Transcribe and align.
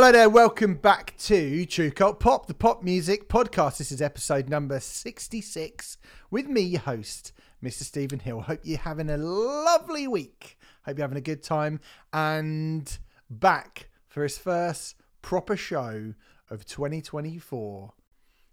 Hello 0.00 0.12
there, 0.12 0.30
welcome 0.30 0.76
back 0.76 1.14
to 1.18 1.66
True 1.66 1.90
Cult 1.90 2.20
Pop, 2.20 2.46
the 2.46 2.54
pop 2.54 2.82
music 2.82 3.28
podcast. 3.28 3.76
This 3.76 3.92
is 3.92 4.00
episode 4.00 4.48
number 4.48 4.80
66 4.80 5.98
with 6.30 6.46
me, 6.46 6.62
your 6.62 6.80
host, 6.80 7.34
Mr. 7.62 7.82
Stephen 7.82 8.18
Hill. 8.18 8.40
Hope 8.40 8.60
you're 8.64 8.78
having 8.78 9.10
a 9.10 9.18
lovely 9.18 10.08
week. 10.08 10.56
Hope 10.86 10.96
you're 10.96 11.04
having 11.04 11.18
a 11.18 11.20
good 11.20 11.42
time 11.42 11.80
and 12.14 12.96
back 13.28 13.90
for 14.08 14.22
his 14.22 14.38
first 14.38 14.94
proper 15.20 15.54
show 15.54 16.14
of 16.48 16.64
2024. 16.64 17.92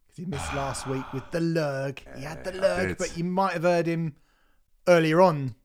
Because 0.06 0.18
he 0.18 0.26
missed 0.26 0.54
last 0.54 0.86
week 0.86 1.14
with 1.14 1.32
the 1.32 1.40
lurg. 1.40 2.00
He 2.18 2.26
had 2.26 2.44
the 2.44 2.52
lurg, 2.62 2.98
but 2.98 3.18
you 3.18 3.24
might 3.24 3.54
have 3.54 3.64
heard 3.64 3.88
him 3.88 4.18
earlier 4.86 5.22
on 5.22 5.56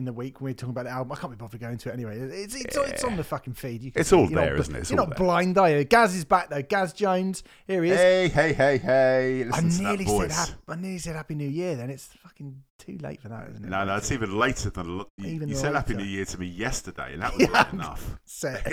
in 0.00 0.04
the 0.06 0.12
week 0.12 0.40
when 0.40 0.50
we're 0.50 0.54
talking 0.54 0.70
about 0.70 0.84
the 0.86 0.90
album. 0.90 1.12
I 1.12 1.16
can't 1.16 1.30
be 1.30 1.36
bothered 1.36 1.60
going 1.60 1.76
to 1.78 1.90
it 1.90 1.92
anyway. 1.92 2.18
It's 2.18 2.54
it's, 2.54 2.76
it's 2.76 3.04
on 3.04 3.16
the 3.16 3.22
fucking 3.22 3.52
feed. 3.52 3.82
You 3.82 3.92
It's 3.94 4.12
all 4.12 4.28
You're 4.28 4.40
not 4.40 4.58
isn't 4.58 4.74
it? 4.74 4.78
It's 4.80 4.90
You're 4.90 4.96
not 4.96 5.10
there. 5.10 5.18
blind, 5.18 5.58
are 5.58 5.70
you? 5.70 5.84
Gaz 5.84 6.16
is 6.16 6.24
back 6.24 6.48
though. 6.48 6.62
Gaz 6.62 6.92
Jones, 6.92 7.44
here 7.66 7.84
he 7.84 7.90
is. 7.90 7.96
Hey, 7.98 8.28
hey, 8.28 8.52
hey, 8.54 8.78
hey! 8.78 9.42
I 9.44 9.60
Listen 9.60 9.70
to 9.70 9.82
nearly 9.82 10.06
said 10.06 10.32
happy, 10.32 10.52
I 10.68 10.74
nearly 10.76 10.98
said 10.98 11.16
Happy 11.16 11.34
New 11.34 11.48
Year. 11.48 11.76
Then 11.76 11.90
it's 11.90 12.06
fucking 12.22 12.62
too 12.78 12.98
late 13.02 13.20
for 13.20 13.28
that, 13.28 13.50
isn't 13.50 13.64
it? 13.64 13.68
No, 13.68 13.84
no, 13.84 13.96
it's 13.96 14.10
even 14.10 14.36
later 14.38 14.70
than 14.70 15.04
you, 15.18 15.26
Even 15.26 15.48
you 15.48 15.54
said. 15.54 15.74
Happy. 15.74 15.94
New 15.94 16.04
Year 16.04 16.24
to 16.24 16.40
me 16.40 16.46
yesterday, 16.46 17.12
and 17.12 17.22
that 17.22 17.36
was 17.36 17.48
Yeah. 17.52 17.70
enough. 17.72 18.18
It's, 18.26 18.44
every 18.44 18.72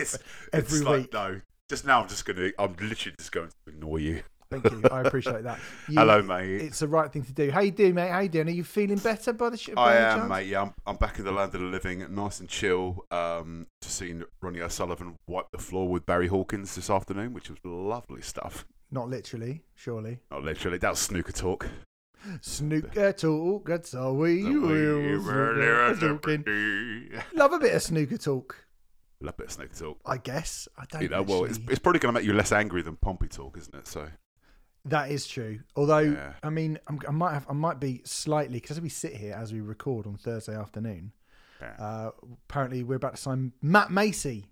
it's 0.54 0.74
week. 0.74 0.84
like 0.86 1.14
no. 1.14 1.42
Just 1.70 1.86
now, 1.86 2.02
I'm 2.02 2.08
just 2.08 2.26
gonna. 2.26 2.52
I'm 2.58 2.76
literally 2.80 3.16
just 3.18 3.32
going 3.34 3.50
to 3.50 3.56
ignore 3.68 4.00
you. 4.00 4.22
Thank 4.50 4.64
you. 4.72 4.82
I 4.92 5.02
appreciate 5.02 5.44
that. 5.44 5.60
You- 5.90 6.00
Hello, 6.00 6.22
mate. 6.22 6.62
It's 6.62 6.80
the 6.80 6.88
right 6.88 7.12
thing 7.12 7.24
to 7.24 7.34
do. 7.34 7.52
How 7.52 7.60
you 7.62 7.72
doing, 7.72 7.96
mate? 7.96 8.10
How 8.10 8.20
you 8.20 8.30
doing? 8.30 8.48
Are 8.48 8.52
you 8.52 8.64
feeling 8.64 8.98
better 8.98 9.34
by 9.34 9.50
the 9.50 9.58
shit? 9.58 9.78
I 9.78 9.96
am, 9.98 10.28
mate. 10.30 10.48
Yeah, 10.48 10.62
I'm, 10.64 10.74
I'm 10.86 10.96
back 10.98 11.20
in 11.20 11.26
the 11.26 11.32
land 11.32 11.54
of 11.56 11.62
the 11.62 11.68
living, 11.68 12.06
nice 12.14 12.40
and 12.40 12.48
chill. 12.50 13.06
Um, 13.12 13.68
to 13.82 13.90
seeing 13.90 14.24
Ronnie 14.42 14.62
O'Sullivan 14.62 15.16
wipe 15.28 15.52
the 15.52 15.58
floor 15.58 15.88
with 15.90 16.06
Barry 16.06 16.28
Hawkins 16.28 16.76
this 16.76 16.90
afternoon, 16.90 17.34
which 17.34 17.50
was 17.50 17.60
lovely 17.64 18.22
stuff. 18.22 18.66
Not 18.92 19.10
literally, 19.10 19.64
surely. 19.76 20.20
Not 20.32 20.44
literally. 20.44 20.78
That 20.78 20.92
was 20.92 21.00
snooker 21.00 21.32
talk. 21.34 21.68
Snooker 22.42 23.14
talk. 23.14 23.68
That's 23.68 23.94
all 23.94 24.16
we 24.16 24.44
will. 24.44 25.20
Love 27.34 27.54
a 27.54 27.60
bit 27.60 27.74
of 27.76 27.84
snooker 27.84 28.18
talk. 28.18 28.56
Love 29.22 29.36
a 29.36 29.38
bit 29.38 29.46
of 29.46 29.52
snooker 29.52 29.74
talk. 29.78 30.00
I 30.06 30.18
guess. 30.18 30.68
I 30.78 30.86
don't 30.90 31.02
You 31.02 31.10
know, 31.10 31.22
well, 31.24 31.46
it's, 31.46 31.60
it's 31.70 31.80
probably 31.80 32.00
going 32.00 32.14
to 32.14 32.20
make 32.20 32.28
you 32.28 32.34
less 32.34 32.52
angry 32.52 32.82
than 32.82 32.96
Pompey 32.98 33.28
talk, 33.28 33.58
isn't 33.58 33.74
it? 33.76 33.88
So, 33.88 34.08
That 34.88 35.12
is 35.12 35.28
true. 35.28 35.60
Although, 35.76 36.00
Yeah. 36.00 36.34
I 36.44 36.50
mean, 36.50 36.80
I'm, 36.88 37.00
I 37.08 37.12
might 37.12 37.34
have, 37.34 37.46
I 37.50 37.54
might 37.54 37.80
be 37.80 38.02
slightly 38.06 38.60
because 38.60 38.80
we 38.82 38.90
sit 38.90 39.16
here 39.16 39.34
as 39.34 39.52
we 39.54 39.62
record 39.62 40.08
on 40.08 40.16
Thursday 40.18 40.56
afternoon, 40.56 41.12
Yeah. 41.62 41.74
uh, 41.80 42.12
apparently 42.50 42.84
we're 42.84 42.96
about 42.96 43.16
to 43.16 43.22
sign 43.22 43.54
Matt 43.62 43.92
Macey, 43.92 44.48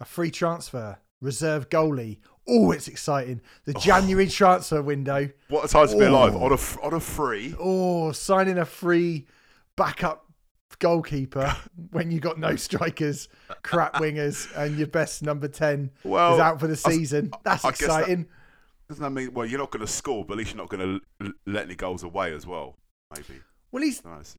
a 0.00 0.04
free 0.04 0.30
transfer, 0.30 0.98
reserve 1.20 1.68
goalie. 1.68 2.18
Oh, 2.48 2.70
it's 2.70 2.86
exciting! 2.86 3.40
The 3.64 3.72
January 3.74 4.28
transfer 4.28 4.80
window. 4.80 5.30
what 5.48 5.64
a 5.64 5.68
time 5.68 5.88
to 5.88 5.96
be 5.98 6.04
alive 6.04 6.36
Oh. 6.36 6.44
on 6.44 6.52
a 6.52 6.84
on 6.86 6.94
a 6.94 7.00
free. 7.00 7.54
Oh, 7.58 8.12
signing 8.12 8.58
a 8.58 8.64
free 8.64 9.26
backup 9.74 10.26
goalkeeper 10.78 11.56
when 11.90 12.10
you 12.10 12.20
got 12.20 12.38
no 12.38 12.54
strikers, 12.56 13.28
crap 13.62 13.94
wingers, 14.02 14.48
and 14.56 14.76
your 14.78 14.86
best 14.86 15.22
number 15.22 15.48
ten 15.48 15.90
Well, 16.04 16.34
is 16.34 16.40
out 16.40 16.60
for 16.60 16.66
the 16.68 16.80
I 16.86 16.92
season. 16.92 17.32
That's 17.44 17.64
I 17.64 17.70
guess 17.70 17.80
that- 17.80 17.84
exciting. 17.86 18.26
Doesn't 18.88 19.02
that 19.02 19.10
mean? 19.10 19.34
Well, 19.34 19.46
you're 19.46 19.58
not 19.58 19.70
going 19.70 19.84
to 19.84 19.92
score, 19.92 20.24
but 20.24 20.34
at 20.34 20.38
least 20.38 20.54
you're 20.54 20.62
not 20.62 20.68
going 20.70 21.00
to 21.20 21.32
let 21.46 21.64
any 21.66 21.74
goals 21.74 22.02
away 22.02 22.32
as 22.34 22.46
well. 22.46 22.76
Maybe. 23.14 23.40
Well, 23.72 23.82
he's 23.82 24.04
Nice. 24.04 24.38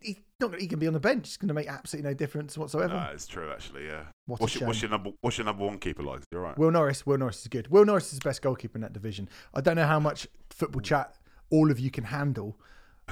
he's 0.00 0.16
not. 0.40 0.54
He 0.60 0.66
can 0.68 0.78
be 0.78 0.86
on 0.86 0.92
the 0.92 1.00
bench. 1.00 1.26
It's 1.26 1.36
going 1.36 1.48
to 1.48 1.54
make 1.54 1.68
absolutely 1.68 2.10
no 2.10 2.14
difference 2.14 2.56
whatsoever. 2.56 2.94
No, 2.94 3.10
it's 3.12 3.26
true 3.26 3.50
actually. 3.50 3.86
Yeah. 3.86 4.04
What 4.26 4.40
What's 4.40 4.54
your, 4.54 4.66
what's 4.68 4.82
your 4.82 4.90
number? 4.90 5.10
What's 5.22 5.38
your 5.38 5.46
number 5.46 5.64
one 5.64 5.78
keeper 5.78 6.02
like? 6.02 6.20
You're 6.30 6.42
right. 6.42 6.56
Will 6.58 6.70
Norris. 6.70 7.06
Will 7.06 7.18
Norris 7.18 7.40
is 7.40 7.48
good. 7.48 7.68
Will 7.68 7.84
Norris 7.84 8.12
is 8.12 8.18
the 8.20 8.28
best 8.28 8.42
goalkeeper 8.42 8.76
in 8.76 8.82
that 8.82 8.92
division. 8.92 9.28
I 9.54 9.62
don't 9.62 9.76
know 9.76 9.86
how 9.86 9.98
much 9.98 10.28
football 10.50 10.82
chat 10.82 11.14
all 11.50 11.70
of 11.70 11.80
you 11.80 11.90
can 11.90 12.04
handle, 12.04 12.60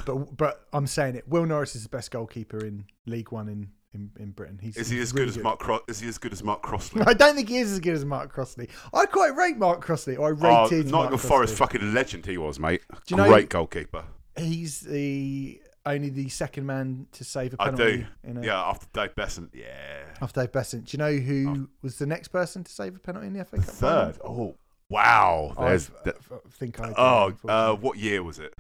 but 0.05 0.37
but 0.37 0.67
I'm 0.75 0.87
saying 0.87 1.17
it. 1.17 1.27
Will 1.27 1.47
Norris 1.47 1.75
is 1.75 1.83
the 1.85 1.89
best 1.89 2.11
goalkeeper 2.11 2.65
in 2.65 2.85
League 3.07 3.33
One 3.33 3.49
in 3.49 3.71
in, 3.97 4.11
in 4.23 4.31
Britain. 4.31 4.59
He's 4.63 4.77
is 4.77 4.89
he 4.91 5.01
as 5.01 5.13
really 5.13 5.27
good 5.31 5.39
as 5.39 5.43
Mark? 5.43 5.59
Cro- 5.59 5.81
is 5.89 5.99
he 6.01 6.09
as 6.09 6.19
good 6.19 6.33
as 6.33 6.43
Mark 6.45 6.63
Crossley? 6.63 7.03
I 7.07 7.15
don't 7.15 7.35
think 7.35 7.49
he 7.49 7.59
is 7.59 7.73
as 7.73 7.81
good 7.81 7.95
as 7.95 8.05
Mark 8.05 8.33
Crossley. 8.33 8.69
I 8.95 9.07
quite 9.07 9.35
rate 9.35 9.57
Mark 9.57 9.81
Crossley. 9.83 10.17
Or 10.17 10.29
I 10.29 10.31
Oh, 10.31 10.63
rated 10.65 10.91
Mark 10.91 11.11
Nottingham 11.11 11.19
Forest 11.19 11.57
Crossley. 11.57 11.79
fucking 11.81 11.95
legend 11.95 12.27
he 12.27 12.39
was, 12.39 12.59
mate. 12.61 12.83
Do 12.91 12.99
you 13.09 13.17
know- 13.17 13.29
Great 13.29 13.49
goalkeeper. 13.49 14.05
He's 14.39 14.81
the 14.81 15.61
only 15.87 16.11
the 16.11 16.29
second 16.29 16.67
man 16.67 17.07
to 17.13 17.25
save 17.25 17.55
a 17.55 17.57
penalty. 17.57 17.83
I 17.85 17.97
do. 17.97 18.07
In 18.25 18.37
a, 18.39 18.43
Yeah, 18.45 18.61
after 18.63 18.87
Dave 18.93 19.15
Beasant. 19.15 19.51
Yeah. 19.55 20.03
After 20.21 20.41
Dave 20.43 20.53
Beasant. 20.53 20.87
Do 20.87 20.97
you 20.97 20.99
know 20.99 21.13
who 21.17 21.69
was 21.83 21.97
the 21.99 22.07
next 22.07 22.29
person 22.29 22.63
to 22.65 22.71
save 22.73 22.97
a 22.97 22.99
penalty 22.99 23.29
in 23.29 23.33
the 23.33 23.45
FA 23.45 23.57
Cup? 23.57 23.65
final? 23.67 24.05
Third. 24.13 24.19
Oh, 24.25 24.57
wow. 24.91 25.55
There's. 25.59 25.91
f- 26.05 26.15
think 26.51 26.81
I. 26.81 26.93
oh, 26.97 27.33
uh, 27.49 27.75
what 27.77 27.99
year 27.99 28.23
was 28.23 28.39
it? 28.39 28.53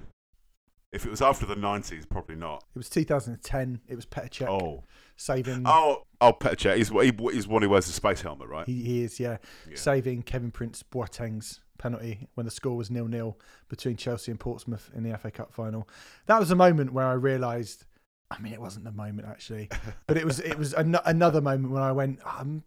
If 0.92 1.04
it 1.04 1.10
was 1.10 1.20
after 1.20 1.44
the 1.44 1.56
nineties, 1.56 2.06
probably 2.06 2.36
not. 2.36 2.64
it 2.74 2.78
was 2.78 2.88
2010. 2.88 3.80
It 3.88 3.96
was 3.96 4.06
Petr 4.06 4.30
Cech 4.30 4.48
Oh, 4.48 4.84
saving. 5.16 5.62
oh, 5.66 6.02
oh, 6.20 6.32
Petr 6.32 6.56
Cech. 6.56 6.76
He's 6.76 6.88
he, 6.90 7.12
he's 7.34 7.46
one 7.48 7.62
who 7.62 7.68
wears 7.70 7.86
the 7.86 7.92
space 7.92 8.20
helmet, 8.22 8.48
right? 8.48 8.66
He, 8.66 8.82
he 8.82 9.02
is, 9.04 9.18
yeah, 9.20 9.38
Yeah. 9.68 9.76
saving 9.76 10.22
Kevin 10.22 10.50
Prince 10.50 10.82
Boateng's 10.82 11.60
penalty 11.78 12.26
when 12.34 12.46
the 12.46 12.50
score 12.50 12.76
was 12.76 12.90
nil 12.90 13.06
nil 13.06 13.38
between 13.68 13.96
Chelsea 13.96 14.30
and 14.30 14.40
Portsmouth 14.40 14.90
in 14.94 15.02
the 15.02 15.16
FA 15.18 15.30
Cup 15.30 15.52
final. 15.52 15.88
That 16.26 16.38
was 16.40 16.50
a 16.50 16.56
moment 16.56 16.92
where 16.92 17.06
I 17.06 17.12
realised. 17.12 17.84
I 18.30 18.38
mean, 18.40 18.52
it 18.52 18.60
wasn't 18.60 18.84
the 18.84 18.92
moment 18.92 19.28
actually, 19.28 19.68
but 20.06 20.16
it 20.16 20.24
was 20.24 20.40
it 20.40 20.58
was 20.58 20.72
an- 20.74 20.98
another 21.04 21.40
moment 21.40 21.72
when 21.72 21.82
I 21.82 21.92
went. 21.92 22.18
Um, 22.26 22.64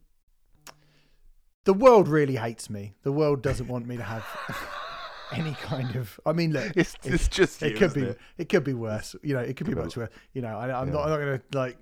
the 1.65 1.73
world 1.73 2.07
really 2.07 2.35
hates 2.37 2.69
me. 2.69 2.93
The 3.03 3.11
world 3.11 3.41
doesn't 3.43 3.67
want 3.67 3.85
me 3.85 3.97
to 3.97 4.03
have 4.03 4.25
any 5.33 5.53
kind 5.55 5.95
of. 5.95 6.19
I 6.25 6.31
mean, 6.33 6.53
look, 6.53 6.71
It's, 6.75 6.95
it's 7.03 7.27
just 7.27 7.61
it 7.61 7.73
you, 7.73 7.77
could 7.77 7.93
be 7.93 8.03
it? 8.03 8.17
it 8.37 8.49
could 8.49 8.63
be 8.63 8.73
worse. 8.73 9.15
You 9.21 9.33
know, 9.35 9.41
it 9.41 9.57
could 9.57 9.67
be 9.67 9.75
much 9.75 9.97
worse. 9.97 10.09
You 10.33 10.41
know, 10.41 10.57
I, 10.57 10.71
I'm 10.79 10.87
Yeah. 10.87 10.93
not 10.93 11.03
I'm 11.03 11.09
not 11.09 11.17
going 11.17 11.39
to 11.51 11.57
like 11.57 11.77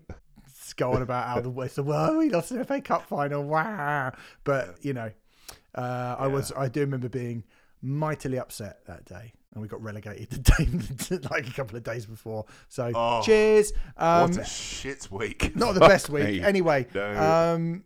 go 0.73 0.93
on 0.93 1.01
about 1.01 1.27
how 1.27 1.39
the 1.41 1.49
world 1.83 2.17
we 2.17 2.29
lost 2.29 2.49
the 2.49 2.63
FA 2.65 2.81
Cup 2.81 3.07
final. 3.07 3.43
Wow, 3.43 4.13
but 4.43 4.77
you 4.83 4.93
know, 4.93 5.11
uh, 5.75 6.15
I 6.19 6.27
was 6.27 6.51
I 6.57 6.67
do 6.67 6.81
remember 6.81 7.09
being 7.09 7.43
mightily 7.81 8.39
upset 8.39 8.85
that 8.87 9.05
day. 9.05 9.33
And 9.53 9.61
we 9.61 9.67
got 9.69 9.81
relegated 9.81 10.29
the 10.29 11.17
day, 11.19 11.19
like 11.31 11.47
a 11.47 11.51
couple 11.51 11.77
of 11.77 11.83
days 11.83 12.05
before. 12.05 12.45
So 12.67 12.91
Oh, 12.93 13.21
cheers. 13.23 13.73
Um, 13.95 14.29
what 14.29 14.37
a 14.37 14.45
shit 14.45 15.09
week. 15.09 15.55
not 15.55 15.73
the 15.73 15.79
best 15.79 16.09
week. 16.09 16.43
Anyway, 16.43 16.85
No. 16.93 17.53
um, 17.55 17.83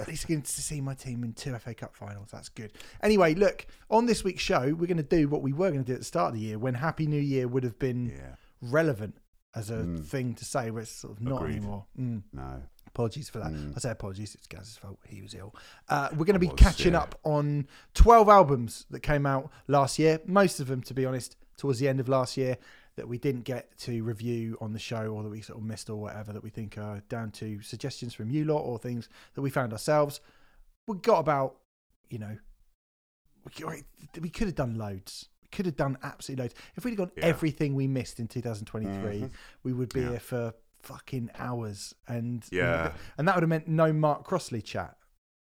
at 0.00 0.08
least 0.08 0.26
getting 0.26 0.42
to 0.42 0.50
see 0.50 0.80
my 0.80 0.94
team 0.94 1.22
in 1.22 1.32
two 1.32 1.56
FA 1.58 1.74
Cup 1.74 1.94
finals. 1.94 2.30
That's 2.32 2.48
good. 2.48 2.72
Anyway, 3.02 3.34
look, 3.34 3.66
on 3.88 4.06
this 4.06 4.24
week's 4.24 4.42
show, 4.42 4.74
we're 4.74 4.86
going 4.88 4.96
to 4.96 5.02
do 5.04 5.28
what 5.28 5.42
we 5.42 5.52
were 5.52 5.70
going 5.70 5.84
to 5.84 5.86
do 5.86 5.92
at 5.92 6.00
the 6.00 6.04
start 6.04 6.34
of 6.34 6.40
the 6.40 6.44
year 6.46 6.58
when 6.58 6.74
Happy 6.74 7.06
New 7.06 7.20
Year 7.20 7.46
would 7.46 7.62
have 7.62 7.78
been 7.78 8.06
Yeah. 8.06 8.34
relevant 8.60 9.16
as 9.54 9.70
a 9.70 9.74
Mm. 9.76 10.04
thing 10.04 10.34
to 10.34 10.44
say, 10.44 10.70
where 10.70 10.82
it's 10.82 10.90
sort 10.92 11.14
of 11.16 11.22
not 11.22 11.42
Agreed. 11.42 11.56
anymore. 11.56 11.84
Mm. 11.98 12.22
No. 12.32 12.62
Apologies 12.86 13.28
for 13.30 13.38
that. 13.38 13.52
Mm. 13.52 13.74
I 13.76 13.78
say 13.80 13.90
apologies. 13.90 14.34
It's 14.34 14.46
Gaz's 14.46 14.76
fault. 14.76 14.98
He 15.06 15.22
was 15.22 15.34
ill. 15.34 15.54
Uh, 15.88 16.08
we're 16.12 16.24
going 16.26 16.34
to 16.34 16.38
be 16.38 16.48
was, 16.48 16.58
catching 16.58 16.92
yeah. 16.92 17.00
up 17.00 17.18
on 17.24 17.66
12 17.94 18.28
albums 18.28 18.84
that 18.90 19.00
came 19.00 19.24
out 19.26 19.50
last 19.66 19.98
year. 19.98 20.20
Most 20.26 20.60
of 20.60 20.66
them, 20.68 20.82
to 20.82 20.94
be 20.94 21.06
honest, 21.06 21.36
towards 21.56 21.78
the 21.78 21.88
end 21.88 22.00
of 22.00 22.08
last 22.08 22.36
year 22.36 22.58
that 22.96 23.08
we 23.08 23.16
didn't 23.16 23.42
get 23.42 23.76
to 23.78 24.02
review 24.04 24.58
on 24.60 24.74
the 24.74 24.78
show 24.78 25.06
or 25.06 25.22
that 25.22 25.30
we 25.30 25.40
sort 25.40 25.58
of 25.58 25.64
missed 25.64 25.88
or 25.88 25.96
whatever 25.96 26.32
that 26.34 26.42
we 26.42 26.50
think 26.50 26.76
are 26.76 27.00
down 27.08 27.30
to 27.30 27.62
suggestions 27.62 28.12
from 28.12 28.28
you 28.30 28.44
lot 28.44 28.60
or 28.60 28.78
things 28.78 29.08
that 29.34 29.40
we 29.40 29.48
found 29.48 29.72
ourselves. 29.72 30.20
We 30.86 30.98
got 30.98 31.18
about, 31.20 31.56
you 32.10 32.18
know, 32.18 32.36
we, 33.66 33.82
we 34.20 34.28
could 34.28 34.48
have 34.48 34.54
done 34.56 34.76
loads. 34.76 35.28
Could 35.52 35.66
have 35.66 35.76
done 35.76 35.98
absolutely 36.02 36.44
loads. 36.44 36.54
If 36.76 36.84
we'd 36.84 36.92
have 36.92 36.98
gone 36.98 37.10
Yeah. 37.16 37.26
everything 37.26 37.74
we 37.74 37.86
missed 37.86 38.18
in 38.18 38.26
2023, 38.28 39.20
Mhm. 39.20 39.30
we 39.62 39.72
would 39.72 39.92
be 39.92 40.00
Yeah. 40.00 40.10
here 40.10 40.20
for 40.20 40.54
fucking 40.82 41.30
hours. 41.38 41.94
And 42.08 42.44
Yeah. 42.50 42.92
and 43.16 43.28
that 43.28 43.36
would 43.36 43.42
have 43.42 43.48
meant 43.50 43.68
no 43.68 43.92
Mark 43.92 44.24
Crossley 44.24 44.62
chat. 44.62 44.96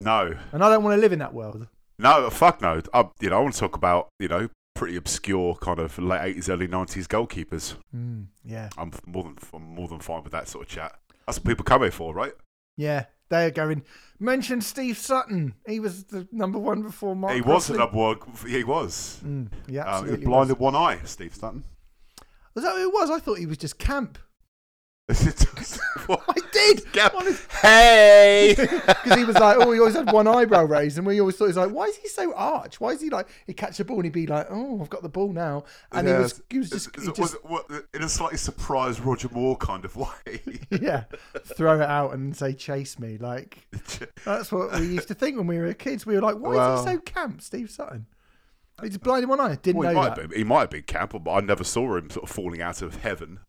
No. 0.02 0.34
And 0.52 0.64
I 0.64 0.70
don't 0.70 0.84
want 0.84 0.96
to 0.98 1.02
live 1.02 1.14
in 1.14 1.20
that 1.20 1.34
world. 1.34 1.68
No, 1.98 2.30
fuck 2.30 2.62
no. 2.62 2.82
I, 2.94 3.10
you 3.22 3.30
know, 3.30 3.38
I 3.38 3.42
want 3.42 3.54
to 3.54 3.60
talk 3.60 3.76
about, 3.78 4.10
you 4.20 4.28
know, 4.28 4.50
pretty 4.76 4.98
obscure 4.98 5.56
kind 5.56 5.80
of 5.80 5.98
late 5.98 6.20
80s, 6.22 6.50
early 6.50 6.68
90s 6.68 7.08
goalkeepers. 7.08 7.76
Mm, 7.96 8.28
yeah, 8.44 8.70
I'm 8.78 8.92
more 9.06 9.24
than 9.24 9.38
I'm 9.54 9.64
more 9.64 9.88
than 9.88 10.00
fine 10.02 10.22
with 10.24 10.34
that 10.34 10.50
sort 10.50 10.66
of 10.66 10.70
chat. 10.70 11.00
That's 11.26 11.38
what 11.40 11.46
people 11.48 11.64
come 11.64 11.82
here 11.82 11.92
for, 11.92 12.14
right? 12.14 12.34
Yeah. 12.78 13.06
They're 13.30 13.50
going. 13.50 13.84
Mention 14.20 14.62
Steve 14.62 14.98
Sutton. 15.00 15.56
He 15.68 15.80
was 15.80 16.04
the 16.06 16.28
number 16.32 16.60
one 16.60 16.84
before 16.84 17.16
Mark. 17.16 17.34
he 17.34 17.42
was 17.42 17.66
Crossley. 17.68 17.76
an 17.78 17.82
upward. 17.82 18.20
He 18.48 18.64
was. 18.64 19.20
Mm, 19.26 19.50
yeah, 19.68 19.82
Um, 19.82 19.88
he 19.88 19.90
was 19.90 20.02
absolutely. 20.02 20.26
blind 20.26 20.50
was. 20.52 20.60
one 20.60 20.76
eye, 20.76 21.00
Steve 21.06 21.34
Sutton. 21.36 21.64
Was 22.54 22.64
that 22.64 22.76
who 22.76 22.84
it 22.88 22.94
was? 22.94 23.10
I 23.10 23.20
thought 23.20 23.40
he 23.40 23.48
was 23.48 23.58
just 23.58 23.80
camp. 23.80 24.20
I 26.10 26.36
did. 26.52 26.84
Honest- 27.14 27.52
hey! 27.52 28.56
Because 29.06 29.20
he 29.20 29.26
was 29.26 29.36
like, 29.36 29.58
oh, 29.60 29.72
he 29.72 29.80
always 29.80 29.94
had 29.94 30.12
one 30.12 30.28
eyebrow 30.28 30.64
raised, 30.64 30.98
and 30.98 31.06
we 31.06 31.20
always 31.20 31.36
thought 31.36 31.46
he 31.46 31.50
was 31.50 31.58
like, 31.58 31.70
why 31.70 31.86
is 31.86 31.96
he 31.98 32.08
so 32.08 32.34
arch? 32.34 32.80
Why 32.82 32.90
is 32.90 33.02
he 33.02 33.12
like, 33.12 33.28
he'd 33.46 33.54
catch 33.54 33.78
the 33.78 33.86
ball 33.86 33.98
and 33.98 34.06
he'd 34.06 34.14
be 34.14 34.26
like, 34.26 34.48
oh, 34.50 34.82
I've 34.82 34.90
got 34.90 35.04
the 35.04 35.10
ball 35.10 35.32
now, 35.32 35.64
and 35.92 36.08
he 36.08 36.14
was, 36.14 36.42
he 36.50 36.58
was 36.58 36.72
just, 36.72 36.96
he 36.96 37.06
just 37.06 37.20
was 37.20 37.34
what, 37.44 37.66
in 37.94 38.02
a 38.02 38.10
slightly 38.10 38.38
surprised 38.38 39.00
Roger 39.02 39.30
Moore 39.32 39.58
kind 39.58 39.86
of 39.86 39.96
way. 39.96 40.42
yeah, 40.72 41.04
throw 41.56 41.80
it 41.80 41.88
out 41.88 42.14
and 42.14 42.36
say, 42.36 42.54
chase 42.54 42.98
me. 42.98 43.18
Like 43.20 43.68
that's 44.26 44.52
what 44.52 44.74
we 44.80 44.88
used 44.88 45.08
to 45.10 45.14
think 45.14 45.38
when 45.38 45.46
we 45.48 45.60
were 45.60 45.74
kids. 45.74 46.06
We 46.06 46.16
were 46.16 46.22
like, 46.22 46.38
why 46.38 46.74
is 46.74 46.80
he 46.86 46.94
so 46.94 46.98
camp, 47.00 47.42
Steve 47.42 47.70
Sutton? 47.70 48.08
He's 48.82 48.98
blind 48.98 49.24
in 49.24 49.30
one 49.30 49.40
eye. 49.40 49.56
Didn't 49.62 49.80
Well, 49.80 49.90
he 49.90 49.96
know 49.96 50.02
might, 50.02 50.16
that. 50.16 50.22
have 50.22 50.30
been, 50.32 50.38
he 50.40 50.44
might 50.44 50.60
have 50.62 50.70
been 50.72 50.84
camp, 50.84 51.14
but 51.24 51.32
I 51.32 51.40
never 51.42 51.64
saw 51.64 51.96
him 51.96 52.10
sort 52.10 52.24
of 52.24 52.36
falling 52.36 52.62
out 52.62 52.82
of 52.82 52.98
heaven 52.98 53.40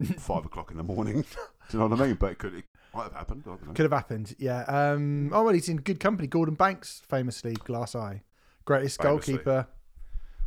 five 0.18 0.44
o'clock 0.44 0.70
in 0.70 0.76
the 0.76 0.82
morning. 0.82 1.22
Do 1.70 1.76
you 1.76 1.78
know 1.78 1.86
what 1.86 2.00
I 2.00 2.06
mean? 2.06 2.14
But 2.16 2.32
it 2.32 2.38
could 2.38 2.54
it 2.54 2.64
might 2.94 3.04
have 3.04 3.12
happened. 3.14 3.42
I 3.46 3.50
don't 3.50 3.66
know. 3.66 3.72
Could 3.72 3.84
have 3.84 3.92
happened. 3.92 4.34
Yeah. 4.38 4.62
Um, 4.62 5.30
oh 5.32 5.44
well, 5.44 5.54
he's 5.54 5.68
in 5.68 5.76
good 5.78 6.00
company. 6.00 6.26
Gordon 6.28 6.54
Banks, 6.54 7.02
famously 7.08 7.54
glass 7.54 7.94
eye, 7.94 8.22
greatest 8.64 9.00
Famously. 9.00 9.34
goalkeeper. 9.34 9.66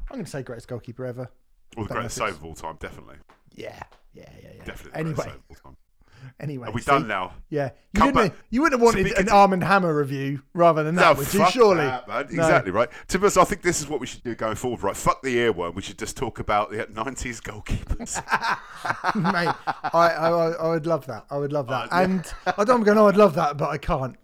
I'm 0.10 0.16
going 0.18 0.26
to 0.26 0.30
say 0.32 0.44
greatest 0.44 0.68
goalkeeper 0.68 1.06
ever. 1.06 1.32
Well, 1.78 1.86
the 1.88 1.94
greatest 1.94 2.18
save 2.18 2.36
of 2.36 2.44
all 2.46 2.56
time, 2.56 2.78
definitely. 2.80 3.16
Yeah. 3.56 3.82
Yeah. 4.14 4.30
Yeah. 4.42 4.50
Yeah. 4.58 4.64
Definitely 4.66 4.92
the 4.92 4.98
Anyway. 5.24 5.34
Greatest 6.24 6.30
save 6.30 6.30
of 6.30 6.30
all 6.30 6.30
time. 6.30 6.34
Anyway. 6.40 6.68
Are 6.68 6.72
we 6.72 6.82
see? 6.82 6.92
done 6.92 7.08
now? 7.08 7.34
Yeah. 7.50 7.70
You 7.94 8.00
Come 8.00 8.14
back. 8.14 8.34
you 8.50 8.62
wouldn't 8.62 8.82
have 8.82 8.86
wanted 8.86 9.18
an 9.18 9.30
Arm 9.30 9.54
and 9.54 9.64
Hammer 9.64 9.96
review 9.96 10.42
rather 10.54 10.84
than 10.84 10.96
that, 10.96 11.14
No, 11.14 11.20
would 11.20 11.34
you? 11.34 11.46
Surely. 11.52 11.86
that, 11.86 12.08
man. 12.08 12.28
No. 12.32 12.44
Exactly 12.44 12.72
right. 12.72 12.90
To 13.10 13.20
be 13.20 13.24
honest, 13.24 13.38
I 13.38 13.44
think 13.44 13.62
this 13.62 13.82
is 13.82 13.88
what 13.88 14.00
we 14.00 14.08
should 14.08 14.24
do 14.24 14.36
going 14.36 14.56
forward. 14.56 14.84
Right, 14.84 14.98
fuck 14.98 15.22
the 15.22 15.36
earworm. 15.36 15.76
We 15.76 15.82
should 15.82 16.00
just 16.00 16.18
talk 16.18 16.40
about 16.40 16.72
the 16.72 16.86
'90s 16.86 17.42
goalkeepers. 17.42 18.16
Mate, 19.16 19.54
I, 19.94 20.10
I, 20.10 20.30
I 20.52 20.70
would 20.70 20.86
love 20.88 21.06
that. 21.08 21.26
I 21.30 21.38
would 21.38 21.54
love 21.54 21.68
that. 21.68 21.92
Uh, 21.94 21.98
yeah. 21.98 22.02
and 22.02 22.34
I 22.58 22.64
don't 22.64 22.84
know. 22.86 23.08
I'd 23.08 23.18
love 23.18 23.36
that, 23.36 23.58
but 23.58 23.70
I 23.70 23.78
can't. 23.78 24.16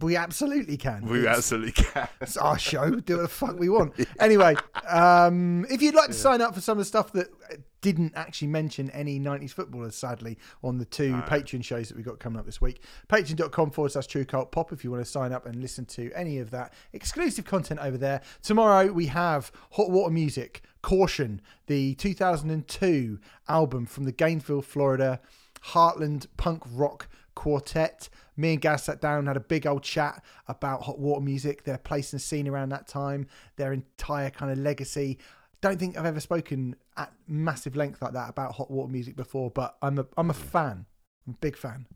We 0.00 0.16
absolutely 0.16 0.76
can. 0.76 1.06
we 1.06 1.20
It's- 1.20 1.36
absolutely 1.36 1.72
can. 1.72 2.08
It's 2.20 2.36
our 2.36 2.58
show. 2.58 2.90
Do 3.08 3.16
what 3.16 3.22
the 3.22 3.28
fuck 3.28 3.58
we 3.58 3.68
want. 3.68 3.94
Anyway, 4.20 4.54
um, 4.88 5.66
if 5.70 5.82
you'd 5.82 5.94
like 5.94 6.08
to 6.08 6.12
sign 6.14 6.40
up 6.40 6.54
for 6.54 6.60
some 6.60 6.72
of 6.72 6.78
the 6.78 6.84
stuff 6.84 7.12
that 7.12 7.28
didn't 7.80 8.12
actually 8.16 8.48
mention 8.48 8.90
any 8.90 9.20
90s 9.20 9.52
footballers, 9.52 9.94
sadly, 9.94 10.36
on 10.64 10.78
the 10.78 10.84
two 10.84 11.12
Patreon 11.28 11.62
shows 11.64 11.88
that 11.88 11.96
we've 11.96 12.04
got 12.04 12.18
coming 12.18 12.38
up 12.38 12.44
this 12.44 12.60
week, 12.60 12.82
patreon.com 13.08 13.70
forward 13.70 13.92
slash 13.92 14.06
true 14.08 14.24
cult 14.24 14.50
pop 14.50 14.72
if 14.72 14.82
you 14.82 14.90
want 14.90 15.04
to 15.04 15.08
sign 15.10 15.32
up 15.32 15.46
and 15.46 15.56
listen 15.62 15.84
to 15.86 16.10
any 16.12 16.38
of 16.38 16.50
that 16.50 16.72
exclusive 16.92 17.44
content 17.44 17.78
over 17.80 17.96
there. 17.96 18.20
Tomorrow 18.42 18.92
we 18.92 19.06
have 19.06 19.52
Hot 19.72 19.90
Water 19.90 20.12
Music, 20.12 20.62
Caution, 20.82 21.40
the 21.66 21.94
2002 21.94 23.18
album 23.48 23.86
from 23.86 24.04
the 24.04 24.12
Gainesville, 24.12 24.62
Florida 24.62 25.20
Heartland 25.68 26.26
punk 26.36 26.62
rock 26.72 27.08
quartet. 27.34 28.08
Me 28.38 28.52
and 28.52 28.60
Gaz 28.60 28.84
sat 28.84 29.00
down, 29.00 29.26
had 29.26 29.36
a 29.36 29.40
big 29.40 29.66
old 29.66 29.82
chat 29.82 30.24
about 30.46 30.82
hot 30.82 30.98
water 30.98 31.20
music, 31.20 31.64
their 31.64 31.76
place 31.76 32.12
and 32.12 32.22
scene 32.22 32.46
around 32.46 32.68
that 32.68 32.86
time, 32.86 33.26
their 33.56 33.72
entire 33.72 34.30
kind 34.30 34.52
of 34.52 34.58
legacy. 34.58 35.18
Don't 35.60 35.78
think 35.78 35.98
I've 35.98 36.06
ever 36.06 36.20
spoken 36.20 36.76
at 36.96 37.12
massive 37.26 37.74
length 37.74 38.00
like 38.00 38.12
that 38.12 38.30
about 38.30 38.54
hot 38.54 38.70
water 38.70 38.90
music 38.92 39.16
before, 39.16 39.50
but 39.50 39.76
I'm 39.82 39.98
a 39.98 40.06
I'm 40.16 40.30
a 40.30 40.34
fan. 40.34 40.86
I'm 41.26 41.34
a 41.34 41.36
big 41.38 41.56
fan. 41.56 41.86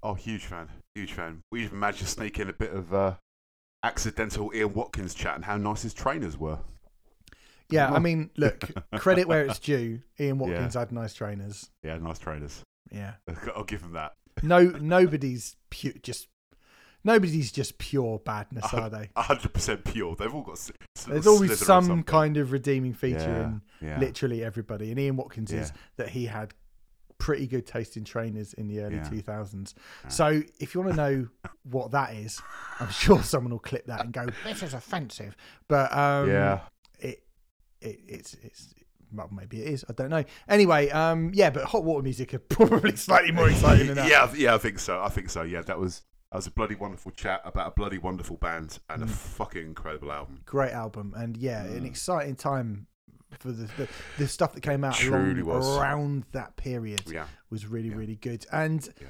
Oh, 0.00 0.14
huge 0.14 0.44
fan, 0.44 0.68
huge 0.94 1.12
fan. 1.12 1.42
We 1.50 1.64
even 1.64 1.80
managed 1.80 1.98
to 1.98 2.06
sneak 2.06 2.38
in 2.38 2.48
a 2.48 2.52
bit 2.52 2.72
of 2.72 2.94
uh, 2.94 3.14
accidental 3.82 4.52
Ian 4.54 4.74
Watkins 4.74 5.14
chat 5.14 5.34
and 5.34 5.44
how 5.44 5.56
nice 5.56 5.82
his 5.82 5.94
trainers 5.94 6.38
were. 6.38 6.60
Yeah, 7.70 7.92
I 7.92 7.98
mean, 7.98 8.30
look, 8.36 8.70
credit 8.98 9.26
where 9.26 9.44
it's 9.44 9.58
due. 9.58 10.02
Ian 10.20 10.38
Watkins 10.38 10.74
had 10.74 10.92
nice 10.92 11.12
trainers. 11.12 11.70
Yeah, 11.82 11.98
nice 11.98 12.20
trainers. 12.20 12.62
Yeah. 12.92 13.14
I'll 13.56 13.64
give 13.64 13.82
him 13.82 13.94
that. 13.94 14.14
No 14.44 14.62
nobody's 14.62 15.56
pure 15.70 15.92
just 16.02 16.28
nobody's 17.04 17.52
just 17.52 17.78
pure 17.78 18.18
badness, 18.18 18.72
are 18.74 18.90
they? 18.90 19.10
hundred 19.16 19.52
percent 19.54 19.84
pure. 19.84 20.14
They've 20.16 20.34
all 20.34 20.42
got. 20.42 20.58
There's 21.06 21.26
always 21.26 21.58
some 21.58 22.02
kind 22.02 22.36
of 22.36 22.52
redeeming 22.52 22.94
feature 22.94 23.18
Yeah, 23.18 23.42
in 23.44 23.62
yeah. 23.80 23.98
literally 24.00 24.44
everybody. 24.44 24.90
And 24.90 24.98
Ian 24.98 25.16
Watkins 25.16 25.52
is 25.52 25.72
that 25.96 26.10
he 26.10 26.26
had 26.26 26.54
pretty 27.18 27.46
good 27.48 27.66
taste 27.66 27.96
in 27.96 28.04
trainers 28.04 28.52
in 28.54 28.68
the 28.68 28.80
early 28.80 28.96
Yeah. 28.96 29.08
2000s. 29.10 29.74
So 30.08 30.40
if 30.60 30.74
you 30.74 30.80
want 30.82 30.92
to 30.92 30.96
know 30.96 31.28
what 31.64 31.90
that 31.92 32.14
is, 32.14 32.40
I'm 32.78 32.90
sure 32.90 33.22
someone 33.22 33.52
will 33.52 33.58
clip 33.58 33.86
that 33.86 34.00
and 34.04 34.12
go, 34.12 34.26
"This 34.44 34.62
is 34.62 34.74
offensive." 34.74 35.36
But 35.68 35.92
um, 35.96 36.28
Yeah. 36.28 36.60
it, 37.00 37.22
it 37.80 38.00
it's 38.08 38.34
it's 38.42 38.74
well, 39.12 39.28
maybe 39.32 39.60
it 39.62 39.68
is. 39.68 39.84
I 39.88 39.92
don't 39.92 40.10
know. 40.10 40.24
Anyway, 40.48 40.88
um, 40.90 41.30
yeah, 41.34 41.50
but 41.50 41.64
hot 41.64 41.84
water 41.84 42.02
music 42.02 42.34
are 42.34 42.38
probably 42.50 42.96
slightly 42.96 43.32
more 43.32 43.48
exciting 43.50 43.86
than 43.88 43.96
that. 43.96 44.08
Yeah, 44.08 44.32
yeah, 44.36 44.54
I 44.54 44.58
think 44.58 44.78
so. 44.78 45.02
I 45.02 45.08
think 45.08 45.30
so. 45.30 45.42
Yeah, 45.42 45.62
that 45.62 45.78
was 45.78 46.02
that 46.30 46.36
was 46.36 46.46
a 46.46 46.50
bloody 46.50 46.74
wonderful 46.74 47.10
chat 47.12 47.40
about 47.44 47.68
a 47.68 47.70
bloody 47.70 47.96
wonderful 47.98 48.36
band 48.36 48.78
and 48.90 49.02
a 49.02 49.06
Mm. 49.06 49.10
fucking 49.10 49.62
incredible 49.64 50.12
album. 50.12 50.40
great 50.44 50.72
album 50.72 51.14
and 51.16 51.36
yeah 51.38 51.62
an 51.64 51.82
Mm. 51.84 51.86
exciting 51.86 52.36
time 52.36 52.86
for 53.38 53.50
the, 53.50 53.64
the 53.78 53.88
the 54.18 54.28
stuff 54.28 54.52
that 54.54 54.60
came 54.62 54.84
out 54.84 55.02
around 55.04 56.24
that 56.32 56.56
period 56.56 57.02
Yeah, 57.10 57.26
was 57.50 57.66
really 57.66 57.88
Yeah. 57.88 57.94
really 57.96 58.16
good 58.16 58.44
and 58.52 58.86
Yeah. 59.00 59.06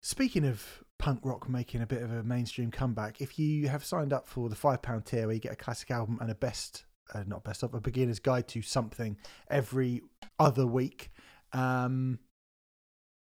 speaking 0.00 0.44
of 0.46 0.82
punk 0.98 1.20
rock 1.24 1.48
making 1.48 1.82
a 1.82 1.86
bit 1.86 2.02
of 2.02 2.10
a 2.12 2.22
mainstream 2.22 2.70
comeback 2.70 3.20
if 3.20 3.38
you 3.38 3.68
have 3.68 3.84
signed 3.84 4.12
up 4.12 4.28
for 4.28 4.48
the 4.48 4.56
five 4.56 4.80
pound 4.80 5.04
tier 5.06 5.26
where 5.26 5.34
you 5.34 5.40
get 5.40 5.52
a 5.52 5.56
classic 5.56 5.90
album 5.90 6.16
and 6.20 6.30
a 6.30 6.34
best 6.34 6.84
uh, 7.12 7.24
not 7.26 7.44
best 7.44 7.62
of 7.62 7.74
a 7.74 7.80
beginner's 7.80 8.18
guide 8.18 8.48
to 8.48 8.62
something 8.62 9.16
every 9.50 10.02
other 10.38 10.66
week. 10.66 11.10
Um 11.52 12.18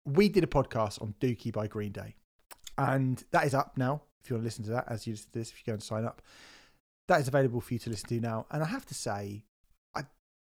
we 0.06 0.28
did 0.28 0.44
a 0.44 0.48
podcast 0.48 1.02
on 1.02 1.16
dookie 1.22 1.54
by 1.54 1.68
green 1.68 1.92
day 1.92 2.16
and 2.78 3.24
that 3.32 3.46
is 3.46 3.54
up 3.54 3.78
now. 3.78 4.02
If 4.24 4.30
you 4.30 4.36
want 4.36 4.44
to 4.44 4.46
listen 4.46 4.64
to 4.66 4.72
that 4.72 4.86
as 4.90 5.06
you 5.08 5.14
listen 5.14 5.32
to 5.32 5.40
this 5.40 5.52
if 5.52 5.60
you 5.60 5.64
go 5.66 5.74
and 5.74 5.84
sign 5.84 6.06
up 6.06 6.22
that 7.08 7.20
is 7.20 7.28
available 7.28 7.62
for 7.62 7.74
you 7.74 7.80
to 7.80 7.90
listen 7.90 8.10
to 8.10 8.20
now. 8.20 8.46
And 8.52 8.64
i 8.64 8.66
have 8.66 8.86
to 8.88 8.94
say 8.94 9.44
i 9.96 10.04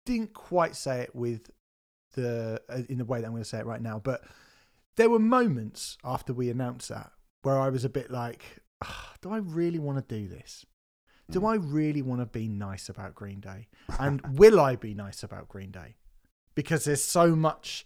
didn't 0.06 0.34
quite 0.34 0.76
say 0.76 1.02
it 1.02 1.16
with 1.16 1.50
the 2.14 2.62
uh, 2.70 2.82
in 2.90 2.98
the 2.98 3.06
way 3.06 3.20
that 3.20 3.28
i'm 3.28 3.34
going 3.34 3.44
to 3.44 3.50
say 3.50 3.60
it 3.60 3.66
right 3.66 3.82
now 3.82 4.00
but 4.00 4.24
there 4.96 5.10
were 5.10 5.20
moments 5.20 5.98
after 6.04 6.34
we 6.34 6.50
announced 6.50 6.90
that 6.90 7.12
where 7.44 7.60
i 7.60 7.70
was 7.70 7.84
a 7.86 7.90
bit 7.90 8.10
like 8.10 8.62
"Ah, 8.84 9.14
do 9.22 9.32
i 9.32 9.38
really 9.38 9.80
want 9.80 9.98
to 9.98 10.16
do 10.16 10.28
this 10.28 10.66
do 11.30 11.46
i 11.46 11.56
really 11.56 12.02
want 12.02 12.22
to 12.22 12.26
be 12.26 12.48
nice 12.48 12.90
about 12.90 13.16
green 13.16 13.40
day? 13.40 13.68
And 14.00 14.22
will 14.38 14.60
i 14.60 14.76
be 14.76 14.94
nice 14.94 15.24
about 15.24 15.48
green 15.48 15.72
day? 15.72 15.96
Because 16.56 16.86
there's 16.86 17.04
so 17.04 17.36
much 17.36 17.86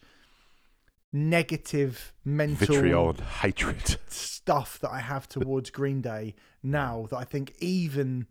negative 1.13 2.13
mental 2.23 2.67
vitriol 2.67 3.13
hatred. 3.41 3.97
stuff 4.07 4.79
that 4.79 4.91
I 4.91 4.99
have 4.99 5.27
towards 5.35 5.69
Green 5.69 6.01
Day 6.01 6.35
now 6.63 7.07
that 7.09 7.17
I 7.17 7.23
think 7.23 7.53
even 7.59 8.27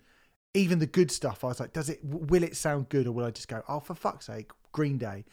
even 0.54 0.78
the 0.80 0.86
good 0.86 1.10
stuff 1.10 1.44
I 1.44 1.48
was 1.48 1.60
like 1.60 1.72
does 1.72 1.90
it 1.90 2.00
will 2.02 2.42
it 2.42 2.56
sound 2.56 2.88
good 2.88 3.06
or 3.06 3.12
will 3.12 3.24
I 3.24 3.30
just 3.30 3.48
go 3.48 3.62
oh 3.68 3.80
for 3.80 3.94
fuck's 3.94 4.26
sake 4.26 4.50
Green 4.72 4.98
Day? 4.98 5.24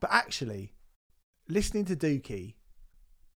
But 0.00 0.10
actually 0.12 0.72
listening 1.48 1.84
to 1.86 1.96
Dookie 1.96 2.54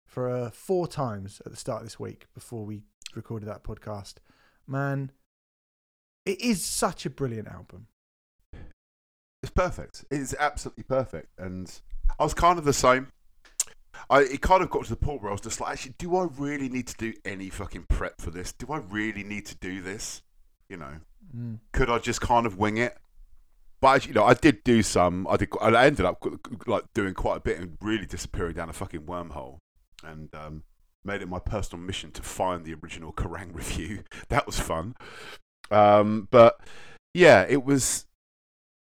for 0.06 0.30
uh, 0.30 0.50
four 0.50 0.88
times 0.88 1.42
at 1.44 1.52
the 1.52 1.58
start 1.58 1.82
of 1.82 1.86
this 1.86 2.00
week 2.00 2.26
before 2.32 2.64
we 2.64 2.80
recorded 3.14 3.46
that 3.48 3.62
podcast 3.62 4.14
man 4.66 5.10
it 6.28 6.40
is 6.40 6.64
such 6.64 7.06
a 7.06 7.10
brilliant 7.10 7.48
album 7.48 7.86
It's 9.42 9.52
perfect. 9.52 10.04
It's 10.10 10.34
absolutely 10.38 10.84
perfect. 10.84 11.28
And 11.38 11.66
I 12.18 12.24
was 12.24 12.34
kind 12.34 12.58
of 12.58 12.64
the 12.64 12.72
same. 12.72 13.08
I 14.10 14.20
it 14.22 14.40
kind 14.42 14.62
of 14.62 14.70
got 14.70 14.84
to 14.84 14.90
the 14.90 14.96
point 14.96 15.22
where 15.22 15.30
I 15.30 15.32
was 15.32 15.40
just 15.40 15.60
like, 15.60 15.72
actually, 15.72 15.94
do 15.98 16.16
I 16.16 16.26
really 16.36 16.68
need 16.68 16.86
to 16.88 16.96
do 16.96 17.12
any 17.24 17.48
fucking 17.50 17.86
prep 17.88 18.20
for 18.20 18.30
this? 18.30 18.52
Do 18.52 18.66
I 18.72 18.78
really 18.78 19.22
need 19.24 19.46
to 19.46 19.56
do 19.56 19.80
this? 19.80 20.22
You 20.68 20.76
know, 20.76 20.94
Mm. 21.36 21.58
could 21.72 21.90
I 21.90 21.98
just 21.98 22.20
kind 22.22 22.46
of 22.46 22.56
wing 22.58 22.78
it? 22.78 22.96
But 23.80 24.06
you 24.06 24.14
know, 24.14 24.24
I 24.24 24.34
did 24.34 24.64
do 24.64 24.82
some. 24.82 25.26
I 25.28 25.36
did. 25.36 25.50
I 25.60 25.86
ended 25.86 26.06
up 26.06 26.24
like 26.66 26.84
doing 26.94 27.14
quite 27.14 27.36
a 27.36 27.40
bit 27.40 27.58
and 27.60 27.76
really 27.80 28.06
disappearing 28.06 28.54
down 28.54 28.68
a 28.68 28.72
fucking 28.72 29.02
wormhole, 29.02 29.58
and 30.02 30.34
um, 30.34 30.62
made 31.04 31.22
it 31.22 31.28
my 31.28 31.38
personal 31.38 31.84
mission 31.84 32.10
to 32.12 32.22
find 32.22 32.64
the 32.64 32.74
original 32.74 33.12
Kerrang 33.12 33.54
review. 33.62 34.02
That 34.30 34.46
was 34.46 34.58
fun. 34.58 34.94
Um, 35.70 36.28
but 36.30 36.60
yeah, 37.14 37.44
it 37.48 37.64
was. 37.64 38.06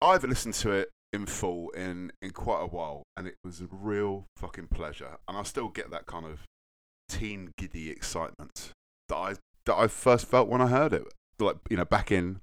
I 0.01 0.13
haven't 0.13 0.29
listened 0.29 0.55
to 0.55 0.71
it 0.71 0.89
in 1.13 1.25
full 1.25 1.69
in 1.71 2.11
in 2.21 2.31
quite 2.31 2.61
a 2.61 2.67
while, 2.67 3.03
and 3.15 3.27
it 3.27 3.35
was 3.43 3.61
a 3.61 3.67
real 3.71 4.25
fucking 4.37 4.67
pleasure. 4.67 5.17
And 5.27 5.37
I 5.37 5.43
still 5.43 5.69
get 5.69 5.91
that 5.91 6.05
kind 6.05 6.25
of 6.25 6.39
teen 7.09 7.51
giddy 7.57 7.89
excitement 7.89 8.71
that 9.09 9.15
I 9.15 9.33
that 9.65 9.75
I 9.75 9.87
first 9.87 10.25
felt 10.27 10.49
when 10.49 10.61
I 10.61 10.67
heard 10.67 10.93
it, 10.93 11.03
like 11.39 11.57
you 11.69 11.77
know 11.77 11.85
back 11.85 12.11
in 12.11 12.41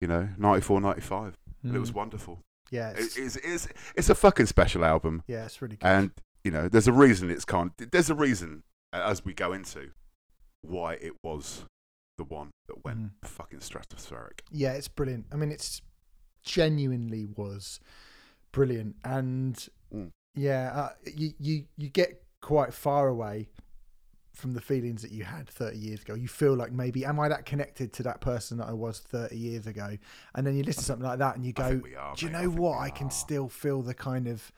you 0.00 0.08
know 0.08 0.28
94, 0.38 0.80
95. 0.80 1.34
And 1.62 1.74
It 1.76 1.78
was 1.78 1.92
Mm. 1.92 1.94
wonderful. 1.94 2.40
yeah 2.70 2.90
It, 2.90 2.98
it's, 3.00 3.16
it's, 3.16 3.36
it's 3.36 3.68
it's 3.94 4.10
a 4.10 4.14
fucking 4.14 4.46
special 4.46 4.84
album, 4.84 5.22
yeah 5.28 5.44
it's 5.44 5.62
really 5.62 5.76
good 5.76 5.86
and 5.86 6.10
you 6.42 6.50
know 6.50 6.68
there's 6.68 6.88
a 6.88 6.92
reason 6.92 7.30
it's 7.30 7.44
kind. 7.44 7.70
There's 7.78 8.10
a 8.10 8.14
reason 8.14 8.64
as 8.92 9.24
we 9.24 9.32
go 9.32 9.52
into 9.52 9.90
why 10.62 10.94
it 10.94 11.12
was 11.22 11.64
the 12.16 12.24
one 12.24 12.50
that 12.68 12.84
went 12.84 12.98
Mhm. 13.20 13.28
fucking 13.28 13.58
stratospheric. 13.60 14.40
yeah, 14.50 14.72
it's 14.72 14.88
brilliant. 14.88 15.26
I 15.32 15.36
mean, 15.36 15.50
it's 15.50 15.82
genuinely 16.42 17.24
was 17.26 17.80
brilliant, 18.52 18.96
and 19.04 19.68
Mm. 19.92 20.10
Yeah, 20.36 20.72
uh, 20.74 20.94
you 21.14 21.32
you 21.38 21.66
you 21.76 21.88
get 21.88 22.24
quite 22.40 22.74
far 22.74 23.06
away 23.08 23.48
from 24.32 24.54
the 24.54 24.60
feelings 24.60 25.00
that 25.02 25.12
you 25.12 25.22
had 25.22 25.48
30 25.48 25.78
years 25.78 26.02
ago. 26.02 26.14
You 26.14 26.26
feel 26.26 26.54
like 26.54 26.72
maybe 26.72 27.04
am 27.04 27.20
I 27.20 27.28
that 27.28 27.46
connected 27.46 27.92
to 27.94 28.02
that 28.02 28.20
person 28.20 28.58
that 28.58 28.66
I 28.66 28.72
was 28.72 28.98
30 28.98 29.36
years 29.38 29.68
ago? 29.68 29.96
And 30.34 30.44
then 30.44 30.56
you 30.56 30.64
listen 30.64 30.80
to 30.82 30.86
something 30.86 31.06
like 31.06 31.20
that 31.20 31.36
and 31.36 31.46
you 31.46 31.52
go, 31.52 31.80
are, 31.96 32.16
do 32.16 32.26
you 32.26 32.32
mate. 32.32 32.38
I 32.38 32.42
know 32.42 32.48
think 32.50 32.60
what? 32.60 32.78
I 32.80 32.90
can 32.90 33.10
still 33.12 33.48
feel 33.48 33.80
the 33.82 33.94
kind 33.94 34.26
of 34.26 34.50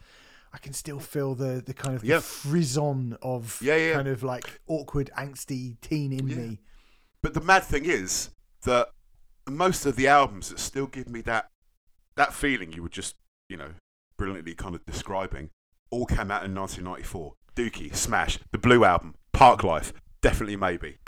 I 0.54 0.58
can 0.58 0.72
still 0.72 0.98
feel 0.98 1.34
the 1.34 1.62
the 1.64 1.74
kind 1.74 1.94
of 1.94 2.02
Yeah. 2.02 2.20
frisson 2.20 3.18
of 3.20 3.60
Yeah, 3.60 3.76
yeah. 3.76 3.92
kind 3.94 4.08
of 4.08 4.22
like 4.22 4.60
awkward 4.66 5.10
angsty 5.18 5.78
teen 5.82 6.10
in 6.12 6.24
me. 6.26 6.60
But 7.26 7.34
the 7.34 7.40
mad 7.40 7.64
thing 7.64 7.86
is 7.86 8.30
that 8.62 8.90
most 9.50 9.84
of 9.84 9.96
the 9.96 10.06
albums 10.06 10.50
that 10.50 10.60
still 10.60 10.86
give 10.86 11.08
me 11.08 11.22
that 11.22 11.48
that 12.14 12.32
feeling 12.32 12.72
you 12.72 12.84
were 12.84 12.88
just, 12.88 13.16
you 13.48 13.56
know, 13.56 13.70
brilliantly 14.16 14.54
kind 14.54 14.76
of 14.76 14.86
describing, 14.86 15.50
all 15.90 16.06
came 16.06 16.30
out 16.30 16.44
in 16.44 16.54
1994. 16.54 17.34
Dookie, 17.56 17.96
Smash, 17.96 18.38
the 18.52 18.58
Blue 18.58 18.84
Album, 18.84 19.16
Parklife, 19.34 19.90
definitely 20.22 20.54
maybe. 20.54 20.98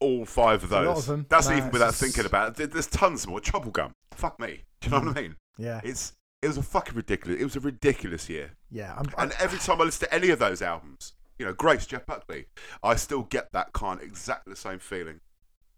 All 0.00 0.24
five 0.24 0.64
of 0.64 0.72
a 0.72 0.80
lot 0.80 0.94
those. 0.96 1.08
of 1.08 1.16
them. 1.16 1.26
That's 1.28 1.48
Nah, 1.48 1.58
even 1.58 1.70
without 1.70 1.90
just- 1.90 2.00
thinking 2.00 2.26
about 2.26 2.58
it. 2.58 2.72
There's 2.72 2.88
tons 2.88 3.24
more. 3.28 3.38
Troublegum. 3.38 3.92
Fuck 4.16 4.40
me. 4.40 4.64
Do 4.80 4.88
you 4.88 4.90
know 4.98 5.06
what 5.06 5.16
I 5.16 5.20
mean? 5.20 5.36
Yeah. 5.58 5.80
It's 5.84 6.12
it 6.42 6.48
was 6.48 6.58
a 6.58 6.62
fucking 6.64 6.96
ridiculous. 6.96 7.40
It 7.40 7.44
was 7.44 7.54
a 7.54 7.60
ridiculous 7.60 8.28
year. 8.28 8.54
Yeah. 8.68 8.96
I'm, 8.98 9.06
And 9.16 9.30
every 9.38 9.60
time 9.60 9.80
I 9.80 9.84
listen 9.84 10.08
to 10.08 10.12
any 10.12 10.30
of 10.30 10.40
those 10.40 10.60
albums, 10.60 11.12
you 11.38 11.46
know, 11.46 11.52
Grace, 11.52 11.86
Jeff 11.86 12.04
Buckley, 12.04 12.46
I 12.82 12.96
still 12.96 13.22
get 13.22 13.52
that 13.52 13.72
kind, 13.74 14.00
of 14.00 14.06
exactly 14.08 14.52
the 14.52 14.58
same 14.58 14.80
feeling 14.80 15.20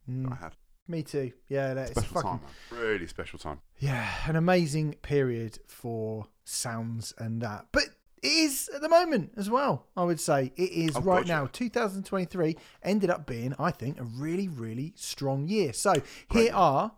Mm, 0.09 0.33
I 0.33 0.37
had. 0.37 0.57
me 0.87 1.03
too. 1.03 1.33
Yeah, 1.49 1.75
that- 1.75 1.91
it's 1.91 2.01
Special 2.01 2.15
fucking 2.15 2.31
time, 2.31 2.41
man. 2.73 2.81
Really 2.81 3.07
special 3.07 3.39
time. 3.39 3.61
Yeah, 3.79 4.09
an 4.27 4.37
amazing 4.37 4.95
period 5.03 5.59
for 5.67 6.27
sounds 6.45 7.13
and 7.19 7.43
that. 7.43 7.67
But 7.73 7.85
it 8.23 8.29
is 8.33 8.69
at 8.75 8.81
the 8.81 8.89
moment 8.89 9.33
as 9.37 9.49
well, 9.51 9.87
I 9.97 10.03
would 10.05 10.19
say. 10.19 10.53
It 10.57 10.71
is 10.73 10.97
Oh, 10.97 11.01
right 11.03 11.27
now. 11.27 11.43
yeah. 11.43 11.49
2023 11.53 12.57
ended 12.83 13.11
up 13.11 13.27
being, 13.27 13.55
I 13.59 13.71
think, 13.71 14.01
a 14.01 14.05
really, 14.05 14.49
really 14.49 14.93
strong 14.97 15.47
year. 15.47 15.73
So 15.73 15.93
Great 16.29 16.45
here 16.45 16.55
are 16.55 16.93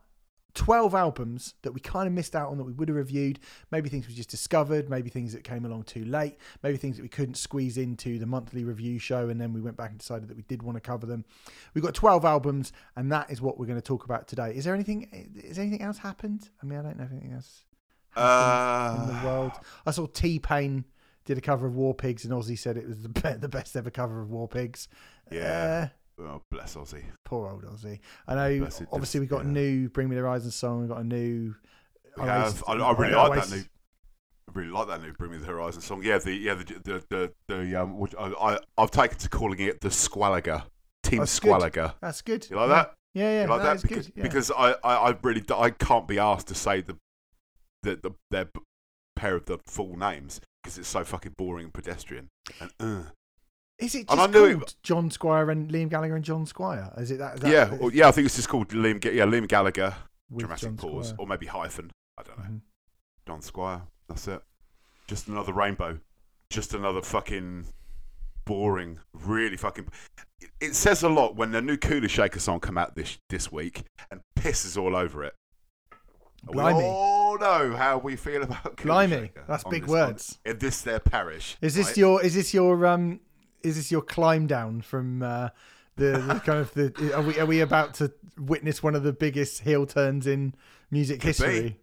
12 0.54 0.94
albums 0.94 1.54
that 1.62 1.72
we 1.72 1.80
kind 1.80 2.06
of 2.06 2.12
missed 2.12 2.34
out 2.34 2.50
on 2.50 2.58
that 2.58 2.64
we 2.64 2.72
would 2.72 2.88
have 2.88 2.96
reviewed. 2.96 3.38
Maybe 3.70 3.88
things 3.88 4.08
we 4.08 4.14
just 4.14 4.30
discovered, 4.30 4.88
maybe 4.90 5.10
things 5.10 5.32
that 5.32 5.44
came 5.44 5.64
along 5.64 5.84
too 5.84 6.04
late, 6.04 6.36
maybe 6.62 6.76
things 6.76 6.96
that 6.96 7.02
we 7.02 7.08
couldn't 7.08 7.34
squeeze 7.36 7.76
into 7.78 8.18
the 8.18 8.26
monthly 8.26 8.64
review 8.64 8.98
show, 8.98 9.28
and 9.28 9.40
then 9.40 9.52
we 9.52 9.60
went 9.60 9.76
back 9.76 9.90
and 9.90 9.98
decided 9.98 10.28
that 10.28 10.36
we 10.36 10.42
did 10.42 10.62
want 10.62 10.76
to 10.76 10.80
cover 10.80 11.06
them. 11.06 11.24
We've 11.74 11.84
got 11.84 11.94
12 11.94 12.24
albums, 12.24 12.72
and 12.96 13.10
that 13.12 13.30
is 13.30 13.40
what 13.40 13.58
we're 13.58 13.66
going 13.66 13.78
to 13.80 13.82
talk 13.86 14.04
about 14.04 14.28
today. 14.28 14.52
Is 14.54 14.64
there 14.64 14.74
anything? 14.74 15.30
Is 15.44 15.58
anything 15.58 15.82
else 15.82 15.98
happened? 15.98 16.48
I 16.62 16.66
mean, 16.66 16.78
I 16.78 16.82
don't 16.82 16.98
know 16.98 17.04
if 17.04 17.12
anything 17.12 17.32
else 17.32 17.64
happened 18.10 19.08
in 19.10 19.14
the 19.16 19.20
Uh, 19.20 19.24
world. 19.24 19.52
I 19.86 19.90
saw 19.92 20.06
T 20.06 20.38
Pain 20.38 20.84
did 21.26 21.38
a 21.38 21.40
cover 21.40 21.66
of 21.66 21.76
War 21.76 21.94
Pigs, 21.94 22.24
and 22.24 22.32
Ozzy 22.32 22.58
said 22.58 22.76
it 22.76 22.88
was 22.88 23.02
the 23.02 23.08
the 23.40 23.48
best 23.48 23.76
ever 23.76 23.90
cover 23.90 24.20
of 24.20 24.30
War 24.30 24.48
Pigs. 24.48 24.88
Yeah. 25.30 25.88
Uh, 25.92 25.96
Oh, 26.20 26.42
bless 26.50 26.74
Ozzy. 26.76 27.02
poor 27.24 27.48
old 27.48 27.64
Ozzy. 27.64 28.00
I 28.26 28.34
know. 28.34 28.58
Bless 28.60 28.80
it, 28.80 28.88
obviously, 28.92 29.20
we've 29.20 29.28
got 29.28 29.44
a 29.44 29.48
new 29.48 29.88
"Bring 29.88 30.08
Me 30.08 30.16
the 30.16 30.22
Horizon" 30.22 30.50
song. 30.50 30.80
We've 30.80 30.88
got 30.88 31.00
a 31.00 31.04
new. 31.04 31.54
We 32.16 32.24
have. 32.24 32.62
I, 32.66 32.72
I 32.74 32.92
really 32.92 33.14
like 33.14 33.40
that 33.40 33.56
new. 33.56 33.62
I 33.62 34.52
really 34.52 34.70
like 34.70 34.88
that 34.88 35.02
new 35.02 35.12
"Bring 35.12 35.32
Me 35.32 35.38
the 35.38 35.46
Horizon" 35.46 35.80
song. 35.80 36.02
Yeah, 36.02 36.18
the 36.18 36.32
yeah 36.32 36.54
the 36.54 36.64
the 36.64 37.04
the, 37.08 37.32
the 37.48 37.82
um. 37.82 37.98
Which 37.98 38.14
I, 38.18 38.28
I 38.28 38.58
I've 38.76 38.90
taken 38.90 39.18
to 39.18 39.28
calling 39.28 39.60
it 39.60 39.80
the 39.80 39.88
Squalager 39.88 40.64
Team 41.02 41.20
That's 41.20 41.40
good. 41.40 41.72
That's 42.00 42.22
good. 42.22 42.48
You 42.50 42.56
like 42.56 42.68
yeah. 42.68 42.74
that? 42.74 42.94
Yeah, 43.14 43.30
yeah. 43.30 43.42
You 43.42 43.48
like 43.48 43.62
that 43.62 43.82
Because 43.82 44.06
good. 44.06 44.12
Yeah. 44.16 44.22
because 44.22 44.50
I, 44.50 44.74
I 44.84 44.94
I 45.10 45.16
really 45.22 45.42
I 45.54 45.70
can't 45.70 46.06
be 46.06 46.18
asked 46.18 46.48
to 46.48 46.54
say 46.54 46.82
the 46.82 46.96
the 47.82 47.96
the 47.96 48.10
their 48.30 48.48
pair 49.16 49.36
of 49.36 49.46
the 49.46 49.58
full 49.66 49.96
names 49.96 50.40
because 50.62 50.78
it's 50.78 50.88
so 50.88 51.04
fucking 51.04 51.32
boring 51.36 51.64
and 51.64 51.74
pedestrian. 51.74 52.28
And 52.60 52.70
uh. 52.78 53.02
Is 53.80 53.94
it 53.94 54.06
and 54.10 54.20
I 54.20 54.26
just 54.26 54.32
knew 54.34 54.60
it- 54.60 54.74
John 54.82 55.10
Squire 55.10 55.50
and 55.50 55.70
Liam 55.70 55.88
Gallagher 55.88 56.16
and 56.16 56.24
John 56.24 56.46
Squire? 56.46 56.92
Is 56.98 57.10
it 57.10 57.18
that? 57.18 57.34
is 57.36 57.40
that 57.40 57.50
yeah, 57.50 57.74
well, 57.74 57.90
yeah, 57.92 58.08
I 58.08 58.12
think 58.12 58.26
it's 58.26 58.36
just 58.36 58.48
called 58.48 58.68
Liam. 58.68 59.02
Yeah, 59.04 59.24
Liam 59.24 59.48
Gallagher, 59.48 59.94
dramatic 60.36 60.62
John 60.62 60.76
pause, 60.76 61.08
Squire? 61.08 61.16
or 61.18 61.26
maybe 61.26 61.46
hyphen. 61.46 61.90
I 62.18 62.22
don't 62.22 62.38
know. 62.38 62.44
Mhm. 62.44 62.60
John 63.26 63.42
Squire. 63.42 63.82
That's 64.08 64.26
it. 64.28 64.42
Just 65.06 65.28
another 65.28 65.52
rainbow. 65.52 65.98
Just 66.50 66.74
another 66.74 67.00
fucking 67.02 67.66
boring, 68.44 68.98
really 69.12 69.56
fucking. 69.56 69.88
It- 70.60 70.74
says 70.74 71.02
a 71.02 71.08
lot 71.08 71.36
when 71.36 71.52
the 71.52 71.62
new 71.62 71.76
Kula 71.76 72.08
Shaker 72.08 72.40
song 72.40 72.60
come 72.60 72.76
out 72.78 72.94
this 72.96 73.18
this 73.28 73.50
week 73.52 73.84
and 74.10 74.20
pisses 74.36 74.80
all 74.80 74.94
over 74.96 75.22
it. 75.24 75.34
And 76.46 76.54
we 76.56 76.62
all 76.62 77.38
know 77.38 77.76
how 77.76 77.98
we 77.98 78.16
feel 78.16 78.42
about 78.42 78.76
Cooler 78.78 78.94
Blimey, 79.06 79.16
Shaker 79.28 79.44
that's 79.46 79.64
big 79.64 79.82
this- 79.82 79.90
on- 79.90 79.98
words. 80.08 80.38
in 80.44 80.58
this 80.58 80.80
their 80.82 80.98
parish. 81.00 81.56
Is 81.60 81.74
this 81.74 81.88
right? 81.88 81.96
your? 81.98 82.22
Is 82.24 82.34
this 82.34 82.52
your? 82.54 82.86
Um, 82.86 83.20
is 83.62 83.76
this 83.76 83.90
your 83.90 84.02
climb 84.02 84.46
down 84.46 84.80
from 84.82 85.22
uh, 85.22 85.48
the, 85.96 86.12
the 86.12 86.40
kind 86.44 86.58
of 86.60 86.72
the? 86.74 87.12
Are 87.16 87.22
we 87.22 87.38
are 87.38 87.46
we 87.46 87.60
about 87.60 87.94
to 87.94 88.12
witness 88.38 88.82
one 88.82 88.94
of 88.94 89.02
the 89.02 89.12
biggest 89.12 89.62
heel 89.62 89.86
turns 89.86 90.26
in 90.26 90.54
music 90.90 91.20
Could 91.20 91.36
be. 91.38 91.44
history? 91.44 91.76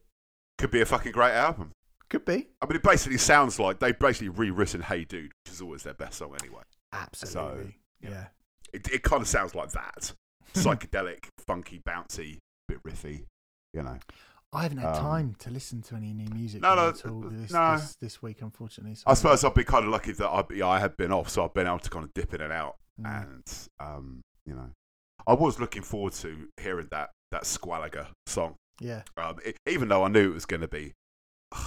could 0.57 0.71
be 0.71 0.81
a 0.81 0.85
fucking 0.85 1.11
great 1.11 1.33
album? 1.33 1.71
Could 2.09 2.25
be. 2.25 2.47
I 2.61 2.65
mean, 2.65 2.77
it 2.77 2.83
basically 2.83 3.17
sounds 3.19 3.59
like 3.59 3.79
they 3.79 3.91
basically 3.91 4.29
rewritten 4.29 4.81
"Hey 4.81 5.03
Dude," 5.03 5.31
which 5.45 5.53
is 5.53 5.61
always 5.61 5.83
their 5.83 5.93
best 5.93 6.17
song 6.17 6.35
anyway. 6.41 6.63
Absolutely. 6.93 7.75
yeah. 8.01 8.09
yeah. 8.09 8.25
It 8.73 8.87
it 8.91 9.03
kind 9.03 9.21
of 9.21 9.27
sounds 9.27 9.53
like 9.55 9.71
that, 9.71 10.13
psychedelic, 10.53 11.25
funky, 11.45 11.79
bouncy, 11.79 12.37
bit 12.67 12.81
riffy. 12.83 13.25
You 13.73 13.83
know. 13.83 13.97
I 14.53 14.63
haven't 14.63 14.77
had 14.79 14.95
Um, 14.95 15.01
time 15.01 15.35
to 15.39 15.49
listen 15.49 15.81
to 15.83 15.95
any 15.95 16.13
new 16.13 16.29
music 16.33 16.61
No, 16.61 16.73
no, 16.75 16.89
at 16.89 17.05
all 17.05 17.21
this, 17.21 17.51
no. 17.51 17.75
this 17.77 17.95
this 17.99 18.21
week, 18.21 18.41
unfortunately. 18.41 18.95
so- 18.95 19.03
I 19.07 19.13
suppose 19.13 19.43
I've 19.43 19.53
been 19.53 19.65
kind 19.65 19.85
of 19.85 19.91
lucky 19.91 20.13
that 20.13 20.27
I, 20.27 20.43
yeah, 20.53 20.67
I 20.67 20.79
have 20.79 20.95
been 20.97 21.11
off, 21.11 21.29
so 21.29 21.43
I've 21.43 21.53
been 21.53 21.67
able 21.67 21.79
to 21.79 21.89
kind 21.89 22.05
of 22.05 22.13
dip 22.13 22.33
in 22.33 22.41
and 22.41 22.53
out. 22.53 22.77
Mm. 22.99 23.21
And 23.23 23.67
um, 23.79 24.21
you 24.45 24.53
know, 24.55 24.69
I 25.27 25.33
was 25.33 25.59
looking 25.59 25.81
forward 25.83 26.13
to 26.13 26.47
hearing 26.61 26.87
that 26.91 27.09
that 27.31 27.43
Squalager 27.43 28.07
song, 28.25 28.55
Yeah. 28.79 29.03
um, 29.17 29.37
it, 29.45 29.57
even 29.67 29.89
though 29.89 30.03
I 30.03 30.07
knew 30.07 30.31
it 30.31 30.33
was 30.33 30.45
going 30.45 30.61
to 30.61 30.67
be. 30.67 30.93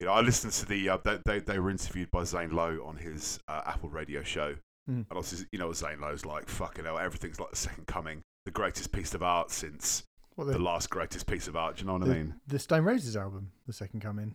You 0.00 0.06
know, 0.06 0.12
I 0.14 0.22
listened 0.22 0.54
to 0.54 0.64
the 0.66 0.88
uh, 0.88 0.96
they, 1.04 1.18
they 1.26 1.38
they 1.40 1.58
were 1.58 1.68
interviewed 1.68 2.10
by 2.10 2.24
Zane 2.24 2.52
Lowe 2.52 2.78
on 2.86 2.96
his 2.96 3.38
uh, 3.48 3.60
Apple 3.66 3.90
Radio 3.90 4.22
show, 4.22 4.54
Mm. 4.88 4.94
and 4.94 5.06
obviously 5.10 5.46
you 5.52 5.58
know 5.58 5.74
Zane 5.74 6.00
Lowe's 6.00 6.24
like 6.24 6.48
fucking 6.48 6.86
hell, 6.86 6.98
everything's 6.98 7.38
like 7.38 7.50
the 7.50 7.56
second 7.56 7.86
coming, 7.86 8.22
the 8.46 8.50
greatest 8.50 8.92
piece 8.92 9.12
of 9.12 9.22
art 9.22 9.50
since 9.50 10.02
What 10.36 10.46
the 10.46 10.52
the, 10.54 10.58
last 10.58 10.90
greatest 10.90 11.26
piece 11.26 11.48
of 11.48 11.56
art. 11.56 11.76
Do 11.76 11.80
you 11.82 11.86
know 11.86 11.94
what 11.94 12.04
the, 12.06 12.12
I 12.12 12.18
mean? 12.18 12.34
the 12.46 12.58
Stone 12.58 12.84
Roses 12.84 13.16
album, 13.16 13.50
the 13.66 13.72
second 13.72 14.00
coming. 14.00 14.34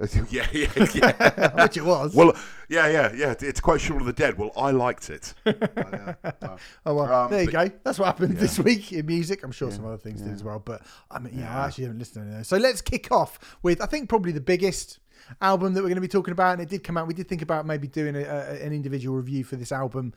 yeah, 0.30 0.46
yeah, 0.50 0.66
yeah. 0.94 1.62
Which 1.62 1.76
it 1.76 1.84
was. 1.84 2.14
Well, 2.14 2.32
yeah, 2.70 2.88
yeah, 2.88 3.12
yeah. 3.14 3.34
It's 3.40 3.60
quite 3.60 3.82
Shaun 3.82 4.00
of 4.00 4.06
the 4.06 4.14
Dead. 4.14 4.38
Well, 4.38 4.50
I 4.56 4.70
liked 4.70 5.10
it. 5.10 5.34
yeah, 5.44 6.14
no. 6.40 6.56
Oh 6.86 6.94
well, 6.94 7.12
Um, 7.24 7.30
there 7.30 7.42
you 7.42 7.50
but- 7.50 7.68
go. 7.70 7.78
That's 7.84 7.98
what 7.98 8.06
happened 8.06 8.34
Yeah. 8.34 8.40
this 8.40 8.58
week 8.58 8.92
in 8.94 9.04
music. 9.04 9.42
I'm 9.44 9.52
sure 9.52 9.68
Yeah, 9.68 9.74
some 9.76 9.84
other 9.84 9.98
things 9.98 10.22
did 10.22 10.32
as 10.32 10.42
well, 10.42 10.58
but 10.58 10.82
I 11.10 11.18
mean, 11.18 11.38
yeah, 11.38 11.54
I 11.54 11.66
actually 11.66 11.84
haven't 11.84 11.98
listened 11.98 12.14
to 12.14 12.20
any 12.22 12.30
of 12.30 12.36
those. 12.38 12.48
So 12.48 12.56
let's 12.56 12.80
kick 12.80 13.12
off 13.12 13.58
with 13.62 13.82
I 13.82 13.86
think 13.86 14.08
probably 14.08 14.32
the 14.32 14.40
biggest 14.40 15.00
album 15.42 15.74
that 15.74 15.80
we're 15.82 15.88
going 15.88 15.96
to 15.96 16.00
be 16.00 16.08
talking 16.08 16.32
about, 16.32 16.54
and 16.54 16.62
it 16.62 16.70
did 16.70 16.82
come 16.82 16.96
out. 16.96 17.06
We 17.06 17.12
did 17.14 17.28
think 17.28 17.42
about 17.42 17.66
maybe 17.66 17.86
doing 17.86 18.16
a, 18.16 18.20
a, 18.20 18.54
an 18.64 18.72
individual 18.72 19.16
review 19.18 19.44
for 19.44 19.56
this 19.56 19.70
album 19.70 20.14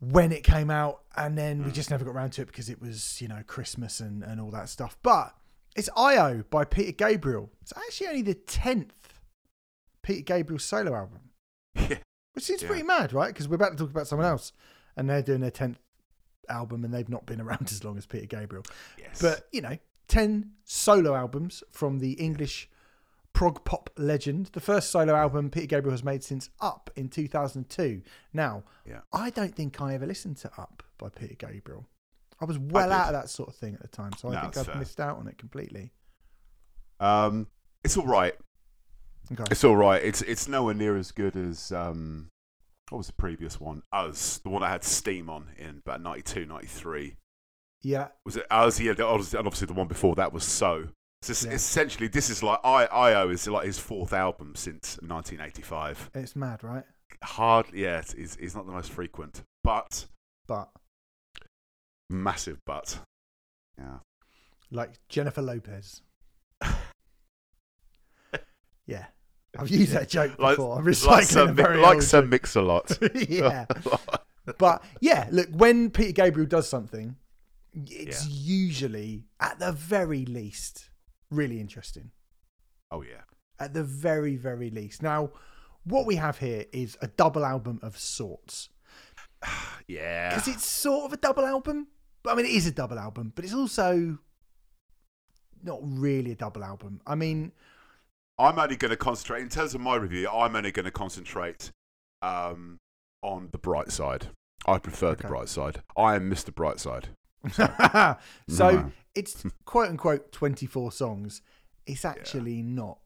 when 0.00 0.32
it 0.32 0.42
came 0.44 0.70
out, 0.70 1.02
and 1.16 1.36
then 1.38 1.64
we 1.64 1.70
Mm. 1.70 1.74
just 1.74 1.90
never 1.90 2.04
got 2.04 2.12
around 2.12 2.30
to 2.32 2.42
it 2.42 2.46
because 2.46 2.68
it 2.68 2.80
was 2.80 3.20
you 3.20 3.28
know 3.28 3.42
Christmas 3.46 4.00
and 4.00 4.22
and 4.22 4.40
all 4.40 4.50
that 4.50 4.68
stuff. 4.68 4.96
But 5.02 5.36
it's 5.76 5.88
IO 5.96 6.44
by 6.50 6.64
Peter 6.64 6.92
Gabriel. 6.92 7.50
It's 7.62 7.72
actually 7.76 8.08
only 8.08 8.22
the 8.22 8.34
tenth 8.34 9.20
Peter 10.02 10.22
Gabriel 10.22 10.58
solo 10.58 10.94
album 10.94 11.30
Yeah. 11.74 11.98
which 12.32 12.44
seems 12.44 12.62
Yeah. 12.62 12.68
pretty 12.68 12.82
mad, 12.84 13.12
right? 13.12 13.28
Because 13.32 13.48
we're 13.48 13.56
about 13.56 13.72
to 13.72 13.76
talk 13.78 13.90
about 13.90 14.06
someone 14.06 14.26
else, 14.26 14.52
and 14.96 15.08
they're 15.08 15.22
doing 15.22 15.40
their 15.40 15.50
tenth 15.50 15.78
album, 16.48 16.84
and 16.84 16.92
they've 16.94 17.08
not 17.08 17.26
been 17.26 17.40
around 17.46 17.68
as 17.70 17.84
long 17.84 17.96
as 17.98 18.06
Peter 18.06 18.26
Gabriel. 18.26 18.64
Yes. 18.98 19.20
But 19.20 19.48
you 19.52 19.60
know, 19.60 19.76
ten 20.08 20.52
solo 20.64 21.14
albums 21.14 21.62
from 21.70 21.98
the 21.98 22.12
English 22.12 22.68
prog 23.38 23.64
pop 23.64 23.88
legend. 23.96 24.46
The 24.46 24.60
first 24.60 24.90
solo 24.90 25.14
album 25.14 25.48
Peter 25.48 25.66
Gabriel 25.68 25.92
has 25.92 26.02
made 26.02 26.24
since 26.24 26.50
Up 26.60 26.90
in 26.96 27.08
2002. 27.08 28.02
Now, 28.32 28.64
Yeah. 28.84 29.00
I 29.12 29.30
don't 29.30 29.54
think 29.54 29.80
I 29.80 29.94
ever 29.94 30.06
listened 30.06 30.38
to 30.38 30.50
Up 30.60 30.82
by 30.98 31.08
Peter 31.08 31.34
Gabriel. 31.34 31.86
I 32.40 32.44
was 32.46 32.58
well 32.58 32.88
did. 32.88 32.94
out 32.94 33.06
of 33.06 33.12
that 33.12 33.28
sort 33.30 33.48
of 33.48 33.54
thing 33.56 33.74
at 33.74 33.80
the 33.80 33.88
time, 33.88 34.12
so 34.18 34.28
I 34.30 34.34
No, 34.34 34.40
think 34.42 34.56
I've 34.56 34.66
fair. 34.66 34.76
missed 34.76 34.98
out 35.00 35.18
on 35.18 35.28
it 35.28 35.38
completely. 35.38 35.92
um, 37.00 37.46
it's 37.84 37.96
all 37.96 38.06
right. 38.06 38.34
Okay. 39.30 39.44
It's 39.50 39.62
all 39.62 39.76
right. 39.76 40.02
It's 40.02 40.22
it's 40.22 40.48
nowhere 40.48 40.74
near 40.74 40.96
as 40.96 41.12
good 41.12 41.36
as 41.36 41.70
um, 41.70 42.30
what 42.88 42.98
was 42.98 43.06
the 43.06 43.12
previous 43.12 43.60
one? 43.60 43.82
Us, 43.92 44.38
the 44.38 44.48
one 44.48 44.62
I 44.64 44.68
had 44.70 44.82
Steam 44.82 45.30
on 45.30 45.50
in 45.58 45.78
about 45.86 46.00
92, 46.02 46.44
93. 46.46 47.14
Yeah, 47.82 48.08
Was 48.24 48.36
it 48.36 48.46
Us? 48.50 48.80
Yeah, 48.80 48.94
obviously 49.00 49.66
the 49.66 49.74
one 49.74 49.86
before 49.86 50.16
that 50.16 50.32
was 50.32 50.42
So. 50.44 50.88
So 51.22 51.32
Yeah. 51.48 51.54
essentially, 51.54 52.08
this 52.08 52.30
is 52.30 52.42
like 52.42 52.60
I 52.64 52.84
IO 52.86 53.28
is 53.30 53.46
like 53.48 53.66
his 53.66 53.78
fourth 53.78 54.12
album 54.12 54.54
since 54.54 54.98
1985. 55.02 56.10
it's 56.14 56.36
mad, 56.36 56.62
right? 56.62 56.84
Hardly, 57.22 57.82
yeah, 57.82 57.98
it's, 57.98 58.14
it's, 58.14 58.36
it's 58.36 58.54
not 58.54 58.66
the 58.66 58.72
most 58.72 58.92
frequent, 58.92 59.42
but 59.64 60.06
But 60.46 60.68
massive 62.08 62.58
but. 62.64 63.00
Yeah. 63.76 63.98
like 64.70 64.92
Jennifer 65.08 65.42
Lopez. 65.42 66.02
yeah. 68.86 69.06
I've 69.58 69.70
used 69.70 69.92
that 69.92 70.08
joke 70.08 70.38
like, 70.38 70.56
before. 70.56 70.78
I'm 70.78 70.84
like 70.84 70.94
recycling 70.94 71.24
Sir, 71.24 71.48
a 71.48 71.52
very 71.52 71.78
like 71.78 72.00
joke. 72.00 72.26
Mix 72.26 72.54
a 72.54 72.62
lot. 72.62 72.96
yeah. 73.14 73.66
But 74.58 74.82
yeah, 75.00 75.28
look, 75.30 75.48
when 75.50 75.90
Peter 75.90 76.12
Gabriel 76.12 76.48
does 76.48 76.68
something, 76.68 77.16
it's 77.74 78.26
usually, 78.28 79.24
at 79.40 79.58
the 79.58 79.72
very 79.72 80.24
least, 80.24 80.87
really 81.30 81.60
interesting. 81.60 82.10
oh 82.90 83.02
yeah. 83.02 83.22
At 83.60 83.74
the 83.74 83.82
very, 83.82 84.36
very 84.36 84.70
least. 84.70 85.02
Now, 85.02 85.30
what 85.84 86.06
we 86.06 86.14
have 86.16 86.38
here 86.38 86.64
is 86.72 86.96
a 87.02 87.08
double 87.08 87.44
album 87.44 87.78
of 87.82 87.98
sorts. 87.98 88.68
Yeah. 89.88 90.28
Because 90.30 90.48
it's 90.48 90.66
sort 90.66 91.06
of 91.06 91.12
a 91.14 91.16
double 91.16 91.46
album. 91.46 91.86
But 92.22 92.32
I 92.32 92.36
mean, 92.36 92.44
it 92.44 92.50
is 92.52 92.66
a 92.66 92.70
double 92.72 92.98
album, 92.98 93.32
but 93.34 93.42
it's 93.44 93.54
also 93.54 94.18
not 95.62 95.78
really 95.82 96.32
a 96.32 96.34
double 96.34 96.62
album. 96.62 97.00
I 97.06 97.14
mean, 97.14 97.52
I'm 98.38 98.58
only 98.58 98.76
going 98.76 98.90
to 98.90 98.96
concentrate 98.98 99.40
in 99.40 99.48
terms 99.48 99.74
of 99.74 99.80
my 99.80 99.96
review. 99.96 100.28
I'm 100.28 100.54
only 100.54 100.72
going 100.72 100.84
to 100.84 100.90
concentrate 100.90 101.70
um, 102.20 102.76
on 103.22 103.48
the 103.50 103.56
bright 103.58 103.90
side. 103.90 104.26
I 104.66 104.78
prefer 104.78 105.08
Okay. 105.08 105.22
the 105.22 105.28
bright 105.28 105.48
side. 105.48 105.82
I 105.96 106.16
am 106.16 106.30
Mr. 106.30 106.50
Brightside. 106.52 107.04
So 107.52 108.18
No. 108.48 108.92
it's 109.14 109.44
quote 109.64 109.88
unquote 109.90 110.32
24 110.32 110.92
songs. 110.92 111.42
It's 111.86 112.04
actually 112.04 112.62
not 112.62 112.98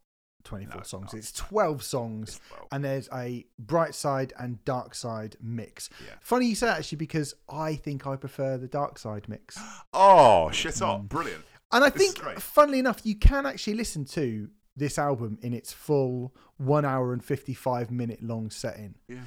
24 0.45 0.77
No, 0.77 0.83
songs. 0.83 1.13
not. 1.13 1.15
It's 1.15 1.33
12 1.33 1.83
songs, 1.85 2.41
Well, 2.51 2.67
and 2.73 2.85
there's 2.85 3.09
a 3.13 3.47
bright 3.59 3.95
side 3.95 4.33
and 4.39 4.65
dark 4.65 4.95
side 4.95 5.37
mix. 5.41 5.89
Yeah. 6.05 6.15
Funny 6.21 6.47
you 6.47 6.55
say 6.57 6.67
that 6.67 6.79
actually 6.79 6.97
because 6.99 7.35
I 7.49 7.77
think 7.77 8.07
I 8.07 8.17
prefer 8.17 8.59
the 8.59 8.67
dark 8.67 8.99
side 8.99 9.29
mix. 9.29 9.57
oh, 9.93 10.51
shit 10.51 10.75
Mm. 10.75 10.89
up. 10.89 11.09
Brilliant. 11.09 11.45
And 11.71 11.85
I 11.85 11.91
This 11.91 12.13
think, 12.13 12.39
funnily 12.41 12.79
enough, 12.81 13.01
you 13.05 13.15
can 13.15 13.47
actually 13.47 13.75
listen 13.75 14.05
to 14.07 14.51
this 14.77 14.99
album 14.99 15.39
in 15.43 15.53
its 15.55 15.73
full 15.73 16.35
one 16.57 16.85
hour 16.85 17.13
and 17.13 17.25
55 17.25 17.91
minute 17.91 18.23
long 18.23 18.51
setting, 18.51 18.95
Yeah. 19.09 19.21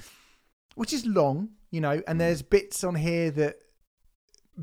which 0.76 0.92
is 0.92 1.06
long, 1.06 1.50
you 1.72 1.82
know, 1.82 2.02
and 2.08 2.20
there's 2.20 2.42
bits 2.42 2.84
on 2.84 2.96
here 2.96 3.32
that 3.32 3.58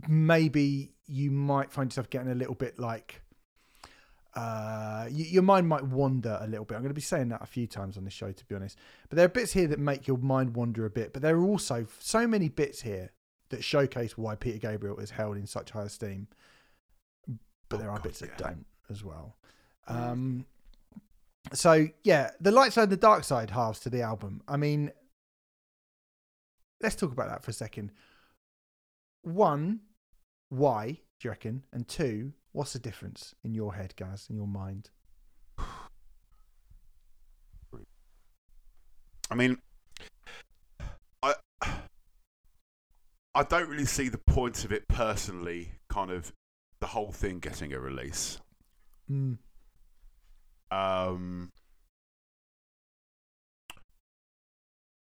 maybe 0.09 0.93
you 1.07 1.31
might 1.31 1.73
find 1.73 1.91
yourself 1.91 2.11
getting 2.11 2.31
a 2.31 2.35
little 2.35 2.55
bit 2.55 2.79
like. 2.79 3.23
Uh, 4.35 5.05
y 5.11 5.27
your 5.29 5.43
mind 5.43 5.69
might 5.69 5.85
wander 5.85 6.39
a 6.41 6.47
little 6.47 6.65
bit. 6.65 6.75
I'm 6.75 6.81
going 6.81 6.91
to 6.91 6.95
be 6.95 7.03
saying 7.03 7.29
that 7.29 7.43
a 7.43 7.47
few 7.47 7.67
times 7.67 7.99
on 7.99 8.05
this 8.05 8.15
show, 8.15 8.33
to 8.33 8.45
be 8.47 8.55
honest. 8.55 8.79
But 9.11 9.17
there 9.17 9.27
are 9.27 9.29
bits 9.31 9.53
here 9.53 9.67
that 9.69 9.79
make 9.79 10.07
your 10.07 10.17
mind 10.17 10.57
wander 10.57 10.87
a 10.87 10.91
bit. 10.91 11.13
But 11.13 11.21
there 11.21 11.37
are 11.37 11.45
also 11.45 11.87
so 11.99 12.27
many 12.27 12.49
bits 12.49 12.81
here 12.81 13.11
that 13.51 13.63
showcase 13.63 14.17
why 14.17 14.35
Peter 14.35 14.59
Gabriel 14.59 14.99
is 14.99 15.11
held 15.11 15.37
in 15.37 15.47
such 15.47 15.71
high 15.71 15.83
esteem. 15.85 16.29
But 17.69 17.77
Oh, 17.77 17.83
there 17.83 17.91
are 17.91 17.97
God, 17.97 18.05
bits 18.05 18.21
that 18.21 18.39
don't 18.39 18.65
as 18.91 19.05
well. 19.05 19.37
Um, 19.87 20.47
so 21.53 21.89
yeah, 22.05 22.31
the 22.41 22.51
light 22.51 22.73
side 22.73 22.85
and 22.85 22.93
the 22.93 22.97
dark 22.97 23.25
side 23.25 23.51
halves 23.51 23.81
to 23.81 23.91
the 23.91 24.03
album. 24.03 24.43
I 24.49 24.57
mean, 24.57 24.93
let's 26.81 26.97
talk 26.97 27.13
about 27.13 27.29
that 27.29 27.45
for 27.45 27.51
a 27.51 27.55
second. 27.55 27.93
One, 29.23 29.81
why 30.49 30.87
do 30.91 31.29
you 31.29 31.31
reckon? 31.31 31.65
And 31.73 31.89
two, 31.89 32.33
what's 32.53 32.73
the 32.73 32.79
difference 32.79 33.35
in 33.45 33.55
your 33.55 33.75
head, 33.75 33.95
guys, 33.97 34.27
in 34.29 34.37
your 34.37 34.47
mind? 34.47 34.91
I 39.31 39.35
mean, 39.35 39.57
I 41.23 41.35
I 43.35 43.43
don't 43.45 43.69
really 43.69 43.87
see 43.87 44.11
the 44.11 44.19
point 44.19 44.65
of 44.65 44.73
it 44.73 44.87
personally. 44.89 45.73
Kind 45.89 46.11
of 46.11 46.33
the 46.81 46.89
whole 46.89 47.13
thing 47.13 47.39
getting 47.39 47.73
a 47.73 47.81
release. 47.81 48.39
Mm. 49.11 49.39
Um, 50.71 51.51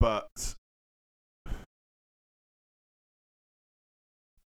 but 0.01 0.57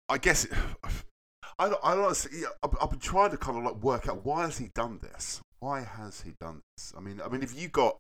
I 0.09 0.19
guess 0.19 0.47
I 1.59 1.69
don't, 1.69 1.81
I 1.85 1.95
don't 1.95 2.17
see. 2.17 2.45
I've, 2.63 2.77
I've 2.81 2.91
been 2.91 2.99
trying 2.99 3.31
to 3.31 3.37
kind 3.37 3.59
of 3.59 3.65
like 3.65 3.83
work 3.83 4.09
out 4.09 4.25
why 4.25 4.43
has 4.43 4.59
he 4.59 4.71
done 4.75 4.99
this? 5.01 5.41
Why 5.61 5.83
has 5.83 6.23
he 6.23 6.33
done 6.41 6.61
this? 6.77 6.93
I 6.97 7.01
mean, 7.01 7.21
I 7.25 7.29
mean, 7.29 7.43
have 7.43 7.53
you 7.53 7.69
got 7.69 7.99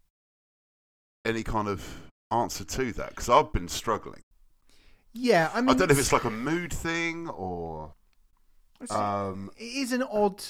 any 1.24 1.42
kind 1.42 1.68
of 1.68 2.10
answer 2.30 2.64
to 2.64 2.92
that? 2.94 3.10
Because 3.10 3.28
I've 3.28 3.52
been 3.52 3.68
struggling. 3.68 4.22
Yeah, 5.12 5.50
I 5.54 5.60
mean, 5.60 5.70
I 5.70 5.74
don't 5.74 5.88
know 5.88 5.92
if 5.92 5.98
it's 6.00 6.12
like 6.12 6.24
a 6.24 6.30
mood 6.30 6.72
thing 6.72 7.28
or 7.28 7.94
um, 8.90 9.50
it 9.56 9.64
is 9.64 9.92
an 9.92 10.02
odd 10.02 10.42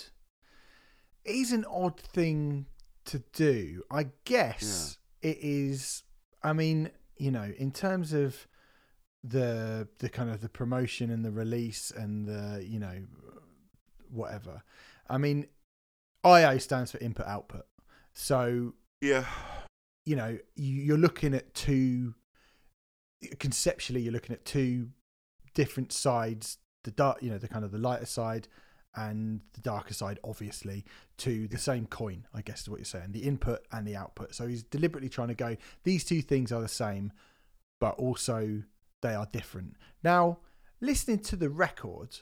it 1.24 1.34
is 1.34 1.52
an 1.52 1.64
odd 1.66 1.98
thing 1.98 2.66
to 3.04 3.22
do 3.32 3.82
i 3.90 4.06
guess 4.24 4.98
it 5.20 5.38
is 5.40 6.02
i 6.42 6.52
mean 6.52 6.90
you 7.16 7.30
know 7.30 7.52
in 7.58 7.70
terms 7.70 8.12
of 8.12 8.46
the 9.26 9.88
the 9.98 10.08
kind 10.08 10.30
of 10.30 10.42
the 10.42 10.48
promotion 10.48 11.10
and 11.10 11.24
the 11.24 11.30
release 11.30 11.90
and 11.90 12.26
the 12.26 12.64
you 12.64 12.78
know 12.78 13.04
whatever. 14.10 14.62
I 15.08 15.18
mean 15.18 15.46
io 16.22 16.58
stands 16.58 16.92
for 16.92 16.98
input 16.98 17.26
output. 17.26 17.66
So 18.12 18.74
yeah, 19.00 19.24
you 20.04 20.14
know 20.14 20.38
you, 20.54 20.82
you're 20.82 20.98
looking 20.98 21.34
at 21.34 21.54
two 21.54 22.14
conceptually 23.38 24.02
you're 24.02 24.12
looking 24.12 24.34
at 24.34 24.44
two 24.44 24.88
different 25.54 25.92
sides 25.92 26.58
the 26.82 26.90
dark 26.90 27.22
you 27.22 27.30
know 27.30 27.38
the 27.38 27.48
kind 27.48 27.64
of 27.64 27.72
the 27.72 27.78
lighter 27.78 28.04
side 28.04 28.48
and 28.96 29.40
the 29.54 29.60
darker 29.62 29.94
side 29.94 30.18
obviously 30.22 30.84
to 31.16 31.48
the 31.48 31.56
same 31.56 31.86
coin 31.86 32.26
i 32.34 32.42
guess 32.42 32.62
is 32.62 32.68
what 32.68 32.78
you're 32.78 32.84
saying 32.84 33.12
the 33.12 33.20
input 33.20 33.60
and 33.72 33.86
the 33.86 33.96
output. 33.96 34.34
So 34.34 34.46
he's 34.46 34.62
deliberately 34.62 35.08
trying 35.08 35.28
to 35.28 35.34
go 35.34 35.56
these 35.84 36.04
two 36.04 36.20
things 36.20 36.52
are 36.52 36.60
the 36.60 36.68
same 36.68 37.12
but 37.80 37.94
also 37.96 38.62
they 39.04 39.14
are 39.14 39.28
different. 39.32 39.76
Now 40.02 40.38
listening 40.80 41.20
to 41.20 41.36
the 41.36 41.48
record 41.48 42.18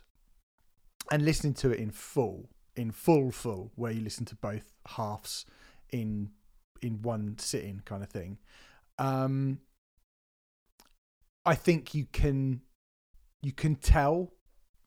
and 1.10 1.24
listening 1.24 1.54
to 1.54 1.70
it 1.70 1.78
in 1.78 1.90
full 1.90 2.50
in 2.76 2.90
full 2.90 3.30
full 3.30 3.72
where 3.74 3.92
you 3.92 4.00
listen 4.00 4.24
to 4.24 4.36
both 4.36 4.72
halves 4.86 5.44
in 5.90 6.30
in 6.80 7.02
one 7.02 7.36
sitting 7.38 7.82
kind 7.84 8.02
of 8.02 8.08
thing 8.08 8.38
um 8.98 9.58
i 11.44 11.54
think 11.54 11.94
you 11.94 12.06
can 12.12 12.62
you 13.42 13.52
can 13.52 13.74
tell 13.74 14.32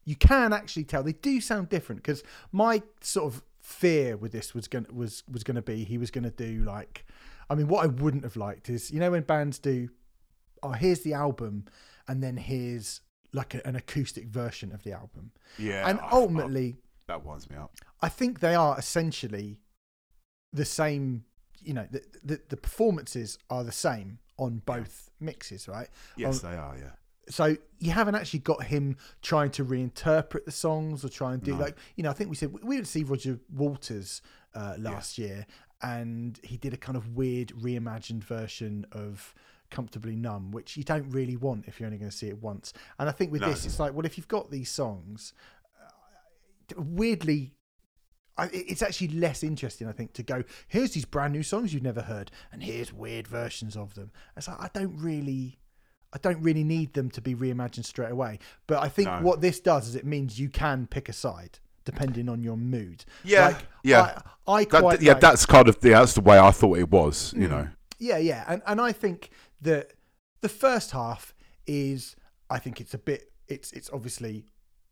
you 0.05 0.15
can 0.15 0.53
actually 0.53 0.83
tell. 0.83 1.03
They 1.03 1.13
do 1.13 1.41
sound 1.41 1.69
different 1.69 2.03
because 2.03 2.23
my 2.51 2.83
sort 3.01 3.33
of 3.33 3.43
fear 3.59 4.15
with 4.15 4.31
this 4.31 4.53
was 4.53 4.67
going 4.67 4.85
was 4.93 5.23
was 5.29 5.43
going 5.43 5.55
to 5.55 5.61
be 5.61 5.83
he 5.83 5.97
was 5.97 6.11
going 6.11 6.23
to 6.23 6.29
do 6.29 6.63
like 6.63 7.03
i 7.49 7.55
mean 7.55 7.67
what 7.67 7.83
i 7.83 7.87
wouldn't 7.87 8.23
have 8.23 8.35
liked 8.35 8.69
is 8.69 8.91
you 8.91 8.99
know 8.99 9.09
when 9.09 9.23
bands 9.23 9.57
do 9.57 9.89
oh 10.65 10.71
here's 10.71 11.01
the 11.01 11.13
album 11.13 11.65
and 12.07 12.23
then 12.23 12.37
here's 12.37 13.01
like 13.33 13.53
a, 13.55 13.67
an 13.67 13.75
acoustic 13.75 14.27
version 14.27 14.71
of 14.71 14.83
the 14.83 14.91
album 14.91 15.31
yeah, 15.57 15.87
and 15.89 15.99
I- 15.99 16.05
I- 16.07 16.11
ultimately 16.11 16.77
that 17.07 17.23
winds 17.23 17.47
me 17.49 17.55
up. 17.55 17.71
I 18.01 18.09
think 18.09 18.39
they 18.39 18.55
are 18.55 18.77
essentially 18.79 19.59
the 20.53 20.65
same. 20.65 21.23
You 21.61 21.73
know, 21.75 21.87
the 21.91 22.01
the, 22.23 22.41
the 22.49 22.57
performances 22.57 23.37
are 23.49 23.63
the 23.63 23.71
same 23.71 24.19
on 24.37 24.61
both 24.65 25.09
mixes, 25.19 25.67
right? 25.67 25.87
Yes, 26.17 26.43
Um, 26.43 26.51
they 26.51 26.57
are. 26.57 26.75
Yeah. 26.77 26.91
So 27.29 27.55
you 27.79 27.91
haven't 27.91 28.15
actually 28.15 28.39
got 28.39 28.63
him 28.63 28.97
trying 29.21 29.51
to 29.51 29.65
reinterpret 29.65 30.45
the 30.45 30.51
songs 30.51 31.03
or 31.05 31.09
try 31.09 31.33
and 31.33 31.41
do 31.43 31.51
No. 31.53 31.59
like 31.59 31.77
you 31.95 32.03
know. 32.03 32.09
I 32.09 32.13
think 32.13 32.29
we 32.31 32.35
said 32.35 32.51
we 32.63 32.77
would 32.77 32.87
see 32.87 33.03
Roger 33.03 33.39
Waters 33.53 34.21
uh, 34.55 34.75
last 34.79 35.17
year, 35.19 35.45
and 35.81 36.39
he 36.43 36.57
did 36.57 36.73
a 36.73 36.77
kind 36.77 36.95
of 36.97 37.15
weird 37.15 37.49
reimagined 37.49 38.23
version 38.23 38.85
of 38.91 39.33
comfortably 39.75 40.15
numb 40.15 40.51
which 40.51 40.77
you 40.77 40.83
don't 40.83 41.07
really 41.09 41.37
want 41.37 41.65
if 41.67 41.73
you're 41.79 41.87
only 41.87 41.97
going 42.03 42.09
to 42.11 42.15
see 42.23 42.27
it 42.29 42.39
once 42.41 42.71
and 42.99 43.09
i 43.09 43.11
think 43.11 43.31
with 43.31 43.41
No. 43.41 43.49
this 43.49 43.65
it's 43.65 43.79
like 43.79 43.93
well 43.95 44.05
if 44.05 44.17
you've 44.17 44.27
got 44.37 44.49
these 44.49 44.69
songs 44.81 45.33
uh, 45.81 46.81
weirdly 46.81 47.51
I, 48.37 48.49
it's 48.51 48.81
actually 48.81 49.07
less 49.09 49.43
interesting, 49.43 49.87
I 49.87 49.93
think, 49.93 50.11
to 50.11 50.21
go. 50.21 50.43
Here's 50.67 50.91
these 50.91 51.05
brand 51.05 51.31
new 51.31 51.41
songs 51.41 51.73
you've 51.73 51.83
never 51.83 52.01
heard, 52.01 52.31
and 52.51 52.61
here's 52.61 52.91
weird 52.91 53.27
versions 53.29 53.77
of 53.77 53.93
them. 53.93 54.11
It's 54.35 54.49
like 54.49 54.59
I 54.59 54.69
don't 54.73 54.93
really, 54.97 55.57
I 56.11 56.17
don't 56.17 56.41
really 56.41 56.65
need 56.65 56.93
them 56.95 57.09
to 57.11 57.21
be 57.21 57.33
reimagined 57.33 57.85
straight 57.85 58.11
away. 58.11 58.39
But 58.67 58.83
I 58.83 58.89
think 58.89 59.07
No. 59.07 59.21
what 59.21 59.39
this 59.39 59.61
does 59.61 59.87
is 59.87 59.95
it 59.95 60.05
means 60.05 60.37
you 60.37 60.49
can 60.49 60.85
pick 60.85 61.07
a 61.07 61.13
side 61.13 61.59
depending 61.85 62.27
on 62.27 62.43
your 62.43 62.57
mood. 62.57 63.05
Yeah, 63.23 63.45
Like, 63.47 63.57
yeah. 63.85 64.19
I, 64.45 64.51
I 64.53 64.65
That, 64.65 64.81
quite 64.81 65.01
yeah, 65.01 65.13
like- 65.13 65.21
that's 65.21 65.45
kind 65.45 65.69
of 65.69 65.79
the, 65.79 65.91
that's 65.91 66.15
the 66.15 66.19
way 66.21 66.37
I 66.37 66.51
thought 66.51 66.77
it 66.77 66.89
was. 66.91 67.33
You 67.37 67.47
Mm. 67.47 67.51
know. 67.51 67.67
yeah, 67.99 68.17
yeah, 68.17 68.43
and 68.49 68.61
and 68.67 68.81
I 68.81 68.91
think 68.91 69.29
that 69.61 69.93
the 70.41 70.49
first 70.49 70.91
half 70.91 71.33
is, 71.67 72.15
I 72.49 72.59
think 72.59 72.79
it's 72.81 72.93
a 72.93 72.97
bit, 72.99 73.31
it's 73.47 73.71
it's 73.73 73.89
obviously. 73.91 74.45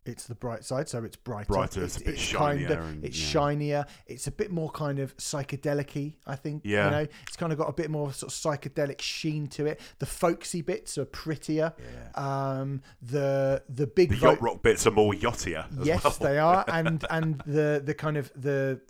It's 0.06 0.26
the 0.26 0.34
bright 0.34 0.64
side, 0.66 0.86
so 0.86 1.02
it's 1.02 1.16
brighter. 1.16 1.46
Brighter, 1.46 1.82
it's 1.82 1.96
a 1.96 2.04
bit 2.04 2.18
shinier 2.18 2.68
Kinda, 2.68 2.82
and- 2.82 3.02
it's 3.06 3.18
yeah. 3.18 3.26
shinier. 3.48 3.86
It's 4.06 4.26
a 4.26 4.30
bit 4.30 4.50
more 4.50 4.68
kind 4.70 4.98
of 4.98 5.16
psychedelic-y, 5.16 6.14
I 6.26 6.36
think. 6.36 6.60
Yeah. 6.62 6.84
You 6.84 6.90
know, 6.90 7.06
it's 7.26 7.38
kind 7.38 7.52
of 7.54 7.58
got 7.58 7.70
a 7.70 7.72
bit 7.72 7.90
more 7.90 8.12
sort 8.12 8.30
of 8.30 8.38
psychedelic 8.38 9.00
sheen 9.00 9.46
to 9.56 9.64
it. 9.64 9.80
The 10.00 10.04
folksy 10.04 10.60
bits 10.60 10.98
are 10.98 11.06
prettier. 11.06 11.72
Um, 12.16 12.82
the 13.00 13.62
the 13.70 13.86
big 13.86 14.10
The 14.10 14.16
vo- 14.16 14.30
yacht 14.32 14.42
rock 14.42 14.62
bits 14.62 14.86
are 14.86 14.90
more 14.90 15.14
yachtier. 15.14 15.64
As 15.80 15.86
yes, 15.86 16.04
well. 16.04 16.12
they 16.20 16.38
are, 16.38 16.64
and 16.68 17.02
and 17.08 17.40
the 17.46 17.80
the 17.82 17.94
kind 17.94 18.18
of 18.18 18.30
the 18.36 18.82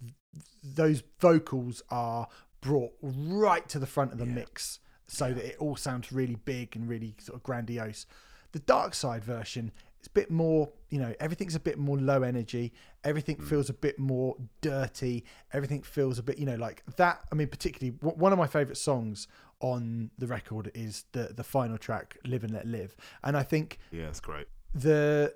those 0.64 1.04
vocals 1.20 1.80
are 1.90 2.26
brought 2.60 2.92
right 3.02 3.68
to 3.68 3.78
the 3.78 3.86
front 3.86 4.10
of 4.12 4.18
the 4.18 4.26
Yeah. 4.26 4.32
mix 4.34 4.80
so 5.06 5.32
that 5.32 5.44
it 5.44 5.56
all 5.58 5.76
sounds 5.76 6.12
really 6.12 6.36
big 6.36 6.76
and 6.76 6.88
really 6.88 7.14
sort 7.18 7.36
of 7.36 7.42
grandiose. 7.42 8.06
The 8.52 8.58
dark 8.60 8.94
side 8.94 9.24
version 9.24 9.72
is 10.00 10.06
a 10.06 10.10
bit 10.10 10.30
more, 10.30 10.70
you 10.90 10.98
know, 10.98 11.12
everything's 11.20 11.54
a 11.54 11.60
bit 11.60 11.76
more 11.78 11.98
low 11.98 12.22
energy. 12.22 12.72
Everything 13.02 13.36
Mm. 13.36 13.48
feels 13.48 13.68
a 13.68 13.74
bit 13.74 13.98
more 13.98 14.36
dirty. 14.60 15.24
Everything 15.52 15.82
feels 15.82 16.18
a 16.18 16.22
bit, 16.22 16.38
you 16.38 16.46
know, 16.46 16.54
like 16.56 16.82
that. 16.96 17.20
I 17.30 17.34
mean, 17.34 17.48
particularly 17.48 17.96
w- 17.98 18.16
one 18.16 18.32
of 18.32 18.38
my 18.38 18.46
favorite 18.46 18.76
songs 18.76 19.28
on 19.60 20.10
the 20.18 20.26
record 20.26 20.70
is 20.74 21.04
the 21.12 21.32
the 21.34 21.44
final 21.44 21.78
track, 21.78 22.18
"Live 22.24 22.44
and 22.44 22.52
Let 22.52 22.66
Live," 22.66 22.96
and 23.22 23.36
I 23.36 23.42
think 23.42 23.78
Yeah, 23.90 24.08
it's 24.08 24.20
great. 24.20 24.46
the 24.74 25.34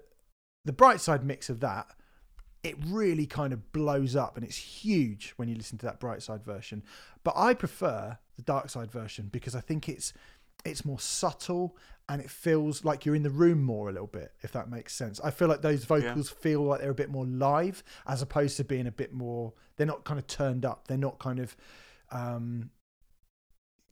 the 0.65 0.73
bright 0.73 1.01
side 1.01 1.25
mix 1.25 1.49
of 1.51 1.61
that 1.61 1.87
it 2.63 2.77
really 2.87 3.27
kind 3.27 3.53
of 3.53 3.73
blows 3.73 4.17
up 4.17 4.37
and 4.37 4.45
it's 4.45 4.57
huge 4.57 5.33
when 5.37 5.49
you 5.49 5.55
listen 5.55 5.79
to 5.79 5.87
that 5.87 6.01
bright 6.01 6.23
side 6.23 6.45
version. 6.45 6.83
But 7.25 7.35
i 7.37 7.55
prefer 7.55 8.19
the 8.37 8.43
dark 8.43 8.71
side 8.71 8.91
version 8.91 9.29
because 9.31 9.55
i 9.55 9.61
think 9.61 9.89
it's 9.89 10.13
it's 10.65 10.85
more 10.85 10.99
subtle 10.99 11.77
and 12.09 12.21
it 12.21 12.31
feels 12.31 12.85
like 12.85 13.05
you're 13.05 13.15
in 13.15 13.23
the 13.23 13.31
room 13.31 13.63
more 13.63 13.89
a 13.89 13.93
little 13.93 14.09
bit 14.09 14.33
if 14.43 14.51
that 14.53 14.71
makes 14.71 14.95
sense. 14.95 15.21
I 15.23 15.31
feel 15.31 15.47
like 15.47 15.63
those 15.63 15.85
vocals 15.85 16.31
feel 16.31 16.63
like 16.63 16.81
they're 16.81 16.91
a 16.91 16.95
bit 16.95 17.11
more 17.11 17.27
live 17.27 17.85
as 18.07 18.23
opposed 18.23 18.57
to 18.57 18.65
being 18.65 18.87
a 18.87 18.93
bit 18.93 19.13
more 19.13 19.53
they're 19.77 19.87
not 19.87 20.05
kind 20.05 20.19
of 20.19 20.27
turned 20.27 20.65
up. 20.65 20.89
They're 20.89 20.99
not 20.99 21.19
kind 21.19 21.39
of 21.39 21.57
um 22.11 22.71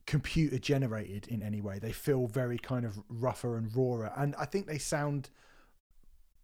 computer 0.06 0.58
generated 0.58 1.26
in 1.28 1.42
any 1.42 1.60
way. 1.60 1.78
They 1.78 1.92
feel 1.92 2.26
very 2.26 2.58
kind 2.58 2.84
of 2.84 3.02
rougher 3.08 3.56
and 3.56 3.74
rawer 3.74 4.10
and 4.16 4.34
i 4.38 4.44
think 4.44 4.66
they 4.66 4.78
sound 4.78 5.30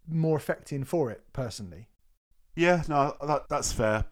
more 0.08 0.36
affecting 0.36 0.84
for 0.84 1.10
it 1.10 1.22
personally 1.32 1.88
Yeah, 2.54 2.82
no, 2.88 3.16
that, 3.26 3.48
that's 3.48 3.72
fair. 3.72 4.04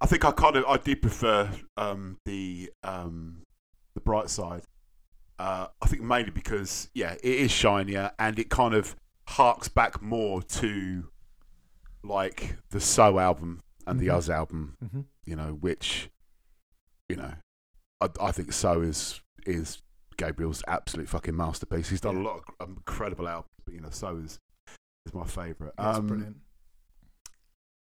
I 0.00 0.06
think 0.06 0.24
I 0.24 0.30
kind 0.32 0.56
of 0.56 0.64
I 0.66 0.76
do 0.76 0.94
prefer 0.96 1.50
um, 1.76 2.18
the 2.26 2.70
um, 2.82 3.42
the 3.94 4.00
bright 4.00 4.28
side. 4.30 4.62
Uh, 5.38 5.68
I 5.80 5.86
think 5.86 6.02
mainly 6.02 6.30
because 6.30 6.90
yeah, 6.94 7.12
it 7.12 7.24
is 7.24 7.50
shinier 7.50 8.10
and 8.18 8.38
it 8.38 8.50
kind 8.50 8.74
of 8.74 8.96
harks 9.28 9.68
back 9.68 10.00
more 10.02 10.42
to 10.42 11.08
like 12.02 12.56
the 12.70 12.80
So 12.80 13.18
album 13.18 13.62
and 13.86 14.00
the 14.00 14.08
Mhm. 14.08 14.16
Us 14.16 14.28
album, 14.28 14.76
mm-hmm. 14.84 15.00
you 15.24 15.36
know, 15.36 15.52
which 15.60 16.10
you 17.08 17.16
know, 17.16 17.32
I, 18.00 18.08
I 18.20 18.32
think 18.32 18.52
So 18.52 18.80
is 18.82 19.20
is 19.46 19.82
Gabriel's 20.16 20.62
absolute 20.66 21.08
fucking 21.08 21.36
masterpiece. 21.36 21.88
He's 21.88 22.00
done 22.00 22.16
a 22.16 22.22
lot 22.22 22.42
of 22.60 22.68
incredible 22.68 23.28
albums, 23.28 23.52
but 23.64 23.74
you 23.74 23.80
know, 23.80 23.90
So 23.90 24.16
is 24.16 24.38
is 25.06 25.14
my 25.14 25.24
favourite. 25.24 25.72
that's 25.78 25.98
Um, 25.98 26.06
brilliant 26.06 26.36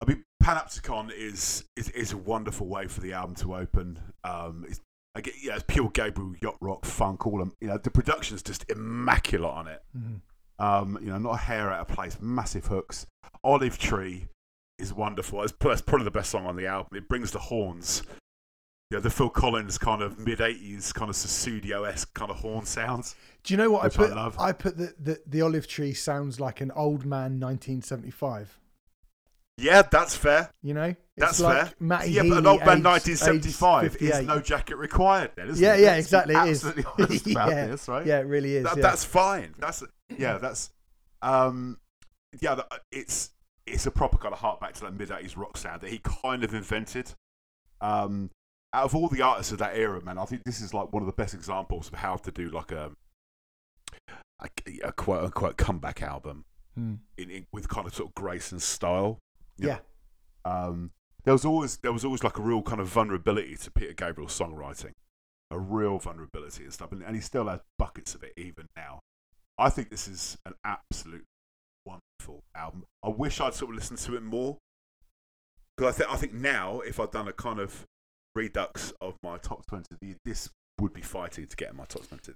I 0.02 0.06
mean, 0.06 0.24
Panopticon 0.42 1.10
is, 1.16 1.64
is 1.76 1.88
is 1.90 2.12
a 2.12 2.16
wonderful 2.16 2.66
way 2.66 2.86
for 2.86 3.00
the 3.00 3.12
album 3.12 3.34
to 3.36 3.54
open. 3.56 3.98
Um, 4.24 4.64
it's, 4.68 4.80
I 5.14 5.20
get, 5.22 5.34
yeah, 5.42 5.54
it's 5.54 5.64
pure 5.66 5.88
Gabriel 5.90 6.34
yacht 6.42 6.56
rock 6.60 6.84
funk. 6.84 7.26
All 7.26 7.38
them, 7.38 7.52
you 7.60 7.68
know, 7.68 7.78
the 7.78 7.90
production's 7.90 8.42
just 8.42 8.64
immaculate 8.70 9.50
on 9.54 9.66
it. 9.68 9.82
Mhm. 9.96 10.20
Um, 10.58 10.98
you 11.00 11.08
know, 11.08 11.18
not 11.18 11.34
a 11.34 11.38
hair 11.38 11.70
out 11.70 11.80
of 11.80 11.88
place. 11.94 12.18
Massive 12.20 12.66
hooks. 12.66 13.06
Olive 13.44 13.78
Tree 13.78 14.28
is 14.78 14.92
wonderful. 14.92 15.42
It's, 15.42 15.52
it's 15.60 15.82
probably 15.82 16.04
the 16.04 16.10
best 16.10 16.30
song 16.30 16.46
on 16.46 16.56
the 16.56 16.66
album. 16.66 16.96
It 16.96 17.08
brings 17.08 17.30
the 17.30 17.38
horns. 17.38 18.02
Yeah, 18.90 19.00
the 19.00 19.10
Phil 19.10 19.28
Collins 19.30 19.78
kind 19.78 20.00
of 20.00 20.18
mid 20.18 20.38
'80s 20.38 20.94
kind 20.94 21.08
of 21.10 21.16
Sussudio 21.16 21.88
esque 21.90 22.12
kind 22.14 22.30
of 22.30 22.36
horn 22.36 22.64
sounds. 22.66 23.16
do 23.42 23.52
you 23.52 23.58
know 23.58 23.70
what 23.70 23.82
i 23.82 23.86
I 23.86 23.88
put 23.88 24.10
love. 24.14 24.38
i 24.38 24.52
put 24.52 24.76
the, 24.76 24.94
the 25.00 25.18
the 25.26 25.42
olive 25.42 25.66
tree 25.66 25.92
sounds 25.92 26.38
like 26.38 26.60
an 26.60 26.70
old 26.70 27.04
man 27.04 27.40
1975 27.40 28.60
Yeah, 29.58 29.82
that's 29.82 30.14
fair. 30.16 30.50
you 30.62 30.74
know 30.74 30.84
it's 30.84 30.98
That's 31.16 31.40
like 31.40 31.56
fair. 31.56 31.72
Matty 31.80 32.10
yeah, 32.10 32.22
but 32.28 32.38
an 32.38 32.46
old 32.46 32.60
man 32.60 32.78
aged- 32.78 32.84
1975 32.84 33.84
aged 33.84 34.02
is 34.02 34.26
no 34.26 34.38
jacket 34.40 34.76
required. 34.76 35.30
Then, 35.34 35.48
isn't 35.48 35.64
Yeah, 35.64 35.74
it? 35.76 35.80
yeah, 35.80 35.86
Let's 35.92 36.06
exactly, 36.06 36.34
it 36.34 36.46
is. 36.48 36.64
Absolutely 36.64 36.84
honest 37.04 37.26
about 37.30 37.48
Yeah. 37.50 37.66
this, 37.66 37.88
right? 37.88 38.06
yeah 38.06 38.18
it 38.18 38.26
really 38.26 38.56
is 38.56 38.64
That- 38.64 38.76
yeah. 38.76 38.82
That's 38.82 39.04
fine. 39.04 39.54
That's 39.58 39.82
yeah. 40.18 40.36
That's 40.38 40.70
um, 41.22 41.78
yeah. 42.40 42.60
It's 42.92 43.30
it's 43.66 43.86
a 43.86 43.90
proper 43.90 44.18
kind 44.18 44.34
of 44.34 44.40
heart 44.40 44.60
back 44.60 44.74
to 44.74 44.80
that 44.82 44.92
mid 44.94 45.08
80s 45.08 45.36
rock 45.38 45.56
sound 45.56 45.80
that 45.80 45.90
he 45.90 46.00
kind 46.22 46.44
of 46.44 46.52
invented. 46.54 47.12
Um, 47.80 48.30
out 48.74 48.84
of 48.84 48.94
all 48.94 49.08
the 49.08 49.22
artists 49.22 49.52
of 49.52 49.58
that 49.58 49.74
era, 49.76 50.02
man, 50.02 50.18
I 50.18 50.26
think 50.26 50.42
this 50.44 50.60
is 50.60 50.74
like 50.74 50.92
one 50.92 51.02
of 51.02 51.06
the 51.06 51.12
best 51.14 51.32
examples 51.32 51.88
of 51.88 51.94
how 51.94 52.16
to 52.16 52.30
do 52.30 52.50
like 52.50 52.72
a 52.72 52.90
a, 54.42 54.48
a 54.84 54.92
quote 54.92 55.24
unquote 55.24 55.56
comeback 55.56 56.02
album 56.02 56.44
Hmm. 56.74 56.96
in, 57.16 57.30
in 57.30 57.46
with 57.54 57.70
kind 57.70 57.86
of 57.86 57.94
sort 57.94 58.10
of 58.10 58.14
grace 58.14 58.52
and 58.52 58.60
style. 58.60 59.18
Yeah 59.58 59.78
know. 60.44 60.50
Um, 60.50 60.90
there 61.24 61.34
was 61.34 61.44
always 61.44 61.76
there 61.78 61.92
was 61.92 62.04
always 62.04 62.22
like 62.22 62.38
a 62.38 62.42
real 62.42 62.62
kind 62.62 62.80
of 62.80 62.86
vulnerability 62.86 63.56
to 63.56 63.70
Peter 63.70 63.92
Gabriel's 63.92 64.38
songwriting, 64.38 64.92
a 65.50 65.58
real 65.58 65.98
vulnerability 65.98 66.62
and 66.62 66.72
stuff, 66.72 66.92
and, 66.92 67.02
and 67.02 67.16
he 67.16 67.20
still 67.20 67.48
has 67.48 67.60
buckets 67.78 68.14
of 68.14 68.22
it 68.22 68.32
even 68.36 68.66
now. 68.76 69.00
I 69.58 69.70
think 69.70 69.90
this 69.90 70.06
is 70.06 70.38
an 70.46 70.54
absolute 70.64 71.24
wonderful 71.84 72.44
album. 72.54 72.84
I 73.04 73.08
wish 73.08 73.40
I'd 73.40 73.54
sort 73.54 73.70
of 73.70 73.76
listened 73.76 73.98
to 74.00 74.16
it 74.16 74.22
more 74.22 74.58
because 75.76 75.94
I 75.94 75.98
think 75.98 76.10
I 76.12 76.16
think 76.16 76.32
now 76.32 76.80
if 76.80 77.00
I'd 77.00 77.10
done 77.10 77.26
a 77.26 77.32
kind 77.32 77.58
of 77.58 77.84
redux 78.36 78.92
of 79.00 79.16
my 79.24 79.38
top 79.38 79.66
twenty, 79.66 80.16
this 80.24 80.48
would 80.80 80.92
be 80.92 81.02
fighting 81.02 81.48
to 81.48 81.56
get 81.56 81.70
in 81.70 81.76
my 81.76 81.86
top 81.86 82.06
twenty. 82.06 82.34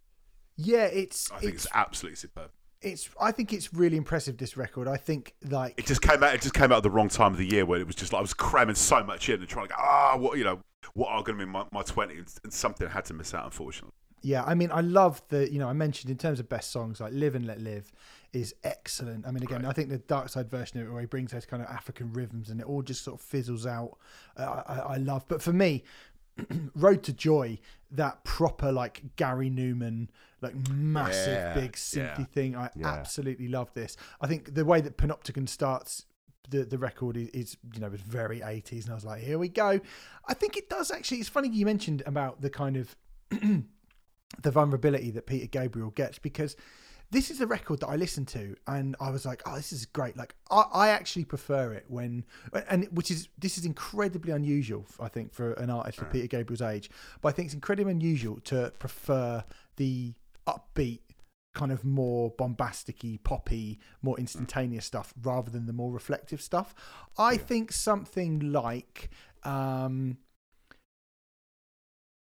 yeah 0.57 0.87
it's 0.87 1.31
I 1.31 1.39
think 1.39 1.55
it's, 1.55 1.67
it's, 1.67 1.75
absolutely 1.75 2.17
superb. 2.17 2.51
It's 2.83 3.11
i 3.21 3.31
think 3.31 3.53
it's 3.53 3.75
really 3.75 3.97
impressive 3.99 4.39
this 4.39 4.57
record 4.57 4.89
i 4.89 4.97
think 4.97 5.35
like 5.51 5.79
It 5.79 5.87
just 5.87 6.01
came 6.01 6.23
out. 6.23 6.35
It 6.35 6.41
just 6.41 6.55
came 6.55 6.73
out 6.73 6.79
at 6.79 6.83
the 6.83 6.91
wrong 6.91 7.09
time 7.09 7.33
of 7.33 7.39
the 7.39 7.47
year 7.47 7.67
where 7.67 7.79
it 7.81 7.87
was 7.87 7.97
just 7.97 8.13
like 8.13 8.21
I 8.21 8.23
was 8.23 8.35
cramming 8.35 8.75
so 8.75 9.05
much 9.05 9.29
in 9.29 9.39
and 9.41 9.49
trying 9.49 9.69
to 9.69 9.75
go 9.75 9.81
ah 9.81 10.17
what 10.17 10.39
you 10.39 10.45
know 10.45 10.61
what 10.95 11.09
are 11.11 11.23
going 11.23 11.39
to 11.39 11.45
be 11.45 11.51
my, 11.51 11.65
my 11.73 11.83
twenty 11.83 12.17
and 12.17 12.53
something 12.53 12.87
I 12.87 12.91
had 12.91 13.05
to 13.07 13.15
miss 13.15 13.35
out 13.35 13.45
unfortunately. 13.45 13.93
Yeah, 14.23 14.45
I 14.45 14.55
mean, 14.55 14.71
I 14.71 14.83
love 14.83 15.23
the, 15.31 15.51
you 15.51 15.59
know, 15.59 15.67
I 15.67 15.73
mentioned 15.73 16.11
in 16.11 16.19
terms 16.19 16.41
of 16.41 16.49
best 16.49 16.71
songs, 16.71 17.01
like 17.01 17.11
Live 17.15 17.35
and 17.35 17.47
Let 17.47 17.59
Live 17.59 17.91
is 18.35 18.55
excellent. 18.65 19.27
I 19.27 19.31
mean, 19.31 19.43
again, 19.43 19.63
Right. 19.63 19.71
I 19.71 19.73
think 19.73 19.89
the 19.89 19.97
Dark 19.97 20.29
Side 20.29 20.51
version 20.51 20.79
of 20.79 20.87
it, 20.89 20.91
where 20.91 21.01
he 21.01 21.07
brings 21.07 21.33
those 21.33 21.47
kind 21.47 21.63
of 21.63 21.71
African 21.71 22.13
rhythms 22.13 22.51
and 22.51 22.61
it 22.61 22.67
all 22.67 22.83
just 22.83 23.03
sort 23.03 23.19
of 23.19 23.25
fizzles 23.25 23.65
out, 23.67 23.97
uh, 24.37 24.63
I, 24.67 24.75
I 24.75 24.97
love. 24.99 25.25
But 25.27 25.41
for 25.41 25.55
me, 25.55 25.85
Road 26.75 27.03
to 27.05 27.15
Joy, 27.15 27.61
that 27.91 28.23
proper, 28.25 28.71
like 28.71 29.03
Gary 29.17 29.49
Numan, 29.51 30.09
like 30.41 30.55
massive, 30.71 31.35
Yeah, 31.35 31.55
big 31.55 31.73
synthy 31.73 32.19
yeah, 32.19 32.25
thing, 32.25 32.57
I 32.57 32.71
yeah. 32.75 32.89
absolutely 32.89 33.49
love 33.49 33.73
this. 33.75 33.97
I 34.21 34.27
think 34.27 34.55
the 34.55 34.65
way 34.65 34.81
that 34.81 34.97
Panopticon 34.97 35.49
starts. 35.49 36.07
The, 36.49 36.65
the 36.65 36.79
record 36.79 37.17
is, 37.17 37.29
is 37.29 37.57
you 37.73 37.79
know 37.79 37.89
was 37.89 38.01
very 38.01 38.41
80s 38.41 38.83
and 38.83 38.91
I 38.91 38.95
was 38.95 39.05
like 39.05 39.23
here 39.23 39.39
we 39.39 39.49
go 39.49 39.79
I 40.27 40.35
think 40.35 40.57
it 40.57 40.69
does 40.69 40.91
actually 40.91 41.19
it's 41.19 41.29
funny 41.29 41.49
you 41.49 41.65
mentioned 41.65 42.03
about 42.07 42.41
the 42.41 42.51
kind 42.51 42.77
of 42.77 42.97
the 43.31 44.51
vulnerability 44.51 45.13
that 45.13 45.27
Peter 45.27 45.47
Gabriel 45.47 45.91
gets 45.91 46.19
because 46.19 46.57
this 47.11 47.31
is 47.31 47.41
a 47.41 47.47
record 47.47 47.81
that 47.81 47.89
I 47.89 47.97
listened 47.97 48.29
to 48.29 48.55
and 48.69 48.95
I 49.01 49.11
was 49.11 49.27
like, 49.27 49.43
oh, 49.45 49.57
this 49.57 49.73
is 49.73 49.85
great. 49.85 50.17
Like, 50.17 50.35
I, 50.51 50.65
I 50.73 50.89
actually 50.91 51.25
prefer 51.25 51.73
it 51.73 51.85
when, 51.89 52.25
and 52.69 52.87
which 52.93 53.11
is, 53.11 53.29
this 53.37 53.59
is 53.59 53.65
incredibly 53.65 54.33
unusual, 54.33 54.87
I 55.01 55.09
think, 55.09 55.35
for 55.35 55.55
an 55.55 55.71
artist 55.71 55.99
of 55.99 56.07
hmm. 56.07 56.13
Peter 56.13 56.29
Gabriel's 56.29 56.63
age. 56.63 56.89
But 57.21 57.31
I 57.31 57.33
think 57.33 57.47
it's 57.47 57.55
incredibly 57.55 57.91
unusual 57.91 58.39
to 58.45 58.73
prefer 58.79 59.43
the 59.77 60.15
upbeat, 60.51 61.01
kind 61.55 61.73
of 61.73 61.85
more 61.85 62.33
bombasticy, 62.33 63.23
poppy, 63.23 63.79
more 64.03 64.19
instantaneous 64.19 64.85
stuff 64.85 65.13
rather 65.23 65.51
than 65.51 65.67
the 65.67 65.73
more 65.73 65.93
reflective 65.93 66.41
stuff. 66.41 66.75
I 67.19 67.37
think 67.37 67.73
something 67.73 68.53
like, 68.53 69.11
um, 69.43 70.19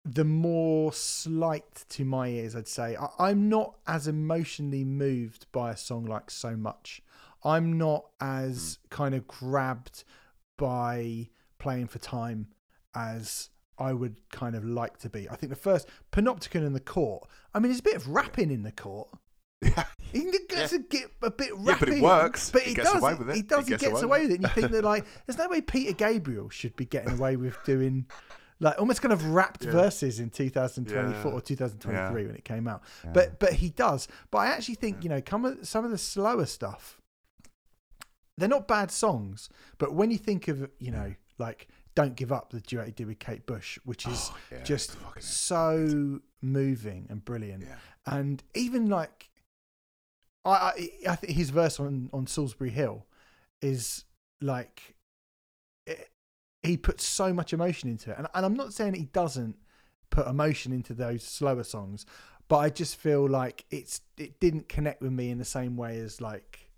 the 0.06 0.26
more 0.26 0.92
slight 0.94 1.86
to 1.90 2.06
my 2.06 2.30
ears, 2.30 2.56
I'd 2.56 2.68
say. 2.68 2.96
I, 2.96 3.10
I'm 3.20 3.50
not 3.50 3.78
as 3.86 4.08
emotionally 4.08 4.84
moved 4.84 5.46
by 5.52 5.72
a 5.72 5.78
song 5.78 6.06
like 6.06 6.32
So 6.32 6.56
Much. 6.56 7.02
I'm 7.44 7.78
not 7.78 8.06
as 8.20 8.80
kind 8.90 9.14
of 9.14 9.28
grabbed 9.28 10.04
by 10.58 11.30
playing 11.58 11.88
for 11.88 12.00
time 12.00 12.48
as 12.96 13.50
I 13.80 13.94
would 13.94 14.18
kind 14.32 14.56
of 14.56 14.64
like 14.66 14.98
to 15.00 15.10
be. 15.10 15.30
I 15.30 15.36
think 15.36 15.50
the 15.50 15.56
first 15.56 15.88
Panopticon 16.12 16.66
in 16.66 16.74
the 16.74 16.80
court, 16.80 17.28
I 17.54 17.60
mean, 17.60 17.70
there's 17.72 17.80
a 17.80 17.84
bit 17.84 17.96
of 17.96 18.08
rapping 18.08 18.52
in 18.52 18.64
the 18.64 18.72
court. 18.72 19.10
Yeah. 19.62 19.86
He 20.12 20.32
gets 20.50 20.72
to 20.72 20.80
get 20.80 21.12
a 21.22 21.30
bit 21.30 21.50
Yeah, 21.50 21.76
but 21.80 21.88
it 21.90 21.92
rapping. 21.92 22.02
works. 22.02 22.50
But 22.50 22.62
He 22.64 22.70
he, 22.70 22.76
gets 22.76 22.92
does. 22.94 23.02
away 23.04 23.14
with 23.16 23.30
it. 23.30 23.36
He 23.36 23.42
does. 23.42 23.66
He 23.68 23.74
He 23.74 23.78
gets 23.78 23.84
gets, 23.92 24.02
away 24.02 24.22
with 24.22 24.32
it. 24.32 24.36
And 24.36 24.44
you 24.44 24.50
think 24.56 24.72
that 24.72 24.84
like, 24.84 25.06
there's 25.26 25.38
no 25.38 25.48
way 25.50 25.62
Peter 25.62 25.92
Gabriel 25.94 26.50
should 26.50 26.76
be 26.76 26.86
getting 26.86 27.12
away 27.14 27.36
with 27.36 27.58
doing 27.66 28.08
like 28.62 28.80
almost 28.80 29.02
kind 29.02 29.14
of 29.14 29.26
rapped 29.26 29.64
Yeah. 29.66 29.72
verses 29.72 30.20
in 30.20 30.30
2024 30.30 31.32
Yeah. 31.32 31.38
or 31.38 31.42
2023 31.42 32.22
Yeah. 32.22 32.28
when 32.28 32.36
it 32.36 32.44
came 32.46 32.68
out. 32.68 32.84
But 33.14 33.40
but 33.40 33.54
he 33.54 33.70
does. 33.70 34.08
But 34.32 34.40
I 34.40 34.48
actually 34.48 34.76
think 34.76 35.04
you 35.04 35.10
know, 35.10 35.22
come 35.22 35.44
with 35.44 35.66
some 35.68 35.86
of 35.86 35.92
the 35.92 35.98
slower 35.98 36.46
stuff. 36.46 37.00
They're 38.38 38.48
not 38.50 38.68
bad 38.68 38.90
songs, 38.92 39.50
but 39.78 39.94
when 39.94 40.12
you 40.12 40.18
think 40.18 40.48
of 40.48 40.70
you 40.80 40.92
know 40.92 41.16
like 41.38 41.68
"Don't 42.02 42.16
Give 42.16 42.32
Up," 42.32 42.50
the 42.52 42.62
duet 42.62 42.86
he 42.88 42.92
did 42.94 43.08
with 43.08 43.20
Kate 43.20 43.46
Bush, 43.46 43.78
which 43.86 44.08
is 44.08 44.30
Oh, 44.32 44.38
yeah, 44.52 44.64
just 44.64 44.96
so 45.20 46.20
moving 46.42 47.08
and 47.10 47.24
brilliant, 47.24 47.64
Yeah. 47.64 47.76
and 48.06 48.42
even 48.54 48.90
like 48.90 49.30
I 50.46 50.50
I, 50.52 50.90
I 51.12 51.16
think 51.16 51.34
his 51.34 51.50
verse 51.50 51.80
on 51.80 52.10
on 52.14 52.26
Solsbury 52.26 52.72
Hill 52.72 53.06
is 53.62 54.06
like. 54.42 54.96
It, 55.86 56.10
he 56.62 56.76
puts 56.76 57.06
so 57.06 57.34
much 57.34 57.54
emotion 57.54 57.90
into 57.90 58.12
it. 58.12 58.18
And, 58.18 58.28
and 58.34 58.46
I'm 58.46 58.54
not 58.54 58.74
saying 58.74 58.94
he 58.96 59.06
doesn't 59.06 59.56
put 60.10 60.28
emotion 60.28 60.74
into 60.74 60.94
those 60.94 61.24
slower 61.24 61.64
songs, 61.64 62.06
but 62.50 62.58
I 62.58 62.70
just 62.70 62.98
feel 62.98 63.28
like 63.30 63.64
it's 63.72 64.02
it 64.18 64.40
didn't 64.42 64.68
connect 64.68 65.02
with 65.02 65.14
me 65.14 65.30
in 65.32 65.38
the 65.38 65.46
same 65.46 65.78
way 65.78 65.98
as 66.00 66.20
like 66.20 66.70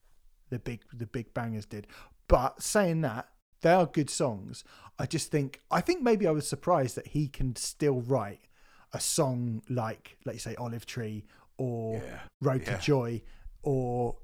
the 0.52 0.60
big 0.60 0.82
the 0.94 1.08
big 1.08 1.34
bangers 1.34 1.66
did. 1.66 1.88
But 2.28 2.62
saying 2.62 3.02
that, 3.02 3.30
they 3.62 3.72
are 3.72 3.86
good 3.86 4.10
songs. 4.10 4.64
I 5.00 5.06
just 5.06 5.32
think 5.32 5.62
I 5.72 5.82
think 5.82 6.02
maybe 6.02 6.28
I 6.28 6.32
was 6.32 6.48
surprised 6.48 6.96
that 6.96 7.08
he 7.08 7.28
can 7.28 7.56
still 7.56 8.02
write 8.02 8.42
a 8.94 9.00
song 9.00 9.62
like 9.70 10.18
you 10.26 10.38
say 10.40 10.56
Olive 10.56 10.86
Tree 10.86 11.26
or 11.58 11.96
Yeah. 12.04 12.20
Road 12.42 12.62
Yeah. 12.66 12.76
to 12.78 12.82
Joy 12.82 13.22
or 13.64 14.18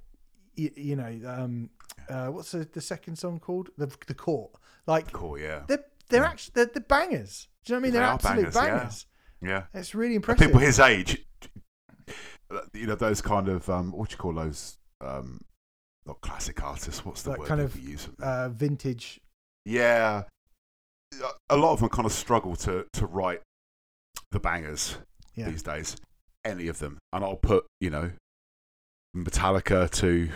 you, 0.55 0.71
you 0.75 0.95
know 0.95 1.19
um 1.25 1.69
uh, 2.09 2.27
what's 2.27 2.51
the, 2.51 2.59
the 2.71 2.81
second 2.81 3.17
song 3.17 3.39
called 3.39 3.69
the 3.77 3.87
the 4.07 4.13
Court 4.13 4.51
like 4.85 5.11
Cool, 5.11 5.37
yeah. 5.39 5.63
they're 5.67 5.83
they're 6.09 6.23
actually 6.23 6.53
they're, 6.55 6.65
they're 6.67 6.81
bangers. 6.87 7.47
Do 7.65 7.73
you 7.73 7.79
know 7.79 7.79
what 7.79 7.81
I 7.81 7.83
mean? 7.83 7.91
They 7.93 7.99
They're 7.99 8.07
absolute 8.07 8.53
bangers, 8.53 8.53
bangers. 8.53 9.05
Yeah. 9.41 9.63
It's 9.73 9.93
really 9.93 10.15
impressive. 10.15 10.47
people 10.47 10.59
his 10.59 10.79
age, 10.79 11.25
you 12.73 12.87
know, 12.87 12.95
those 12.95 13.21
kind 13.21 13.49
of 13.49 13.69
um, 13.69 13.91
what 13.91 14.09
do 14.09 14.13
you 14.13 14.17
call 14.17 14.33
those? 14.33 14.77
Um, 15.01 15.41
not 16.05 16.21
classic 16.21 16.63
artists. 16.63 17.03
What's 17.05 17.23
the 17.23 17.31
Like 17.31 17.39
word 17.39 17.47
kind 17.49 17.61
of, 17.61 17.75
we 17.75 17.81
use? 17.91 18.07
uh, 18.21 18.47
vintage. 18.49 19.19
Yeah, 19.67 20.23
a 21.49 21.57
lot 21.57 21.73
of 21.73 21.79
them 21.81 21.89
kind 21.89 22.05
of 22.05 22.11
struggle 22.11 22.55
to 22.57 22.85
to 22.93 23.05
write 23.05 23.41
the 24.31 24.39
bangers 24.39 24.97
Yeah, 25.35 25.49
these 25.49 25.61
days. 25.63 25.95
Any 26.45 26.67
of 26.69 26.79
them, 26.79 26.97
and 27.11 27.23
I'll 27.25 27.35
put 27.35 27.65
you 27.81 27.89
know 27.89 28.11
Metallica 29.15 29.89
to 29.89 30.29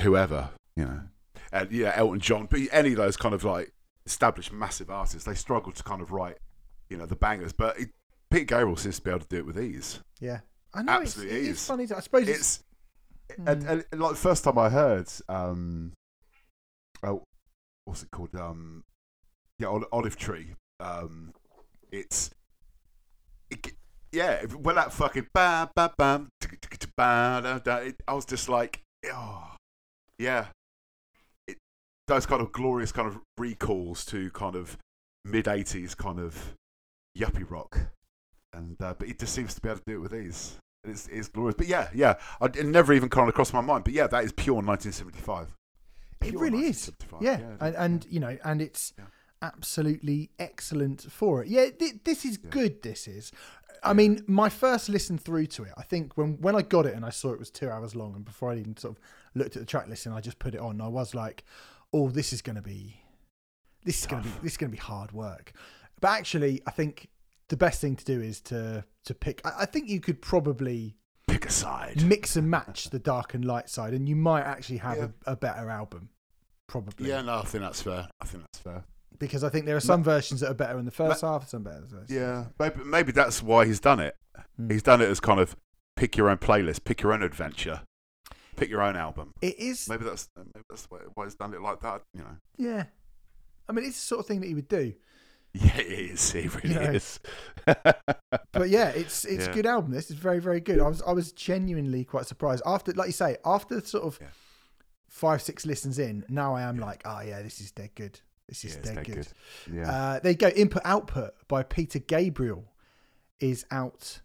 whoever 0.00 0.50
you 0.76 0.84
know, 0.86 1.00
and 1.52 1.70
yeah, 1.70 1.92
Elton 1.94 2.20
John, 2.20 2.46
but 2.50 2.60
any 2.72 2.92
of 2.92 2.96
those 2.96 3.16
kind 3.16 3.34
of 3.34 3.44
like 3.44 3.70
established 4.06 4.52
massive 4.52 4.90
artists, 4.90 5.24
they 5.24 5.34
struggle 5.34 5.72
to 5.72 5.82
kind 5.82 6.00
of 6.00 6.10
write 6.12 6.38
you 6.88 6.96
know 6.96 7.06
the 7.06 7.16
bangers. 7.16 7.52
But 7.52 7.78
it, 7.78 7.90
Pete 8.30 8.48
Gabriel 8.48 8.76
seems 8.76 8.96
to 8.96 9.02
be 9.02 9.10
able 9.10 9.20
to 9.20 9.26
do 9.28 9.36
it 9.38 9.46
with 9.46 9.60
ease. 9.60 10.00
yeah. 10.20 10.40
I 10.74 10.82
know 10.82 11.00
it's, 11.00 11.18
Absolutely 11.18 11.48
it's 11.48 11.66
funny. 11.66 11.84
I 11.94 12.00
suppose 12.00 12.28
it's, 12.28 12.38
It's 12.38 12.62
Mm. 13.38 13.48
and, 13.48 13.84
and 13.92 14.00
like 14.00 14.10
the 14.12 14.16
first 14.18 14.44
time 14.44 14.58
I 14.58 14.68
heard, 14.68 15.06
um, 15.28 15.92
oh, 17.02 17.22
what's 17.84 18.02
it 18.02 18.10
called? 18.10 18.34
Um, 18.34 18.84
yeah, 19.58 19.68
Ol- 19.68 19.86
Olive 19.92 20.16
Tree. 20.16 20.54
Um, 20.80 21.32
it's, 21.90 22.30
it, 23.50 23.72
yeah, 24.12 24.42
when 24.46 24.76
that 24.76 24.92
fucking 24.92 25.28
bam 25.32 25.68
bam 25.74 25.90
bam, 25.96 26.28
I 26.96 28.14
was 28.14 28.24
just 28.24 28.48
like, 28.48 28.82
oh, 29.12 29.52
yeah, 30.18 30.46
it, 31.46 31.58
those 32.08 32.26
kind 32.26 32.42
of 32.42 32.52
glorious 32.52 32.92
kind 32.92 33.08
of 33.08 33.18
recalls 33.38 34.04
to 34.06 34.30
kind 34.30 34.56
of 34.56 34.76
mid 35.24 35.46
'80s 35.46 35.96
kind 35.96 36.18
of 36.18 36.54
yuppie 37.18 37.48
rock, 37.48 37.78
and 38.52 38.76
uh, 38.80 38.94
but 38.98 39.08
he 39.08 39.14
just 39.14 39.34
seems 39.34 39.54
to 39.54 39.60
be 39.60 39.68
able 39.68 39.78
to 39.78 39.84
do 39.86 39.96
it 39.96 40.00
with 40.00 40.14
ease. 40.14 40.58
It's, 40.84 41.06
it's 41.08 41.28
glorious. 41.28 41.54
But 41.56 41.68
yeah, 41.68 41.88
yeah, 41.94 42.14
I, 42.40 42.46
it 42.46 42.66
never 42.66 42.92
even 42.92 43.08
kind 43.08 43.28
of 43.28 43.34
crossed 43.34 43.54
my 43.54 43.60
mind. 43.60 43.84
But 43.84 43.92
yeah, 43.92 44.08
that 44.08 44.24
is 44.24 44.32
pure 44.32 44.56
1975. 44.56 45.54
It 46.26 46.34
really 46.38 46.64
is. 46.66 46.88
1975. 46.88 47.22
Yeah, 47.22 47.56
and, 47.66 47.76
and 47.76 48.06
you 48.10 48.20
know, 48.20 48.36
and 48.44 48.60
it's 48.62 48.92
Yeah. 48.98 49.04
absolutely 49.42 50.30
excellent 50.38 51.02
for 51.10 51.42
it. 51.42 51.48
Yeah, 51.48 51.70
th- 51.70 51.96
this 52.04 52.24
is 52.24 52.38
Yeah. 52.42 52.50
good. 52.50 52.82
This 52.82 53.06
is. 53.08 53.32
I 53.84 53.92
mean, 53.94 54.22
my 54.28 54.48
first 54.48 54.88
listen 54.88 55.18
through 55.18 55.46
to 55.46 55.64
it, 55.64 55.72
I 55.76 55.82
think 55.82 56.16
when 56.16 56.40
when 56.40 56.54
I 56.54 56.62
got 56.62 56.86
it 56.86 56.94
and 56.94 57.04
I 57.04 57.10
saw 57.10 57.32
it 57.32 57.38
was 57.38 57.50
two 57.50 57.68
hours 57.68 57.94
long, 57.96 58.14
and 58.14 58.24
before 58.24 58.52
I 58.52 58.56
even 58.58 58.76
sort 58.76 58.96
of 58.96 59.02
looked 59.34 59.56
at 59.56 59.60
the 59.60 59.66
track 59.66 59.88
list 59.88 60.06
and 60.06 60.14
I 60.14 60.20
just 60.20 60.38
put 60.38 60.54
it 60.54 60.60
on. 60.60 60.80
I 60.80 60.88
was 60.88 61.14
like, 61.14 61.44
"Oh, 61.92 62.08
this 62.10 62.32
is 62.32 62.42
going 62.42 62.56
to 62.56 62.62
be, 62.62 63.02
this 63.84 64.00
is 64.00 64.06
going 64.06 64.22
to 64.22 64.28
be, 64.28 64.34
this 64.42 64.52
is 64.52 64.56
going 64.58 64.70
to 64.70 64.76
be 64.76 64.80
hard 64.80 65.12
work." 65.12 65.52
But 66.00 66.10
actually, 66.12 66.60
I 66.66 66.70
think 66.70 67.08
the 67.48 67.56
best 67.56 67.80
thing 67.80 67.96
to 67.96 68.04
do 68.04 68.20
is 68.20 68.40
to 68.42 68.84
to 69.04 69.14
pick. 69.14 69.40
I, 69.44 69.62
I 69.62 69.66
think 69.66 69.88
you 69.88 70.00
could 70.00 70.22
probably 70.22 70.96
pick 71.32 71.46
a 71.46 71.50
side. 71.50 72.02
mix 72.04 72.36
and 72.36 72.48
match 72.50 72.90
the 72.90 72.98
dark 72.98 73.34
and 73.34 73.44
light 73.44 73.68
side, 73.68 73.94
and 73.94 74.08
you 74.08 74.16
might 74.16 74.42
actually 74.42 74.78
have 74.78 74.96
Yeah. 74.98 75.08
a, 75.26 75.32
a 75.32 75.36
better 75.36 75.70
album. 75.70 76.08
Probably, 76.68 77.08
Yeah, 77.08 77.22
no, 77.22 77.38
I 77.38 77.42
think 77.44 77.62
that's 77.62 77.82
fair. 77.82 78.08
I 78.20 78.24
think 78.24 78.44
that's 78.44 78.58
fair. 78.62 78.84
because 79.18 79.44
I 79.44 79.48
think 79.50 79.66
there 79.66 79.76
are 79.76 79.80
some 79.80 80.02
versions 80.02 80.40
that 80.40 80.50
are 80.50 80.54
better 80.54 80.78
in 80.78 80.84
the 80.84 80.90
first 80.90 81.20
half, 81.22 81.48
some 81.48 81.62
better. 81.62 81.84
Yeah, 82.08 82.46
maybe 82.58 82.82
maybe 82.84 83.12
that's 83.12 83.42
why 83.42 83.66
he's 83.66 83.80
done 83.80 84.00
it. 84.00 84.16
Hmm. 84.56 84.70
He's 84.70 84.82
done 84.82 85.00
it 85.00 85.08
as 85.08 85.20
kind 85.20 85.38
of 85.40 85.54
pick 85.96 86.16
your 86.16 86.30
own 86.30 86.38
playlist, 86.38 86.84
pick 86.84 87.02
your 87.02 87.12
own 87.12 87.22
adventure, 87.22 87.82
pick 88.56 88.70
your 88.70 88.80
own 88.82 88.96
album. 88.96 89.34
it 89.42 89.58
is. 89.58 89.88
Maybe 89.88 90.04
that's 90.04 90.28
maybe 90.36 90.64
that's 90.70 90.86
why, 90.90 90.98
why 91.14 91.24
he's 91.24 91.34
done 91.34 91.52
it 91.54 91.60
like 91.60 91.80
that. 91.80 92.02
You 92.14 92.22
know. 92.22 92.36
Yeah, 92.56 92.84
I 93.68 93.72
mean, 93.72 93.84
it's 93.84 93.96
the 94.00 94.06
sort 94.06 94.20
of 94.20 94.26
thing 94.26 94.40
that 94.40 94.46
he 94.46 94.54
would 94.54 94.68
do. 94.68 94.94
Yeah, 95.64 95.76
it 95.78 95.86
is. 96.12 96.34
It 96.34 96.54
really 96.62 96.74
know. 96.74 96.80
is. 96.92 97.20
But 98.52 98.68
yeah, 98.68 98.88
it's 98.88 99.24
it's 99.24 99.44
a 99.44 99.48
Yeah. 99.48 99.54
good 99.54 99.66
album. 99.66 99.92
This 99.92 100.10
is 100.10 100.16
very 100.16 100.38
very 100.38 100.60
good. 100.60 100.78
I 100.80 100.88
was 100.88 101.02
I 101.02 101.12
was 101.12 101.32
genuinely 101.32 102.04
quite 102.04 102.26
surprised 102.26 102.62
after, 102.66 102.92
like 102.92 103.08
you 103.08 103.12
say, 103.12 103.36
after 103.44 103.80
sort 103.80 104.04
of 104.04 104.18
Yeah. 104.20 104.28
five 105.08 105.42
six 105.42 105.64
listens 105.66 105.98
in. 105.98 106.24
Now 106.28 106.54
I 106.54 106.62
am 106.62 106.78
like, 106.78 107.02
oh 107.04 107.20
yeah, 107.20 107.42
this 107.42 107.60
is 107.60 107.70
dead 107.70 107.90
good. 107.94 108.20
This 108.48 108.64
is 108.64 108.76
Yeah, 108.76 108.82
dead 108.82 108.94
dead 108.96 109.04
good. 109.06 109.14
good. 109.14 109.74
Yeah. 109.74 109.90
Uh, 109.92 110.20
there 110.20 110.32
you 110.32 110.38
go. 110.38 110.48
Input 110.48 110.82
Output 110.84 111.32
by 111.48 111.62
Peter 111.62 111.98
Gabriel 111.98 112.72
is 113.40 113.64
out 113.70 114.20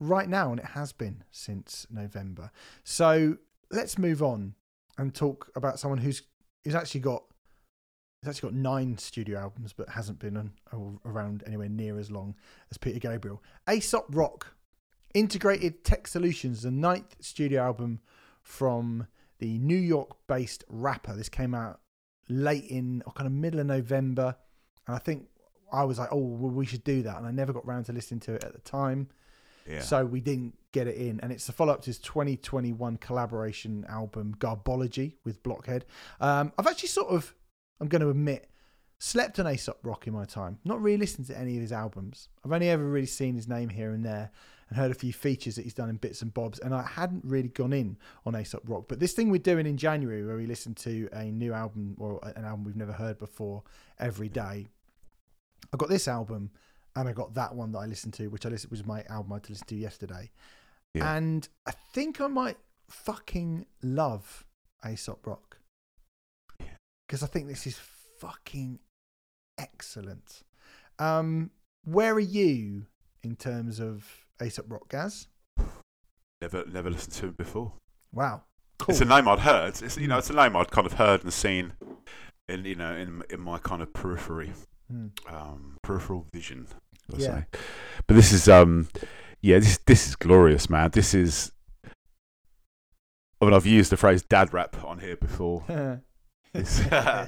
right 0.00 0.28
now, 0.28 0.50
and 0.50 0.58
it 0.60 0.66
has 0.66 0.92
been 0.92 1.24
since 1.30 1.86
November. 1.90 2.50
So 2.84 3.36
let's 3.70 3.98
move 3.98 4.22
on 4.22 4.54
and 4.98 5.14
talk 5.14 5.50
about 5.56 5.78
someone 5.80 5.98
who's 5.98 6.22
who's 6.64 6.74
actually 6.74 7.00
got 7.00 7.24
he's 8.22 8.28
actually 8.28 8.50
got 8.50 8.58
nine 8.58 8.98
studio 8.98 9.40
albums, 9.40 9.72
but 9.72 9.88
hasn't 9.88 10.18
been 10.20 10.52
or 10.72 10.94
around 11.04 11.42
anywhere 11.46 11.68
near 11.68 11.98
as 11.98 12.10
long 12.10 12.34
as 12.70 12.78
Peter 12.78 13.00
Gabriel. 13.00 13.42
Aesop 13.68 14.06
Rock, 14.10 14.54
Integrated 15.12 15.84
Tech 15.84 16.06
Solutions, 16.06 16.62
the 16.62 16.70
ninth 16.70 17.16
studio 17.20 17.62
album 17.62 18.00
from 18.42 19.08
the 19.38 19.58
New 19.58 19.76
York-based 19.76 20.64
rapper. 20.68 21.14
This 21.14 21.28
came 21.28 21.52
out 21.52 21.80
late 22.28 22.64
in 22.66 23.02
or 23.06 23.12
kind 23.12 23.26
of 23.26 23.32
middle 23.32 23.58
of 23.58 23.66
November, 23.66 24.36
and 24.86 24.94
I 24.94 24.98
think 25.00 25.26
I 25.72 25.82
was 25.82 25.98
like, 25.98 26.10
"Oh, 26.12 26.18
well, 26.18 26.52
we 26.52 26.64
should 26.64 26.84
do 26.84 27.02
that," 27.02 27.18
and 27.18 27.26
I 27.26 27.32
never 27.32 27.52
got 27.52 27.66
round 27.66 27.86
to 27.86 27.92
listening 27.92 28.20
to 28.20 28.34
it 28.34 28.44
at 28.44 28.52
the 28.52 28.60
time, 28.60 29.08
yeah. 29.68 29.80
so 29.80 30.04
we 30.04 30.20
didn't 30.20 30.56
get 30.70 30.86
it 30.86 30.96
in. 30.96 31.18
And 31.20 31.32
it's 31.32 31.46
the 31.46 31.52
follow-up 31.52 31.82
to 31.82 31.86
his 31.86 31.98
2021 31.98 32.98
collaboration 32.98 33.84
album 33.88 34.36
Garbology 34.38 35.14
with 35.24 35.42
Blockhead. 35.42 35.84
Um, 36.20 36.52
I've 36.56 36.66
actually 36.68 36.88
sort 36.88 37.08
of, 37.08 37.34
I'm 37.80 37.88
going 37.88 38.02
to 38.02 38.10
admit, 38.10 38.48
slept 38.98 39.38
on 39.40 39.46
Aesop 39.46 39.78
Rock 39.82 40.06
in 40.06 40.12
my 40.12 40.24
time. 40.24 40.58
Not 40.64 40.80
really 40.80 40.98
listened 40.98 41.26
to 41.26 41.38
any 41.38 41.56
of 41.56 41.60
his 41.60 41.72
albums. 41.72 42.28
I've 42.44 42.52
only 42.52 42.68
ever 42.68 42.84
really 42.84 43.06
seen 43.06 43.34
his 43.34 43.48
name 43.48 43.68
here 43.68 43.92
and 43.92 44.04
there 44.04 44.30
and 44.68 44.78
heard 44.78 44.90
a 44.90 44.94
few 44.94 45.12
features 45.12 45.56
that 45.56 45.62
he's 45.62 45.74
done 45.74 45.90
in 45.90 45.96
bits 45.96 46.22
and 46.22 46.32
bobs. 46.32 46.58
And 46.60 46.74
I 46.74 46.82
hadn't 46.82 47.24
really 47.24 47.48
gone 47.48 47.72
in 47.72 47.96
on 48.24 48.34
Aesop 48.36 48.62
Rock. 48.66 48.84
But 48.88 49.00
this 49.00 49.12
thing 49.12 49.30
we're 49.30 49.38
doing 49.38 49.66
in 49.66 49.76
January, 49.76 50.24
where 50.24 50.36
we 50.36 50.46
listen 50.46 50.74
to 50.76 51.08
a 51.12 51.24
new 51.24 51.52
album 51.52 51.96
or 51.98 52.20
an 52.36 52.44
album 52.44 52.64
we've 52.64 52.76
never 52.76 52.92
heard 52.92 53.18
before 53.18 53.64
every 53.98 54.28
day, 54.28 54.68
I 55.72 55.76
got 55.76 55.88
this 55.88 56.08
album 56.08 56.50
and 56.94 57.08
I 57.08 57.12
got 57.12 57.34
that 57.34 57.54
one 57.54 57.72
that 57.72 57.78
I 57.78 57.86
listened 57.86 58.14
to, 58.14 58.28
which 58.28 58.46
I 58.46 58.50
listened 58.50 58.70
was 58.70 58.86
my 58.86 59.02
album 59.08 59.32
I 59.32 59.36
had 59.36 59.44
to 59.44 59.52
listen 59.52 59.66
to 59.68 59.76
yesterday. 59.76 60.30
Yeah. 60.94 61.16
And 61.16 61.48
I 61.66 61.72
think 61.92 62.20
I 62.20 62.26
might 62.26 62.58
fucking 62.88 63.66
love 63.82 64.44
Aesop 64.88 65.26
Rock. 65.26 65.51
Because 67.12 67.22
I 67.22 67.26
think 67.26 67.46
this 67.46 67.66
is 67.66 67.78
fucking 68.20 68.78
excellent. 69.58 70.44
Um, 70.98 71.50
where 71.84 72.14
are 72.14 72.18
you 72.18 72.86
in 73.22 73.36
terms 73.36 73.80
of 73.80 74.24
Aesop 74.42 74.64
Rock, 74.72 74.88
Gaz? 74.88 75.26
never 76.40 76.64
never 76.72 76.88
listened 76.88 77.12
to 77.16 77.26
him 77.26 77.32
before. 77.32 77.74
Wow, 78.14 78.44
cool. 78.78 78.92
It's 78.94 79.02
a 79.02 79.04
name 79.04 79.28
I'd 79.28 79.40
heard. 79.40 79.82
It's 79.82 79.98
you 79.98 80.08
know 80.08 80.16
it's 80.16 80.30
a 80.30 80.32
name 80.32 80.56
I'd 80.56 80.70
kind 80.70 80.86
of 80.86 80.94
heard 80.94 81.22
and 81.22 81.30
seen 81.30 81.74
in 82.48 82.64
you 82.64 82.76
know 82.76 82.94
in 82.94 83.22
in 83.28 83.40
my 83.42 83.58
kind 83.58 83.82
of 83.82 83.92
periphery, 83.92 84.52
Hmm. 84.90 85.08
um, 85.28 85.76
peripheral 85.82 86.24
vision. 86.32 86.66
I'll 87.12 87.20
Yeah. 87.20 87.26
say. 87.40 87.44
But 88.06 88.14
this 88.14 88.32
is 88.32 88.48
um 88.48 88.88
yeah 89.42 89.58
this 89.58 89.76
this 89.84 90.08
is 90.08 90.16
glorious, 90.16 90.70
man. 90.70 90.92
This 90.92 91.12
is. 91.12 91.52
I 91.84 93.44
mean, 93.44 93.52
I've 93.52 93.66
used 93.66 93.92
the 93.92 93.98
phrase 93.98 94.22
"dad 94.22 94.54
rap" 94.54 94.82
on 94.82 95.00
here 95.00 95.16
before. 95.16 95.62
It's, 96.54 96.80
uh, 96.92 97.26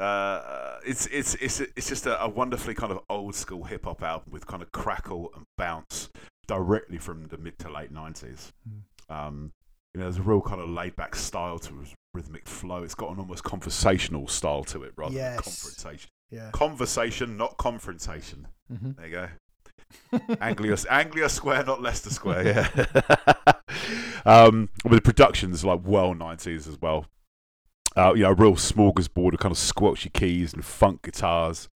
uh, 0.00 0.78
it's 0.86 1.06
it's 1.06 1.34
it's 1.36 1.60
it's 1.60 1.88
just 1.88 2.06
a, 2.06 2.22
a 2.22 2.28
wonderfully 2.28 2.74
kind 2.74 2.92
of 2.92 3.00
old 3.08 3.34
school 3.34 3.64
hip 3.64 3.84
hop 3.84 4.02
album 4.02 4.32
with 4.32 4.46
kind 4.46 4.62
of 4.62 4.72
crackle 4.72 5.30
and 5.36 5.44
bounce 5.56 6.10
directly 6.46 6.98
from 6.98 7.28
the 7.28 7.38
mid 7.38 7.58
to 7.60 7.70
late 7.70 7.90
nineties. 7.92 8.52
Mm. 8.68 9.14
Um, 9.14 9.52
you 9.94 10.00
know, 10.00 10.06
there's 10.06 10.18
a 10.18 10.22
real 10.22 10.40
kind 10.40 10.60
of 10.60 10.68
laid 10.68 10.96
back 10.96 11.14
style 11.14 11.58
to 11.60 11.78
his 11.78 11.94
rhythmic 12.12 12.48
flow. 12.48 12.82
It's 12.82 12.96
got 12.96 13.12
an 13.12 13.18
almost 13.20 13.44
conversational 13.44 14.26
style 14.26 14.64
to 14.64 14.82
it 14.82 14.92
rather 14.96 15.14
Yes. 15.14 15.34
than 15.36 15.42
confrontation. 15.44 16.10
yeah. 16.30 16.50
Conversation, 16.52 17.36
not 17.36 17.56
confrontation. 17.58 18.48
hmm 18.68 18.90
There 18.98 19.06
you 19.06 19.12
go. 19.12 19.28
Anglia, 20.40 20.76
Anglia 20.90 21.28
Square, 21.28 21.66
not 21.66 21.80
Leicester 21.80 22.10
Square. 22.10 22.44
Yeah. 22.44 23.52
um, 24.24 24.68
but 24.82 24.92
the 24.92 25.00
production's 25.00 25.64
like 25.64 25.80
well 25.84 26.14
nineties 26.14 26.66
as 26.66 26.80
well. 26.80 27.06
Uh, 27.96 28.12
you 28.14 28.22
know, 28.24 28.30
a 28.30 28.34
real 28.34 28.54
smorgasbord 28.56 29.34
of 29.34 29.38
kind 29.40 29.52
of 29.52 29.58
squelchy 29.58 30.12
keys 30.12 30.52
and 30.52 30.64
funk 30.64 31.02
guitars, 31.02 31.68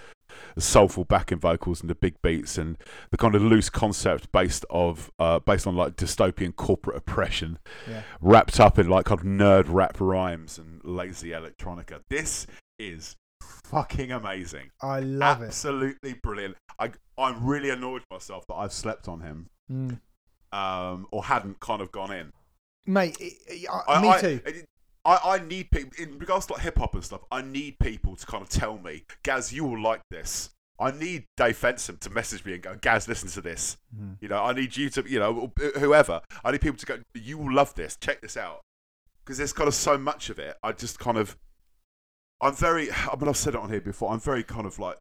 soulful 0.58 1.04
backing 1.04 1.38
vocals 1.38 1.80
and 1.80 1.88
the 1.88 1.94
big 1.94 2.20
beats, 2.22 2.58
and 2.58 2.76
the 3.12 3.16
kind 3.16 3.36
of 3.36 3.42
loose 3.42 3.70
concept 3.70 4.32
based 4.32 4.64
of 4.68 5.12
uh, 5.20 5.38
based 5.38 5.66
on 5.66 5.76
like 5.76 5.94
dystopian 5.94 6.54
corporate 6.56 6.96
oppression, 6.96 7.58
Yeah. 7.88 8.02
wrapped 8.20 8.58
up 8.58 8.78
in 8.80 8.88
like 8.88 9.04
kind 9.06 9.20
of 9.20 9.26
nerd 9.26 9.66
rap 9.68 10.00
rhymes 10.00 10.58
and 10.58 10.80
lazy 10.84 11.30
electronica. 11.30 12.00
This 12.10 12.48
is 12.80 13.14
fucking 13.40 14.10
amazing. 14.10 14.70
I 14.82 14.98
love 15.00 15.40
it. 15.42 15.46
Absolutely 15.46 16.14
brilliant. 16.14 16.56
I 16.80 16.90
I'm 17.16 17.44
really 17.46 17.70
annoyed 17.70 18.02
myself 18.10 18.44
that 18.48 18.54
I've 18.54 18.72
slept 18.72 19.06
on 19.06 19.20
him, 19.20 19.50
Mm. 19.70 20.00
um, 20.52 21.06
or 21.12 21.24
hadn't 21.26 21.60
kind 21.60 21.80
of 21.80 21.92
gone 21.92 22.10
in. 22.12 22.32
Mate, 22.88 23.16
I- 23.70 23.82
I, 23.86 24.02
me 24.02 24.08
I, 24.08 24.20
too. 24.20 24.40
I, 25.04 25.12
I, 25.12 25.34
I 25.34 25.38
need 25.40 25.70
people 25.70 25.90
in 26.02 26.18
regards 26.18 26.46
to 26.46 26.54
like 26.54 26.62
hip 26.62 26.78
hop 26.78 26.94
and 26.94 27.04
stuff. 27.04 27.20
I 27.30 27.42
need 27.42 27.78
people 27.78 28.16
to 28.16 28.26
kind 28.26 28.42
of 28.42 28.48
tell 28.48 28.78
me, 28.78 29.04
Gaz, 29.22 29.52
you 29.52 29.64
will 29.64 29.80
like 29.80 30.00
this. 30.10 30.50
I 30.80 30.92
need 30.92 31.26
Dave 31.36 31.58
Fenson 31.60 31.98
to 32.00 32.10
message 32.10 32.44
me 32.44 32.54
and 32.54 32.62
go, 32.62 32.76
Gaz, 32.80 33.06
listen 33.06 33.28
to 33.30 33.42
this. 33.42 33.76
Mm. 33.94 34.16
You 34.20 34.28
know, 34.28 34.42
I 34.42 34.52
need 34.52 34.76
you 34.76 34.88
to, 34.90 35.04
you 35.06 35.18
know, 35.18 35.52
whoever. 35.78 36.22
I 36.42 36.50
need 36.50 36.62
people 36.62 36.78
to 36.78 36.86
go, 36.86 36.98
you 37.14 37.36
will 37.36 37.52
love 37.52 37.74
this. 37.74 37.96
Check 38.00 38.22
this 38.22 38.36
out. 38.36 38.60
Because 39.22 39.36
there's 39.36 39.52
kind 39.52 39.68
of 39.68 39.74
so 39.74 39.98
much 39.98 40.30
of 40.30 40.38
it. 40.38 40.56
I 40.62 40.72
just 40.72 40.98
kind 40.98 41.18
of, 41.18 41.36
I'm 42.40 42.54
very, 42.54 42.90
I 42.92 43.16
mean, 43.16 43.28
I've 43.28 43.36
said 43.36 43.54
it 43.54 43.60
on 43.60 43.70
here 43.70 43.80
before. 43.82 44.12
I'm 44.12 44.20
very 44.20 44.44
kind 44.44 44.66
of 44.66 44.78
like 44.78 44.96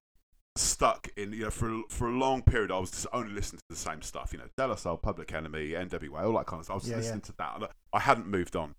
stuck 0.57 1.07
in, 1.17 1.33
you 1.33 1.43
know, 1.45 1.49
for 1.51 1.81
for 1.89 2.07
a 2.09 2.11
long 2.17 2.41
period, 2.41 2.71
I 2.71 2.79
was 2.79 2.91
just 2.91 3.07
only 3.13 3.31
listening 3.33 3.59
to 3.59 3.65
the 3.69 3.75
same 3.75 4.01
stuff. 4.01 4.33
You 4.33 4.39
know, 4.39 4.45
De 4.57 4.67
La 4.67 4.75
Soul, 4.75 4.97
Public 4.97 5.33
Enemy, 5.33 5.69
NWA, 5.71 6.23
all 6.25 6.33
that 6.37 6.45
kind 6.47 6.59
of 6.59 6.65
stuff. 6.65 6.73
I 6.73 6.77
was 6.77 6.89
Yeah, 6.89 6.97
listening 6.97 7.21
yeah. 7.23 7.27
to 7.27 7.33
that. 7.37 7.55
And 7.55 7.67
I 7.93 7.99
hadn't 7.99 8.27
moved 8.27 8.55
on. 8.55 8.75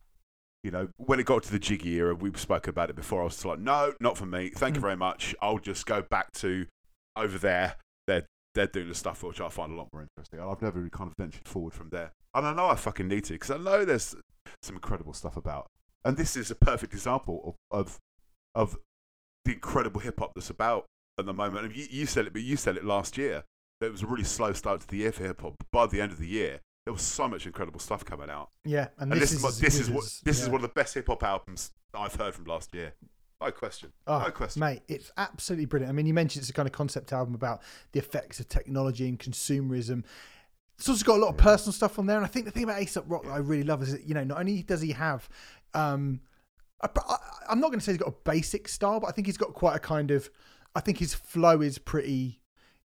You 0.64 0.72
know, 0.72 0.88
when 0.96 1.20
it 1.20 1.26
got 1.26 1.44
to 1.44 1.52
the 1.52 1.58
Jiggy 1.58 1.94
era, 1.94 2.14
we 2.14 2.32
spoke 2.34 2.66
about 2.66 2.90
it 2.90 2.96
before. 2.96 3.20
I 3.22 3.24
was 3.24 3.44
like, 3.44 3.60
no, 3.60 3.94
not 4.00 4.18
for 4.18 4.26
me. 4.26 4.50
Thank 4.50 4.74
you 4.74 4.80
Mm. 4.80 4.82
very 4.82 4.96
much. 4.96 5.34
I'll 5.40 5.58
just 5.58 5.86
go 5.86 6.02
back 6.02 6.32
to 6.34 6.66
over 7.16 7.38
there. 7.38 7.76
They're 8.06 8.26
they're 8.54 8.66
doing 8.66 8.88
the 8.88 8.94
stuff 8.94 9.22
which 9.22 9.40
I 9.40 9.48
find 9.48 9.72
a 9.72 9.76
lot 9.76 9.88
more 9.92 10.02
interesting. 10.02 10.40
I've 10.40 10.60
never 10.62 10.78
really 10.78 10.90
kind 10.90 11.08
of 11.10 11.14
ventured 11.16 11.46
forward 11.46 11.74
from 11.74 11.90
there. 11.90 12.12
And 12.34 12.46
I 12.46 12.52
know 12.54 12.66
I 12.66 12.74
fucking 12.74 13.06
need 13.06 13.24
to 13.24 13.34
because 13.34 13.50
I 13.52 13.56
know 13.58 13.84
there's 13.84 14.16
some 14.62 14.74
incredible 14.74 15.12
stuff 15.12 15.36
about. 15.36 15.66
And 16.04 16.16
this 16.16 16.36
is 16.36 16.50
a 16.50 16.54
perfect 16.56 16.92
example 16.92 17.56
of 17.70 17.78
of, 17.78 17.98
of 18.54 18.78
the 19.44 19.52
incredible 19.52 20.00
hip 20.00 20.18
hop 20.18 20.32
that's 20.34 20.50
about 20.50 20.86
at 21.18 21.26
the 21.26 21.35
moment. 21.35 21.74
You, 21.74 21.87
you 21.90 22.07
said 22.07 22.26
it, 22.26 22.33
but 22.33 22.42
you 22.42 22.57
said 22.57 22.76
it 22.76 22.85
last 22.85 23.18
year. 23.18 23.44
It 23.81 23.92
was 23.92 24.02
a 24.02 24.07
really 24.07 24.24
slow 24.24 24.52
start 24.52 24.81
to 24.81 24.88
the 24.88 24.96
year 24.96 25.12
for 25.12 25.24
hip 25.24 25.40
hop. 25.40 25.64
By 25.70 25.87
the 25.87 26.00
end 26.00 26.12
of 26.12 26.18
the 26.18 26.26
year, 26.26 26.61
there 26.85 26.92
was 26.92 27.02
so 27.02 27.28
much 27.28 27.46
incredible 27.46 27.81
stuff 27.81 28.04
coming 28.04 28.31
out. 28.31 28.50
Yeah, 28.64 28.88
and, 28.98 29.12
And 29.12 29.20
this, 29.20 29.33
is, 29.33 29.42
what 29.42 29.54
this 29.54 29.78
is 29.78 29.90
what 29.90 30.04
as- 30.04 30.20
this 30.24 30.40
is 30.40 30.48
one 30.48 30.57
of 30.57 30.62
the 30.62 30.68
best 30.68 30.94
hip 30.94 31.07
hop 31.07 31.22
albums 31.22 31.72
I've 31.94 32.14
heard 32.14 32.35
from 32.35 32.44
last 32.46 32.74
year. 32.74 32.94
No 33.40 33.52
question. 33.52 33.92
Oh, 34.07 34.18
no 34.18 34.31
question. 34.33 34.61
Mate, 34.61 34.83
it's 34.88 35.12
absolutely 35.16 35.66
brilliant. 35.66 35.90
I 35.90 35.92
mean, 35.92 36.07
you 36.07 36.14
mentioned 36.14 36.42
it's 36.42 36.50
a 36.50 36.52
kind 36.52 36.66
of 36.66 36.72
concept 36.72 37.12
album 37.12 37.35
about 37.35 37.62
the 37.92 38.00
effects 38.00 38.40
of 38.40 38.48
technology 38.48 39.09
and 39.09 39.16
consumerism. 39.16 40.02
It's 40.76 40.88
also 40.88 41.04
got 41.04 41.18
a 41.18 41.22
lot 41.22 41.28
of 41.28 41.37
personal 41.37 41.72
stuff 41.72 42.00
on 42.00 42.07
there. 42.07 42.16
And 42.16 42.24
I 42.24 42.28
think 42.28 42.46
the 42.46 42.50
thing 42.50 42.64
about 42.64 42.83
Aesop 42.83 43.04
Rock 43.07 43.24
that 43.24 43.31
I 43.31 43.38
really 43.38 43.62
love 43.62 43.83
is 43.83 43.92
that, 43.92 44.09
you 44.09 44.14
know, 44.14 44.24
not 44.24 44.40
only 44.40 44.62
does 44.62 44.81
he 44.81 44.90
have, 44.90 45.28
um, 45.74 46.20
I, 46.83 46.88
I, 46.96 47.16
I'm 47.48 47.61
not 47.61 47.68
going 47.68 47.78
to 47.78 47.85
say 47.85 47.92
he's 47.92 48.00
got 48.00 48.09
a 48.09 48.16
basic 48.24 48.66
style, 48.66 48.98
but 48.98 49.07
I 49.07 49.12
think 49.12 49.28
he's 49.28 49.37
got 49.37 49.54
quite 49.54 49.76
a 49.76 49.81
kind 49.81 50.11
of, 50.11 50.28
I 50.78 50.80
think 50.80 50.98
his 50.98 51.12
flow 51.12 51.60
is 51.60 51.76
pretty, 51.78 52.40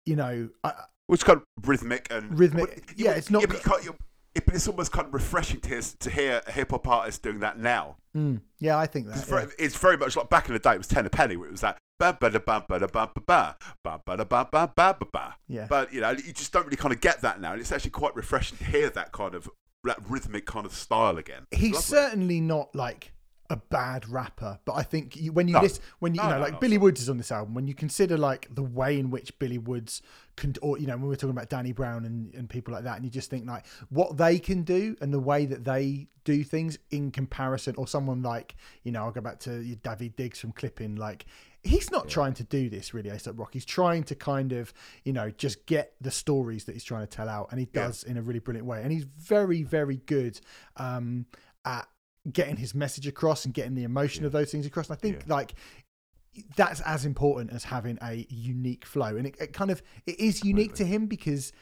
you 0.04 0.14
know, 0.14 0.50
I, 0.62 0.72
Which 1.06 1.24
kind 1.24 1.38
of 1.38 1.68
rhythmic 1.68 2.08
and 2.10 2.38
Rhythmic, 2.38 2.92
yeah, 2.96 3.12
it's 3.12 3.30
not 3.30 3.48
but 3.48 3.56
you 3.56 3.62
can't- 3.62 3.86
it- 4.34 4.44
but 4.44 4.54
it's 4.54 4.68
almost 4.68 4.92
kind 4.92 5.06
of 5.06 5.14
refreshing 5.14 5.58
to 5.62 5.68
hear, 5.70 5.82
to 6.00 6.10
hear 6.10 6.42
a 6.46 6.52
hip 6.52 6.70
hop 6.70 6.86
artist 6.86 7.22
doing 7.22 7.40
that 7.40 7.58
now. 7.58 7.96
mm, 8.14 8.40
yeah, 8.60 8.76
I 8.78 8.86
think 8.86 9.06
that. 9.06 9.16
It's 9.16 9.26
yeah. 9.28 9.34
very, 9.40 9.52
it's 9.58 9.74
very 9.76 9.96
much 9.96 10.16
like 10.16 10.28
back 10.28 10.48
in 10.48 10.52
the 10.52 10.58
day. 10.60 10.74
It 10.74 10.78
was 10.78 10.86
ten 10.86 11.06
a 11.06 11.10
penny. 11.10 11.36
Where 11.36 11.48
it 11.48 11.52
was 11.52 11.62
that 11.62 11.78
ba 11.98 12.16
ba 12.20 12.28
da 12.30 12.38
ba 12.38 12.64
ba 12.68 12.78
da 12.78 12.86
ba 12.86 13.10
ba 13.14 13.22
ba 13.26 13.56
ba 13.82 14.00
ba 14.04 14.16
da 14.18 14.24
ba 14.24 14.48
ba 14.52 14.70
ba 14.76 14.96
ba 15.00 15.06
ba. 15.12 15.36
Yeah. 15.48 15.66
But 15.68 15.92
you 15.94 16.02
know, 16.02 16.10
you 16.10 16.32
just 16.34 16.52
don't 16.52 16.64
really 16.66 16.76
kind 16.76 16.92
of 16.94 17.00
get 17.00 17.22
that 17.22 17.40
now, 17.40 17.52
and 17.52 17.60
it's 17.60 17.72
actually 17.72 17.90
quite 17.92 18.14
refreshing 18.14 18.58
to 18.58 18.64
hear 18.64 18.90
that 18.90 19.10
kind 19.12 19.34
of 19.34 19.48
that 19.84 19.98
rhythmic 20.08 20.44
kind 20.46 20.66
of 20.66 20.72
style 20.74 21.16
again. 21.16 21.46
he's 21.50 21.72
Lovely. 21.72 21.80
certainly 21.82 22.40
not 22.40 22.74
like 22.74 23.12
a 23.50 23.56
bad 23.56 24.06
rapper, 24.08 24.58
but 24.66 24.74
I 24.74 24.82
think 24.82 25.16
you, 25.16 25.32
when 25.32 25.48
you 25.48 25.54
No. 25.54 25.60
listen, 25.62 25.82
when 26.00 26.14
you, 26.14 26.20
you 26.22 26.28
know, 26.28 26.34
no, 26.34 26.40
like 26.40 26.52
no. 26.54 26.58
Billy 26.58 26.76
Woods 26.76 27.00
is 27.00 27.08
on 27.08 27.16
this 27.16 27.32
album, 27.32 27.54
when 27.54 27.66
you 27.66 27.74
consider 27.74 28.18
like 28.18 28.46
the 28.54 28.62
way 28.62 28.98
in 28.98 29.10
which 29.10 29.38
Billy 29.38 29.56
Woods 29.56 30.02
can, 30.36 30.54
or 30.60 30.78
you 30.78 30.86
know, 30.86 30.96
when 30.98 31.08
we're 31.08 31.14
talking 31.14 31.30
about 31.30 31.48
Danny 31.48 31.72
Brown 31.72 32.04
and, 32.04 32.34
and 32.34 32.50
people 32.50 32.74
like 32.74 32.84
that, 32.84 32.96
and 32.96 33.04
you 33.06 33.10
just 33.10 33.30
think 33.30 33.46
like 33.46 33.64
what 33.88 34.18
they 34.18 34.38
can 34.38 34.64
do 34.64 34.96
and 35.00 35.14
the 35.14 35.18
way 35.20 35.46
that 35.46 35.64
they 35.64 36.08
do 36.24 36.44
things 36.44 36.78
in 36.90 37.10
comparison, 37.10 37.74
or 37.78 37.88
someone 37.88 38.22
like 38.22 38.54
you 38.82 38.92
know, 38.92 39.04
I'll 39.04 39.12
go 39.12 39.22
back 39.22 39.38
to 39.40 39.62
your 39.62 39.76
Daveed 39.78 40.16
Diggs 40.16 40.38
from 40.38 40.52
Clipping, 40.52 40.96
like. 40.96 41.24
He's 41.64 41.90
not 41.90 42.08
trying 42.08 42.34
to 42.34 42.44
do 42.44 42.70
this 42.70 42.94
really, 42.94 43.10
Aesop 43.10 43.36
Rock. 43.36 43.52
He's 43.52 43.64
trying 43.64 44.04
to 44.04 44.14
kind 44.14 44.52
of, 44.52 44.72
you 45.04 45.12
know, 45.12 45.28
just 45.30 45.66
get 45.66 45.92
the 46.00 46.10
stories 46.10 46.64
that 46.64 46.72
he's 46.72 46.84
trying 46.84 47.00
to 47.02 47.08
tell 47.08 47.28
out, 47.28 47.48
and 47.50 47.58
he 47.58 47.68
Yeah. 47.74 47.86
does 47.86 48.04
in 48.04 48.16
a 48.16 48.22
really 48.22 48.38
brilliant 48.38 48.64
way. 48.66 48.80
And 48.80 48.92
he's 48.92 49.02
very, 49.02 49.64
very 49.64 49.96
good 49.96 50.40
um, 50.76 51.26
at 51.64 51.88
getting 52.32 52.56
his 52.56 52.74
message 52.74 53.06
across 53.06 53.44
and 53.44 53.54
getting 53.54 53.74
the 53.74 53.84
emotion 53.84 54.24
of 54.24 54.32
those 54.32 54.50
things 54.50 54.66
across. 54.66 54.88
And 54.88 54.96
I 54.96 55.00
think 55.00 55.16
Yeah. 55.26 55.34
like 55.34 55.54
that's 56.56 56.80
as 56.82 57.04
important 57.04 57.52
as 57.52 57.64
having 57.64 57.98
a 58.02 58.26
unique 58.28 58.84
flow. 58.84 59.16
And 59.16 59.26
it, 59.26 59.36
it 59.40 59.52
kind 59.52 59.70
of 59.70 59.82
it 60.06 60.18
is 60.20 60.44
unique 60.44 60.74
to 60.74 60.84
him 60.84 61.06
because 61.06 61.52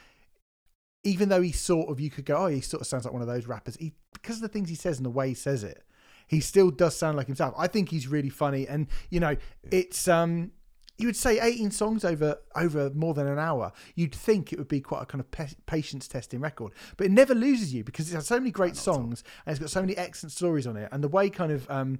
even 1.04 1.28
though 1.28 1.40
he 1.40 1.52
sort 1.52 1.88
of 1.88 2.00
you 2.00 2.10
could 2.10 2.24
go, 2.24 2.36
oh, 2.36 2.46
he 2.48 2.60
sort 2.60 2.80
of 2.80 2.86
sounds 2.86 3.04
like 3.04 3.12
one 3.12 3.22
of 3.22 3.28
those 3.28 3.46
rappers. 3.46 3.76
He 3.76 3.94
because 4.12 4.36
of 4.36 4.42
the 4.42 4.48
things 4.48 4.68
he 4.68 4.74
says 4.74 4.98
and 4.98 5.06
the 5.06 5.10
way 5.10 5.28
he 5.28 5.34
says 5.34 5.62
it, 5.64 5.82
he 6.26 6.40
still 6.40 6.70
does 6.70 6.96
sound 6.96 7.16
like 7.16 7.26
himself. 7.26 7.54
I 7.56 7.68
think 7.68 7.90
he's 7.90 8.08
really 8.08 8.28
funny, 8.28 8.66
and 8.66 8.88
you 9.10 9.20
know, 9.20 9.36
it's 9.70 10.08
um. 10.08 10.52
You 10.98 11.06
would 11.08 11.16
say 11.16 11.38
18 11.40 11.70
songs 11.70 12.04
over 12.04 12.38
over 12.54 12.90
more 12.94 13.12
than 13.14 13.26
an 13.26 13.38
hour. 13.38 13.72
You'd 13.94 14.14
think 14.14 14.52
it 14.52 14.58
would 14.58 14.68
be 14.68 14.80
quite 14.80 15.02
a 15.02 15.06
kind 15.06 15.20
of 15.20 15.30
pa- 15.30 15.48
patience 15.66 16.08
testing 16.08 16.40
record, 16.40 16.72
but 16.96 17.06
it 17.06 17.10
never 17.12 17.34
loses 17.34 17.74
you 17.74 17.84
because 17.84 18.10
it 18.10 18.14
has 18.14 18.26
so 18.26 18.38
many 18.38 18.50
great 18.50 18.76
songs 18.76 19.22
and 19.44 19.52
it's 19.52 19.60
got 19.60 19.70
so 19.70 19.80
many 19.80 19.96
excellent 19.96 20.32
stories 20.32 20.66
on 20.66 20.76
it. 20.76 20.88
And 20.92 21.04
the 21.04 21.08
way 21.08 21.28
kind 21.30 21.52
of 21.52 21.70
um, 21.70 21.98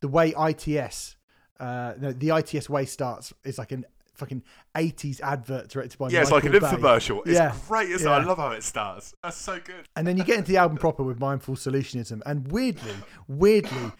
the 0.00 0.08
way 0.08 0.32
ITS, 0.38 1.16
uh, 1.60 1.94
no, 2.00 2.12
the 2.12 2.30
ITS 2.36 2.70
way 2.70 2.84
starts 2.86 3.32
is 3.44 3.58
like 3.58 3.72
an 3.72 3.84
fucking 4.14 4.42
80s 4.74 5.20
advert 5.20 5.68
directed 5.68 5.96
by 5.96 6.08
Yeah, 6.08 6.22
it's 6.22 6.32
like 6.32 6.42
an 6.44 6.50
Michael 6.50 6.70
Bay. 6.70 6.76
infomercial. 6.82 7.20
It's 7.20 7.34
Yeah. 7.34 7.54
great, 7.68 7.88
isn't 7.90 8.06
it? 8.08 8.10
I 8.10 8.24
love 8.24 8.38
how 8.38 8.50
it 8.50 8.64
starts. 8.64 9.14
That's 9.22 9.36
so 9.36 9.60
good. 9.60 9.88
And 9.94 10.04
then 10.06 10.16
you 10.16 10.24
get 10.24 10.38
into 10.38 10.50
the 10.50 10.56
album 10.56 10.76
proper 10.76 11.04
with 11.04 11.20
Mindful 11.20 11.54
Solutionism. 11.54 12.20
And 12.26 12.50
weirdly, 12.50 12.94
weirdly, 13.28 13.92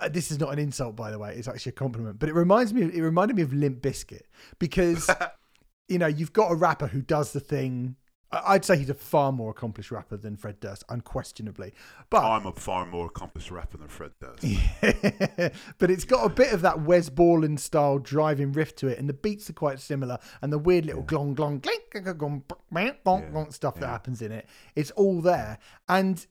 uh, 0.00 0.08
this 0.08 0.30
is 0.30 0.38
not 0.38 0.52
an 0.52 0.58
insult, 0.58 0.96
by 0.96 1.10
the 1.10 1.18
way. 1.18 1.34
It's 1.36 1.48
actually 1.48 1.70
a 1.70 1.74
compliment. 1.74 2.18
But 2.18 2.28
it 2.28 2.34
reminds 2.34 2.72
me. 2.72 2.82
It 2.82 3.02
reminded 3.02 3.36
me 3.36 3.42
of 3.42 3.52
Limp 3.52 3.80
Bizkit 3.82 4.22
because 4.58 5.10
you 5.88 5.98
know 5.98 6.06
you've 6.06 6.32
got 6.32 6.52
a 6.52 6.54
rapper 6.54 6.86
who 6.86 7.02
does 7.02 7.32
the 7.32 7.40
thing. 7.40 7.96
I'd 8.30 8.62
say 8.62 8.76
he's 8.76 8.90
a 8.90 8.94
far 8.94 9.32
more 9.32 9.50
accomplished 9.50 9.90
rapper 9.90 10.18
than 10.18 10.36
Fred 10.36 10.60
Durst, 10.60 10.84
unquestionably. 10.90 11.72
But 12.10 12.24
I'm 12.24 12.44
a 12.44 12.52
far 12.52 12.84
more 12.84 13.06
accomplished 13.06 13.50
rapper 13.50 13.78
than 13.78 13.88
Fred 13.88 14.10
Durst. 14.20 14.44
but 15.78 15.90
it's 15.90 16.04
got 16.04 16.26
a 16.26 16.28
bit 16.28 16.52
of 16.52 16.60
that 16.60 16.82
Wes 16.82 17.08
Borland 17.08 17.58
style 17.58 17.98
driving 17.98 18.52
riff 18.52 18.76
to 18.76 18.88
it, 18.88 18.98
and 18.98 19.08
the 19.08 19.14
beats 19.14 19.48
are 19.48 19.54
quite 19.54 19.80
similar, 19.80 20.18
and 20.42 20.52
the 20.52 20.58
weird 20.58 20.84
little 20.84 21.04
glong 21.04 21.34
glong 21.34 21.62
glink 21.62 21.90
glong 21.90 22.16
glong 22.18 22.42
glong 22.70 22.96
glong 23.02 23.32
glong 23.32 23.52
stuff 23.52 23.76
that 23.76 23.86
happens 23.86 24.20
in 24.20 24.30
it. 24.30 24.46
It's 24.76 24.90
all 24.90 25.22
there, 25.22 25.58
and 25.88 26.26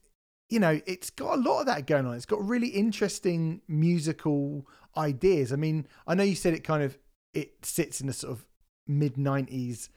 you 0.48 0.58
know 0.58 0.80
it's 0.86 1.10
got 1.10 1.38
a 1.38 1.40
lot 1.40 1.60
of 1.60 1.66
that 1.66 1.86
going 1.86 2.06
on. 2.06 2.14
It's 2.14 2.26
got 2.26 2.42
really 2.42 2.68
interesting 2.68 3.60
musical 3.68 4.66
ideas. 4.96 5.52
I 5.52 5.56
mean, 5.56 5.86
I 6.06 6.14
know 6.14 6.22
you 6.22 6.34
said 6.34 6.54
it 6.54 6.64
kind 6.64 6.82
of 6.82 6.98
it 7.34 7.64
sits 7.64 8.00
in 8.00 8.08
a 8.08 8.12
sort 8.12 8.32
of 8.32 8.46
mid 8.86 9.14
'90s 9.14 9.88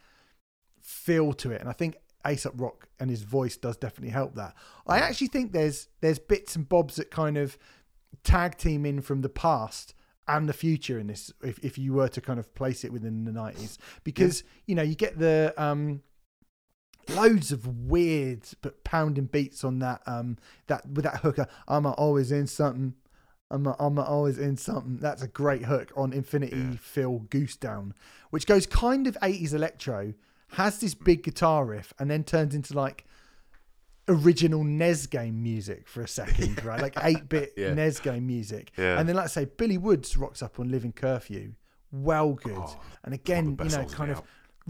feel 0.82 1.34
to 1.34 1.52
it, 1.52 1.62
and 1.62 1.70
I 1.70 1.74
think 1.74 1.96
Aesop 2.30 2.60
Rock 2.60 2.90
and 3.00 3.10
his 3.10 3.24
voice 3.24 3.58
does 3.58 3.78
definitely 3.78 4.12
help 4.12 4.36
that. 4.36 4.56
I 4.86 5.00
actually 5.00 5.28
think 5.28 5.52
there's 5.52 5.88
there's 6.02 6.20
bits 6.20 6.56
and 6.56 6.68
bobs 6.68 6.96
that 6.98 7.12
kind 7.12 7.38
of 7.38 7.58
tag 8.24 8.58
team 8.58 8.86
in 8.86 9.02
from 9.02 9.22
the 9.22 9.30
past 9.30 9.94
and 10.28 10.48
the 10.48 10.54
future 10.54 11.00
in 11.00 11.08
this 11.08 11.32
if, 11.44 11.58
if 11.60 11.78
you 11.78 11.94
were 11.94 12.08
to 12.08 12.22
kind 12.22 12.40
of 12.40 12.54
place 12.54 12.84
it 12.84 12.94
within 12.94 13.24
the 13.24 13.32
90s 13.32 13.78
because 14.04 14.44
you 14.68 14.76
know 14.76 14.84
you 14.84 14.96
get 14.96 15.18
the 15.18 15.54
um 15.58 16.02
loads 17.10 17.52
of 17.52 17.68
weird 17.68 18.42
but 18.62 18.84
pounding 18.84 19.26
beats 19.26 19.64
on 19.64 19.80
that 19.80 20.02
um 20.06 20.38
that 20.68 20.88
with 20.90 21.04
that 21.04 21.18
hooker 21.18 21.48
i'm 21.68 21.86
always 21.86 22.32
in 22.32 22.48
something 22.48 22.94
I'm, 23.54 23.68
I'm 23.68 24.00
always 24.00 24.38
in 24.38 24.56
something. 24.56 25.00
That's 25.00 25.22
a 25.22 25.28
great 25.28 25.66
hook 25.66 25.92
on 25.98 26.14
Infinity 26.14 26.56
Yeah. 26.56 26.76
Phil 26.80 27.20
Goose 27.30 27.58
Down, 27.58 27.94
which 28.30 28.46
goes 28.48 28.66
kind 28.66 29.08
of 29.08 29.18
80s 29.22 29.54
electro, 29.54 30.14
has 30.54 30.80
this 30.80 30.94
big 30.94 31.22
guitar 31.24 31.66
riff, 31.66 31.92
and 32.00 32.10
then 32.10 32.24
turns 32.24 32.56
into 32.56 32.74
like 32.74 33.04
original 34.08 34.64
NES 34.64 35.08
game 35.08 35.42
music 35.44 35.88
for 35.88 36.02
a 36.02 36.08
second, 36.08 36.64
right? 36.66 36.82
Like 36.82 36.94
8 37.02 37.28
bit 37.30 37.54
Yeah. 37.58 37.74
NES 37.74 38.00
game 38.00 38.26
music. 38.26 38.72
Yeah. 38.78 39.00
And 39.00 39.08
then, 39.08 39.16
like 39.18 39.26
I 39.26 39.28
say, 39.28 39.46
Billy 39.46 39.78
Woods 39.78 40.16
rocks 40.16 40.42
up 40.42 40.60
on 40.60 40.70
Living 40.70 40.94
Curfew. 40.94 41.52
Well, 41.92 42.34
good. 42.36 42.56
Oh, 42.56 42.80
and 43.04 43.14
again, 43.14 43.58
you 43.62 43.70
know, 43.70 43.84
kind 43.86 44.12
of 44.12 44.22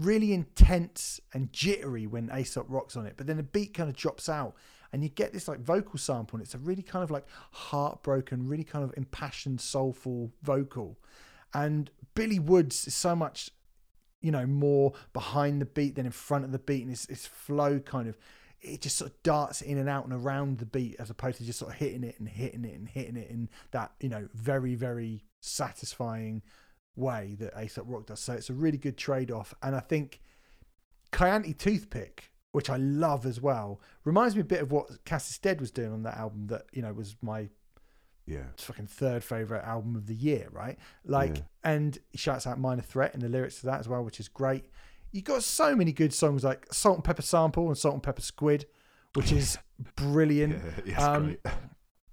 really 0.02 0.32
intense 0.32 1.20
and 1.32 1.52
jittery 1.52 2.06
when 2.06 2.30
Aesop 2.36 2.66
rocks 2.68 2.96
on 2.96 3.06
it. 3.06 3.14
But 3.16 3.26
then 3.26 3.36
the 3.36 3.42
beat 3.42 3.74
kind 3.74 3.88
of 3.88 3.96
drops 3.96 4.28
out 4.28 4.54
and 4.92 5.02
you 5.02 5.08
get 5.08 5.32
this 5.32 5.48
like 5.48 5.60
vocal 5.60 5.98
sample, 5.98 6.36
and 6.36 6.44
it's 6.44 6.54
a 6.54 6.58
really 6.58 6.82
kind 6.82 7.02
of 7.02 7.10
like 7.10 7.26
heartbroken, 7.50 8.46
really 8.46 8.64
kind 8.64 8.84
of 8.84 8.92
impassioned, 8.96 9.60
soulful 9.60 10.32
vocal. 10.42 10.98
And 11.54 11.90
Billy 12.14 12.38
Woods 12.38 12.86
is 12.86 12.94
so 12.94 13.16
much, 13.16 13.50
you 14.20 14.30
know, 14.30 14.46
more 14.46 14.92
behind 15.12 15.60
the 15.60 15.66
beat 15.66 15.94
than 15.94 16.04
in 16.04 16.12
front 16.12 16.44
of 16.44 16.52
the 16.52 16.58
beat, 16.58 16.82
and 16.82 16.90
his, 16.90 17.06
his 17.06 17.26
flow 17.26 17.78
kind 17.78 18.08
of 18.08 18.18
it 18.60 18.80
just 18.80 18.96
sort 18.96 19.10
of 19.10 19.22
darts 19.24 19.60
in 19.60 19.76
and 19.76 19.88
out 19.88 20.04
and 20.04 20.12
around 20.12 20.58
the 20.58 20.66
beat 20.66 20.94
as 21.00 21.10
opposed 21.10 21.38
to 21.38 21.44
just 21.44 21.58
sort 21.58 21.72
of 21.72 21.78
hitting 21.78 22.04
it 22.04 22.14
and 22.20 22.28
hitting 22.28 22.64
it 22.64 22.74
and 22.74 22.88
hitting 22.88 23.16
it 23.16 23.28
in 23.28 23.48
that 23.72 23.90
you 24.00 24.08
know 24.08 24.28
very 24.34 24.76
very 24.76 25.24
satisfying 25.40 26.42
way 26.96 27.36
that 27.40 27.52
Aesop 27.62 27.84
Rock 27.86 28.06
does. 28.06 28.20
So 28.20 28.32
it's 28.34 28.50
a 28.50 28.54
really 28.54 28.78
good 28.78 28.96
trade 28.96 29.30
off, 29.30 29.54
and 29.62 29.74
I 29.76 29.80
think 29.80 30.20
Chianti 31.16 31.54
Toothpick, 31.54 32.30
which 32.52 32.70
I 32.70 32.76
love 32.76 33.26
as 33.26 33.40
well, 33.40 33.80
reminds 34.04 34.34
me 34.34 34.40
a 34.42 34.44
bit 34.44 34.60
of 34.62 34.72
what 34.72 35.04
Cassis 35.04 35.38
Dead 35.38 35.60
was 35.60 35.70
doing 35.70 35.92
on 35.92 36.02
that 36.04 36.16
album 36.16 36.46
that 36.48 36.64
you 36.72 36.82
know 36.82 36.92
was 36.92 37.16
my 37.22 37.48
Yeah. 38.26 38.44
It's 38.54 38.64
fucking 38.64 38.86
third 38.86 39.24
favorite 39.24 39.64
album 39.64 39.96
of 39.96 40.06
the 40.06 40.14
year, 40.14 40.48
right? 40.52 40.78
Like, 41.04 41.38
Yeah. 41.38 41.42
and 41.64 41.98
he 42.10 42.18
shouts 42.18 42.46
out 42.46 42.58
Minor 42.58 42.82
Threat 42.82 43.14
in 43.14 43.20
the 43.20 43.28
lyrics 43.28 43.60
to 43.60 43.66
that 43.66 43.80
as 43.80 43.88
well, 43.88 44.04
which 44.04 44.20
is 44.20 44.28
great. 44.28 44.66
You 45.10 45.22
got 45.22 45.42
so 45.42 45.74
many 45.74 45.92
good 45.92 46.14
songs 46.14 46.44
like 46.44 46.72
Salt 46.72 46.96
and 46.98 47.04
Pepper 47.04 47.20
Sample 47.22 47.66
and 47.68 47.76
Salt 47.76 47.94
and 47.94 48.02
Pepper 48.02 48.22
Squid, 48.22 48.66
which 49.14 49.32
is 49.32 49.58
brilliant. 49.96 50.62
Yeah, 50.86 51.04
Um, 51.04 51.24
great. 51.24 51.40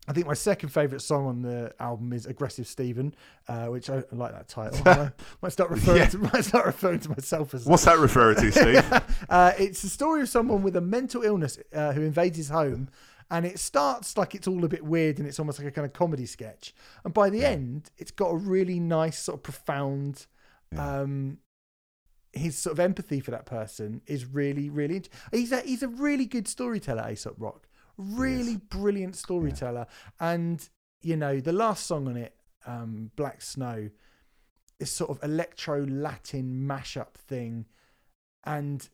I 0.10 0.14
think 0.14 0.26
my 0.26 0.34
second 0.34 0.70
favorite 0.70 1.02
song 1.02 1.28
on 1.28 1.42
the 1.44 1.72
album 1.80 2.14
is 2.14 2.26
"Aggressive 2.26 2.66
Stephen," 2.66 3.14
uh, 3.48 3.68
which 3.68 3.92
I, 3.92 3.98
I 3.98 4.04
like 4.16 4.32
that 4.34 4.48
title. 4.48 4.82
I 4.88 5.12
might 5.42 5.52
start 5.52 5.70
referring 5.70 5.98
Yeah. 6.00 6.08
to 6.10 6.18
might 6.18 6.44
start 6.46 6.66
referring 6.66 7.00
to 7.02 7.10
myself 7.10 7.54
as 7.54 7.66
What's 7.68 7.86
that 7.86 8.00
referring 8.00 8.38
to, 8.38 8.52
Steve? 8.52 9.02
uh, 9.30 9.52
it's 9.60 9.84
the 9.84 9.88
story 9.88 10.22
of 10.22 10.28
someone 10.30 10.64
with 10.64 10.76
a 10.76 10.82
mental 10.82 11.22
illness 11.22 11.60
uh, 11.76 11.94
who 11.94 12.02
invades 12.02 12.38
his 12.38 12.50
home, 12.50 12.90
and 13.30 13.46
it 13.46 13.60
starts 13.60 14.18
like 14.18 14.34
it's 14.34 14.48
all 14.48 14.66
a 14.66 14.68
bit 14.68 14.84
weird 14.84 15.20
and 15.20 15.28
it's 15.28 15.38
almost 15.40 15.60
like 15.60 15.68
a 15.68 15.72
kind 15.72 15.86
of 15.86 15.94
comedy 15.94 16.26
sketch. 16.26 16.74
And 17.06 17.14
by 17.14 17.30
the 17.30 17.46
end, 17.46 17.92
it's 18.00 18.10
got 18.12 18.30
a 18.30 18.36
really 18.36 18.80
nice, 18.80 19.20
sort 19.20 19.38
of 19.38 19.44
profound. 19.44 20.26
Yeah. 20.74 21.02
Um, 21.02 21.38
his 22.34 22.58
sort 22.58 22.74
of 22.74 22.80
empathy 22.80 23.20
for 23.20 23.32
that 23.32 23.46
person 23.46 24.02
is 24.08 24.26
really, 24.26 24.70
really. 24.70 25.04
He's 25.32 25.52
a 25.52 25.62
he's 25.62 25.82
a 25.84 25.88
really 25.88 26.26
good 26.26 26.48
storyteller, 26.48 27.08
Aesop 27.10 27.36
Rock. 27.38 27.68
Really 28.00 28.56
brilliant 28.58 29.16
storyteller, 29.18 29.86
and 30.20 30.68
you 31.02 31.16
know 31.18 31.40
the 31.40 31.52
last 31.54 31.86
song 31.86 32.08
on 32.08 32.16
it, 32.18 32.34
um, 32.66 33.12
Black 33.18 33.42
Snow, 33.42 33.90
is 34.80 34.90
sort 34.92 35.10
of 35.10 35.22
electro 35.24 35.86
Latin 35.86 36.66
mashup 36.66 37.14
thing, 37.16 37.66
and 38.46 38.88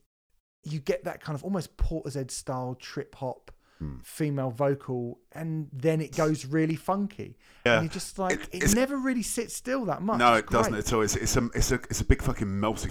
you 0.64 0.80
get 0.80 1.04
that 1.04 1.20
kind 1.20 1.36
of 1.36 1.44
almost 1.44 1.76
Porter's 1.76 2.16
Portishead 2.16 2.30
style 2.32 2.74
trip 2.74 3.14
hop 3.14 3.52
Hmm. 3.78 3.98
female 4.02 4.50
vocal, 4.50 5.20
and 5.32 5.68
then 5.70 6.00
it 6.00 6.16
goes 6.16 6.46
really 6.46 6.76
funky. 6.76 7.36
Yeah. 7.66 7.74
And 7.74 7.84
you're 7.84 7.92
just 7.92 8.18
like, 8.18 8.40
It- 8.50 8.64
it, 8.64 8.74
never 8.74 8.96
really 8.96 9.22
sits 9.22 9.54
still 9.54 9.84
that 9.84 10.00
much. 10.00 10.18
No, 10.18 10.32
it 10.34 10.48
doesn't 10.48 10.74
at 10.74 10.90
all. 10.94 11.02
It's, 11.02 11.14
it's 11.14 11.36
a 11.36 11.44
it's 11.54 11.70
a 11.70 11.74
it's 11.74 12.00
a 12.00 12.04
big 12.06 12.22
fucking 12.22 12.58
melting 12.58 12.90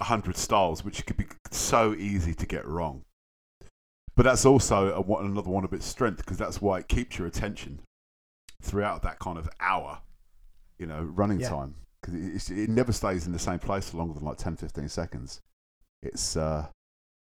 hundred 0.00 0.36
styles, 0.36 0.84
which 0.84 1.04
could 1.04 1.16
be 1.16 1.26
so 1.50 1.94
easy 1.94 2.32
to 2.34 2.46
get 2.46 2.64
wrong. 2.64 3.04
But 4.16 4.22
that's 4.24 4.44
also 4.44 4.92
a, 4.94 5.00
one- 5.00 5.24
another 5.26 5.50
one 5.50 5.64
of 5.64 5.72
its 5.72 5.84
strength 5.86 6.18
because 6.18 6.36
that's 6.38 6.60
why 6.62 6.78
it 6.78 6.88
keeps 6.88 7.18
your 7.18 7.26
attention 7.26 7.80
throughout 8.62 9.02
that 9.02 9.18
kind 9.18 9.38
of 9.38 9.48
hour, 9.60 10.00
you 10.78 10.86
know, 10.86 11.02
running 11.02 11.40
Yeah. 11.40 11.48
time 11.50 11.74
because 12.00 12.50
it, 12.50 12.58
it 12.58 12.70
never 12.70 12.92
stays 12.92 13.26
in 13.26 13.32
the 13.32 13.38
same 13.38 13.58
place 13.58 13.88
for 13.90 13.96
longer 13.96 14.14
than 14.14 14.24
like 14.24 14.38
10, 14.38 14.56
15 14.56 14.88
seconds. 14.88 15.40
It's 16.02 16.36
uh, 16.36 16.66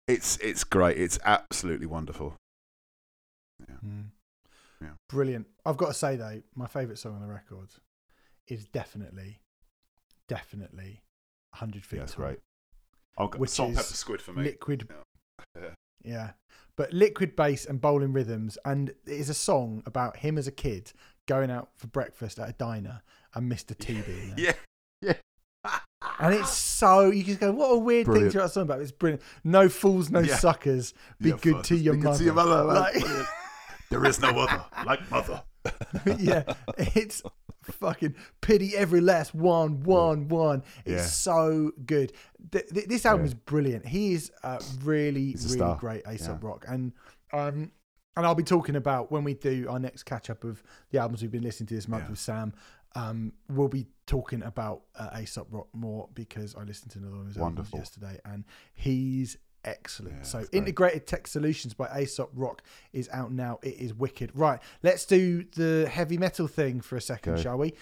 it's 0.08 0.36
it's 0.38 0.64
great. 0.64 0.98
It's 0.98 1.18
absolutely 1.24 1.86
wonderful. 1.86 2.34
Mm. 3.84 4.06
Yeah. 4.80 4.88
Brilliant. 5.08 5.46
I've 5.64 5.76
got 5.76 5.88
to 5.88 5.94
say 5.94 6.16
though, 6.16 6.42
my 6.54 6.66
favourite 6.66 6.98
song 6.98 7.14
on 7.14 7.20
the 7.22 7.28
record 7.32 7.68
is 8.48 8.66
definitely, 8.66 9.38
definitely, 10.28 11.02
"100 11.50 11.84
Feet 11.84 11.98
Yeah, 12.00 12.06
Tall." 12.06 12.16
great. 12.26 12.38
I'll 13.16 13.28
go 13.28 13.38
Which 13.38 13.50
salt 13.50 13.70
is 13.70 13.76
pepper 13.76 13.94
squid 13.94 14.20
for 14.22 14.32
me. 14.32 14.42
Liquid, 14.44 14.88
Yeah. 15.56 15.68
yeah, 16.02 16.30
but 16.76 16.92
liquid 16.92 17.36
bass 17.36 17.64
and 17.66 17.80
bowling 17.80 18.12
rhythms, 18.12 18.58
and 18.64 18.90
it 18.90 18.96
is 19.06 19.28
a 19.28 19.34
song 19.34 19.82
about 19.86 20.18
him 20.18 20.36
as 20.38 20.46
a 20.46 20.52
kid 20.52 20.92
going 21.26 21.50
out 21.50 21.68
for 21.76 21.86
breakfast 21.86 22.38
at 22.38 22.48
a 22.48 22.52
diner 22.52 23.02
and 23.34 23.50
Mr. 23.50 23.76
T 23.76 24.00
being 24.02 24.34
there. 24.36 24.54
Yeah. 25.02 25.14
And 26.20 26.34
it's 26.34 26.50
so 26.52 27.10
you 27.10 27.24
just 27.24 27.40
go, 27.40 27.50
what 27.52 27.68
a 27.72 27.78
weird 27.78 28.04
Brilliant. 28.06 28.26
thing 28.28 28.32
to 28.32 28.38
write 28.40 28.44
a 28.46 28.48
song 28.50 28.62
about. 28.64 28.80
It's 28.80 28.92
brilliant. 28.92 29.22
No 29.42 29.68
fools, 29.70 30.10
no 30.10 30.20
Yeah. 30.20 30.36
suckers. 30.36 30.92
Be 31.20 31.30
Yeah, 31.30 31.36
good 31.40 31.64
to 31.64 31.74
be 31.74 31.80
your 31.80 31.94
good 31.94 32.04
mother. 32.04 32.18
to 32.18 32.24
your 32.24 32.34
mother, 32.34 32.64
man. 32.64 32.66
Like- 32.76 32.92
Brilliant. 33.00 33.26
There 33.90 34.04
is 34.06 34.20
no 34.20 34.30
other 34.38 34.64
like 34.86 35.10
mother. 35.10 35.42
yeah, 36.18 36.42
it's 36.78 37.22
fucking 37.62 38.14
pity 38.40 38.76
every 38.76 39.00
last 39.00 39.34
one, 39.34 39.82
one, 39.82 40.28
one. 40.28 40.62
It's 40.84 41.02
Yeah. 41.02 41.06
so 41.06 41.72
good. 41.86 42.12
Th- 42.52 42.66
th- 42.68 42.86
this 42.86 43.06
album 43.06 43.22
Yeah. 43.24 43.28
is 43.28 43.34
brilliant. 43.34 43.86
He 43.86 44.12
is 44.12 44.30
uh, 44.42 44.58
really, 44.82 45.30
He's 45.32 45.44
a 45.44 45.48
really 45.48 45.58
star. 45.58 45.76
great 45.76 46.02
Aesop 46.06 46.42
Yeah. 46.42 46.48
Rock, 46.48 46.64
and 46.68 46.92
um, 47.32 47.70
and 48.16 48.24
I'll 48.26 48.34
be 48.34 48.44
talking 48.44 48.76
about 48.76 49.10
when 49.10 49.24
we 49.24 49.34
do 49.34 49.66
our 49.68 49.78
next 49.78 50.04
catch 50.04 50.30
up 50.30 50.44
of 50.44 50.62
the 50.90 50.98
albums 50.98 51.22
we've 51.22 51.32
been 51.32 51.42
listening 51.42 51.66
to 51.68 51.74
this 51.74 51.88
month 51.88 52.08
with 52.10 52.18
Sam. 52.18 52.52
Um, 52.96 53.32
we'll 53.48 53.66
be 53.66 53.86
talking 54.06 54.42
about 54.44 54.82
uh, 54.96 55.18
Aesop 55.20 55.48
Rock 55.50 55.66
more 55.72 56.08
because 56.14 56.54
I 56.54 56.62
listened 56.62 56.92
to 56.92 56.98
another 56.98 57.16
one 57.16 57.22
of 57.22 57.26
his 57.28 57.38
albums 57.38 57.70
yesterday, 57.74 58.20
and 58.24 58.44
he's 58.72 59.36
excellent. 59.64 60.16
Yeah, 60.18 60.22
so 60.22 60.44
integrated 60.52 61.06
tech 61.06 61.26
solutions 61.26 61.74
by 61.74 61.88
Aesop 62.00 62.30
Rock 62.34 62.62
is 62.92 63.08
out 63.12 63.32
now. 63.32 63.58
It 63.62 63.74
is 63.76 63.94
wicked. 63.94 64.30
Right, 64.34 64.60
let's 64.82 65.04
do 65.04 65.44
the 65.54 65.88
heavy 65.90 66.18
metal 66.18 66.46
thing 66.46 66.80
for 66.80 66.96
a 66.96 67.00
second, 67.00 67.34
Okay. 67.34 67.42
shall 67.42 67.58
we? 67.58 67.74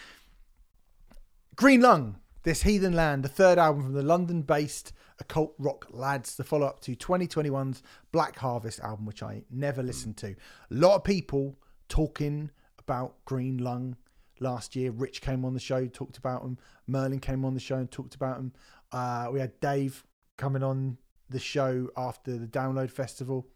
Green 1.56 1.80
Lung, 1.80 2.16
This 2.44 2.62
Heathen 2.62 2.94
Land, 2.94 3.22
the 3.24 3.28
third 3.28 3.58
album 3.58 3.84
from 3.84 3.92
the 3.92 4.02
London-based 4.02 4.92
occult 5.20 5.54
rock 5.58 5.86
lads, 5.90 6.34
the 6.36 6.44
follow-up 6.44 6.80
to 6.80 6.96
2021's 6.96 7.82
Black 8.10 8.38
Harvest 8.38 8.80
album, 8.80 9.06
which 9.06 9.22
I 9.22 9.44
never 9.50 9.82
listened 9.82 10.16
to. 10.18 10.28
A 10.28 10.34
lot 10.70 10.96
of 10.96 11.04
people 11.04 11.58
talking 11.88 12.50
about 12.78 13.16
Green 13.26 13.58
Lung 13.58 13.96
last 14.40 14.74
year. 14.74 14.90
Rich 14.90 15.20
came 15.20 15.44
on 15.44 15.54
the 15.54 15.60
show, 15.60 15.86
talked 15.86 16.16
about 16.16 16.42
him. 16.42 16.58
Merlin 16.88 17.20
came 17.20 17.44
on 17.44 17.54
the 17.54 17.60
show 17.60 17.76
and 17.76 17.88
talked 17.90 18.14
about 18.16 18.38
him. 18.38 18.52
Uh, 18.90 19.28
we 19.32 19.38
had 19.38 19.60
Dave 19.60 20.04
coming 20.36 20.62
on 20.64 20.96
the 21.30 21.38
show 21.40 21.88
after 21.96 22.36
the 22.38 22.46
Download 22.46 22.90
Festival 22.90 23.46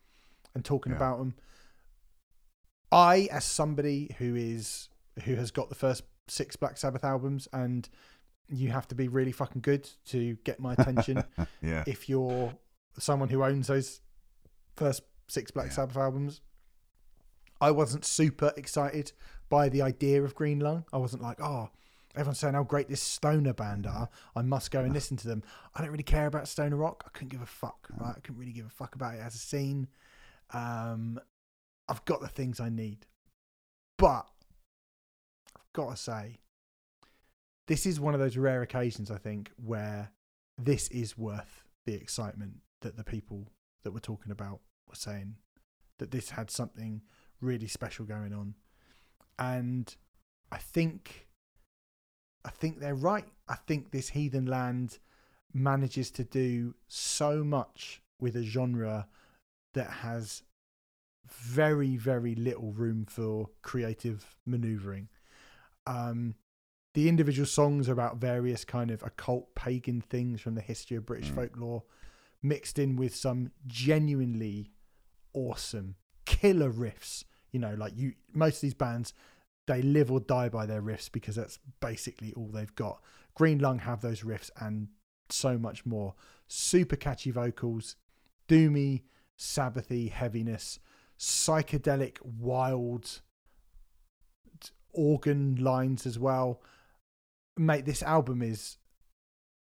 and 0.55 0.65
talking 0.65 0.93
Yeah. 0.93 0.97
about 0.97 1.19
them. 1.19 1.35
I, 2.93 3.29
as 3.33 3.45
somebody 3.45 4.15
who 4.19 4.35
is 4.35 4.89
who 5.25 5.35
has 5.37 5.51
got 5.51 5.69
the 5.69 5.75
first 5.75 6.03
six 6.29 6.57
Black 6.57 6.77
Sabbath 6.77 7.05
albums, 7.05 7.49
and 7.53 7.89
you 8.49 8.71
have 8.71 8.87
to 8.89 8.95
be 8.95 9.09
really 9.09 9.33
fucking 9.33 9.63
good 9.63 9.89
to 10.07 10.37
get 10.45 10.61
my 10.61 10.75
attention 10.75 11.25
Yeah. 11.63 11.85
if 11.87 12.09
you're 12.09 12.55
someone 12.99 13.29
who 13.29 13.43
owns 13.43 13.67
those 13.67 14.01
first 14.77 15.03
six 15.29 15.51
Black 15.51 15.67
Yeah. 15.69 15.73
Sabbath 15.73 15.97
albums. 15.97 16.41
I 17.61 17.71
wasn't 17.71 18.05
super 18.05 18.53
excited 18.57 19.13
by 19.49 19.69
the 19.71 19.81
idea 19.83 20.23
of 20.23 20.35
Green 20.35 20.61
Lung. 20.61 20.85
I 20.93 20.99
wasn't 20.99 21.23
like, 21.23 21.41
oh, 21.41 21.71
everyone's 22.17 22.39
saying 22.39 22.55
how 22.55 22.63
great 22.63 22.89
this 22.89 23.03
stoner 23.03 23.53
band 23.53 23.87
are. 23.87 24.09
I 24.35 24.43
must 24.43 24.71
go 24.71 24.81
and 24.81 24.93
listen 24.93 25.17
to 25.19 25.29
them. 25.29 25.43
I 25.75 25.83
don't 25.83 25.91
really 25.91 26.03
care 26.03 26.27
about 26.27 26.49
stoner 26.49 26.77
rock. 26.77 27.05
I 27.07 27.11
couldn't 27.11 27.29
give 27.29 27.43
a 27.43 27.47
fuck. 27.47 27.89
Right? 27.99 28.15
I 28.17 28.21
couldn't 28.21 28.39
really 28.39 28.53
give 28.53 28.67
a 28.67 28.71
fuck 28.71 28.95
about 28.95 29.15
it 29.15 29.21
as 29.21 29.35
a 29.35 29.39
scene. 29.39 29.89
Um, 30.51 31.21
I've 31.89 32.05
got 32.05 32.21
the 32.21 32.29
things 32.29 32.61
I 32.61 32.69
need, 32.69 33.07
but 33.99 34.27
I've 35.57 35.73
got 35.73 35.91
to 35.91 35.97
say, 35.97 36.39
this 37.69 37.87
is 37.87 38.01
one 38.01 38.15
of 38.15 38.21
those 38.21 38.37
rare 38.37 38.63
occasions 38.63 39.11
I 39.11 39.19
think 39.19 39.51
where 39.57 40.11
this 40.59 40.89
is 40.89 41.19
worth 41.19 41.65
the 41.85 41.95
excitement 41.95 42.59
that 42.81 42.97
the 42.97 43.05
people 43.05 43.49
that 43.83 43.93
we're 43.93 44.01
talking 44.01 44.33
about 44.33 44.61
were 44.89 44.95
saying 44.95 45.37
that 45.99 46.11
this 46.11 46.31
had 46.31 46.51
something 46.51 47.03
really 47.41 47.67
special 47.67 48.05
going 48.05 48.33
on 48.33 48.55
and 49.39 49.97
i 50.51 50.57
think 50.57 51.26
i 52.47 52.51
think 52.51 52.81
they're 52.81 52.95
right 52.95 53.27
i 53.49 53.55
think 53.55 53.91
this 53.91 54.09
heathen 54.11 54.47
land 54.47 54.99
manages 55.53 56.11
to 56.11 56.25
do 56.25 56.75
so 56.89 57.45
much 57.45 58.01
with 58.21 58.37
a 58.37 58.43
genre 58.43 59.07
that 59.75 59.91
has 59.91 60.43
very 61.29 61.97
very 61.97 62.35
little 62.35 62.73
room 62.73 63.05
for 63.09 63.51
creative 63.63 64.37
maneuvering 64.47 65.09
um 65.87 66.35
the 66.95 67.09
individual 67.11 67.45
songs 67.47 67.91
are 67.91 67.93
about 67.93 68.17
various 68.17 68.65
kind 68.65 68.91
of 68.91 69.03
occult 69.03 69.55
pagan 69.55 70.01
things 70.01 70.41
from 70.41 70.55
the 70.55 70.63
history 70.63 70.97
of 70.97 71.05
British 71.05 71.29
Mm. 71.31 71.35
folklore, 71.35 71.83
mixed 72.43 72.79
in 72.79 72.97
with 72.97 73.15
some 73.15 73.51
genuinely 73.67 74.71
awesome 75.35 75.97
killer 76.25 76.73
riffs. 76.73 77.25
You 77.53 77.61
know, 77.61 77.75
like 77.75 77.93
you, 77.95 78.15
most 78.33 78.57
of 78.57 78.61
these 78.63 78.73
bands, 78.73 79.13
they 79.67 79.83
live 79.83 80.11
or 80.11 80.21
die 80.21 80.49
by 80.49 80.67
their 80.67 80.83
riffs 80.83 81.11
because 81.11 81.37
that's 81.37 81.59
basically 81.81 82.33
all 82.35 82.49
they've 82.49 82.75
got. 82.75 83.01
Green 83.35 83.59
Lung 83.59 83.81
have 83.81 84.01
those 84.01 84.23
riffs 84.23 84.51
and 84.61 84.89
so 85.29 85.59
much 85.59 85.85
more. 85.85 86.15
Super 86.47 86.97
catchy 86.97 87.31
vocals, 87.31 87.97
doomy, 88.49 89.03
Sabbathy 89.39 90.11
heaviness, 90.11 90.79
psychedelic, 91.19 92.17
wild 92.23 93.21
organ 94.93 95.57
lines 95.57 96.07
as 96.07 96.19
well. 96.19 96.63
Mate, 97.57 97.85
this 97.85 98.03
album 98.03 98.43
is 98.43 98.79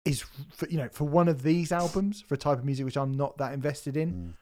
is 0.05 0.23
for, 0.51 0.69
you 0.69 0.77
know 0.77 0.87
for 0.91 1.05
one 1.05 1.27
of 1.27 1.41
these 1.41 1.71
albums 1.71 2.21
for 2.21 2.35
a 2.35 2.37
type 2.37 2.59
of 2.59 2.63
music 2.63 2.85
which 2.85 2.97
I'm 2.97 3.13
not 3.13 3.37
that 3.37 3.53
invested 3.53 3.97
in. 3.97 4.13
Mm. 4.13 4.33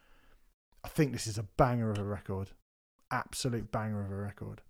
I 0.84 0.88
think 0.88 1.12
this 1.12 1.26
is 1.26 1.38
a 1.38 1.42
banger 1.42 1.90
of 1.90 1.98
a 1.98 2.04
record, 2.04 2.50
absolute 3.10 3.72
banger 3.72 4.04
of 4.04 4.12
a 4.12 4.16
record. 4.16 4.60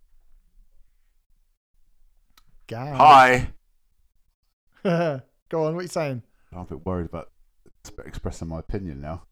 Gal. 2.67 2.97
Hi. 2.97 3.49
Go 4.85 5.65
on, 5.67 5.75
what 5.75 5.81
are 5.81 5.83
you 5.83 5.89
saying? 5.89 6.23
I'm 6.53 6.61
a 6.61 6.65
bit 6.65 6.85
worried 6.87 7.07
about 7.07 7.31
expressing 8.05 8.49
my 8.49 8.61
opinion 8.61 9.01
now. 9.01 9.23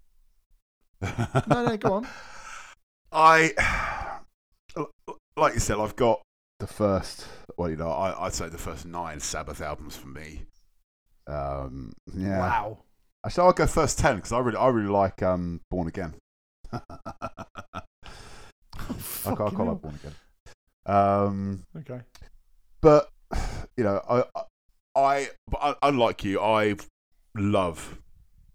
No, 1.49 1.65
no, 1.65 1.77
go 1.77 1.93
on. 1.95 2.07
I, 3.13 3.53
like 5.37 5.55
you 5.55 5.61
said, 5.61 5.79
I've 5.79 5.97
got 5.97 6.23
the 6.61 6.67
first. 6.67 7.27
Well, 7.57 7.69
you 7.71 7.77
know, 7.77 7.91
I, 7.91 8.27
I'd 8.27 8.35
say 8.35 8.49
the 8.49 8.59
first 8.59 8.87
nine 8.87 9.21
Sabbath 9.21 9.61
albums 9.61 9.97
for 9.97 10.09
me. 10.09 10.43
Um, 11.27 11.93
yeah. 12.15 12.39
Wow. 12.39 12.79
Actually, 13.27 13.47
I'll 13.47 13.53
go 13.53 13.67
first 13.67 13.99
ten 13.99 14.17
because 14.17 14.33
I 14.33 14.39
really, 14.39 14.57
I 14.59 14.69
really 14.69 14.89
like 14.91 15.23
um, 15.23 15.61
Born 15.71 15.89
Again. 15.89 16.15
I, 16.73 16.81
I 17.75 17.83
Fucking 18.97 19.37
quite 19.37 19.53
hell. 19.57 19.67
like 19.67 19.83
Born 19.83 19.95
Again. 19.97 20.15
Um, 20.87 21.63
Okay. 21.79 22.01
but 22.81 23.09
you 23.77 23.85
know, 23.85 24.01
I, 24.09 24.43
I, 24.95 25.29
I 25.61 25.75
unlike 25.83 26.25
you, 26.25 26.41
I 26.41 26.77
love 27.37 27.99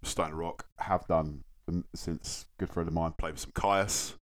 Stone 0.03 0.33
Rock. 0.33 0.65
Have 0.79 1.07
done 1.07 1.43
since 1.95 2.45
good 2.59 2.69
friend 2.69 2.87
of 2.87 2.93
mine 2.93 3.13
played 3.17 3.33
with 3.33 3.41
some 3.41 3.51
Kyuss. 3.51 4.13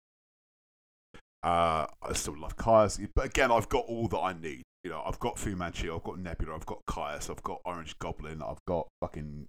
Uh, 1.43 1.87
I 2.03 2.13
still 2.15 2.39
love 2.39 2.57
Kyuss, 2.57 3.07
but 3.15 3.27
again, 3.27 3.53
I've 3.53 3.69
got 3.69 3.85
all 3.87 4.09
that 4.09 4.19
I 4.19 4.33
need. 4.33 4.63
You 4.83 4.91
know, 4.91 5.03
I've 5.05 5.19
got 5.19 5.39
Fu 5.39 5.55
Manchu, 5.57 5.95
I've 5.95 6.03
got 6.03 6.19
Nebula, 6.19 6.55
I've 6.55 6.67
got 6.67 6.81
Kyuss, 6.89 7.31
I've 7.31 7.43
got 7.43 7.61
Orange 7.65 7.99
Goblin, 7.99 8.43
I've 8.43 8.65
got 8.67 8.87
fucking 9.01 9.47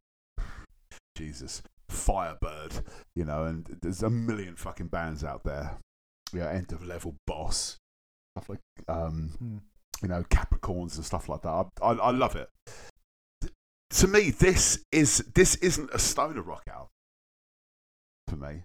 Jesus 1.18 1.62
Firebird. 1.90 2.84
You 3.16 3.26
know, 3.26 3.44
and 3.44 3.78
there's 3.82 4.04
a 4.04 4.10
million 4.10 4.56
fucking 4.56 4.88
bands 4.88 5.24
out 5.24 5.44
there. 5.44 5.78
Yeah, 6.34 6.50
End 6.50 6.72
of 6.74 6.86
Level 6.86 7.16
Boss, 7.28 7.78
stuff 8.36 8.50
like 8.50 8.60
um, 8.90 9.32
Hmm. 9.40 9.58
You 10.02 10.08
know, 10.10 10.24
Capricorns 10.30 10.96
and 10.96 11.06
stuff 11.06 11.30
like 11.30 11.42
that. 11.44 11.50
I, 11.50 11.86
I, 11.86 11.92
I 11.94 12.12
love 12.12 12.36
it. 12.36 12.50
Th- 13.42 13.54
To 13.92 14.08
me, 14.08 14.32
this 14.32 14.84
is 14.92 15.20
this 15.34 15.56
isn't 15.56 15.90
a 15.94 16.00
stoner 16.00 16.42
rock 16.42 16.64
album. 16.68 16.88
For 18.28 18.36
me, 18.38 18.64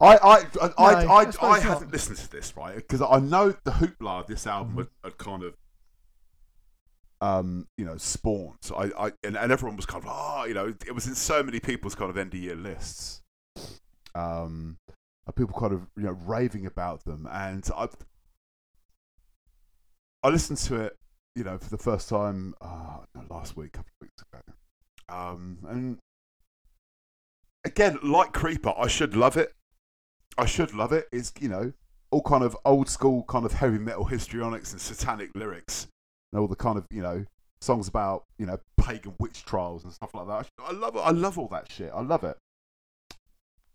I 0.00 0.16
I 0.16 0.36
I 0.60 0.72
I, 0.78 1.04
No, 1.04 1.10
I, 1.10 1.22
I 1.24 1.32
I, 1.54 1.60
hadn't 1.60 1.90
listened 1.92 2.18
to 2.18 2.30
this 2.30 2.56
right 2.56 2.76
because 2.76 3.00
I 3.02 3.18
know 3.18 3.54
the 3.64 3.70
hoopla 3.72 4.20
of 4.20 4.26
this 4.26 4.46
album 4.46 4.74
Mhm. 4.74 4.78
had, 4.78 4.88
had 5.04 5.18
kind 5.18 5.42
of 5.42 5.54
um 7.22 7.66
you 7.78 7.84
know 7.86 7.96
spawned. 7.96 8.58
So 8.60 8.76
I, 8.76 9.06
I 9.06 9.12
and, 9.24 9.36
and 9.36 9.50
everyone 9.50 9.76
was 9.76 9.86
kind 9.86 10.04
of 10.04 10.10
oh 10.12 10.44
you 10.44 10.52
know 10.54 10.74
it 10.86 10.94
was 10.94 11.06
in 11.06 11.14
so 11.14 11.42
many 11.42 11.60
people's 11.60 11.94
kind 11.94 12.10
of 12.10 12.16
end 12.18 12.34
of 12.34 12.40
year 12.40 12.54
lists. 12.56 13.22
Um, 14.14 14.76
people 15.34 15.58
kind 15.58 15.72
of 15.72 15.86
you 15.96 16.04
know 16.04 16.16
raving 16.26 16.66
about 16.66 17.04
them, 17.04 17.26
and 17.30 17.66
I 17.76 17.88
I 20.26 20.30
listened 20.30 20.58
to 20.58 20.80
it, 20.80 20.96
you 21.36 21.44
know, 21.44 21.56
for 21.56 21.70
the 21.70 21.78
first 21.78 22.08
time 22.08 22.52
uh, 22.60 22.98
last 23.30 23.56
week, 23.56 23.68
a 23.68 23.78
couple 23.78 23.92
of 24.00 24.08
weeks 24.08 24.24
ago. 24.32 24.42
Um, 25.08 25.58
and 25.68 25.98
again, 27.64 28.00
like 28.02 28.32
Creeper, 28.32 28.72
I 28.76 28.88
should 28.88 29.14
love 29.14 29.36
it. 29.36 29.52
I 30.36 30.44
should 30.46 30.74
love 30.74 30.92
it. 30.92 31.06
It's 31.12 31.32
you 31.38 31.48
know 31.48 31.72
all 32.10 32.22
kind 32.22 32.42
of 32.42 32.56
old 32.64 32.88
school 32.88 33.22
kind 33.28 33.46
of 33.46 33.52
heavy 33.52 33.78
metal 33.78 34.04
histrionics 34.04 34.72
and 34.72 34.80
satanic 34.80 35.30
lyrics, 35.36 35.86
and 36.32 36.40
all 36.40 36.48
the 36.48 36.56
kind 36.56 36.76
of 36.76 36.86
you 36.90 37.02
know 37.02 37.24
songs 37.60 37.86
about 37.86 38.24
you 38.36 38.46
know 38.46 38.58
pagan 38.80 39.14
witch 39.20 39.44
trials 39.44 39.84
and 39.84 39.92
stuff 39.92 40.12
like 40.12 40.26
that. 40.26 40.48
I 40.58 40.72
love 40.72 40.96
it. 40.96 41.02
I 41.04 41.12
love 41.12 41.38
all 41.38 41.48
that 41.52 41.70
shit. 41.70 41.92
I 41.94 42.00
love 42.00 42.24
it. 42.24 42.36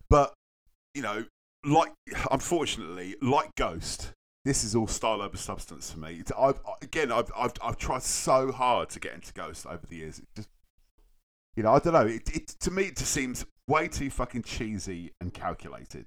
But 0.09 0.33
you 0.95 1.01
know, 1.01 1.23
like 1.63 1.93
unfortunately, 2.29 3.15
like 3.21 3.55
Ghost, 3.55 4.11
this 4.45 4.63
is 4.63 4.75
all 4.75 4.87
style 4.87 5.21
over 5.21 5.37
substance 5.37 5.91
for 5.91 5.99
me. 5.99 6.23
I've, 6.37 6.59
again, 6.81 7.11
I've, 7.11 7.31
I've 7.37 7.53
I've 7.63 7.77
tried 7.77 8.03
so 8.03 8.51
hard 8.51 8.89
to 8.89 8.99
get 8.99 9.13
into 9.13 9.33
Ghost 9.33 9.65
over 9.65 9.85
the 9.87 9.97
years. 9.97 10.19
It 10.19 10.25
just, 10.35 10.49
you 11.55 11.63
know, 11.63 11.73
I 11.73 11.79
don't 11.79 11.93
know. 11.93 12.07
It, 12.07 12.35
it 12.35 12.47
to 12.61 12.71
me, 12.71 12.83
it 12.85 12.97
just 12.97 13.11
seems 13.11 13.45
way 13.67 13.87
too 13.87 14.09
fucking 14.09 14.43
cheesy 14.43 15.11
and 15.21 15.33
calculated. 15.33 16.05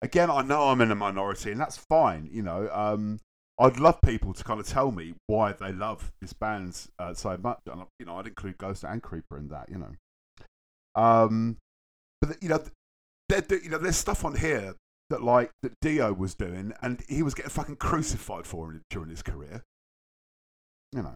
Again, 0.00 0.30
I 0.30 0.42
know 0.42 0.68
I'm 0.68 0.80
in 0.80 0.90
a 0.90 0.94
minority, 0.94 1.50
and 1.50 1.60
that's 1.60 1.76
fine. 1.76 2.28
You 2.32 2.42
know, 2.42 2.68
um, 2.72 3.20
I'd 3.58 3.78
love 3.78 4.00
people 4.02 4.32
to 4.32 4.44
kind 4.44 4.58
of 4.60 4.66
tell 4.66 4.90
me 4.90 5.14
why 5.26 5.52
they 5.52 5.72
love 5.72 6.12
this 6.20 6.32
band 6.32 6.88
uh, 6.98 7.14
so 7.14 7.36
much, 7.36 7.60
and 7.70 7.82
you 7.98 8.06
know, 8.06 8.18
I'd 8.18 8.26
include 8.26 8.58
Ghost 8.58 8.84
and 8.84 9.02
Creeper 9.02 9.36
in 9.38 9.48
that. 9.48 9.68
You 9.68 9.78
know, 9.78 11.02
um, 11.02 11.58
but 12.22 12.42
you 12.42 12.48
know, 12.48 12.62
there, 13.28 13.42
there- 13.42 13.62
you 13.62 13.70
know, 13.70 13.78
there's 13.78 13.96
stuff 13.96 14.24
on 14.24 14.36
here 14.36 14.74
that 15.14 15.22
like 15.22 15.50
that 15.62 15.72
Dio 15.80 16.12
was 16.12 16.34
doing, 16.34 16.72
and 16.82 17.02
he 17.08 17.22
was 17.22 17.34
getting 17.34 17.50
fucking 17.50 17.76
crucified 17.76 18.46
for 18.46 18.72
it 18.74 18.82
during 18.90 19.10
his 19.10 19.22
career. 19.22 19.62
You 20.92 21.02
know, 21.02 21.14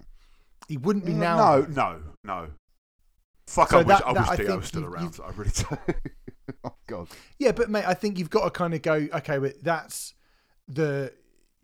He 0.68 0.76
wouldn't 0.76 1.04
be 1.04 1.12
now. 1.12 1.36
no, 1.36 1.66
no, 1.68 2.00
no. 2.24 2.48
Fuck, 3.46 3.70
So 3.70 3.78
I 3.78 3.82
wish, 3.82 3.86
that- 3.98 4.06
I 4.06 4.12
that- 4.12 4.20
wish 4.20 4.28
I 4.30 4.36
Dio 4.36 4.56
was 4.56 4.66
still 4.66 4.82
you- 4.82 4.88
around. 4.88 5.18
I 5.24 5.30
really 5.30 5.50
do. 5.50 5.66
oh 6.64 6.74
God. 6.86 7.08
Yeah, 7.38 7.52
but 7.52 7.70
mate, 7.70 7.84
I 7.86 7.94
think 7.94 8.18
you've 8.18 8.30
got 8.30 8.44
to 8.44 8.50
kind 8.50 8.74
of 8.74 8.82
go. 8.82 8.94
Okay, 9.14 9.38
but 9.38 9.62
that's 9.62 10.14
the 10.68 11.12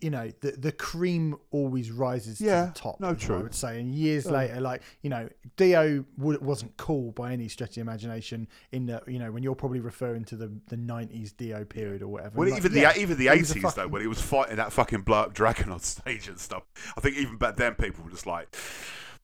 you 0.00 0.10
know 0.10 0.30
the 0.40 0.52
the 0.52 0.72
cream 0.72 1.36
always 1.50 1.90
rises 1.90 2.38
to 2.38 2.44
the 2.44 2.72
top. 2.74 3.00
no, 3.00 3.14
true. 3.14 3.38
I 3.38 3.42
would 3.42 3.54
say, 3.54 3.80
and 3.80 3.94
years 3.94 4.26
Yeah. 4.26 4.32
later, 4.32 4.60
like 4.60 4.82
you 5.02 5.08
know, 5.10 5.28
Dio 5.56 6.04
w- 6.18 6.38
wasn't 6.42 6.76
cool 6.76 7.12
by 7.12 7.32
any 7.32 7.48
stretch 7.48 7.70
of 7.70 7.74
the 7.76 7.80
imagination. 7.82 8.48
In 8.72 8.86
the 8.86 9.00
you 9.06 9.18
know 9.18 9.30
when 9.32 9.42
you're 9.42 9.54
probably 9.54 9.80
referring 9.80 10.24
to 10.26 10.36
the 10.36 10.52
the 10.68 10.76
'90s 10.76 11.36
Dio 11.36 11.64
period 11.64 12.02
or 12.02 12.08
whatever. 12.08 12.38
Well, 12.38 12.48
Like, 12.50 12.58
even 12.58 12.72
yeah, 12.74 12.92
the 12.92 13.00
even 13.00 13.16
the 13.16 13.24
he 13.24 13.38
was 13.40 13.50
a 13.50 13.52
eighties 13.52 13.62
though, 13.62 13.68
fucking- 13.70 13.90
when 13.92 14.02
he 14.02 14.08
was 14.08 14.20
fighting 14.20 14.56
that 14.56 14.72
fucking 14.72 15.02
blow 15.02 15.20
up 15.20 15.32
dragon 15.34 15.70
on 15.70 15.80
stage 15.94 16.28
and 16.28 16.38
stuff, 16.38 16.64
I 16.96 17.00
think 17.00 17.16
even 17.16 17.36
back 17.36 17.56
then 17.56 17.74
people 17.74 18.04
were 18.04 18.10
just 18.10 18.26
like, 18.26 18.54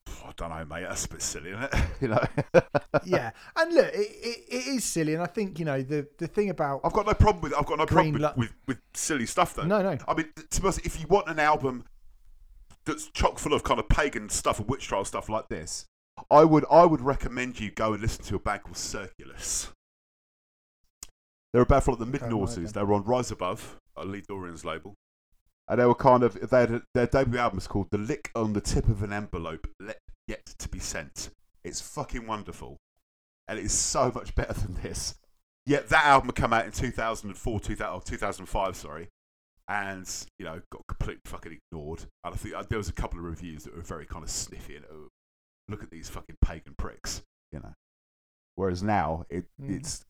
I 0.07 0.33
don't 0.37 0.51
know, 0.51 0.65
mate, 0.65 0.85
that's 0.89 1.07
a 1.07 1.09
bit 1.09 1.23
silly, 1.23 1.51
isn't 1.51 1.63
it? 1.65 1.75
you 2.01 2.09
know. 2.09 2.25
yeah, 3.05 3.31
and 3.57 3.75
look, 3.75 3.87
it, 3.87 3.99
it, 3.99 4.45
it 4.49 4.67
is 4.69 4.85
silly, 4.85 5.15
and 5.15 5.23
I 5.23 5.27
think 5.27 5.59
you 5.59 5.65
know 5.65 5.83
the 5.83 6.07
the 6.19 6.27
thing 6.27 6.51
about 6.51 6.81
I've 6.85 6.93
got 6.93 7.07
no 7.07 7.15
problem 7.15 7.43
with 7.43 7.55
I've 7.55 7.67
got 7.67 7.79
no 7.79 7.87
problem 7.87 8.13
with, 8.13 8.23
Lu- 8.23 8.33
with, 8.37 8.53
with 8.67 8.79
silly 8.95 9.27
stuff 9.27 9.55
though. 9.55 9.65
no, 9.65 9.83
no, 9.83 9.99
I 10.07 10.15
mean, 10.15 10.29
to 10.51 10.61
be 10.61 10.67
honest, 10.67 10.85
if 10.85 11.01
you 11.01 11.07
want 11.07 11.29
an 11.29 11.39
album 11.39 11.85
that's 12.85 13.09
chock 13.11 13.39
full 13.39 13.53
of 13.53 13.65
kind 13.65 13.81
of 13.81 13.89
pagan 13.89 14.29
stuff 14.29 14.59
and 14.59 14.69
witch 14.69 14.87
trial 14.87 15.05
stuff 15.05 15.29
like 15.29 15.49
this, 15.49 15.87
I 16.31 16.45
would 16.45 16.65
I 16.71 16.85
would 16.85 17.01
recommend 17.01 17.61
you 17.61 17.71
go 17.71 17.93
and 17.93 18.03
listen 18.03 18.25
to 18.25 18.37
a 18.37 18.39
band 18.39 18.63
called 18.65 18.77
Circulus. 18.77 19.69
They're 21.53 21.63
a 21.63 21.67
band 21.67 21.83
from 21.83 21.99
the 21.99 22.07
mid 22.07 22.21
noughties. 22.23 22.73
They 22.73 22.83
were 22.83 22.95
on 22.95 23.05
Rise 23.05 23.31
Above, 23.31 23.77
a 23.97 24.05
Lee 24.05 24.23
Dorrian's 24.23 24.65
label, 24.65 24.95
and 25.71 25.81
they 25.81 25.87
were 25.87 25.95
kind 25.95 26.23
of 26.25 26.35
they 26.51 26.61
had 26.61 26.71
a, 26.73 26.83
their 26.95 27.07
debut 27.07 27.39
album 27.39 27.59
is 27.59 27.67
called 27.69 27.89
"The 27.91 27.99
Lick 27.99 28.31
on 28.35 28.53
the 28.53 28.61
Tip 28.61 28.89
of 28.89 29.03
an 29.03 29.13
Envelope 29.13 29.67
Let 29.81 29.99
Yet 30.27 30.45
to 30.59 30.69
Be 30.69 30.81
Sent." 30.81 31.31
It's 31.65 31.81
fucking 31.81 32.27
wonderful, 32.27 32.77
and 33.49 33.59
it 33.59 33.65
is 33.65 33.73
so 33.73 34.11
much 34.15 34.35
better 34.35 34.53
than 34.55 34.75
this. 34.83 35.15
Yet 35.67 35.89
that 35.91 36.05
album 36.07 36.33
came 36.33 36.53
out 36.53 36.65
in 36.67 36.73
2004, 36.73 37.61
2000, 37.61 37.95
or 37.95 38.01
2005, 38.03 38.77
sorry, 38.77 39.09
and 39.69 40.09
you 40.39 40.45
know 40.45 40.61
got 40.73 40.87
completely 40.89 41.21
fucking 41.27 41.59
ignored. 41.73 42.07
And 42.25 42.35
I 42.35 42.37
think 42.37 42.55
uh, 42.55 42.65
there 42.69 42.79
was 42.79 42.89
a 42.89 42.93
couple 42.93 43.19
of 43.21 43.25
reviews 43.25 43.65
that 43.65 43.77
were 43.77 43.83
very 43.83 44.07
kind 44.07 44.25
of 44.25 44.31
sniffy 44.31 44.77
and 44.77 44.85
oh, 44.93 45.09
look 45.69 45.83
at 45.83 45.91
these 45.91 46.09
fucking 46.09 46.37
pagan 46.43 46.75
pricks, 46.77 47.23
you 47.53 47.61
know. 47.61 47.75
Whereas 48.57 48.83
now 48.83 49.25
it, 49.31 49.45
Mm. 49.63 49.77
it's 49.79 50.05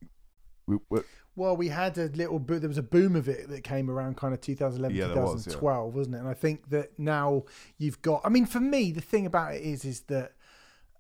we, 0.71 0.79
we 0.89 1.01
Well, 1.37 1.57
we 1.57 1.68
had 1.68 1.99
a 1.99 2.07
little 2.09 2.39
bit. 2.39 2.61
There 2.61 2.68
was 2.68 2.79
a 2.79 2.83
boom 2.83 3.16
of 3.16 3.29
it 3.29 3.49
that 3.49 3.62
came 3.64 3.91
around 3.91 4.16
kind 4.16 4.33
of 4.35 4.41
2011, 4.41 4.97
Yeah, 4.97 5.09
there 5.14 5.23
was, 5.25 5.47
yeah. 5.47 5.53
2012, 5.53 5.95
wasn't 5.95 6.16
it? 6.16 6.18
And 6.18 6.29
I 6.29 6.35
think 6.35 6.71
that 6.71 6.99
now 6.99 7.45
you've 7.79 8.01
got. 8.03 8.21
I 8.25 8.29
mean, 8.29 8.47
for 8.47 8.61
me, 8.61 8.93
the 8.93 9.01
thing 9.01 9.27
about 9.27 9.55
it 9.55 9.62
is, 9.62 9.85
is 9.85 10.01
that 10.03 10.33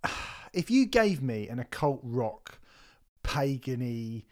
if 0.52 0.70
you 0.70 0.86
gave 0.86 1.22
me 1.22 1.48
an 1.48 1.58
occult 1.58 2.00
rock, 2.02 2.58
pagany, 3.24 4.24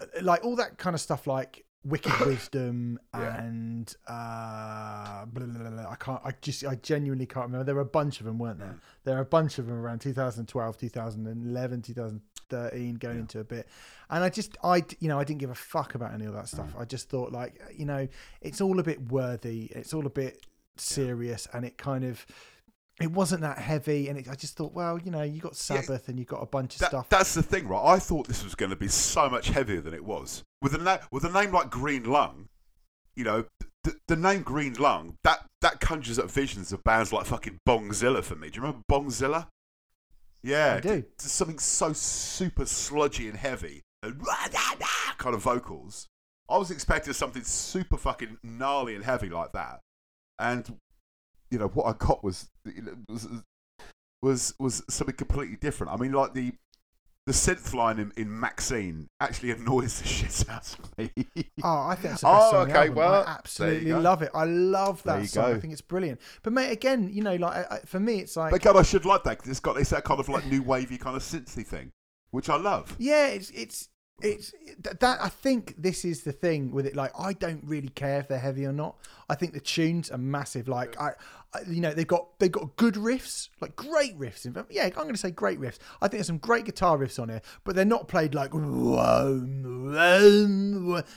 uh, 0.00 0.06
like 0.22 0.44
all 0.44 0.56
that 0.56 0.78
kind 0.78 0.94
of 0.94 1.00
stuff, 1.00 1.26
like 1.26 1.64
Wicked 1.84 2.18
Wisdom 2.26 2.98
Yeah. 3.14 3.42
and 3.42 3.94
uh, 4.06 5.26
blah, 5.26 5.44
blah, 5.46 5.70
blah, 5.70 5.90
I 5.90 5.96
can't. 5.96 6.20
I 6.24 6.32
just. 6.40 6.64
I 6.64 6.76
genuinely 6.76 7.26
can't 7.26 7.46
remember. 7.46 7.64
There 7.64 7.74
were 7.74 7.82
a 7.82 7.84
bunch 7.84 8.20
of 8.20 8.26
them, 8.26 8.38
weren't 8.38 8.58
there? 8.58 8.68
Mm. 8.68 8.80
There 9.04 9.16
are 9.18 9.20
a 9.22 9.26
bunch 9.26 9.58
of 9.58 9.66
them 9.66 9.76
around 9.76 10.00
2012, 10.00 10.78
2011, 10.78 11.82
2013, 12.48 12.94
going 12.96 13.16
Yeah. 13.16 13.20
into 13.20 13.40
a 13.40 13.44
bit. 13.44 13.68
And 14.10 14.22
I 14.24 14.28
just, 14.28 14.56
i 14.62 14.84
you 15.00 15.08
know, 15.08 15.18
I 15.18 15.24
didn't 15.24 15.40
give 15.40 15.50
a 15.50 15.54
fuck 15.54 15.94
about 15.94 16.12
any 16.14 16.24
of 16.26 16.34
that 16.34 16.48
stuff. 16.48 16.72
Mm. 16.74 16.80
I 16.80 16.84
just 16.84 17.08
thought, 17.08 17.32
like, 17.32 17.60
you 17.76 17.84
know, 17.86 18.06
it's 18.40 18.60
all 18.60 18.78
a 18.78 18.82
bit 18.82 19.10
worthy. 19.10 19.64
It's 19.74 19.94
all 19.94 20.06
a 20.06 20.10
bit 20.10 20.44
serious, 20.76 21.46
and 21.52 21.64
it 21.64 21.78
kind 21.78 22.04
of, 22.04 22.24
it 23.00 23.10
wasn't 23.10 23.40
that 23.42 23.58
heavy, 23.58 24.08
and 24.08 24.18
it, 24.18 24.28
I 24.28 24.34
just 24.34 24.56
thought, 24.56 24.72
well, 24.72 24.98
you 24.98 25.10
know, 25.10 25.22
you 25.22 25.40
got 25.40 25.52
Yeah. 25.52 25.80
Sabbath 25.82 26.08
and 26.08 26.18
you 26.18 26.24
got 26.24 26.42
a 26.42 26.46
bunch 26.46 26.74
of 26.74 26.80
That, 26.80 26.88
stuff. 26.90 27.08
That's 27.08 27.34
the 27.34 27.42
thing, 27.42 27.66
right? 27.68 27.82
I 27.84 27.98
thought 27.98 28.28
this 28.28 28.44
was 28.44 28.54
going 28.54 28.70
to 28.70 28.76
be 28.76 28.88
so 28.88 29.28
much 29.28 29.48
heavier 29.48 29.80
than 29.80 29.94
it 29.94 30.04
was. 30.04 30.44
With 30.62 30.74
a 30.74 30.78
na- 30.78 30.98
with 31.10 31.24
a 31.24 31.30
name 31.30 31.52
like 31.52 31.70
Green 31.70 32.04
Lung, 32.04 32.48
you 33.16 33.24
know, 33.24 33.44
the, 33.82 33.94
the 34.08 34.16
name 34.16 34.42
Green 34.42 34.72
Lung 34.74 35.16
that 35.24 35.44
that 35.60 35.78
conjures 35.78 36.18
up 36.18 36.30
visions 36.30 36.72
of 36.72 36.82
bands 36.84 37.12
like 37.12 37.26
fucking 37.26 37.58
Bongzilla 37.68 38.22
for 38.24 38.34
me. 38.34 38.48
Do 38.48 38.56
you 38.56 38.62
remember 38.62 38.82
Bongzilla? 38.90 39.48
Yeah, 40.44 40.74
I 40.74 40.80
do. 40.80 41.04
something 41.18 41.58
so 41.58 41.94
super 41.94 42.66
sludgy 42.66 43.28
and 43.28 43.36
heavy, 43.36 43.82
uh, 44.02 44.08
and 44.08 44.82
kind 45.16 45.34
of 45.34 45.40
vocals. 45.42 46.06
I 46.50 46.58
was 46.58 46.70
expecting 46.70 47.14
something 47.14 47.42
super 47.42 47.96
fucking 47.96 48.36
gnarly 48.42 48.94
and 48.94 49.02
heavy 49.02 49.30
like 49.30 49.52
that, 49.52 49.80
and 50.38 50.78
you 51.50 51.58
know 51.58 51.68
what 51.68 51.86
I 51.86 51.92
got 51.96 52.22
was 52.22 52.50
was 53.08 53.26
was 54.20 54.54
was 54.60 54.82
something 54.90 55.16
completely 55.16 55.56
different. 55.56 55.94
I 55.94 55.96
mean, 55.96 56.12
like 56.12 56.34
the 56.34 56.52
the 57.26 57.32
synth 57.32 57.72
line 57.74 57.98
in, 57.98 58.12
in 58.16 58.38
Maxine 58.40 59.08
actually 59.20 59.50
annoys 59.50 60.00
the 60.00 60.08
shit 60.08 60.44
out 60.48 60.76
of 60.78 60.98
me. 60.98 61.10
Oh, 61.62 61.86
I 61.88 61.94
think 61.94 62.12
it's 62.14 62.20
the 62.20 62.28
oh, 62.28 62.32
best 62.32 62.46
Oh, 62.46 62.50
song 62.50 62.70
on 62.70 62.76
okay, 62.76 62.88
well, 62.90 63.24
I 63.26 63.30
absolutely 63.30 63.92
love 63.94 64.22
it. 64.22 64.30
I 64.34 64.44
love 64.44 65.02
that 65.04 65.26
song. 65.26 65.54
I 65.54 65.58
think 65.58 65.72
it's 65.72 65.80
brilliant. 65.82 66.20
But 66.42 66.52
mate, 66.52 66.70
again, 66.70 67.08
you 67.12 67.22
know, 67.22 67.36
like 67.36 67.70
I, 67.70 67.78
for 67.86 67.98
me, 67.98 68.18
it's 68.18 68.36
like 68.36 68.50
but 68.50 68.62
God, 68.62 68.76
I 68.76 68.82
should 68.82 69.06
like 69.06 69.22
that 69.24 69.38
'cause 69.38 69.48
it's 69.48 69.60
got 69.60 69.78
it's 69.78 69.90
that 69.90 70.04
kind 70.04 70.20
of 70.20 70.28
like 70.28 70.46
new 70.46 70.62
wavy 70.62 70.98
kind 70.98 71.16
of 71.16 71.22
synthy 71.22 71.66
thing, 71.66 71.92
which 72.30 72.48
I 72.50 72.56
love. 72.56 72.94
Yeah, 72.98 73.28
it's 73.28 73.50
it's 73.50 73.88
it's 74.22 74.52
that. 75.00 75.18
I 75.20 75.28
think 75.28 75.74
this 75.76 76.04
is 76.04 76.22
the 76.22 76.32
thing 76.32 76.70
with 76.70 76.86
it. 76.86 76.94
Like, 76.96 77.12
I 77.18 77.32
don't 77.32 77.62
really 77.64 77.88
care 77.88 78.20
if 78.20 78.28
they're 78.28 78.38
heavy 78.38 78.64
or 78.64 78.72
not. 78.72 78.96
I 79.28 79.34
think 79.34 79.52
the 79.52 79.60
tunes 79.60 80.10
are 80.10 80.18
massive. 80.18 80.68
Like, 80.68 80.98
I, 81.00 81.10
I 81.52 81.60
you 81.68 81.80
know, 81.80 81.92
they've 81.92 82.06
got 82.06 82.38
they've 82.38 82.50
got 82.52 82.76
good 82.76 82.94
riffs, 82.94 83.48
like 83.60 83.74
great 83.76 84.18
riffs. 84.18 84.46
In 84.46 84.52
fact, 84.54 84.68
yeah, 84.70 84.84
I'm 84.84 84.90
going 84.92 85.12
to 85.14 85.16
say 85.18 85.30
great 85.32 85.58
riffs. 85.60 85.78
I 86.00 86.06
think 86.06 86.12
there's 86.18 86.26
some 86.28 86.38
great 86.38 86.64
guitar 86.64 86.96
riffs 86.96 87.20
on 87.20 87.28
here, 87.28 87.42
but 87.64 87.74
they're 87.74 87.84
not 87.84 88.06
played 88.08 88.34
like. 88.34 88.52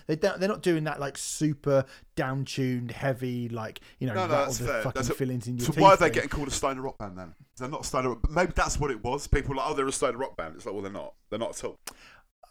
They 0.08 0.16
don't. 0.16 0.40
They're 0.40 0.50
not 0.50 0.62
doing 0.62 0.84
that 0.86 1.00
like 1.00 1.18
super 1.18 1.86
down 2.16 2.46
tuned, 2.46 2.92
heavy, 2.92 3.48
like 3.50 3.80
you 4.00 4.08
know, 4.08 4.14
No, 4.16 4.28
no, 4.28 4.34
rattle 4.34 4.54
the 4.54 4.64
fair. 4.66 4.82
fucking 4.82 4.92
That's 4.96 5.10
a- 5.10 5.14
fillings 5.14 5.48
in 5.48 5.58
your 5.58 5.68
So 5.72 5.82
why 5.82 5.90
are 5.92 5.98
they 5.98 6.06
thing. 6.06 6.14
getting 6.14 6.30
called 6.30 6.48
a 6.48 6.52
stoner 6.52 6.82
rock 6.82 6.98
band 6.98 7.18
then? 7.18 7.34
They're 7.58 7.68
not 7.70 7.82
a 7.82 7.84
stoner. 7.84 8.16
But 8.16 8.32
maybe 8.32 8.54
that's 8.56 8.80
what 8.80 8.92
it 8.92 9.04
was. 9.04 9.28
People 9.28 9.50
were 9.52 9.56
like, 9.58 9.66
oh, 9.70 9.74
they're 9.74 9.88
a 9.88 9.92
stoner 9.92 10.18
rock 10.18 10.36
band. 10.38 10.56
It's 10.56 10.66
like, 10.66 10.74
well, 10.74 10.84
they're 10.84 10.92
not. 10.92 11.14
They're 11.30 11.40
not 11.40 11.52
at 11.58 11.64
all. 11.64 11.80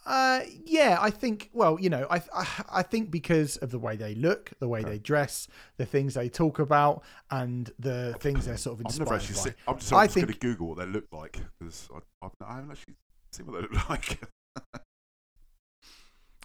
Uh, 0.06 0.40
yeah, 0.64 0.98
I 1.00 1.10
think. 1.10 1.50
Well, 1.52 1.78
you 1.80 1.90
know, 1.90 2.06
I, 2.08 2.22
I 2.32 2.46
I 2.74 2.82
think 2.82 3.10
because 3.10 3.56
of 3.56 3.70
the 3.72 3.78
way 3.78 3.96
they 3.96 4.14
look, 4.14 4.52
the 4.60 4.68
way 4.68 4.82
they 4.84 4.98
dress, 5.00 5.48
the 5.78 5.84
things 5.84 6.14
they 6.14 6.28
talk 6.28 6.60
about, 6.60 7.02
and 7.30 7.70
the 7.78 8.14
things 8.20 8.46
they're 8.46 8.56
sort 8.56 8.74
of 8.78 8.86
I've 8.86 8.90
inspired 8.90 9.06
never 9.06 9.14
actually 9.16 9.34
by. 9.34 9.40
seen. 9.40 9.54
I'm 9.66 9.78
just, 9.78 9.92
I'm 9.92 10.06
just 10.06 10.14
going 10.14 10.26
to 10.28 10.38
Google 10.38 10.68
what 10.68 10.78
they 10.78 10.86
look 10.86 11.06
like 11.12 11.40
because 11.58 11.88
I, 11.92 11.98
I've, 12.24 12.30
I 12.48 12.54
haven't 12.54 12.70
actually 12.70 12.94
seen 13.32 13.46
what 13.46 13.54
they 13.56 13.62
look 13.62 13.88
like. 13.90 14.20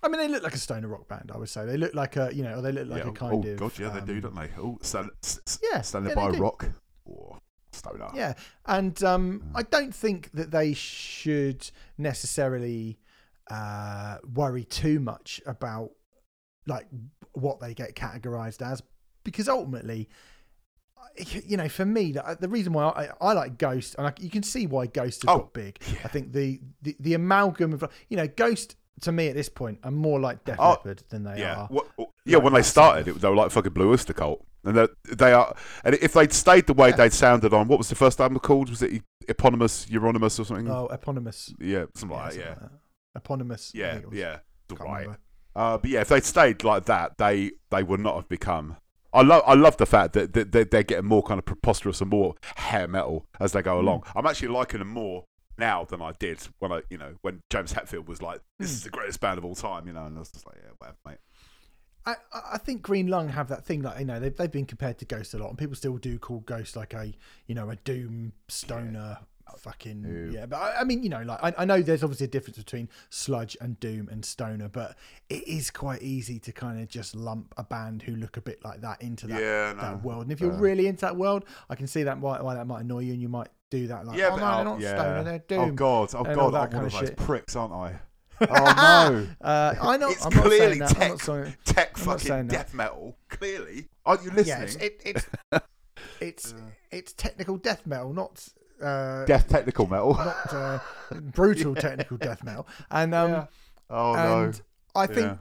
I 0.04 0.08
mean, 0.08 0.20
they 0.20 0.28
look 0.28 0.42
like 0.42 0.56
a 0.56 0.58
stoner 0.58 0.88
rock 0.88 1.08
band. 1.08 1.32
I 1.34 1.38
would 1.38 1.50
say 1.50 1.64
they 1.66 1.78
look 1.78 1.94
like 1.94 2.16
a, 2.18 2.32
you 2.34 2.42
know, 2.42 2.56
or 2.58 2.62
they 2.64 2.72
look 2.72 2.88
like 2.88 3.04
yeah. 3.04 3.10
a 3.12 3.14
kind 3.14 3.46
oh 3.46 3.50
of. 3.50 3.58
God, 3.60 3.72
yeah, 3.78 3.90
they 3.90 4.02
do, 4.02 4.14
um, 4.16 4.22
don't 4.22 4.36
they? 4.36 4.50
Oh, 4.58 4.80
stand, 4.82 5.12
s- 5.24 5.40
s- 5.46 5.60
Yeah, 5.72 5.82
standing 5.82 6.10
yeah, 6.10 6.16
by 6.16 6.30
rock 6.38 6.68
or 7.06 7.38
stoner. 7.72 8.10
Yeah, 8.16 8.34
and 8.66 9.02
um, 9.04 9.42
Mm. 9.42 9.52
I 9.54 9.62
don't 9.62 9.94
think 9.94 10.32
that 10.32 10.50
they 10.50 10.74
should 10.74 11.70
necessarily 12.00 12.98
uh, 13.52 14.18
worry 14.34 14.64
too 14.64 15.00
much 15.00 15.42
about 15.46 15.92
like 16.68 16.88
what 17.34 17.60
they 17.60 17.74
get 17.74 17.96
categorized 17.96 18.62
as, 18.66 18.82
because 19.24 19.50
ultimately, 19.50 20.08
you 21.48 21.58
know, 21.58 21.68
for 21.68 21.86
me, 21.86 22.12
the, 22.14 22.38
the 22.40 22.48
reason 22.48 22.72
why 22.74 22.86
I, 22.86 23.10
I 23.20 23.34
like 23.34 23.58
Ghost, 23.58 23.96
and 23.98 24.08
I, 24.08 24.14
you 24.20 24.30
can 24.30 24.44
see 24.44 24.68
why 24.68 24.86
Ghost 24.86 25.24
has 25.24 25.30
Oh, 25.30 25.40
got 25.40 25.54
big. 25.54 25.80
I 26.04 26.08
think 26.08 26.32
the, 26.32 26.62
the 26.82 26.96
the 27.00 27.14
amalgam 27.16 27.74
of 27.74 27.84
you 28.10 28.18
know 28.18 28.28
Ghost 28.28 28.76
to 29.02 29.12
me 29.12 29.28
at 29.28 29.36
this 29.36 29.50
point 29.50 29.80
are 29.84 29.92
more 29.92 30.20
like 30.20 30.46
Def 30.46 30.58
Oh, 30.60 30.70
Leppard 30.72 31.04
than 31.10 31.24
they 31.24 31.40
Yeah, 31.40 31.62
are. 31.62 31.68
what, 31.68 31.88
yeah. 32.26 32.38
When 32.38 32.54
they 32.54 32.62
started, 32.62 33.08
it, 33.08 33.20
they 33.20 33.28
were 33.28 33.36
like 33.36 33.52
fucking 33.52 33.74
Blue 33.74 33.92
Oyster 33.92 34.14
Cult, 34.14 34.46
and 34.64 34.78
they 34.78 34.88
they 35.12 35.34
are. 35.34 35.56
And 35.84 35.96
if 35.96 36.14
they'd 36.14 36.32
stayed 36.32 36.68
the 36.68 36.74
way 36.74 36.90
Yeah. 36.90 36.96
they'd 36.98 37.14
sounded 37.14 37.54
on, 37.54 37.68
what 37.68 37.80
was 37.80 37.90
the 37.90 37.96
first 37.96 38.22
album 38.22 38.40
called? 38.40 38.70
Was 38.70 38.82
it 38.84 39.02
Eponymous, 39.28 39.88
Euronymous, 39.88 40.40
or 40.40 40.46
something? 40.46 40.70
Oh, 40.70 40.88
eponymous. 40.92 41.54
yeah, 41.60 41.86
something 41.96 42.16
like 42.18 42.34
something 42.34 42.40
that. 42.40 42.46
Yeah, 42.46 42.50
like 42.52 42.60
that. 42.60 42.72
Eponymous. 43.16 43.72
Yeah, 43.74 43.92
think 43.94 44.04
it 44.04 44.10
was. 44.10 44.20
yeah. 44.20 44.38
Right. 44.80 45.08
Uh, 45.56 45.78
but 45.78 45.90
yeah, 45.90 46.02
if 46.02 46.08
they'd 46.10 46.24
stayed 46.24 46.64
like 46.64 46.86
that, 46.86 47.18
they 47.18 47.52
they 47.70 47.84
would 47.84 48.00
not 48.00 48.16
have 48.16 48.30
become. 48.30 48.78
I 49.14 49.22
love 49.22 49.44
I 49.46 49.54
love 49.56 49.76
the 49.78 49.86
fact 49.86 50.14
that, 50.14 50.32
that, 50.34 50.54
that 50.54 50.72
they're 50.72 50.84
getting 50.84 51.06
more 51.06 51.22
kind 51.24 51.38
of 51.38 51.46
preposterous 51.46 52.00
and 52.00 52.10
more 52.10 52.36
hair 52.56 52.88
metal 52.88 53.26
as 53.40 53.52
they 53.52 53.62
go 53.62 53.78
Hmm. 53.80 53.86
along. 53.86 54.04
I'm 54.16 54.26
actually 54.26 54.48
liking 54.50 54.80
them 54.80 54.88
more 54.90 55.26
now 55.58 55.84
than 55.84 56.02
I 56.02 56.14
did 56.18 56.40
when 56.60 56.72
I 56.72 56.82
you 56.90 56.98
know 56.98 57.16
when 57.22 57.42
James 57.50 57.74
Hetfield 57.74 58.08
was 58.08 58.22
like, 58.22 58.40
"This 58.60 58.70
Hmm. 58.70 58.74
is 58.76 58.84
the 58.84 58.90
greatest 58.90 59.20
band 59.20 59.38
of 59.38 59.44
all 59.44 59.56
time," 59.56 59.86
you 59.88 59.94
know, 59.94 60.06
and 60.06 60.16
I 60.16 60.20
was 60.20 60.32
just 60.32 60.46
like, 60.48 60.56
"Yeah, 60.64 60.72
whatever, 60.78 60.98
mate." 61.06 61.18
I, 62.06 62.12
I 62.34 62.42
I 62.54 62.58
think 62.58 62.82
Green 62.82 63.08
Lung 63.08 63.28
have 63.30 63.50
that 63.50 63.66
thing 63.66 63.82
like 63.82 64.00
you 64.00 64.06
know 64.06 64.20
they've, 64.22 64.36
they've 64.36 64.50
been 64.50 64.66
compared 64.66 64.98
to 65.00 65.06
Ghost 65.06 65.34
a 65.34 65.38
lot 65.38 65.50
and 65.50 65.58
people 65.58 65.76
still 65.76 65.98
do 65.98 66.18
call 66.18 66.40
Ghost 66.40 66.76
like 66.78 66.94
a 66.94 67.12
you 67.46 67.54
know 67.56 67.70
a 67.70 67.76
doom 67.76 68.32
stoner 68.48 69.20
fucking 69.60 70.32
yeah 70.34 70.46
but 70.46 70.58
I, 70.58 70.82
I 70.82 70.84
mean 70.84 71.04
you 71.04 71.10
know 71.10 71.22
like 71.22 71.40
I, 71.44 71.54
I 71.60 71.66
know 71.66 71.82
there's 71.82 72.04
obviously 72.04 72.26
a 72.26 72.30
difference 72.30 72.58
between 72.58 72.90
sludge 73.10 73.58
and 73.62 73.80
doom 73.80 74.10
and 74.10 74.24
stoner 74.24 74.70
but 74.70 74.96
it 75.30 75.48
is 75.48 75.70
quite 75.72 76.02
easy 76.02 76.40
to 76.40 76.52
kind 76.52 76.82
of 76.82 76.88
just 76.88 77.16
lump 77.16 77.54
a 77.58 77.64
band 77.64 78.04
who 78.04 78.16
look 78.16 78.38
a 78.38 78.42
bit 78.42 78.64
like 78.64 78.82
that 78.82 79.02
into 79.02 79.28
that, 79.28 79.42
Yeah, 79.42 79.74
no, 79.74 79.82
that 79.82 80.04
world 80.04 80.24
and 80.24 80.32
if 80.32 80.40
you're 80.40 80.52
really 80.52 80.88
into 80.88 81.02
that 81.02 81.16
world 81.18 81.46
I 81.70 81.76
can 81.76 81.88
see 81.88 82.04
that 82.04 82.20
why, 82.20 82.42
why 82.42 82.56
that 82.56 82.68
might 82.68 82.82
annoy 82.82 83.00
you 83.00 83.14
and 83.14 83.22
you 83.22 83.30
might 83.30 83.50
do 83.70 83.88
that 83.88 84.06
like 84.06 84.18
yeah, 84.18 84.28
oh 84.28 84.32
but 84.32 84.38
no 84.38 84.52
oh, 84.52 84.56
they're 84.56 84.66
not 84.66 84.80
yeah. 84.80 84.96
stoner 84.96 85.24
they're 85.24 85.40
doom 85.40 85.60
Oh 85.60 85.72
god, 85.72 86.10
oh 86.16 86.24
and 86.24 86.36
god, 86.36 86.54
that 86.54 86.62
I'm 86.62 86.70
kind 86.70 86.74
one 86.74 86.86
of 86.86 86.94
of 86.94 87.00
those 87.00 87.10
shit. 87.10 87.18
pricks, 87.18 87.56
aren't 87.56 87.74
I? 87.74 87.96
Oh 88.42 88.48
no. 88.56 89.28
uh, 89.48 89.76
I 89.80 89.98
know 89.98 90.10
It's 90.10 90.26
I'm 90.26 90.32
clearly 90.32 90.82
I'm 90.82 90.90
tech. 90.90 91.10
not 91.10 91.22
saying 91.22 91.56
Tech 91.64 92.00
I'm 92.00 92.06
not 92.06 92.22
fucking 92.22 92.48
death 92.48 92.74
metal. 92.74 93.16
Clearly, 93.30 93.88
aren't 94.04 94.24
you 94.24 94.32
yeah, 94.36 94.62
listening? 94.62 94.64
it's, 94.64 94.76
it, 94.76 95.02
it's 95.06 95.64
it's 96.20 96.54
it's 96.90 97.14
technical 97.14 97.58
death 97.58 97.86
metal, 97.86 98.14
not 98.14 98.48
uh, 98.82 99.26
Death 99.26 99.48
technical 99.48 99.88
metal. 99.88 100.16
not 100.16 100.54
uh, 100.54 100.80
brutal 101.12 101.76
technical 101.88 102.18
death 102.18 102.44
metal. 102.44 102.68
And 102.90 103.14
um, 103.14 103.32
Yeah. 103.32 103.46
Oh 103.90 104.16
and 104.16 104.54
no. 104.54 104.60
I 104.96 105.08
think 105.08 105.28
Yeah. 105.28 105.38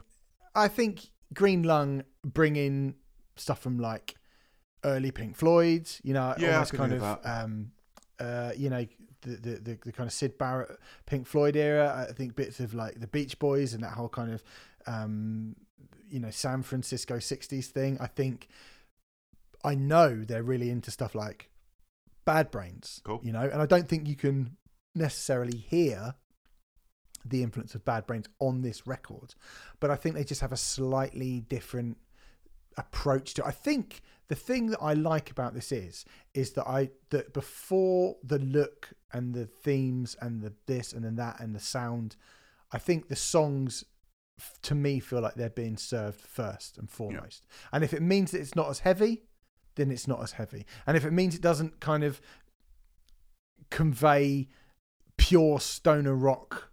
I 0.53 0.67
think 0.67 1.01
Green 1.33 1.63
Lung 1.63 2.03
bring 2.23 2.55
in 2.55 2.95
stuff 3.35 3.59
from 3.59 3.79
like 3.79 4.15
early 4.83 5.11
Pink 5.11 5.35
Floyd, 5.35 5.89
you 6.03 6.13
know, 6.13 6.33
Yeah, 6.37 6.53
almost 6.53 6.73
kind 6.73 6.93
of 6.93 7.19
um, 7.25 7.71
uh, 8.19 8.51
you 8.55 8.69
know. 8.69 8.85
The, 9.23 9.35
the, 9.35 9.49
the, 9.59 9.79
the 9.85 9.91
kind 9.91 10.07
of 10.07 10.13
Syd 10.13 10.39
Barrett 10.39 10.79
Pink 11.05 11.27
Floyd 11.27 11.55
era, 11.55 12.07
I 12.09 12.11
think 12.11 12.35
bits 12.35 12.59
of 12.59 12.73
like 12.73 12.99
the 12.99 13.05
Beach 13.05 13.37
Boys 13.37 13.75
and 13.75 13.83
that 13.83 13.91
whole 13.91 14.09
kind 14.09 14.33
of 14.33 14.43
um, 14.87 15.55
you 16.09 16.19
know 16.19 16.31
San 16.31 16.63
Francisco 16.63 17.17
'60s 17.17 17.67
thing. 17.67 17.99
I 18.01 18.07
think 18.07 18.47
I 19.63 19.75
know 19.75 20.23
they're 20.23 20.41
really 20.41 20.71
into 20.71 20.89
stuff 20.89 21.13
like 21.13 21.50
Bad 22.25 22.51
Brains, 22.51 23.01
Cool. 23.03 23.19
you 23.23 23.31
know, 23.31 23.41
and 23.41 23.61
I 23.61 23.65
don't 23.65 23.87
think 23.87 24.07
you 24.07 24.15
can 24.15 24.57
necessarily 24.95 25.57
hear 25.57 26.15
the 27.25 27.43
influence 27.43 27.75
of 27.75 27.85
Bad 27.85 28.05
Brains 28.07 28.27
on 28.39 28.61
this 28.61 28.87
record, 28.87 29.35
but 29.79 29.91
I 29.91 29.95
think 29.95 30.15
they 30.15 30.23
just 30.23 30.41
have 30.41 30.51
a 30.51 30.57
slightly 30.57 31.41
different 31.41 31.97
approach 32.77 33.33
to. 33.35 33.41
It. 33.43 33.47
I 33.47 33.51
think 33.51 34.01
the 34.27 34.35
thing 34.35 34.67
that 34.67 34.79
I 34.81 34.93
like 34.93 35.29
about 35.29 35.53
this 35.53 35.71
is 35.71 36.05
is 36.33 36.51
that 36.53 36.67
I 36.67 36.89
that 37.09 37.33
before 37.33 38.15
the 38.23 38.39
look 38.39 38.89
and 39.11 39.33
the 39.33 39.45
themes 39.45 40.15
and 40.21 40.41
the 40.41 40.53
this 40.67 40.93
and 40.93 41.03
then 41.03 41.15
that 41.17 41.39
and 41.39 41.53
the 41.53 41.59
sound, 41.59 42.15
I 42.71 42.77
think 42.77 43.07
the 43.09 43.15
songs 43.15 43.83
to 44.63 44.73
me 44.73 44.99
feel 44.99 45.21
like 45.21 45.35
they're 45.35 45.49
being 45.49 45.77
served 45.77 46.21
first 46.21 46.77
and 46.77 46.89
foremost. 46.89 47.45
And 47.71 47.83
if 47.83 47.93
it 47.93 48.01
means 48.01 48.31
that 48.31 48.39
it's 48.41 48.55
not 48.55 48.69
as 48.69 48.79
heavy, 48.79 49.23
then 49.81 49.91
it's 49.91 50.07
not 50.07 50.21
as 50.21 50.33
heavy. 50.33 50.65
And 50.87 50.95
if 50.95 51.05
it 51.05 51.11
means 51.11 51.35
it 51.35 51.41
doesn't 51.41 51.79
kind 51.79 52.03
of 52.03 52.21
convey 53.69 54.47
pure 55.17 55.59
stoner 55.59 56.15
rock 56.15 56.69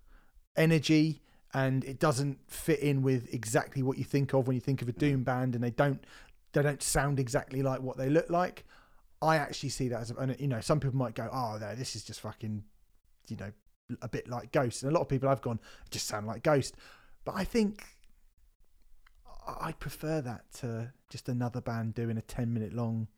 energy 0.56 1.20
and 1.54 1.84
it 1.84 1.98
doesn't 1.98 2.38
fit 2.48 2.80
in 2.80 3.02
with 3.02 3.32
exactly 3.32 3.82
what 3.82 3.98
you 3.98 4.04
think 4.04 4.32
of 4.32 4.46
when 4.46 4.54
you 4.54 4.61
think 4.61 4.82
of 4.82 4.88
a 4.88 4.92
mm. 4.92 4.98
doom 4.98 5.22
band 5.22 5.54
and 5.54 5.62
they 5.62 5.70
don't 5.70 6.04
they 6.52 6.62
don't 6.62 6.82
sound 6.82 7.20
exactly 7.20 7.62
like 7.62 7.80
what 7.80 7.96
they 7.96 8.09
look 8.09 8.28
like 8.30 8.64
i 9.22 9.36
actually 9.36 9.68
see 9.68 9.86
that 9.86 10.00
as 10.00 10.11
a, 10.11 10.16
and 10.16 10.34
you 10.40 10.48
know 10.48 10.61
some 10.61 10.80
people 10.80 10.96
might 10.96 11.14
go 11.14 11.28
oh 11.32 11.56
no 11.61 11.74
this 11.74 11.94
is 11.94 12.02
just 12.02 12.20
fucking 12.20 12.64
you 13.28 13.36
know 13.36 13.52
a 14.02 14.09
bit 14.09 14.28
like 14.28 14.52
ghost. 14.52 14.82
And 14.82 14.92
a 14.92 14.94
lot 14.94 15.02
of 15.02 15.09
people 15.09 15.28
i've 15.28 15.40
gone 15.40 15.61
just 15.90 16.06
sound 16.06 16.26
like 16.26 16.42
ghost. 16.42 16.76
But 17.24 17.34
i 17.36 17.44
think 17.44 17.84
I- 19.61 19.72
prefer 19.72 20.20
that 20.20 20.51
to 20.55 20.92
just 21.11 21.28
another 21.28 21.61
band 21.61 21.94
doing 21.94 22.16
a 22.18 22.22
10 22.22 22.53
minute 22.53 22.72
long 22.72 23.09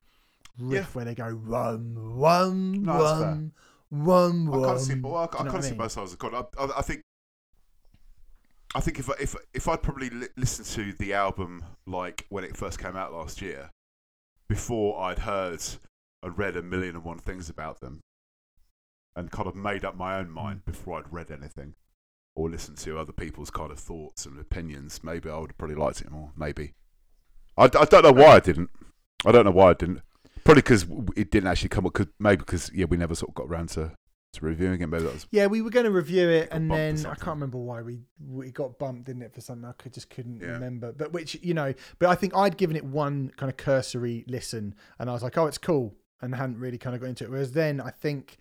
riff 0.58 0.86
Yeah. 0.86 0.92
where 0.92 1.04
they 1.04 1.14
go 1.14 1.28
rum 1.28 1.94
rum 1.96 2.82
No, 2.84 2.98
fair. 2.98 3.50
rum 3.90 4.48
rum 4.48 4.64
I 4.64 4.66
can't 4.68 4.80
see. 4.80 4.94
Well, 5.00 5.16
I, 5.16 5.24
I 5.24 5.26
can't 5.28 5.48
I 5.54 5.60
see 5.60 5.70
mean? 5.70 5.78
both 5.78 5.92
sides 5.92 6.12
of 6.12 6.18
the 6.18 6.28
coin. 6.30 6.34
I, 6.58 6.62
I, 6.62 6.78
I 6.78 6.82
think. 6.82 7.02
I 8.74 8.80
think 8.80 8.98
if 9.00 9.08
if 9.20 9.34
if 9.52 9.66
I'd 9.68 9.82
probably 9.82 10.10
li- 10.10 10.28
listened 10.36 10.66
to 10.68 10.92
the 10.92 11.12
album 11.12 11.64
like 11.86 12.26
when 12.28 12.44
it 12.44 12.56
first 12.56 12.78
came 12.78 12.94
out 12.96 13.12
last 13.12 13.42
year, 13.42 13.70
before 14.48 15.00
I'd 15.00 15.20
heard 15.20 15.60
I'd 16.22 16.38
read 16.38 16.56
a 16.56 16.62
million 16.62 16.94
and 16.96 17.04
one 17.04 17.18
things 17.18 17.48
about 17.48 17.80
them, 17.80 18.00
and 19.16 19.30
kind 19.32 19.48
of 19.48 19.56
made 19.56 19.84
up 19.84 19.96
my 19.96 20.16
own 20.18 20.26
Mm. 20.28 20.32
mind 20.34 20.64
before 20.64 20.98
I'd 20.98 21.12
read 21.12 21.30
anything, 21.32 21.74
or 22.34 22.48
listen 22.50 22.74
to 22.76 22.98
other 22.98 23.12
people's 23.12 23.50
kind 23.50 23.70
of 23.70 23.78
thoughts 23.78 24.24
and 24.26 24.38
opinions, 24.38 25.02
maybe 25.02 25.28
I 25.28 25.38
would 25.38 25.50
have 25.50 25.58
probably 25.58 25.76
liked 25.76 26.00
it 26.00 26.10
more. 26.10 26.32
Maybe. 26.36 26.74
I, 27.56 27.64
I 27.64 27.84
don't 27.84 28.02
know 28.04 28.12
why 28.12 28.36
I 28.36 28.40
didn't. 28.40 28.70
I 29.26 29.32
don't 29.32 29.44
know 29.44 29.50
why 29.50 29.70
I 29.70 29.74
didn't. 29.74 30.00
Probably 30.44 30.62
because 30.62 30.86
it 31.16 31.30
didn't 31.30 31.48
actually 31.48 31.68
come 31.68 31.86
up. 31.86 31.92
Cause 31.92 32.06
maybe 32.18 32.38
because 32.38 32.70
yeah, 32.74 32.86
we 32.86 32.96
never 32.96 33.14
sort 33.14 33.30
of 33.30 33.34
got 33.34 33.46
around 33.48 33.68
to, 33.70 33.92
to 34.32 34.44
reviewing 34.44 34.80
it. 34.80 34.86
Maybe 34.86 35.04
that 35.04 35.12
was 35.12 35.26
Yeah, 35.30 35.46
we 35.46 35.60
were 35.60 35.68
going 35.70 35.84
to 35.84 35.90
review 35.90 36.28
it, 36.30 36.48
and 36.50 36.70
then 36.70 36.96
I 37.04 37.14
can't 37.14 37.26
remember 37.36 37.58
why 37.58 37.82
we 37.82 38.00
we 38.26 38.50
got 38.50 38.78
bumped, 38.78 39.04
didn't 39.04 39.22
it, 39.22 39.34
for 39.34 39.40
something 39.42 39.68
I 39.68 39.72
could, 39.72 39.92
just 39.92 40.08
couldn't 40.08 40.40
Yeah. 40.40 40.52
remember. 40.52 40.92
But 40.92 41.12
which 41.12 41.36
you 41.42 41.52
know, 41.52 41.74
but 41.98 42.08
I 42.08 42.14
think 42.14 42.34
I'd 42.34 42.56
given 42.56 42.76
it 42.76 42.84
one 42.84 43.32
kind 43.36 43.50
of 43.50 43.56
cursory 43.58 44.24
listen, 44.28 44.74
and 44.98 45.10
I 45.10 45.12
was 45.12 45.22
like, 45.22 45.36
oh, 45.36 45.46
it's 45.46 45.58
cool, 45.58 45.94
and 46.22 46.34
hadn't 46.34 46.58
really 46.58 46.78
kind 46.78 46.94
of 46.94 47.02
got 47.02 47.08
into 47.08 47.24
it. 47.24 47.30
Whereas 47.30 47.52
then 47.52 47.80
I 47.80 47.90
think, 47.90 48.38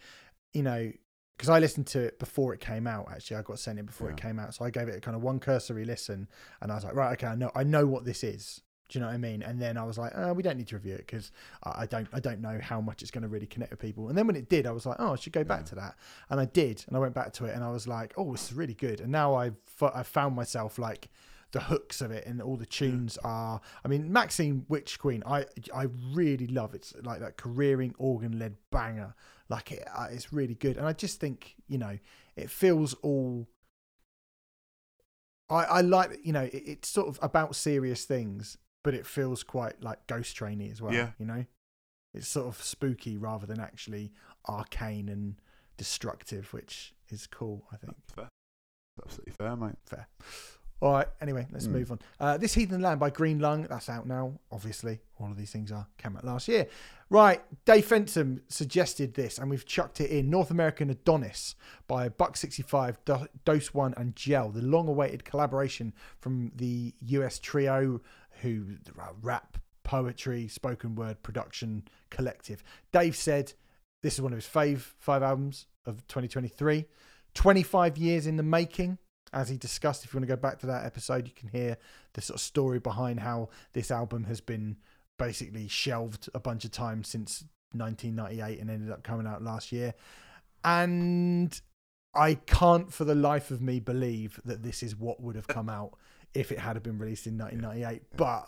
you 0.54 0.64
know, 0.64 0.92
because 1.40 1.48
I 1.48 1.60
listened 1.60 1.88
to 1.88 2.02
it 2.02 2.20
before 2.20 2.54
it 2.54 2.60
came 2.60 2.86
out. 2.86 3.08
Actually, 3.10 3.38
I 3.38 3.44
got 3.44 3.60
sent 3.60 3.80
it 3.80 3.86
before 3.86 4.10
it 4.10 4.18
came 4.18 4.40
out, 4.40 4.54
so 4.54 4.66
I 4.66 4.70
gave 4.70 4.90
it 4.90 4.98
a 4.98 5.00
kind 5.00 5.16
of 5.16 5.24
one 5.24 5.40
cursory 5.40 5.86
listen, 5.86 6.28
and 6.60 6.70
I 6.70 6.76
was 6.76 6.84
like, 6.84 6.94
right, 6.96 7.14
okay, 7.14 7.28
I 7.28 7.36
know, 7.36 7.50
I 7.56 7.64
know 7.64 7.88
what 7.88 8.04
this 8.04 8.26
is. 8.26 8.62
Do 8.90 9.00
you 9.00 9.02
know 9.02 9.08
what 9.08 9.14
I 9.14 9.20
mean? 9.20 9.42
And 9.42 9.62
then 9.62 9.78
I 9.78 9.86
was 9.86 9.98
like, 9.98 10.12
oh, 10.16 10.34
we 10.34 10.44
don't 10.44 10.58
need 10.58 10.68
to 10.68 10.76
review 10.76 10.96
it 10.96 11.06
because 11.08 11.32
I 11.64 11.84
I 11.84 11.86
don't, 11.86 12.10
I 12.12 12.20
don't 12.20 12.42
know 12.42 12.60
how 12.62 12.82
much 12.82 13.02
it's 13.02 13.10
going 13.10 13.22
to 13.22 13.30
really 13.30 13.46
connect 13.46 13.72
with 13.72 13.80
people. 13.80 14.10
And 14.10 14.18
then 14.18 14.28
when 14.28 14.36
it 14.36 14.50
did, 14.50 14.68
I 14.68 14.72
was 14.72 14.86
like, 14.86 14.98
oh, 15.00 15.14
I 15.14 15.16
should 15.16 15.32
go 15.32 15.46
back 15.46 15.64
to 15.68 15.76
that. 15.76 15.96
And 16.30 16.42
I 16.42 16.46
did, 16.46 16.84
and 16.88 16.98
I 16.98 17.00
went 17.00 17.14
back 17.14 17.32
to 17.34 17.46
it, 17.46 17.56
and 17.56 17.64
I 17.64 17.72
was 17.72 17.88
like, 17.88 18.14
"Oh, 18.18 18.34
this 18.34 18.52
is 18.52 18.54
really 18.54 18.74
good." 18.74 19.00
And 19.00 19.10
now 19.10 19.36
I've 19.36 19.56
I 19.82 20.04
found 20.04 20.36
myself 20.36 20.78
like 20.78 21.08
the 21.52 21.62
hooks 21.62 22.02
of 22.02 22.12
it, 22.12 22.26
and 22.26 22.42
all 22.42 22.58
the 22.58 22.66
tunes 22.66 23.18
are. 23.24 23.62
I 23.86 23.88
mean, 23.88 24.12
Maxine 24.12 24.66
Witch 24.68 25.00
Queen, 25.00 25.24
I 25.26 25.46
I 25.74 25.88
really 26.12 26.48
love 26.48 26.74
it. 26.74 26.92
It's 26.92 27.06
like 27.06 27.22
that 27.22 27.38
careering 27.38 27.94
organ 27.98 28.38
led 28.38 28.58
banger. 28.72 29.16
Like 29.50 29.72
it, 29.72 29.88
uh, 29.96 30.08
it's 30.12 30.32
really 30.32 30.54
good, 30.56 30.78
and 30.78 30.86
I 30.86 30.94
just 30.94 31.20
think 31.20 31.56
you 31.68 31.78
know 31.80 31.98
it 32.36 32.50
feels 32.50 32.94
all. 33.02 33.48
I 35.50 35.64
I 35.64 35.82
like 35.82 36.20
you 36.24 36.34
know 36.34 36.44
it, 36.44 36.54
it's 36.66 36.88
sort 36.90 37.08
of 37.08 37.20
about 37.22 37.56
serious 37.56 38.06
things, 38.06 38.58
but 38.84 38.94
it 38.94 39.06
feels 39.06 39.44
quite 39.44 39.82
like 39.82 40.06
Ghost 40.08 40.38
Trainy 40.38 40.72
as 40.72 40.82
well. 40.82 40.94
Yeah. 40.94 41.12
you 41.18 41.26
know, 41.26 41.46
it's 42.14 42.28
sort 42.28 42.48
of 42.48 42.62
spooky 42.62 43.18
rather 43.18 43.46
than 43.48 43.60
actually 43.60 44.12
arcane 44.48 45.10
and 45.10 45.36
destructive, 45.78 46.54
which 46.54 46.94
is 47.10 47.26
cool. 47.28 47.66
I 47.72 47.78
think. 47.78 47.96
fair. 48.16 48.30
Absolutely 49.04 49.34
fair, 49.34 49.56
mate. 49.56 49.76
Fair. 49.86 50.08
All 50.82 50.94
right. 50.94 51.08
Anyway, 51.22 51.48
let's 51.52 51.66
Hmm. 51.66 51.74
move 51.74 51.92
on. 51.92 52.00
Uh, 52.20 52.38
this 52.38 52.54
Heathen 52.54 52.82
Land 52.82 53.00
by 53.00 53.10
Green 53.10 53.40
Lung. 53.40 53.64
That's 53.64 53.90
out 53.90 54.06
now. 54.06 54.40
Obviously, 54.52 55.00
all 55.20 55.32
of 55.32 55.38
these 55.38 55.52
things 55.52 55.72
are 55.72 55.88
came 55.98 56.16
out 56.16 56.24
last 56.24 56.48
year. 56.48 56.68
Right. 57.10 57.42
Dave 57.66 57.86
Fenton 57.86 58.42
suggested 58.50 59.16
this, 59.16 59.40
and 59.40 59.50
we've 59.50 59.66
chucked 59.66 60.00
it 60.00 60.12
in. 60.12 60.30
North 60.30 60.52
American 60.52 60.92
Adonis 60.92 61.56
by 61.88 62.08
Buck 62.08 62.38
Sixty 62.38 62.62
Five, 62.62 63.04
Do- 63.04 63.28
Doseone, 63.46 63.98
and 63.98 64.16
Gel. 64.16 64.50
The 64.50 64.62
long-awaited 64.62 65.26
collaboration 65.26 65.94
from 66.20 66.52
the 66.56 66.94
US 67.02 67.40
trio, 67.40 68.02
who 68.42 68.76
rap, 69.22 69.58
poetry, 69.84 70.48
spoken 70.48 70.94
word 70.94 71.22
production 71.24 71.88
collective. 72.12 72.64
Dave 72.92 73.16
said 73.16 73.54
this 74.04 74.14
is 74.14 74.22
one 74.22 74.32
of 74.32 74.38
his 74.38 74.46
fave 74.46 74.80
five 75.00 75.24
albums 75.24 75.66
of 75.86 76.08
2023. 76.08 76.86
25 77.34 77.98
years 77.98 78.28
in 78.28 78.38
the 78.38 78.44
making 78.44 78.98
as 79.34 79.50
he 79.50 79.58
discussed. 79.58 80.04
If 80.04 80.14
you 80.14 80.20
want 80.20 80.30
to 80.30 80.36
go 80.36 80.42
back 80.42 80.60
to 80.60 80.68
that 80.68 80.86
episode, 80.86 81.28
you 81.28 81.34
can 81.34 81.50
hear 81.50 81.78
the 82.14 82.22
sort 82.22 82.36
of 82.36 82.42
story 82.42 82.80
behind 82.80 83.20
how 83.20 83.50
this 83.74 83.92
album 83.92 84.26
has 84.26 84.42
been 84.42 84.78
basically 85.20 85.68
shelved 85.68 86.30
a 86.34 86.40
bunch 86.40 86.66
of 86.66 86.72
times 86.72 87.08
since 87.08 87.44
1998 87.74 88.60
and 88.60 88.72
ended 88.72 88.92
up 88.92 89.04
coming 89.04 89.28
out 89.28 89.44
last 89.44 89.72
year. 89.72 89.94
And 90.64 91.62
I 92.16 92.34
can't 92.34 92.92
for 92.92 93.06
the 93.06 93.14
life 93.14 93.52
of 93.52 93.62
me 93.62 93.80
believe 93.80 94.40
that 94.46 94.64
this 94.64 94.82
is 94.82 94.96
what 94.96 95.22
would 95.22 95.36
have 95.36 95.48
come 95.48 95.70
out 95.70 95.94
if 96.34 96.52
it 96.52 96.60
had 96.60 96.82
been 96.82 96.98
released 96.98 97.28
in 97.28 97.38
1998. 97.38 98.02
But 98.18 98.48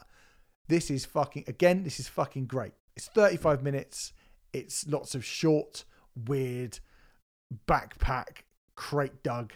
this 0.67 0.89
is 0.89 1.05
fucking, 1.05 1.43
again, 1.47 1.83
this 1.83 1.99
is 1.99 2.07
fucking 2.07 2.47
great. 2.47 2.73
It's 2.95 3.07
35 3.09 3.61
minutes. 3.61 4.13
It's 4.53 4.87
lots 4.87 5.13
of 5.13 5.23
short, 5.23 5.85
weird, 6.27 6.79
backpack, 7.67 8.43
crate 8.75 9.23
dug 9.23 9.53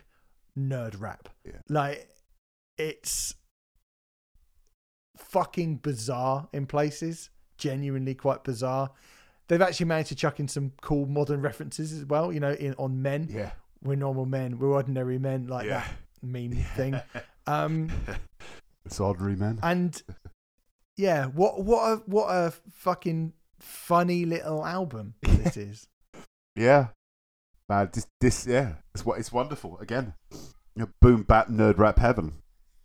nerd 0.57 0.99
rap. 0.99 1.29
Yeah. 1.43 1.59
Like 1.69 2.09
it's 2.77 3.35
fucking 5.17 5.77
bizarre 5.77 6.47
in 6.53 6.65
places, 6.65 7.29
genuinely 7.57 8.15
quite 8.15 8.43
bizarre. 8.43 8.91
They've 9.47 9.61
actually 9.61 9.85
managed 9.87 10.09
to 10.09 10.15
chuck 10.15 10.39
in 10.39 10.47
some 10.47 10.71
cool 10.81 11.05
modern 11.05 11.41
references 11.41 11.93
as 11.93 12.05
well, 12.05 12.33
you 12.33 12.39
know, 12.39 12.53
in 12.53 12.73
on 12.75 13.01
men. 13.01 13.27
Yeah. 13.31 13.51
We're 13.83 13.95
normal 13.95 14.25
men, 14.25 14.57
we're 14.57 14.73
ordinary 14.73 15.19
men, 15.19 15.47
like 15.47 15.67
yeah. 15.67 15.85
that 16.21 16.27
meme 16.27 16.51
thing. 16.75 16.99
Um 17.47 17.91
it's 18.85 18.99
ordinary, 18.99 19.35
man. 19.35 19.59
and 19.61 20.01
yeah, 20.97 21.25
what 21.25 21.63
what 21.63 21.91
a 21.91 21.95
what 22.05 22.27
a 22.27 22.53
fucking 22.71 23.33
funny 23.59 24.25
little 24.25 24.65
album 24.65 25.15
this 25.21 25.57
is. 25.57 25.87
Yeah, 26.55 26.87
man. 27.67 27.89
This, 27.93 28.07
this, 28.21 28.47
yeah, 28.47 28.73
it's 28.93 29.05
what 29.05 29.19
it's 29.19 29.31
wonderful. 29.31 29.77
Again, 29.79 30.13
boom, 31.01 31.23
bap 31.23 31.49
nerd 31.49 31.77
rap 31.77 31.99
heaven. 31.99 32.35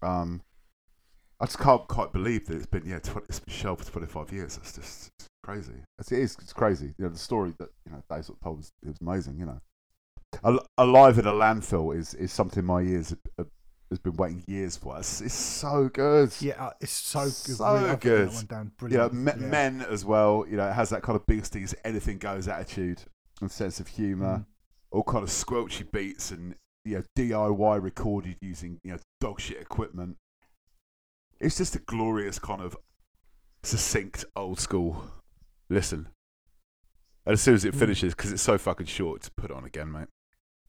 Um, 0.02 0.42
I 1.41 1.47
just 1.47 1.59
can't 1.59 1.86
quite 1.88 2.12
believe 2.12 2.47
that 2.47 2.57
it's 2.57 2.66
been 2.66 2.84
yeah, 2.86 2.99
20, 2.99 3.26
it's 3.28 3.41
been 3.41 3.55
shelved 3.55 3.84
for 3.84 3.93
twenty 3.93 4.07
five 4.07 4.32
years. 4.32 4.57
It's 4.59 4.74
just 4.74 5.11
it's 5.18 5.28
crazy. 5.43 5.72
It's, 5.99 6.12
it 6.12 6.18
is. 6.18 6.36
It's 6.41 6.53
crazy. 6.53 6.95
You 6.99 7.05
know, 7.05 7.11
the 7.11 7.18
story 7.18 7.55
that 7.59 7.68
you 7.86 7.93
know 7.93 8.03
they 8.11 8.22
sort 8.22 8.38
of 8.38 8.45
told 8.45 8.59
us 8.61 8.70
it 8.82 8.88
was 8.88 8.99
amazing. 9.01 9.38
You 9.38 9.47
know, 9.47 9.61
Al- 10.45 10.66
alive 10.78 11.18
in 11.18 11.26
a 11.26 11.32
landfill 11.32 11.97
is 11.97 12.14
is 12.14 12.32
something 12.32 12.64
my 12.64 12.82
ears 12.82 13.14
have, 13.38 13.49
has 13.91 13.99
been 13.99 14.14
waiting 14.14 14.45
years 14.47 14.76
for. 14.76 14.99
It's, 14.99 15.20
it's 15.22 15.34
so 15.34 15.88
good. 15.88 16.32
Yeah, 16.41 16.62
uh, 16.66 16.70
it's 16.80 16.93
so 16.93 17.24
good. 17.24 17.32
So 17.32 17.74
Really, 17.74 17.97
good. 17.97 18.28
That 18.28 18.34
one 18.34 18.47
down. 18.47 18.72
you 18.91 18.99
know, 18.99 19.09
me- 19.09 19.32
Yeah. 19.41 19.47
men 19.49 19.80
as 19.82 20.05
well. 20.05 20.45
You 20.49 20.59
know, 20.59 20.68
it 20.68 20.72
has 20.74 20.91
that 20.91 21.03
kind 21.03 21.16
of 21.16 21.26
biggest 21.26 21.57
anything 21.84 22.18
goes 22.18 22.49
attitude 22.49 23.03
and 23.41 23.51
sense 23.51 23.80
of 23.80 23.88
humour. 23.88 24.38
Mm. 24.38 24.47
All 24.93 25.05
kind 25.05 25.22
of 25.22 25.30
squelchy 25.30 25.91
beats 25.91 26.30
and 26.32 26.55
you 26.84 26.97
know 26.97 27.05
DIY 27.16 27.82
recorded 27.82 28.36
using 28.41 28.78
you 28.84 28.93
know 28.93 28.99
dog 29.20 29.41
shit 29.41 29.61
equipment. 29.61 30.16
It's 31.41 31.57
just 31.57 31.74
a 31.74 31.78
glorious 31.80 32.38
kind 32.38 32.61
of 32.61 32.76
succinct 33.62 34.24
old 34.36 34.61
school 34.61 35.05
listen. 35.68 36.09
And 37.26 37.34
as 37.34 37.41
soon 37.43 37.55
as 37.55 37.64
it 37.64 37.74
Mm. 37.74 37.78
finishes, 37.78 38.14
because 38.14 38.32
it's 38.32 38.43
so 38.43 38.59
fucking 38.59 38.86
short, 38.86 39.22
to 39.22 39.30
put 39.32 39.51
it 39.51 39.57
on 39.57 39.64
again, 39.64 39.91
mate. 39.93 40.09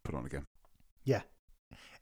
Put 0.03 0.15
it 0.15 0.17
on 0.17 0.25
again. 0.25 0.45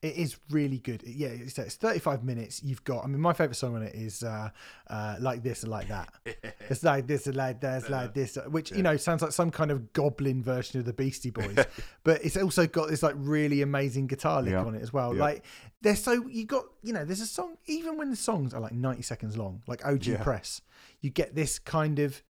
It 0.01 0.15
is 0.15 0.37
really 0.49 0.77
good. 0.79 1.03
Yeah, 1.05 1.27
it's, 1.27 1.59
it's 1.59 1.75
35 1.75 2.23
minutes. 2.23 2.63
You've 2.63 2.83
got, 2.85 3.03
I 3.03 3.07
mean, 3.07 3.19
my 3.19 3.33
favourite 3.33 3.57
song 3.57 3.75
on 3.75 3.83
it 3.83 3.93
is 3.95 4.23
uh, 4.23 4.49
uh, 4.89 5.17
Like 5.19 5.43
This 5.43 5.63
and 5.63 5.71
Like 5.71 5.89
That. 5.89 6.09
It's 6.69 6.83
like 6.83 7.07
this 7.07 7.25
and 7.25 7.35
like 7.35 7.61
that, 7.61 7.79
it's 7.81 7.89
like 7.89 8.13
this, 8.13 8.37
which, 8.47 8.71
you 8.71 8.83
know, 8.83 8.95
sounds 8.95 9.23
like 9.23 9.31
some 9.31 9.49
kind 9.49 9.71
of 9.71 9.91
goblin 9.91 10.43
version 10.43 10.79
of 10.79 10.85
the 10.85 10.93
Beastie 10.93 11.31
Boys. 11.31 11.57
but 12.03 12.23
it's 12.23 12.37
also 12.37 12.67
got 12.67 12.89
this 12.89 13.01
like 13.01 13.15
really 13.17 13.63
amazing 13.63 14.05
guitar 14.05 14.41
lick 14.43 14.51
Yeah. 14.51 14.63
on 14.63 14.75
it 14.75 14.81
as 14.83 14.93
well. 14.93 15.15
Yeah. 15.15 15.21
Like, 15.21 15.45
they're 15.81 15.95
so, 15.95 16.27
you 16.27 16.45
got, 16.45 16.65
you 16.83 16.93
know, 16.93 17.03
there's 17.03 17.21
a 17.21 17.25
song, 17.25 17.57
even 17.65 17.97
when 17.97 18.11
the 18.11 18.15
songs 18.15 18.53
are 18.53 18.61
like 18.61 18.71
90 18.73 19.01
seconds 19.01 19.35
long, 19.35 19.63
like 19.67 19.83
OG 19.83 20.05
Yeah. 20.05 20.23
Press, 20.23 20.61
you 21.01 21.09
get 21.09 21.33
this 21.33 21.57
kind 21.57 21.97
of 21.97 22.21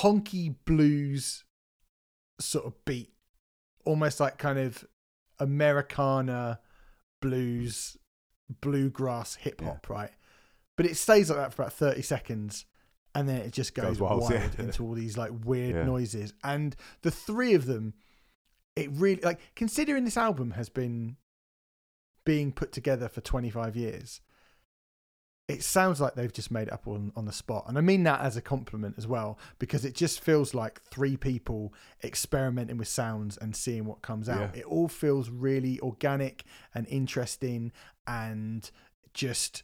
honky 0.00 0.54
blues 0.64 1.44
sort 2.40 2.64
of 2.66 2.72
beat, 2.86 3.12
almost 3.84 4.18
like 4.18 4.38
kind 4.38 4.58
of 4.58 4.84
Americana 5.40 6.60
blues, 7.20 7.96
bluegrass, 8.60 9.34
hip 9.36 9.60
hop, 9.60 9.88
right? 9.88 10.10
But 10.76 10.86
it 10.86 10.96
stays 10.96 11.28
like 11.30 11.38
that 11.38 11.52
for 11.54 11.62
about 11.62 11.72
30 11.72 12.02
seconds 12.02 12.64
and 13.14 13.28
then 13.28 13.40
it 13.40 13.52
just 13.52 13.74
goes, 13.74 13.98
Goes 13.98 14.00
wild, 14.00 14.20
wild, 14.22 14.32
yeah. 14.32 14.64
into 14.64 14.84
all 14.84 14.92
these 14.92 15.16
like 15.18 15.32
weird 15.44 15.74
Yeah. 15.74 15.84
noises. 15.84 16.32
And 16.44 16.76
the 17.02 17.10
three 17.10 17.54
of 17.54 17.66
them, 17.66 17.94
it 18.76 18.90
really, 18.92 19.20
like, 19.22 19.40
considering 19.56 20.04
this 20.04 20.16
album 20.16 20.52
has 20.52 20.68
been 20.68 21.16
being 22.24 22.52
put 22.52 22.70
together 22.70 23.08
for 23.08 23.20
25 23.20 23.74
years, 23.74 24.20
it 25.48 25.64
sounds 25.64 25.98
like 25.98 26.14
they've 26.14 26.32
just 26.32 26.50
made 26.50 26.68
it 26.68 26.72
up 26.72 26.86
on, 26.86 27.10
on 27.16 27.24
the 27.24 27.32
spot. 27.32 27.64
And 27.66 27.78
I 27.78 27.80
mean 27.80 28.02
that 28.04 28.20
as 28.20 28.36
a 28.36 28.42
compliment 28.42 28.96
as 28.98 29.06
well, 29.06 29.38
because 29.58 29.84
it 29.86 29.94
just 29.94 30.20
feels 30.20 30.54
like 30.54 30.82
three 30.82 31.16
people 31.16 31.72
experimenting 32.04 32.76
with 32.76 32.88
sounds 32.88 33.38
and 33.38 33.56
seeing 33.56 33.86
what 33.86 34.02
comes 34.02 34.28
out. 34.28 34.54
Yeah. 34.54 34.60
It 34.60 34.66
all 34.66 34.88
feels 34.88 35.30
really 35.30 35.80
organic 35.80 36.44
and 36.74 36.86
interesting 36.88 37.72
and 38.06 38.70
just 39.14 39.62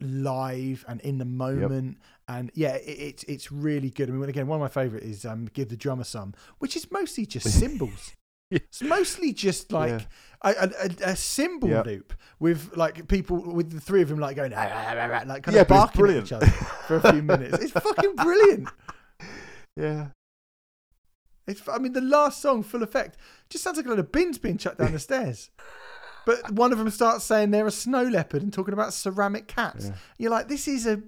live 0.00 0.84
and 0.86 1.00
in 1.00 1.16
the 1.16 1.24
moment 1.24 1.96
and 2.28 2.50
yeah 2.54 2.74
it, 2.74 2.90
it's 2.90 3.24
it's 3.24 3.52
really 3.52 3.90
good 3.90 4.10
i 4.10 4.12
mean 4.12 4.28
again 4.28 4.46
one 4.46 4.56
of 4.56 4.60
my 4.60 4.68
favorite 4.68 5.04
is 5.04 5.24
um 5.24 5.48
give 5.54 5.68
the 5.68 5.76
drummer 5.76 6.04
some 6.04 6.34
which 6.58 6.76
is 6.76 6.90
mostly 6.90 7.24
just 7.24 7.48
cymbals. 7.60 8.12
It's 8.50 8.82
mostly 8.82 9.32
just 9.32 9.72
like 9.72 9.90
Yeah. 9.90 10.52
a, 10.52 10.70
a, 10.82 11.10
a, 11.12 11.16
cymbal 11.16 11.70
Yeah. 11.70 11.82
loop 11.82 12.12
with 12.38 12.76
like 12.76 13.08
people 13.08 13.38
with 13.54 13.70
the 13.72 13.80
three 13.80 14.02
of 14.02 14.08
them 14.08 14.18
like 14.18 14.36
going 14.36 14.52
"Ah, 14.54 14.68
ah, 14.70 14.94
ah, 14.96 15.20
ah," 15.22 15.24
like 15.26 15.42
kind 15.42 15.54
Yeah, 15.54 15.62
of 15.62 15.68
barking 15.68 16.06
at 16.08 16.24
each 16.24 16.32
other 16.32 16.46
for 16.46 16.96
a 16.96 17.12
few 17.12 17.22
minutes 17.32 17.58
it's 17.58 17.72
fucking 17.72 18.14
brilliant 18.16 18.68
Yeah. 19.76 20.08
It's, 21.46 21.60
I 21.68 21.76
mean, 21.76 21.92
the 21.92 22.00
last 22.00 22.40
song, 22.40 22.62
Full 22.62 22.82
Effect, 22.82 23.18
just 23.50 23.62
sounds 23.64 23.76
like 23.76 23.84
a 23.84 23.90
lot 23.90 23.98
of 23.98 24.10
bins 24.10 24.38
being 24.38 24.56
chucked 24.56 24.78
down 24.78 24.92
the 24.92 24.98
stairs. 25.10 25.50
But 26.24 26.52
one 26.52 26.72
of 26.72 26.78
them 26.78 26.88
starts 26.88 27.22
saying 27.24 27.50
they're 27.50 27.66
a 27.66 27.70
snow 27.70 28.02
leopard 28.02 28.42
and 28.42 28.50
talking 28.50 28.72
about 28.72 28.94
ceramic 28.94 29.46
cats. 29.46 29.90
You're 30.16 30.30
like, 30.30 30.48
this 30.48 30.66
is 30.66 30.86
a, 30.86 31.02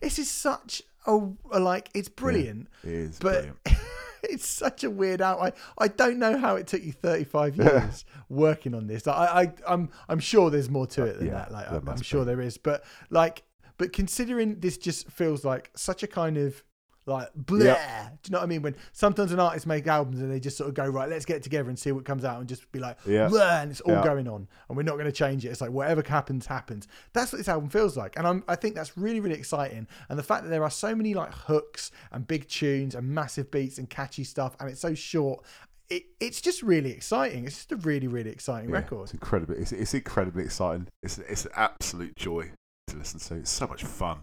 this 0.00 0.18
is 0.18 0.28
such 0.28 0.82
a, 1.06 1.20
a 1.52 1.60
like, 1.60 1.90
it's 1.94 2.08
brilliant. 2.08 2.66
It 2.82 2.90
is 2.90 3.18
but 3.20 3.32
brilliant. 3.32 3.58
it's 4.22 4.46
such 4.46 4.84
a 4.84 4.90
weird 4.90 5.20
out. 5.20 5.40
I, 5.40 5.52
I 5.78 5.88
don't 5.88 6.18
know 6.18 6.38
how 6.38 6.56
it 6.56 6.66
took 6.66 6.82
you 6.82 6.92
35 6.92 7.56
years 7.58 8.04
working 8.28 8.74
on 8.74 8.86
this. 8.86 9.06
I, 9.06 9.42
I 9.42 9.52
I'm 9.66 9.90
I'm 10.08 10.20
sure 10.20 10.50
there's 10.50 10.70
more 10.70 10.86
to 10.88 11.04
it 11.04 11.18
than 11.18 11.28
Yeah, 11.28 11.34
that. 11.34 11.52
Like 11.52 11.70
I'm, 11.70 11.88
I'm 11.88 12.02
sure 12.02 12.24
there 12.24 12.40
is. 12.40 12.58
But 12.58 12.84
like 13.10 13.42
but 13.76 13.92
considering 13.92 14.60
this 14.60 14.76
just 14.76 15.10
feels 15.10 15.44
like 15.44 15.70
such 15.76 16.02
a 16.02 16.06
kind 16.06 16.36
of 16.36 16.62
like 17.08 17.28
bleh. 17.34 17.64
Yeah. 17.64 18.08
Do 18.22 18.28
you 18.28 18.32
know 18.32 18.38
what 18.38 18.44
I 18.44 18.46
mean? 18.46 18.62
When 18.62 18.76
sometimes 18.92 19.32
an 19.32 19.40
artist 19.40 19.66
make 19.66 19.86
albums 19.86 20.20
and 20.20 20.30
they 20.30 20.40
just 20.40 20.56
sort 20.56 20.68
of 20.68 20.74
go 20.74 20.86
right, 20.86 21.08
let's 21.08 21.24
get 21.24 21.42
together 21.42 21.68
and 21.68 21.78
see 21.78 21.92
what 21.92 22.04
comes 22.04 22.24
out 22.24 22.38
and 22.40 22.48
just 22.48 22.70
be 22.72 22.78
like, 22.78 23.02
bleh, 23.04 23.62
and 23.62 23.70
it's 23.70 23.80
all 23.80 23.92
Yeah. 23.94 24.04
going 24.04 24.28
on, 24.28 24.46
and 24.68 24.76
we're 24.76 24.82
not 24.82 24.94
going 24.94 25.06
to 25.06 25.12
change 25.12 25.44
it. 25.44 25.48
It's 25.48 25.60
like 25.60 25.70
whatever 25.70 26.02
happens, 26.06 26.46
happens. 26.46 26.86
That's 27.12 27.32
what 27.32 27.38
this 27.38 27.48
album 27.48 27.70
feels 27.70 27.96
like, 27.96 28.16
and 28.18 28.26
I'm, 28.26 28.44
I 28.48 28.54
think 28.56 28.74
that's 28.74 28.96
really, 28.96 29.20
really 29.20 29.36
exciting. 29.36 29.86
And 30.08 30.18
the 30.18 30.22
fact 30.22 30.44
that 30.44 30.50
there 30.50 30.62
are 30.64 30.70
so 30.70 30.94
many 30.94 31.14
like 31.14 31.32
hooks 31.34 31.90
and 32.12 32.26
big 32.26 32.48
tunes 32.48 32.94
and 32.94 33.08
massive 33.08 33.50
beats 33.50 33.78
and 33.78 33.88
catchy 33.88 34.24
stuff, 34.24 34.56
and 34.60 34.68
it's 34.68 34.80
so 34.80 34.94
short. 34.94 35.44
It, 35.90 36.02
it's 36.20 36.42
just 36.42 36.62
really 36.62 36.90
exciting. 36.92 37.46
It's 37.46 37.54
just 37.56 37.72
a 37.72 37.76
really, 37.76 38.08
really 38.08 38.28
exciting 38.28 38.68
Yeah, 38.68 38.76
record. 38.76 39.04
It's 39.04 39.14
incredibly. 39.14 39.56
It's, 39.56 39.72
it's 39.72 39.94
incredibly 39.94 40.44
exciting. 40.44 40.86
It's 41.02 41.16
it's 41.16 41.46
an 41.46 41.52
absolute 41.56 42.14
joy 42.14 42.50
to 42.88 42.96
listen 42.96 43.20
to. 43.20 43.36
It's 43.36 43.50
so 43.50 43.66
much 43.66 43.84
fun. 43.84 44.18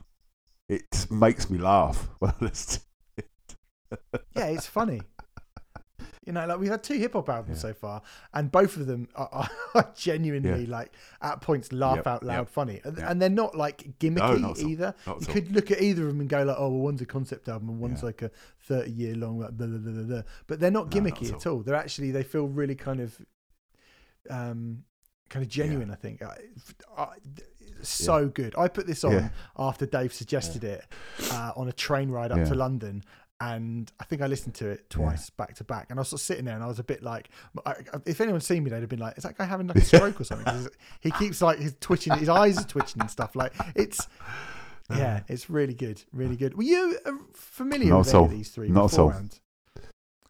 It 0.67 1.07
makes 1.11 1.49
me 1.49 1.57
laugh 1.59 2.07
when 2.19 2.31
I 2.31 2.35
listen. 2.45 2.81
To 3.17 3.23
Yeah, 4.35 4.45
it's 4.47 4.65
funny. 4.67 5.01
You 6.25 6.33
know, 6.33 6.43
like 6.47 6.57
we've 6.57 6.71
had 6.71 6.81
two 6.83 6.95
hip 6.95 7.13
hop 7.13 7.29
albums 7.29 7.57
Yeah. 7.57 7.69
so 7.69 7.73
far, 7.75 8.01
and 8.33 8.51
both 8.51 8.77
of 8.77 8.87
them 8.87 9.07
are, 9.15 9.47
are, 9.75 9.93
genuinely 9.95 10.65
like 10.65 10.91
at 11.21 11.39
points 11.39 11.71
laugh 11.71 11.97
Yep, 11.97 12.07
out 12.07 12.23
loud 12.23 12.37
yep, 12.39 12.49
funny, 12.49 12.81
and, 12.83 12.97
yeah. 12.97 13.11
and 13.11 13.21
they're 13.21 13.29
not 13.29 13.53
like 13.55 13.85
No, 13.85 13.93
gimmicky 13.99 14.15
not 14.41 14.57
at 14.57 14.63
all, 14.63 14.67
either. 14.67 14.95
not 15.05 15.21
You 15.21 15.27
all. 15.27 15.33
could 15.33 15.51
look 15.51 15.69
at 15.69 15.81
either 15.83 16.01
of 16.01 16.07
them 16.07 16.21
and 16.21 16.27
go 16.27 16.41
like, 16.43 16.55
"Oh, 16.57 16.69
well, 16.69 16.79
one's 16.81 17.01
a 17.01 17.05
concept 17.05 17.47
album 17.47 17.69
and 17.69 17.79
one's 17.79 17.99
Yeah. 18.01 18.07
like 18.07 18.23
a 18.23 18.31
thirty-year 18.61 19.15
long." 19.15 19.37
Blah, 19.37 19.51
blah, 19.51 19.67
blah, 19.67 19.91
blah, 19.91 20.03
blah. 20.03 20.21
But 20.47 20.59
they're 20.59 20.71
not 20.71 20.91
No, 20.91 20.99
not 20.99 21.05
gimmicky 21.13 21.29
at 21.29 21.35
at 21.35 21.45
all. 21.47 21.59
They're 21.59 21.75
actually 21.75 22.09
they 22.09 22.23
feel 22.23 22.47
really 22.47 22.75
kind 22.75 23.01
of, 23.01 23.21
um, 24.31 24.83
kind 25.29 25.43
of 25.43 25.49
genuine. 25.49 25.91
I 25.91 25.95
think. 25.95 26.21
I, 26.21 26.37
I, 26.97 27.07
so 27.81 28.27
good. 28.27 28.55
I 28.57 28.67
put 28.67 28.87
this 28.87 29.03
on 29.03 29.11
Yeah. 29.11 29.29
after 29.57 29.85
Dave 29.85 30.13
suggested 30.13 30.63
it 30.63 30.83
uh, 31.31 31.51
on 31.55 31.67
a 31.67 31.73
train 31.73 32.09
ride 32.09 32.31
up 32.31 32.37
Yeah. 32.39 32.45
to 32.45 32.55
London. 32.55 33.03
And 33.41 33.91
I 33.99 34.05
think 34.05 34.21
I 34.21 34.27
listened 34.27 34.55
to 34.55 34.69
it 34.69 34.89
twice 34.89 35.29
back 35.29 35.55
to 35.55 35.65
back, 35.65 35.87
and 35.89 35.99
I 35.99 36.01
was 36.01 36.07
sort 36.07 36.21
of 36.21 36.25
sitting 36.25 36.45
there, 36.45 36.55
and 36.55 36.63
I 36.63 36.67
was 36.67 36.79
a 36.79 36.85
bit 36.85 37.03
like, 37.03 37.27
I, 37.65 37.73
if 38.05 38.21
anyone's 38.21 38.47
seen 38.47 38.63
me, 38.63 38.69
they'd 38.69 38.79
have 38.79 38.87
been 38.87 38.97
like, 38.99 39.17
"Is 39.17 39.23
that 39.25 39.37
guy 39.37 39.43
having 39.43 39.67
like 39.67 39.75
a 39.75 39.81
stroke 39.91 40.21
or 40.21 40.23
something?" 40.23 40.69
he 41.01 41.11
keeps 41.11 41.41
like 41.41 41.59
he's 41.59 41.75
twitching, 41.81 42.13
his 42.17 42.29
eyes 42.29 42.57
are 42.57 42.63
twitching 42.63 43.01
and 43.01 43.11
stuff. 43.11 43.35
Like 43.35 43.51
it's, 43.75 44.07
yeah, 44.89 45.19
it's 45.27 45.49
really 45.49 45.73
good, 45.73 46.01
really 46.13 46.37
good. 46.37 46.55
Were 46.55 46.63
you 46.63 46.97
uh, 47.05 47.11
familiar 47.33 47.89
Not 47.89 48.05
with 48.05 48.15
of 48.15 48.29
these 48.31 48.51
three 48.51 48.69
Not 48.69 48.89
beforehand? 48.91 49.37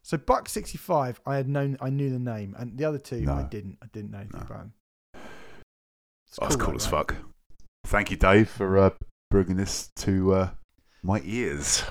So 0.01 0.17
Buck 0.17 0.49
sixty 0.49 0.79
five, 0.79 1.21
I 1.27 1.35
had 1.35 1.47
known, 1.47 1.77
I 1.81 1.91
knew 1.91 2.09
the 2.09 2.17
name, 2.19 2.55
and 2.57 2.75
the 2.75 2.85
other 2.85 2.97
two, 2.97 3.23
I 3.29 3.43
didn't, 3.43 3.77
I 3.83 3.85
didn't 3.93 4.09
know 4.11 4.17
anything 4.19 4.39
No. 4.39 4.45
about. 4.47 4.61
'em. 4.61 4.73
It's 6.37 6.39
That's 6.39 6.55
cool 6.55 6.69
though, 6.71 6.75
as 6.75 6.91
right? 6.91 7.07
fuck. 7.07 7.15
Thank 7.85 8.11
you, 8.11 8.17
Dave, 8.17 8.49
for 8.49 8.77
uh, 8.77 8.89
bringing 9.29 9.57
this 9.57 9.89
to 9.97 10.33
uh, 10.33 10.49
my 11.03 11.21
ears. 11.23 11.83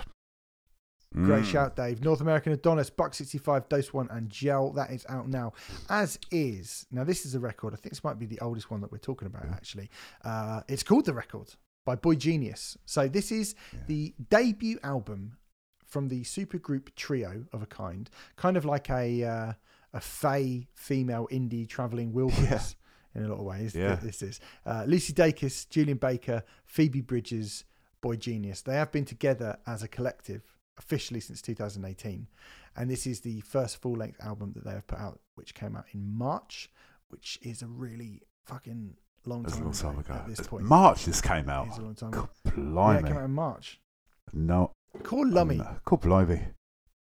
Great 1.15 1.45
Mm. 1.45 1.53
shout, 1.53 1.77
Dave. 1.77 2.03
North 2.03 2.21
American 2.21 2.53
Adonis, 2.53 2.91
Buck 2.91 3.15
65, 3.15 3.69
Doseone, 3.69 4.09
and 4.17 4.29
Gel. 4.29 4.73
That 4.73 4.91
is 4.91 5.07
out 5.09 5.29
now. 5.29 5.53
As 5.89 6.19
is. 6.33 6.87
Now, 6.91 7.05
this 7.05 7.25
is 7.25 7.37
a 7.37 7.41
record. 7.41 7.73
I 7.73 7.77
think 7.77 7.93
this 7.93 8.03
might 8.03 8.19
be 8.19 8.27
the 8.27 8.41
oldest 8.41 8.69
one 8.69 8.81
that 8.81 8.91
we're 8.91 8.99
talking 8.99 9.27
about, 9.27 9.47
actually. 9.47 9.91
Uh, 10.25 10.63
it's 10.67 10.83
called 10.83 11.05
The 11.05 11.15
Record 11.15 11.55
by 11.87 11.95
Boygenius. 11.95 12.77
So, 12.85 13.07
this 13.07 13.31
is 13.31 13.55
Yeah. 13.73 13.79
the 13.87 14.15
debut 14.29 14.81
album 14.83 15.37
from 15.87 16.09
the 16.09 16.23
supergroup 16.23 16.93
trio 16.97 17.45
of 17.53 17.63
a 17.63 17.67
kind, 17.67 18.11
kind 18.35 18.57
of 18.57 18.65
like 18.65 18.91
a, 18.91 19.23
uh, 19.23 19.53
a 19.93 20.01
Faye 20.01 20.67
female 20.75 21.29
indie 21.31 21.69
traveling 21.69 22.13
wilderness. 22.13 22.75
In 23.15 23.25
a 23.25 23.29
lot 23.29 23.39
of 23.39 23.45
ways, 23.45 23.75
Yeah. 23.75 23.95
this 23.97 24.23
is 24.23 24.41
uh, 24.67 24.85
Lucy 24.87 25.13
Dacus, 25.13 25.69
Julien 25.69 25.99
Baker, 25.99 26.43
Phoebe 26.67 27.01
Bridgers, 27.01 27.65
Boy 28.01 28.17
Genius. 28.17 28.63
They 28.63 28.75
have 28.75 28.91
been 28.91 29.05
together 29.05 29.59
as 29.67 29.83
a 29.83 29.89
collective 29.89 30.43
officially 30.79 31.21
since 31.21 31.41
2018. 31.41 32.27
And 32.77 32.91
this 32.91 33.07
is 33.07 33.21
the 33.21 33.41
first 33.43 33.81
full 33.81 33.97
length 33.97 34.19
album 34.21 34.53
that 34.55 34.65
they 34.65 34.73
have 34.73 34.87
put 34.89 34.99
out, 34.99 35.21
which 35.37 35.55
came 35.55 35.77
out 35.77 35.85
in 35.93 36.13
March, 36.13 36.69
which 37.09 37.39
is 37.43 37.63
a 37.63 37.69
really 37.69 38.23
fucking 38.47 38.97
long 39.27 39.45
That's 39.45 39.55
a 39.55 39.59
time, 39.59 39.65
long 39.67 39.75
time 39.75 39.99
ago. 40.01 40.15
at 40.15 40.27
this 40.27 40.41
It's 40.41 40.49
point. 40.49 40.65
March 40.65 41.05
this 41.05 41.21
came 41.21 41.49
out. 41.49 41.69
It's 41.69 41.79
a 41.79 41.83
long 41.83 41.95
time 41.95 42.09
ago. 42.13 42.29
Yeah, 42.45 42.99
it 42.99 43.07
came 43.07 43.17
out 43.17 43.25
in 43.25 43.35
March. 43.35 43.81
no. 44.33 44.73
Call 45.05 45.27
Lummy. 45.29 45.61
God, 45.85 46.01
blimey. 46.01 46.41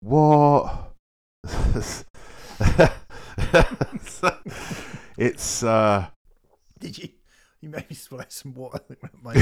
What? 0.00 0.92
it's. 5.16 5.62
uh 5.62 6.06
Did 6.78 6.98
you? 6.98 7.08
You 7.60 7.68
made 7.70 7.88
me 7.88 7.96
swallow 7.96 8.24
some 8.28 8.54
water. 8.54 8.80
My- 9.22 9.34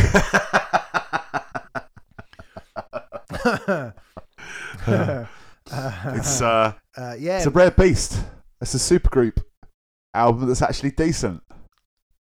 it's 6.15 6.41
uh 6.41 6.73
uh, 6.97 7.15
yeah. 7.19 7.39
it's 7.39 7.47
a 7.47 7.51
rare 7.51 7.71
beast. 7.71 8.21
It's 8.61 8.75
a 8.75 8.79
supergroup 8.79 9.43
album 10.15 10.47
that's 10.47 10.63
actually 10.63 10.93
decent. 10.93 11.43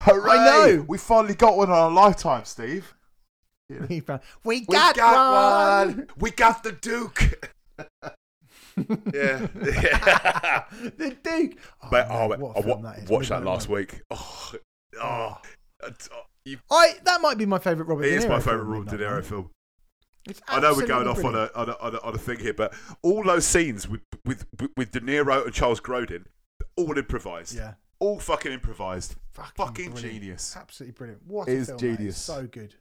Hooray! 0.04 0.36
know! 0.36 0.86
We 0.88 0.98
finally 0.98 1.36
got 1.36 1.58
one 1.58 1.68
in 1.68 1.74
our 1.74 1.92
lifetime, 1.92 2.46
Steve. 2.46 2.96
we, 3.90 4.00
found, 4.00 4.22
we 4.44 4.66
We 4.68 4.76
got, 4.76 4.98
one. 4.98 6.08
We 6.18 6.32
got 6.32 6.64
the 6.64 6.72
Duke. 6.72 7.54
Yeah. 9.14 9.48
the 10.98 11.18
Duke. 11.24 11.58
Oh, 11.84 11.88
But 11.92 12.10
man, 12.10 12.18
oh, 12.18 12.28
what 12.38 12.56
I 12.56 12.60
a 12.60 12.60
oh, 12.60 12.62
film 12.62 12.82
wa- 12.84 12.92
that 12.92 13.00
is. 13.04 13.10
watched 13.10 13.30
that 13.30 13.44
last 13.44 13.70
week. 13.70 14.02
Oh, 14.12 14.52
oh, 15.02 15.38
oh, 15.84 16.22
you, 16.46 16.58
I 16.72 16.94
that 17.04 17.22
might 17.22 17.38
be 17.38 17.46
my 17.46 17.60
favorite 17.60 17.86
Robert. 17.86 18.04
it 18.06 18.10
De 18.12 18.16
is 18.16 18.26
Niro 18.26 18.30
my 18.30 18.40
favourite 18.40 18.64
Robert 18.66 18.90
De 18.98 19.04
Niro 19.04 19.24
film. 19.24 19.50
I 20.48 20.60
know 20.60 20.74
we're 20.76 20.86
going 20.86 21.08
off 21.08 21.24
on 21.24 21.34
a, 21.36 21.50
on 21.56 21.70
a 21.70 21.78
on 21.80 21.96
a 21.96 22.02
on 22.02 22.16
a 22.16 22.18
thing 22.18 22.40
here, 22.40 22.54
but 22.54 22.74
all 23.02 23.24
those 23.24 23.46
scenes 23.46 23.88
with 23.88 24.02
with 24.26 24.46
with 24.78 24.92
De 24.92 25.00
Niro 25.02 25.44
and 25.46 25.54
Charles 25.54 25.80
Grodin, 25.80 26.26
all 26.76 26.98
improvised, 26.98 27.56
Yeah. 27.56 27.74
all 28.00 28.20
fucking 28.20 28.52
improvised. 28.52 29.16
Fucking, 29.34 29.92
Fucking 29.94 29.96
genius. 29.96 30.56
Absolutely 30.60 30.94
brilliant. 30.94 31.22
What 31.26 31.48
It 31.48 31.62
a 31.62 31.66
film 31.66 31.76
is. 31.78 31.82
genius. 31.82 32.18
So 32.18 32.46
good. 32.48 32.76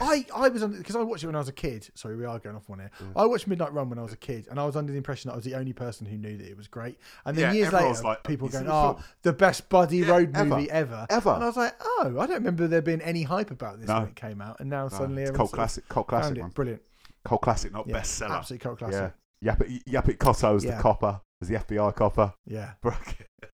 I, 0.00 0.26
I 0.34 0.48
was 0.48 0.62
under 0.62 0.76
because 0.78 0.96
I 0.96 1.02
watched 1.02 1.22
it 1.24 1.26
when 1.26 1.36
I 1.36 1.38
was 1.38 1.48
a 1.48 1.52
kid. 1.52 1.88
Sorry, 1.94 2.16
we 2.16 2.24
are 2.24 2.38
going 2.38 2.54
off 2.56 2.68
one 2.68 2.80
here. 2.80 2.90
Mm. 3.02 3.12
I 3.16 3.24
watched 3.26 3.46
Midnight 3.46 3.72
Run 3.72 3.88
when 3.88 3.98
I 3.98 4.02
was 4.02 4.12
a 4.12 4.16
kid, 4.16 4.46
and 4.50 4.60
I 4.60 4.66
was 4.66 4.76
under 4.76 4.92
the 4.92 4.98
impression 4.98 5.28
that 5.28 5.34
I 5.34 5.36
was 5.36 5.44
the 5.44 5.54
only 5.54 5.72
person 5.72 6.06
who 6.06 6.16
knew 6.18 6.36
that 6.36 6.46
it 6.48 6.56
was 6.56 6.68
great. 6.68 6.98
And 7.24 7.36
then 7.36 7.54
Yeah, 7.54 7.60
years 7.62 7.72
later, 7.72 7.88
was 7.88 8.02
like, 8.04 8.22
people 8.24 8.48
going, 8.48 8.66
"Oh, 8.68 8.94
film?" 8.94 9.04
the 9.22 9.32
best 9.32 9.68
buddy 9.68 9.98
Yeah, 9.98 10.10
road 10.10 10.32
ever. 10.36 10.44
movie 10.44 10.70
ever." 10.70 11.06
Ever. 11.08 11.30
And 11.30 11.42
I 11.44 11.46
was 11.46 11.56
like, 11.56 11.74
"Oh, 11.82 12.16
I 12.20 12.26
don't 12.26 12.36
remember 12.36 12.66
there 12.66 12.82
being 12.82 13.00
any 13.00 13.22
hype 13.22 13.50
about 13.50 13.78
this 13.78 13.88
No. 13.88 14.00
when 14.00 14.08
it 14.08 14.16
came 14.16 14.42
out." 14.42 14.60
And 14.60 14.68
now 14.68 14.84
No, 14.84 14.88
suddenly, 14.88 15.22
it's 15.22 15.30
cult 15.30 15.52
classic, 15.52 15.88
cult 15.88 16.08
classic 16.08 16.38
one. 16.38 16.50
Brilliant. 16.50 16.82
Cult 17.24 17.40
classic, 17.42 17.72
not 17.72 17.86
Yeah, 17.86 17.96
bestseller. 18.00 18.30
Absolute 18.30 18.60
cult 18.60 18.78
classic. 18.78 19.12
Yeah. 19.40 19.54
Yaphet, 19.54 19.84
Yaphet 19.84 20.16
Kotto 20.18 20.54
was 20.54 20.64
the 20.64 20.72
copper, 20.74 21.20
was 21.40 21.48
the 21.48 21.56
FBI 21.56 21.94
copper. 21.94 22.32
Yeah, 22.46 22.72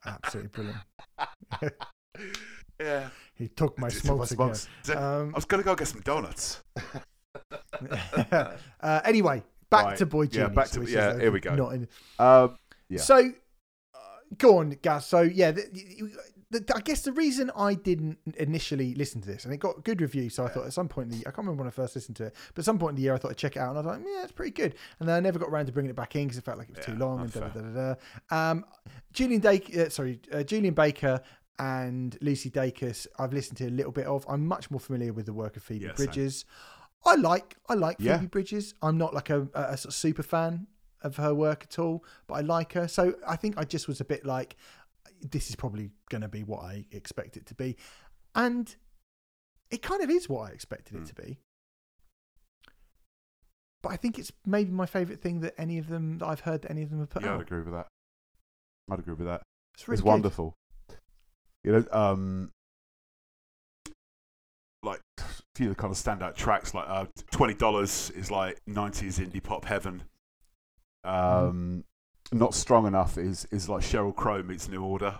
absolutely 0.05 0.49
brilliant. 0.49 0.79
yeah. 2.81 3.09
He 3.35 3.49
took 3.49 3.79
my 3.79 3.89
smokes 3.89 4.37
my 4.37 4.45
again. 4.47 4.55
smokes. 4.57 4.69
I 4.91 4.93
Um, 4.95 5.33
was 5.33 5.45
gonna 5.45 5.63
go 5.63 5.75
get 5.75 5.89
some 5.89 6.01
donuts. 6.03 6.63
uh, 8.31 9.01
anyway, 9.05 9.43
back 9.71 9.85
Right. 9.87 9.99
to 9.99 10.07
Boy 10.07 10.23
Yeah, 10.23 10.29
Genius. 10.49 10.55
back 10.55 10.69
to- 10.71 10.91
yeah, 10.91 11.19
here 11.19 11.33
we 11.33 11.41
go. 11.41 11.55
Not 11.55 11.75
in, 11.75 11.89
Um, 12.19 12.59
Yeah. 12.89 13.01
So, 13.01 13.17
uh, 13.95 13.99
go 14.37 14.59
on, 14.59 14.71
Gaz. 14.83 15.07
So, 15.07 15.23
yeah, 15.23 15.51
the, 15.53 15.63
the, 16.51 16.73
I 16.77 16.81
guess 16.81 17.01
the 17.03 17.13
reason 17.13 17.51
I 17.57 17.73
didn't 17.73 18.19
initially 18.37 18.95
listen 18.95 19.23
to 19.23 19.27
this, 19.27 19.47
and 19.47 19.55
it 19.55 19.57
got 19.57 19.83
good 19.83 20.03
reviews, 20.03 20.35
so 20.35 20.45
I 20.45 20.49
thought 20.49 20.67
at 20.67 20.75
some 20.75 20.89
point 20.89 21.07
in 21.07 21.11
the 21.13 21.17
year, 21.17 21.25
I 21.27 21.31
can't 21.31 21.39
remember 21.39 21.63
when 21.63 21.69
I 21.69 21.71
first 21.71 21.95
listened 21.95 22.17
to 22.17 22.25
it, 22.27 22.35
but 22.55 22.59
at 22.61 22.65
some 22.67 22.79
point 22.79 22.91
in 22.91 22.97
the 22.97 23.03
year 23.03 23.15
I 23.15 23.17
thought 23.19 23.31
I'd 23.31 23.39
check 23.39 23.57
it 23.57 23.61
out, 23.61 23.71
and 23.75 23.79
I 23.79 23.81
was 23.81 23.99
like, 23.99 24.07
yeah, 24.07 24.23
it's 24.25 24.33
pretty 24.33 24.51
good. 24.51 24.75
And 25.01 25.09
then 25.09 25.17
I 25.17 25.21
never 25.21 25.39
got 25.39 25.49
around 25.49 25.67
to 25.67 25.73
bringing 25.73 25.89
it 25.91 25.97
back 25.97 26.15
in 26.17 26.25
because 26.25 26.37
it 26.37 26.45
felt 26.45 26.59
like 26.59 26.69
it 26.69 26.77
was 26.77 26.85
too 26.85 26.97
long. 26.97 27.21
And 27.23 27.33
da, 27.33 27.41
da, 27.41 27.49
da, 27.49 27.61
da, 27.61 27.95
da. 28.29 28.51
Um, 28.51 28.65
Julien 29.15 29.41
Dake, 29.41 29.75
uh, 29.75 29.89
sorry, 29.89 30.21
uh, 30.31 30.43
Julien 30.43 30.75
Baker. 30.75 31.23
And 31.59 32.17
Lucy 32.21 32.51
Dacus, 32.51 33.07
I've 33.19 33.33
listened 33.33 33.59
to 33.59 33.67
a 33.67 33.71
little 33.71 33.93
bit 33.93 34.07
of. 34.07 34.25
I'm 34.29 34.47
much 34.47 34.71
more 34.71 34.81
familiar 34.81 35.13
with 35.13 35.27
the 35.27 35.33
work 35.33 35.57
of 35.57 35.63
Phoebe 35.63 35.87
same. 35.87 35.95
Bridgers. 35.95 36.45
I 37.05 37.15
like 37.17 37.57
I 37.69 37.75
like 37.75 37.97
Yeah. 38.01 38.17
Phoebe 38.17 38.27
Bridgers. 38.29 38.75
I'm 38.83 38.97
not 38.99 39.13
like 39.15 39.31
a, 39.31 39.49
a, 39.55 39.61
a 39.63 39.77
sort 39.77 39.87
of 39.87 39.95
super 39.95 40.23
fan 40.23 40.67
of 41.03 41.17
her 41.17 41.35
work 41.35 41.65
at 41.65 41.79
all, 41.79 42.05
but 42.27 42.35
I 42.35 42.41
like 42.41 42.73
her. 42.75 42.89
So 42.89 43.15
I 43.27 43.37
think 43.37 43.59
I 43.59 43.65
just 43.65 43.87
was 43.89 44.01
a 44.01 44.05
bit 44.05 44.25
like, 44.25 44.57
this 45.21 45.51
is 45.51 45.57
probably 45.57 45.91
going 46.11 46.23
to 46.23 46.29
be 46.29 46.43
what 46.45 46.63
I 46.63 46.87
expect 46.93 47.37
it 47.37 47.47
to 47.47 47.55
be, 47.55 47.77
and 48.35 48.75
it 49.71 49.83
kind 49.83 50.03
of 50.03 50.11
is 50.11 50.29
what 50.29 50.49
I 50.51 50.53
expected 50.53 50.97
it 50.97 51.03
Mm. 51.03 51.09
to 51.09 51.15
be. 51.15 51.39
but 53.83 53.91
I 53.91 53.97
think 53.97 54.19
it's 54.19 54.31
maybe 54.47 54.71
my 54.71 54.87
favourite 54.87 55.21
thing 55.21 55.41
that 55.41 55.55
any 55.59 55.79
of 55.79 55.89
them 55.89 56.19
that 56.19 56.27
I've 56.27 56.41
heard 56.41 56.63
that 56.63 56.71
any 56.71 56.83
of 56.83 56.91
them 56.91 57.01
have 57.01 57.11
put 57.11 57.23
Yeah, 57.25 57.35
I'd 57.35 57.41
agree 57.41 57.63
with 57.63 57.73
that. 57.73 57.89
I'd 58.91 58.99
agree 59.01 59.15
with 59.15 59.27
that. 59.27 59.43
It's 59.75 59.89
really 59.89 59.99
it's 59.99 60.05
wonderful. 60.05 60.55
You 61.65 61.73
know, 61.73 61.85
um, 61.93 62.51
like 64.83 65.01
a 65.19 65.23
few 65.55 65.71
of 65.71 65.77
the 65.77 65.81
kind 65.81 65.93
of 65.93 65.97
standout 65.99 66.35
tracks, 66.35 66.75
like 66.75 66.89
uh, 66.89 67.07
twenty 67.31 67.55
dollars 67.55 68.11
is 68.11 68.31
like 68.31 68.59
nineties 68.67 69.19
indie 69.19 69.43
pop 69.43 69.65
heaven. 69.65 70.03
Um, 71.05 71.85
not 72.33 72.55
strong 72.55 72.87
enough 72.87 73.19
is 73.19 73.47
is 73.51 73.69
like 73.69 73.83
Sheryl 73.83 74.15
Crow 74.15 74.43
meets 74.43 74.69
New 74.69 74.83
Order, 74.83 75.15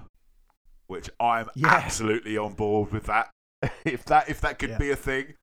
which 0.89 1.11
I'm 1.21 1.49
Yeah. 1.55 1.69
absolutely 1.69 2.37
on 2.37 2.55
board 2.55 2.91
with 2.93 3.05
that. 3.05 3.31
if 3.85 4.05
that 4.07 4.29
if 4.29 4.41
that 4.41 4.59
could 4.59 4.71
Yeah. 4.71 4.79
be 4.79 4.91
a 4.91 4.97
thing, 4.97 5.35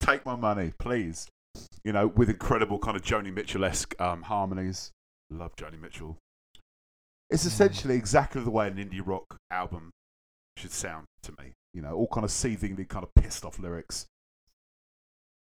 take 0.00 0.24
my 0.26 0.34
money, 0.36 0.72
please. 0.78 1.28
You 1.84 1.92
know, 1.92 2.06
with 2.08 2.28
incredible 2.30 2.78
kind 2.78 2.96
of 2.96 3.02
Joni 3.02 3.32
Mitchell 3.32 3.64
esque 3.64 4.00
um, 4.00 4.22
harmonies. 4.22 4.90
Love 5.30 5.54
Joni 5.56 5.80
Mitchell. 5.80 6.16
It's 7.28 7.44
Mm. 7.44 7.48
essentially 7.48 7.94
exactly 7.94 8.42
the 8.42 8.50
way 8.50 8.66
an 8.66 8.76
indie 8.76 9.00
rock 9.04 9.36
album 9.50 9.90
should 10.60 10.72
sound 10.72 11.06
to 11.22 11.32
me. 11.32 11.52
You 11.74 11.82
know, 11.82 11.94
all 11.94 12.08
kind 12.08 12.24
of 12.24 12.30
seethingly 12.30 12.84
kind 12.84 13.04
of 13.04 13.14
pissed 13.14 13.44
off 13.44 13.58
lyrics. 13.58 14.06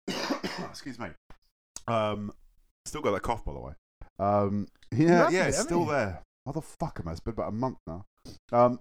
Excuse 0.09 0.99
me. 0.99 1.09
Um, 1.87 2.33
still 2.85 3.03
got 3.03 3.13
that 3.13 3.23
cough, 3.23 3.45
by 3.45 3.53
the 3.53 3.61
way. 3.61 3.73
Um, 4.19 4.69
yeah, 4.93 5.29
yeah, 5.31 5.47
it's 5.47 5.61
still 5.61 5.85
you? 5.85 5.91
there. 5.91 6.23
Motherfucker, 6.49 7.05
man. 7.05 7.13
It's 7.13 7.21
been 7.21 7.35
about 7.35 7.49
a 7.49 7.53
month 7.53 7.79
now. 7.87 8.05
Um, 8.53 8.81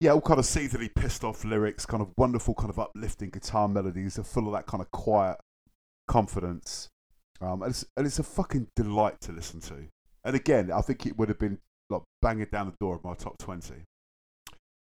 yeah, 0.00 0.12
all 0.12 0.20
kind 0.20 0.38
of 0.38 0.46
seethingly 0.46 0.88
pissed 0.88 1.24
off 1.24 1.44
lyrics, 1.44 1.86
kind 1.86 2.02
of 2.02 2.12
wonderful, 2.16 2.54
kind 2.54 2.70
of 2.70 2.78
uplifting 2.78 3.30
guitar 3.30 3.68
melodies. 3.68 4.16
They're 4.16 4.24
full 4.24 4.46
of 4.46 4.52
that 4.52 4.66
kind 4.66 4.80
of 4.80 4.90
quiet 4.90 5.38
confidence. 6.08 6.88
Um, 7.40 7.62
and, 7.62 7.70
it's, 7.70 7.84
and 7.96 8.06
it's 8.06 8.18
a 8.18 8.24
fucking 8.24 8.68
delight 8.76 9.20
to 9.22 9.32
listen 9.32 9.60
to. 9.62 9.86
And 10.24 10.36
again, 10.36 10.70
I 10.72 10.80
think 10.80 11.06
it 11.06 11.18
would 11.18 11.28
have 11.28 11.38
been 11.38 11.58
like 11.90 12.02
banging 12.22 12.48
down 12.50 12.66
the 12.66 12.76
door 12.80 12.96
of 12.96 13.04
my 13.04 13.14
top 13.14 13.38
20. 13.38 13.74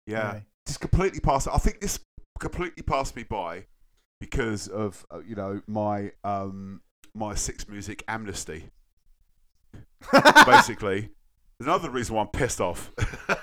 Yeah. 0.06 0.40
Just 0.70 0.78
completely 0.78 1.18
passed. 1.18 1.48
I 1.52 1.58
think 1.58 1.80
this 1.80 1.98
completely 2.38 2.84
passed 2.84 3.16
me 3.16 3.24
by 3.24 3.66
because 4.20 4.68
of, 4.68 5.04
uh, 5.10 5.18
you 5.18 5.34
know, 5.34 5.62
my 5.66 6.12
um, 6.22 6.80
my 7.12 7.34
Six 7.34 7.68
Music 7.68 8.04
amnesty. 8.06 8.70
Basically, 10.46 11.10
there's 11.58 11.66
another 11.66 11.90
reason 11.90 12.14
why 12.14 12.22
I'm 12.22 12.28
pissed 12.28 12.60
off 12.60 12.92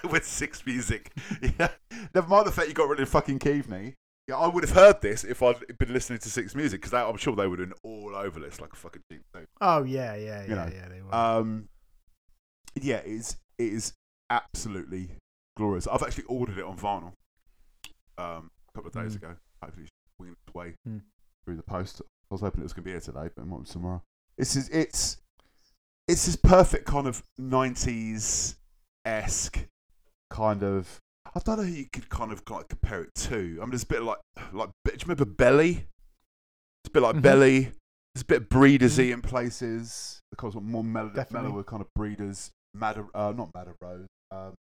with 0.10 0.26
Six 0.26 0.66
Music. 0.66 1.12
Yeah. 1.42 1.68
Never 2.16 2.30
mind 2.30 2.48
the 2.48 2.54
fact 2.54 2.70
you 2.70 2.74
got 2.74 2.88
rid 2.88 3.02
of 3.02 3.10
fucking 3.10 3.40
Keaveny. 3.40 3.96
Yeah, 4.30 4.38
I 4.38 4.48
would 4.48 4.64
have 4.64 4.74
heard 4.74 5.02
this 5.02 5.26
if 5.26 5.44
I'd 5.44 5.78
been 5.78 5.92
listening 5.92 6.20
to 6.20 6.30
Six 6.30 6.56
Music 6.56 6.80
because 6.80 6.94
I'm 6.94 7.18
sure 7.18 7.36
they 7.36 7.48
would 7.48 7.60
have 7.60 7.68
been 7.68 7.78
all 7.84 8.16
over 8.16 8.40
this 8.40 8.62
like 8.62 8.72
a 8.72 8.78
fucking 8.78 9.02
cheap 9.12 9.24
thing. 9.34 9.48
Oh 9.60 9.84
yeah, 9.84 10.16
yeah, 10.16 10.44
yeah, 10.44 10.44
You 10.44 10.56
know, 10.56 10.70
yeah. 10.74 10.88
They 10.88 11.02
were. 11.02 11.14
Um, 11.14 11.68
yeah, 12.76 13.00
it 13.00 13.08
is, 13.08 13.36
it 13.60 13.74
is 13.74 13.92
absolutely 14.30 15.10
glorious. 15.58 15.88
I've 15.88 16.04
actually 16.04 16.26
ordered 16.26 16.58
it 16.58 16.64
on 16.64 16.78
vinyl 16.78 17.14
um, 18.18 18.50
a 18.70 18.72
couple 18.74 18.88
of 18.88 18.94
days 18.94 19.14
Mm. 19.14 19.18
ago. 19.18 19.36
Hopefully, 19.64 19.84
it's 19.84 19.92
winging 20.20 20.36
its 20.46 20.54
way 20.56 20.76
Mm. 20.88 21.02
through 21.46 21.56
the 21.58 21.64
post. 21.64 22.02
I 22.30 22.34
was 22.34 22.42
hoping 22.42 22.62
it 22.62 22.64
was 22.64 22.74
going 22.74 22.84
to 22.84 22.86
be 22.86 22.92
here 22.92 23.02
today, 23.02 23.30
but 23.36 23.42
it 23.44 23.46
might 23.46 23.64
be 23.64 23.70
tomorrow. 23.70 24.02
It's 24.38 24.56
is, 24.56 24.70
it's 24.70 25.18
it's 26.08 26.26
this 26.26 26.36
perfect 26.36 26.86
kind 26.86 27.08
of 27.08 27.24
'90s 27.40 28.56
esque 29.06 29.66
kind 30.30 30.64
of. 30.64 31.00
I 31.36 31.40
don't 31.40 31.58
know 31.58 31.64
who 31.64 31.72
you 31.74 31.88
could 31.92 32.10
kind 32.10 32.32
of 32.32 32.42
like 32.50 32.70
compare 32.70 33.02
it 33.04 33.14
to. 33.16 33.60
I 33.62 33.66
mean, 33.66 33.74
it's 33.74 33.84
a 33.84 33.88
bit 33.88 34.02
like 34.04 34.20
like. 34.54 34.70
Do 34.86 34.92
you 34.94 34.98
remember 35.02 35.26
Belly? 35.26 35.88
It's 36.84 36.90
a 36.90 36.92
bit 36.92 37.02
like 37.04 37.16
Mhm. 37.18 37.22
Belly. 37.22 37.60
There's 38.14 38.22
a 38.24 38.26
bit 38.26 38.50
breedersy 38.50 39.12
in 39.14 39.22
places. 39.22 40.20
Because 40.32 40.56
more 40.56 40.84
mellow, 40.84 41.12
mellower 41.32 41.64
kind 41.64 41.82
of 41.82 41.88
breeders. 41.96 42.52
Madder, 42.74 43.08
uh, 43.16 43.32
not 43.36 43.52
Madder 43.54 43.76
Rose. 43.82 44.08
Um, 44.32 44.54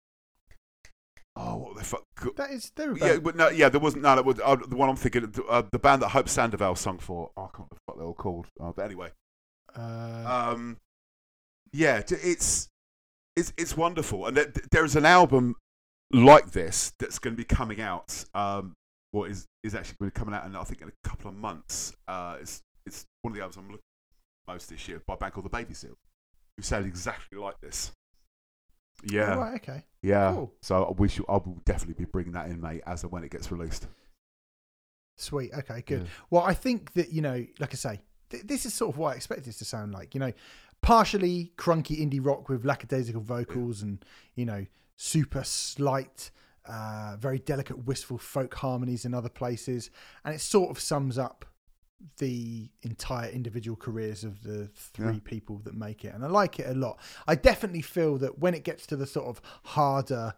oh, 1.36 1.56
what 1.56 1.76
the 1.76 1.84
fuck? 1.84 2.04
that 2.36 2.50
is 2.50 2.70
they 2.74 2.88
were 2.88 2.98
Yeah, 2.98 3.18
but 3.18 3.36
no, 3.36 3.48
yeah, 3.48 3.68
there 3.68 3.80
wasn't. 3.80 4.02
No, 4.02 4.14
that 4.14 4.24
was, 4.24 4.40
uh, 4.42 4.56
the 4.56 4.76
one 4.76 4.88
I'm 4.88 4.96
thinking. 4.96 5.32
Uh, 5.48 5.62
the 5.70 5.78
band 5.78 6.02
that 6.02 6.10
Hope 6.10 6.28
Sandoval 6.28 6.76
sung 6.76 6.98
for. 6.98 7.30
Oh, 7.36 7.42
I 7.42 7.56
can't 7.56 7.68
remember 7.70 7.76
what 7.86 7.98
they're 7.98 8.06
all 8.06 8.14
called. 8.14 8.46
Uh, 8.60 8.72
but 8.72 8.84
anyway, 8.84 9.10
uh, 9.76 10.50
um, 10.52 10.78
yeah, 11.72 11.98
it's 11.98 12.68
it's 13.36 13.52
it's 13.56 13.76
wonderful, 13.76 14.26
and 14.26 14.36
there, 14.36 14.52
there's 14.70 14.96
an 14.96 15.06
album 15.06 15.56
like 16.12 16.52
this 16.52 16.92
that's 16.98 17.18
going 17.18 17.34
to 17.34 17.38
be 17.38 17.44
coming 17.44 17.80
out. 17.80 18.24
Um, 18.34 18.74
what 19.10 19.30
is 19.30 19.46
is 19.62 19.74
actually 19.74 19.96
going 19.98 20.10
to 20.10 20.14
be 20.14 20.20
coming 20.20 20.34
out, 20.34 20.44
and 20.44 20.56
I 20.56 20.64
think 20.64 20.82
in 20.82 20.88
a 20.88 21.08
couple 21.08 21.30
of 21.30 21.36
months. 21.36 21.94
Uh, 22.06 22.36
it's 22.40 22.62
it's 22.86 23.06
one 23.22 23.32
of 23.32 23.36
the 23.36 23.42
albums 23.42 23.56
I'm 23.56 23.64
looking 23.64 23.80
at 24.48 24.52
most 24.52 24.68
this 24.68 24.86
year 24.88 25.02
by 25.06 25.14
a 25.14 25.16
band 25.16 25.32
called 25.32 25.46
the 25.46 25.50
Baby 25.50 25.74
Seal, 25.74 25.96
who 26.56 26.62
sound 26.62 26.86
exactly 26.86 27.38
like 27.38 27.60
this. 27.60 27.92
Yeah, 29.06 29.34
oh, 29.34 29.38
right, 29.38 29.54
okay. 29.56 29.84
yeah. 30.02 30.32
Cool. 30.32 30.52
So 30.62 30.94
we 30.98 31.08
should, 31.08 31.24
I 31.28 31.32
will 31.32 31.60
definitely 31.64 32.04
be 32.04 32.10
bringing 32.10 32.32
that 32.32 32.46
in, 32.46 32.60
mate, 32.60 32.82
as 32.86 33.02
and 33.02 33.12
when 33.12 33.24
it 33.24 33.30
gets 33.30 33.50
released. 33.50 33.86
Sweet. 35.16 35.52
Okay, 35.54 35.82
good. 35.86 36.02
Yeah. 36.02 36.08
Well, 36.30 36.42
I 36.42 36.54
think 36.54 36.92
that, 36.94 37.12
you 37.12 37.22
know, 37.22 37.46
like 37.58 37.72
I 37.72 37.76
say, 37.76 38.00
th- 38.30 38.44
this 38.44 38.66
is 38.66 38.74
sort 38.74 38.94
of 38.94 38.98
what 38.98 39.12
I 39.12 39.16
expect 39.16 39.44
this 39.44 39.58
to 39.58 39.64
sound 39.64 39.92
like. 39.92 40.14
You 40.14 40.20
know, 40.20 40.32
partially 40.82 41.52
crunky 41.56 42.00
indie 42.00 42.24
rock 42.24 42.48
with 42.48 42.64
lackadaisical 42.64 43.22
vocals 43.22 43.82
and, 43.82 44.04
you 44.34 44.44
know, 44.44 44.66
super 44.96 45.44
slight, 45.44 46.30
uh, 46.66 47.16
very 47.18 47.38
delicate, 47.38 47.86
wistful 47.86 48.18
folk 48.18 48.54
harmonies 48.54 49.04
in 49.04 49.14
other 49.14 49.28
places. 49.28 49.90
And 50.24 50.34
it 50.34 50.40
sort 50.40 50.70
of 50.70 50.80
sums 50.80 51.16
up 51.16 51.44
the 52.18 52.70
entire 52.82 53.30
individual 53.30 53.76
careers 53.76 54.24
of 54.24 54.42
the 54.42 54.68
three 54.74 55.14
Yeah. 55.14 55.20
people 55.24 55.58
that 55.64 55.74
make 55.74 56.04
it. 56.04 56.14
And 56.14 56.24
I 56.24 56.28
like 56.28 56.58
it 56.60 56.66
a 56.68 56.74
lot. 56.74 56.98
I 57.26 57.34
definitely 57.34 57.82
feel 57.82 58.18
that 58.18 58.38
when 58.38 58.54
it 58.54 58.62
gets 58.64 58.86
to 58.88 58.96
the 58.96 59.06
sort 59.06 59.26
of 59.26 59.40
harder, 59.64 60.34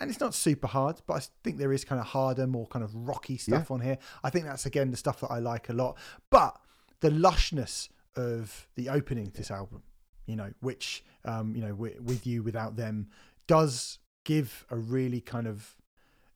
and 0.00 0.08
it's 0.10 0.20
not 0.20 0.34
super 0.34 0.66
hard, 0.68 1.02
but 1.06 1.14
I 1.14 1.20
think 1.44 1.58
there 1.58 1.72
is 1.72 1.84
kind 1.84 2.00
of 2.00 2.06
harder, 2.06 2.46
more 2.46 2.66
kind 2.68 2.84
of 2.84 2.94
rocky 2.94 3.36
stuff 3.36 3.70
on 3.70 3.80
here. 3.80 3.98
I 4.22 4.30
think 4.30 4.44
that's 4.46 4.64
again 4.66 4.90
the 4.90 4.96
stuff 4.96 5.20
that 5.20 5.30
I 5.30 5.38
like 5.40 5.68
a 5.68 5.72
lot. 5.72 5.98
But 6.30 6.58
the 7.00 7.10
lushness 7.10 7.88
of 8.16 8.68
the 8.76 8.88
opening 8.88 9.26
to 9.30 9.36
this 9.36 9.50
album, 9.50 9.82
you 10.26 10.36
know, 10.36 10.52
which 10.60 11.04
um, 11.24 11.54
you 11.54 11.62
know, 11.62 11.74
with, 11.74 12.00
with 12.00 12.26
you 12.26 12.42
without 12.42 12.76
them, 12.76 13.08
does 13.46 13.98
give 14.24 14.64
a 14.70 14.76
really 14.76 15.20
kind 15.20 15.46
of 15.46 15.76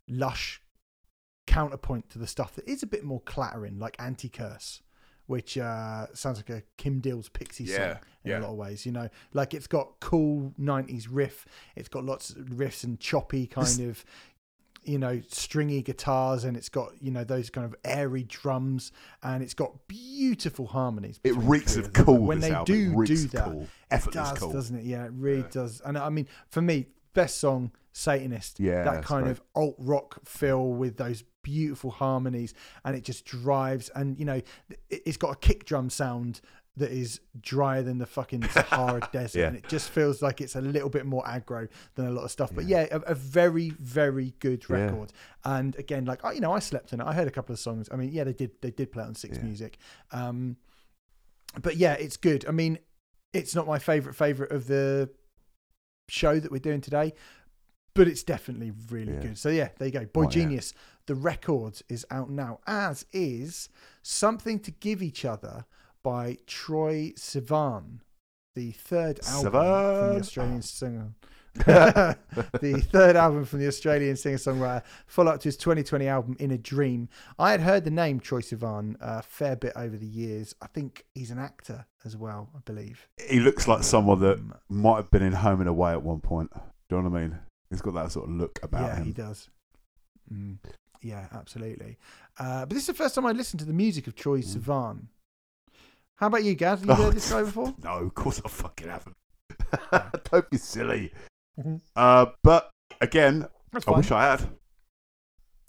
lush 0.08 0.60
counterpoint 1.46 2.10
to 2.10 2.18
the 2.18 2.26
stuff 2.26 2.54
that 2.56 2.68
is 2.68 2.82
a 2.82 2.86
bit 2.86 3.04
more 3.04 3.20
clattering, 3.20 3.78
like 3.78 3.96
Anti 3.98 4.28
Curse, 4.28 4.82
which 5.26 5.56
uh, 5.58 6.06
sounds 6.14 6.38
like 6.38 6.50
a 6.50 6.62
Kim 6.76 7.00
Deal's 7.00 7.28
Pixie 7.28 7.64
Yeah, 7.64 7.76
song 7.94 8.02
in 8.24 8.30
yeah. 8.30 8.38
a 8.38 8.40
lot 8.40 8.50
of 8.50 8.56
ways. 8.56 8.84
You 8.86 8.92
know, 8.92 9.08
like 9.32 9.54
it's 9.54 9.66
got 9.66 10.00
cool 10.00 10.52
'90s 10.60 11.06
riff, 11.10 11.46
it's 11.76 11.88
got 11.88 12.04
lots 12.04 12.30
of 12.30 12.46
riffs 12.46 12.84
and 12.84 12.98
choppy 13.00 13.46
kind 13.46 13.66
This- 13.66 13.78
of. 13.78 14.04
You 14.86 14.98
know, 14.98 15.22
stringy 15.28 15.80
guitars, 15.80 16.44
and 16.44 16.58
it's 16.58 16.68
got 16.68 16.90
you 17.00 17.10
know 17.10 17.24
those 17.24 17.48
kind 17.48 17.64
of 17.64 17.74
airy 17.86 18.22
drums, 18.24 18.92
and 19.22 19.42
it's 19.42 19.54
got 19.54 19.88
beautiful 19.88 20.66
harmonies. 20.66 21.18
It 21.24 21.34
reeks 21.36 21.76
of 21.76 21.94
cool. 21.94 22.18
When 22.18 22.40
they 22.40 22.50
album. 22.50 22.66
do 22.94 23.06
do 23.06 23.16
that, 23.28 23.44
cool. 23.44 23.62
it 23.62 23.68
effortless 23.90 24.28
does, 24.28 24.38
cool. 24.38 24.52
doesn't 24.52 24.76
it? 24.76 24.84
Yeah, 24.84 25.06
it 25.06 25.12
really 25.14 25.38
Yeah. 25.40 25.48
does. 25.50 25.80
And 25.86 25.96
I 25.96 26.10
mean, 26.10 26.28
for 26.48 26.60
me, 26.60 26.88
best 27.14 27.38
song, 27.38 27.70
Satanist. 27.94 28.60
Yeah, 28.60 28.84
that 28.84 29.04
kind 29.06 29.24
great. 29.24 29.30
of 29.30 29.42
alt 29.54 29.76
rock 29.78 30.20
feel 30.26 30.68
with 30.74 30.98
those 30.98 31.24
beautiful 31.44 31.92
harmonies, 31.92 32.52
and 32.84 32.96
it 32.96 33.04
just 33.04 33.24
drives. 33.24 33.88
And 33.94 34.18
you 34.18 34.24
know, 34.24 34.40
it- 34.90 35.02
it's 35.06 35.16
got 35.16 35.30
a 35.30 35.36
kick 35.36 35.64
drum 35.64 35.88
sound 35.90 36.40
that 36.76 36.90
is 36.90 37.20
drier 37.40 37.84
than 37.84 37.98
the 37.98 38.06
fucking 38.06 38.42
Sahara 38.50 39.08
Desert, 39.12 39.38
Yeah. 39.38 39.46
and 39.46 39.56
it 39.56 39.68
just 39.68 39.90
feels 39.90 40.20
like 40.20 40.40
it's 40.40 40.56
a 40.56 40.60
little 40.60 40.88
bit 40.90 41.06
more 41.06 41.22
aggro 41.22 41.68
than 41.94 42.06
a 42.08 42.10
lot 42.10 42.24
of 42.24 42.32
stuff. 42.32 42.50
But 42.52 42.64
yeah, 42.64 42.88
a, 42.90 42.98
a 43.12 43.14
very, 43.14 43.70
very 43.70 44.34
good 44.40 44.64
Yeah. 44.68 44.76
record. 44.86 45.12
And 45.44 45.76
again, 45.76 46.04
like 46.04 46.24
I, 46.24 46.32
you 46.32 46.40
know, 46.40 46.52
I 46.52 46.58
slept 46.58 46.92
in 46.92 47.00
it. 47.00 47.04
I 47.06 47.12
heard 47.12 47.28
a 47.28 47.30
couple 47.30 47.52
of 47.52 47.60
songs. 47.60 47.88
I 47.92 47.96
mean, 47.96 48.10
yeah, 48.10 48.24
they 48.24 48.32
did 48.32 48.50
they 48.60 48.72
did 48.72 48.90
play 48.90 49.04
on 49.04 49.14
Six 49.14 49.36
Yeah. 49.38 49.44
Music. 49.44 49.78
Um, 50.10 50.56
but 51.62 51.76
yeah, 51.76 51.92
it's 51.92 52.16
good. 52.16 52.44
I 52.48 52.50
mean, 52.50 52.80
it's 53.32 53.54
not 53.54 53.68
my 53.68 53.78
favorite 53.78 54.14
favorite 54.14 54.50
of 54.50 54.66
the 54.66 55.10
show 56.08 56.40
that 56.40 56.50
we're 56.50 56.58
doing 56.58 56.80
today, 56.80 57.12
but 57.94 58.08
it's 58.08 58.22
definitely 58.22 58.72
really 58.90 59.14
Yeah. 59.14 59.20
good. 59.20 59.38
So 59.38 59.48
yeah, 59.48 59.68
there 59.78 59.88
you 59.88 59.92
go. 59.92 60.04
Boy 60.06 60.20
Oh, 60.20 60.24
yeah. 60.24 60.28
Genius. 60.30 60.74
The 61.06 61.14
record 61.14 61.80
is 61.88 62.04
out 62.10 62.30
now, 62.30 62.60
as 62.66 63.04
is 63.12 63.68
Something 64.02 64.58
to 64.60 64.70
Give 64.70 65.02
Each 65.02 65.24
Other 65.24 65.64
by 66.02 66.38
Troye 66.46 67.14
Sivan, 67.18 68.00
the 68.54 68.72
third 68.72 69.20
album 69.26 69.52
from 69.52 70.14
the 70.14 70.20
Australian 70.20 70.62
singer. 70.62 71.12
the 71.54 72.86
third 72.90 73.16
album 73.16 73.44
from 73.44 73.60
the 73.60 73.66
Australian 73.68 74.16
singer 74.16 74.36
songwriter, 74.38 74.82
follow 75.06 75.32
up 75.32 75.40
to 75.40 75.44
his 75.48 75.56
2020 75.56 76.08
album 76.08 76.36
In 76.40 76.50
a 76.50 76.58
Dream. 76.58 77.08
I 77.38 77.52
had 77.52 77.60
heard 77.60 77.84
the 77.84 77.90
name 77.92 78.18
Troye 78.20 78.40
Sivan 78.42 78.96
a 79.00 79.22
fair 79.22 79.54
bit 79.56 79.72
over 79.76 79.96
the 79.96 80.06
years. 80.06 80.54
I 80.60 80.66
think 80.66 81.04
he's 81.14 81.30
an 81.30 81.38
actor 81.38 81.86
as 82.04 82.16
well, 82.16 82.50
I 82.56 82.58
believe. 82.64 83.08
He 83.28 83.38
looks 83.40 83.68
like 83.68 83.84
someone 83.84 84.20
that 84.20 84.38
Um, 84.38 84.54
might 84.68 84.96
have 84.96 85.10
been 85.10 85.22
in 85.22 85.32
Home 85.34 85.60
and 85.60 85.68
Away 85.68 85.92
at 85.92 86.02
one 86.02 86.20
point. 86.20 86.50
Do 86.88 86.96
you 86.96 87.02
know 87.02 87.08
what 87.08 87.18
I 87.18 87.22
mean? 87.22 87.38
He's 87.74 87.82
got 87.82 87.94
that 87.94 88.12
sort 88.12 88.28
of 88.28 88.34
look 88.36 88.58
about 88.62 88.90
him, 88.90 88.98
yeah, 88.98 89.04
he 89.04 89.12
does. 89.12 89.50
Mm, 90.32 90.58
yeah, 91.02 91.26
absolutely. 91.32 91.98
Uh, 92.38 92.60
but 92.60 92.70
this 92.70 92.84
is 92.84 92.86
the 92.86 92.94
first 92.94 93.14
time 93.16 93.26
I 93.26 93.32
listened 93.32 93.60
to 93.60 93.66
the 93.66 93.72
music 93.72 94.06
of 94.06 94.14
Troye 94.14 94.44
Mm. 94.44 94.56
Sivan. 94.56 95.06
How 96.16 96.28
about 96.28 96.44
you, 96.44 96.54
Gaz? 96.54 96.80
Have 96.80 96.88
you 96.88 96.94
Oh, 96.98 97.06
heard 97.06 97.14
this 97.14 97.30
guy 97.30 97.42
before? 97.42 97.74
No, 97.82 97.90
of 97.98 98.14
course 98.14 98.40
I 98.44 98.48
fucking 98.48 98.88
haven't. 98.88 99.16
Don't 100.30 100.48
be 100.50 100.56
silly. 100.56 101.12
Mhm. 101.60 101.80
Uh, 101.96 102.26
but 102.42 102.70
again, 103.00 103.46
I 103.86 103.90
wish 103.90 104.10
I 104.12 104.22
had. 104.30 104.48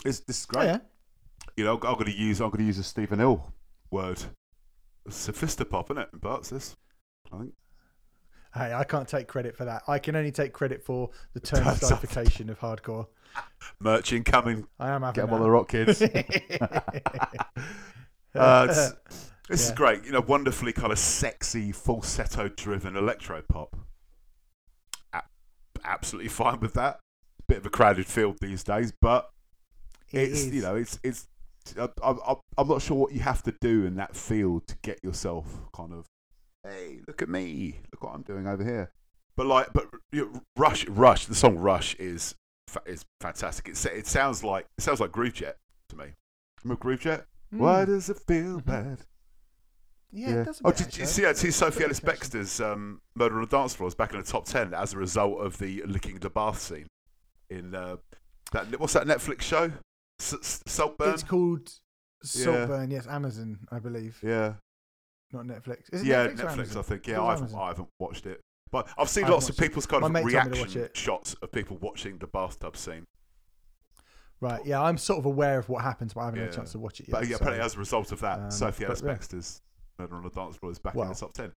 This, 0.04 0.20
this 0.22 0.42
is 0.42 0.48
Oh, 0.52 0.54
great. 0.54 0.66
yeah. 0.66 0.78
You 1.58 1.64
know, 1.66 1.74
I'm 1.74 1.80
going 1.96 2.06
to 2.06 2.12
use 2.16 2.40
I'm 2.42 2.50
going 2.50 2.60
to 2.60 2.66
use 2.66 2.78
a 2.78 2.84
Stephen 2.84 3.18
Hill 3.20 3.52
word. 3.90 4.22
Sophistopop, 5.10 5.86
isn't 5.92 5.98
it? 6.00 6.10
In 6.14 6.20
parts, 6.20 6.50
this. 6.50 6.76
I 7.32 7.38
think. 7.40 7.54
Hey, 8.56 8.74
I 8.74 8.84
can't 8.86 9.08
take 9.08 9.28
credit 9.28 9.56
for 9.58 9.66
that. 9.66 9.84
I 9.88 10.00
can 10.00 10.16
only 10.16 10.32
take 10.32 10.54
credit 10.54 10.84
for 10.84 11.10
the 11.34 11.40
up. 11.58 11.64
turnstification 11.80 12.50
of 12.50 12.60
hardcore. 12.60 13.08
Merch 13.82 14.14
incoming. 14.14 14.66
I 14.80 14.90
am 14.92 15.02
having 15.02 15.14
Get 15.14 15.26
them 15.26 15.34
on 15.36 15.42
the 15.42 15.50
rock, 15.52 15.70
kids. 15.70 16.02
Uh, 18.34 18.66
this 19.48 19.62
is 19.70 19.72
great. 19.72 20.04
You 20.04 20.12
know, 20.12 20.20
wonderfully 20.20 20.74
kind 20.74 20.92
of 20.92 21.00
sexy, 21.00 21.72
falsetto-driven 21.72 22.98
electro 22.98 23.42
pop. 23.48 23.78
Absolutely 25.86 26.28
fine 26.30 26.60
with 26.60 26.74
that. 26.74 27.00
Bit 27.48 27.60
of 27.60 27.66
a 27.66 27.70
crowded 27.70 28.08
field 28.08 28.38
these 28.42 28.62
days, 28.64 28.92
but 29.02 29.30
It 30.12 30.20
it's 30.32 30.42
is. 30.42 30.54
you 30.56 30.62
know, 30.64 30.76
it's 30.76 31.00
it's. 31.04 31.28
I, 31.80 31.88
I, 32.04 32.36
I'm 32.58 32.68
not 32.68 32.82
sure 32.82 32.98
what 32.98 33.14
you 33.14 33.22
have 33.22 33.42
to 33.44 33.54
do 33.62 33.86
in 33.86 33.96
that 33.96 34.16
field 34.18 34.68
to 34.68 34.76
get 34.82 35.02
yourself 35.04 35.46
kind 35.74 35.94
of, 35.94 36.06
hey, 36.68 37.00
look 37.08 37.22
at 37.22 37.30
me, 37.30 37.80
look 37.92 38.04
what 38.04 38.16
I'm 38.16 38.22
doing 38.24 38.48
over 38.48 38.64
here. 38.64 38.92
But 39.38 39.48
like, 39.48 39.68
but 39.74 39.88
you 40.12 40.32
know, 40.34 40.42
Rush, 40.58 40.88
Rush, 40.88 41.26
the 41.26 41.36
song 41.36 41.58
Rush 41.58 41.96
is 41.96 42.36
is 42.86 43.06
fantastic. 43.22 43.68
It 43.70 43.86
it 43.86 44.08
sounds 44.08 44.44
like 44.44 44.66
it 44.78 44.84
sounds 44.84 45.00
like 45.00 45.12
Groovejet 45.12 45.54
to 45.90 45.96
me. 45.96 46.06
Remember 46.64 46.84
Groovejet? 46.84 47.24
Mm. 47.54 47.60
Why 47.60 47.86
does 47.86 48.10
it 48.10 48.20
feel 48.28 48.60
Mhm. 48.62 48.66
bad? 48.66 49.02
Yeah, 50.12 50.46
a 50.48 50.50
Oh, 50.64 50.70
bit, 50.72 50.78
did 50.78 50.98
you 50.98 51.06
see, 51.06 51.34
see 51.34 51.52
Sophie 51.52 51.84
Ellis. 51.84 52.00
Bextor's 52.00 52.62
um, 52.62 53.02
Murder 53.16 53.36
on 53.36 53.42
the 53.42 53.48
Dance 53.48 53.76
Floor 53.76 53.90
is 53.90 53.96
back 53.96 54.14
in 54.14 54.20
the 54.20 54.26
top 54.26 54.46
10 54.46 54.74
as 54.74 54.94
a 54.94 54.98
result 54.98 55.42
of 55.42 55.58
the 55.58 55.84
licking 55.84 56.20
the 56.20 56.30
bath 56.30 56.62
scene 56.62 56.88
in 57.50 57.76
uh, 57.76 57.98
that, 58.54 58.80
what's 58.80 58.94
that 58.94 59.08
Netflix 59.08 59.42
show? 59.42 59.72
S- 60.22 60.62
Saltburn? 60.66 61.14
It's 61.14 61.24
called 61.24 61.70
Yeah. 62.34 62.44
Saltburn. 62.46 62.92
Yes, 62.92 63.08
Amazon, 63.08 63.60
I 63.72 63.80
believe, 63.80 64.18
yeah. 64.24 64.54
Not 65.36 65.46
Netflix. 65.46 65.94
Is 65.94 66.02
it 66.02 66.08
Yeah, 66.08 66.28
Netflix, 66.28 66.56
Netflix, 66.56 66.76
I 66.78 66.82
think. 66.82 67.08
Yeah, 67.08 67.22
I 67.22 67.32
haven't, 67.32 67.56
I 67.56 67.68
haven't 67.68 67.90
watched 68.00 68.26
it. 68.26 68.42
But 68.72 68.88
I've 68.98 69.10
seen 69.10 69.28
lots 69.28 69.50
of 69.50 69.58
people's 69.58 69.86
kind 69.86 70.02
My 70.02 70.08
of 70.08 70.14
mate 70.14 70.32
told 70.32 70.46
me 70.48 70.54
to 70.54 70.60
watch 70.62 70.76
reaction 70.76 70.90
shots 70.94 71.34
of 71.42 71.52
people 71.52 71.78
watching 71.78 72.18
the 72.18 72.28
bathtub 72.28 72.76
scene. 72.76 73.06
Right. 74.42 74.66
Yeah, 74.66 74.82
I'm 74.82 74.98
sort 74.98 75.20
of 75.20 75.26
aware 75.26 75.58
of 75.58 75.70
what 75.70 75.84
happens, 75.84 76.14
but 76.14 76.22
I 76.22 76.26
haven't 76.26 76.40
had 76.42 76.50
a 76.50 76.56
chance 76.56 76.72
to 76.74 76.80
watch 76.80 77.00
it 77.00 77.08
yet. 77.08 77.12
But 77.14 77.28
yeah, 77.28 77.38
so- 77.38 77.42
apparently 77.44 77.66
as 77.66 77.76
a 77.76 77.80
result 77.80 78.12
of 78.12 78.20
that, 78.22 78.40
um, 78.40 78.52
Sophie 78.52 78.86
Ellis 78.86 79.02
yeah. 79.02 79.40
Murder 79.98 80.16
on 80.16 80.24
the 80.24 80.30
Dance 80.30 80.58
Floor 80.58 80.72
is 80.72 80.80
back 80.80 80.96
in 80.96 81.08
the 81.08 81.14
top 81.14 81.34
10. 81.34 81.52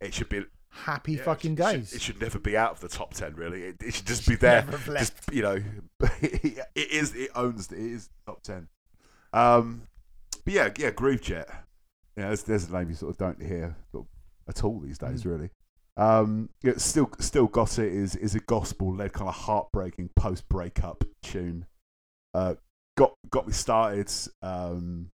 It 0.00 0.14
should 0.14 0.28
be 0.28 0.44
happy 0.70 1.12
Yeah, 1.14 1.22
fucking 1.22 1.52
it 1.52 1.56
should- 1.56 1.72
days. 1.72 1.92
It 1.92 2.02
should 2.02 2.20
never 2.20 2.38
be 2.38 2.56
out 2.56 2.72
of 2.72 2.80
the 2.80 2.88
top 2.88 3.14
ten. 3.14 3.34
Really, 3.34 3.62
it, 3.64 3.76
it 3.82 3.94
should 3.94 4.06
just 4.06 4.28
be 4.28 4.36
there. 4.36 4.62
Just 4.86 5.14
you 5.32 5.42
know, 5.42 5.62
it 6.20 6.66
is. 6.74 7.14
It 7.14 7.30
owns. 7.34 7.70
It 7.72 7.78
is 7.78 8.08
top 8.26 8.42
ten. 8.42 8.68
Um, 9.32 9.82
but 10.44 10.54
yeah, 10.54 10.70
yeah, 10.78 10.90
Groovejet. 10.90 11.46
Yeah, 12.18 12.26
there's, 12.28 12.42
there's 12.42 12.68
a 12.68 12.72
name 12.72 12.88
you 12.88 12.94
sort 12.96 13.10
of 13.12 13.18
don't 13.18 13.40
hear 13.42 13.76
at 14.48 14.64
all 14.64 14.80
these 14.80 14.98
days, 14.98 15.22
Mm. 15.22 15.26
really. 15.26 15.50
Um, 15.96 16.48
still, 16.76 17.10
still 17.18 17.46
got 17.46 17.78
it. 17.78 17.92
Is 17.92 18.14
is 18.16 18.34
a 18.34 18.40
gospel 18.40 18.94
led 18.94 19.12
kind 19.12 19.28
of 19.28 19.34
heartbreaking 19.34 20.10
post 20.16 20.48
breakup 20.48 21.04
tune. 21.22 21.66
Uh, 22.34 22.54
got 22.96 23.14
got 23.30 23.46
me 23.46 23.52
started. 23.52 24.10
Um, 24.42 25.10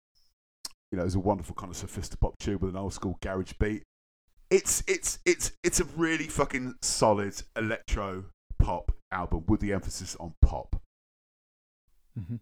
you 0.93 0.99
know, 0.99 1.05
it's 1.05 1.15
a 1.15 1.21
wonderful 1.21 1.55
kind 1.55 1.71
of 1.75 1.77
sophistopop 1.79 2.35
tune 2.39 2.59
with 2.59 2.71
an 2.71 2.77
old 2.77 2.93
school 2.95 3.19
garage 3.21 3.53
beat 3.59 3.83
it's 4.51 4.85
it's 4.87 5.19
it's 5.25 5.53
it's 5.65 5.81
a 5.81 5.85
really 5.97 6.29
fucking 6.29 6.75
solid 6.83 7.35
electro 7.57 8.27
pop 8.59 8.93
album 9.11 9.43
with 9.49 9.61
the 9.61 9.73
emphasis 9.73 10.17
on 10.21 10.35
pop. 10.43 10.77
Mhm. 12.19 12.39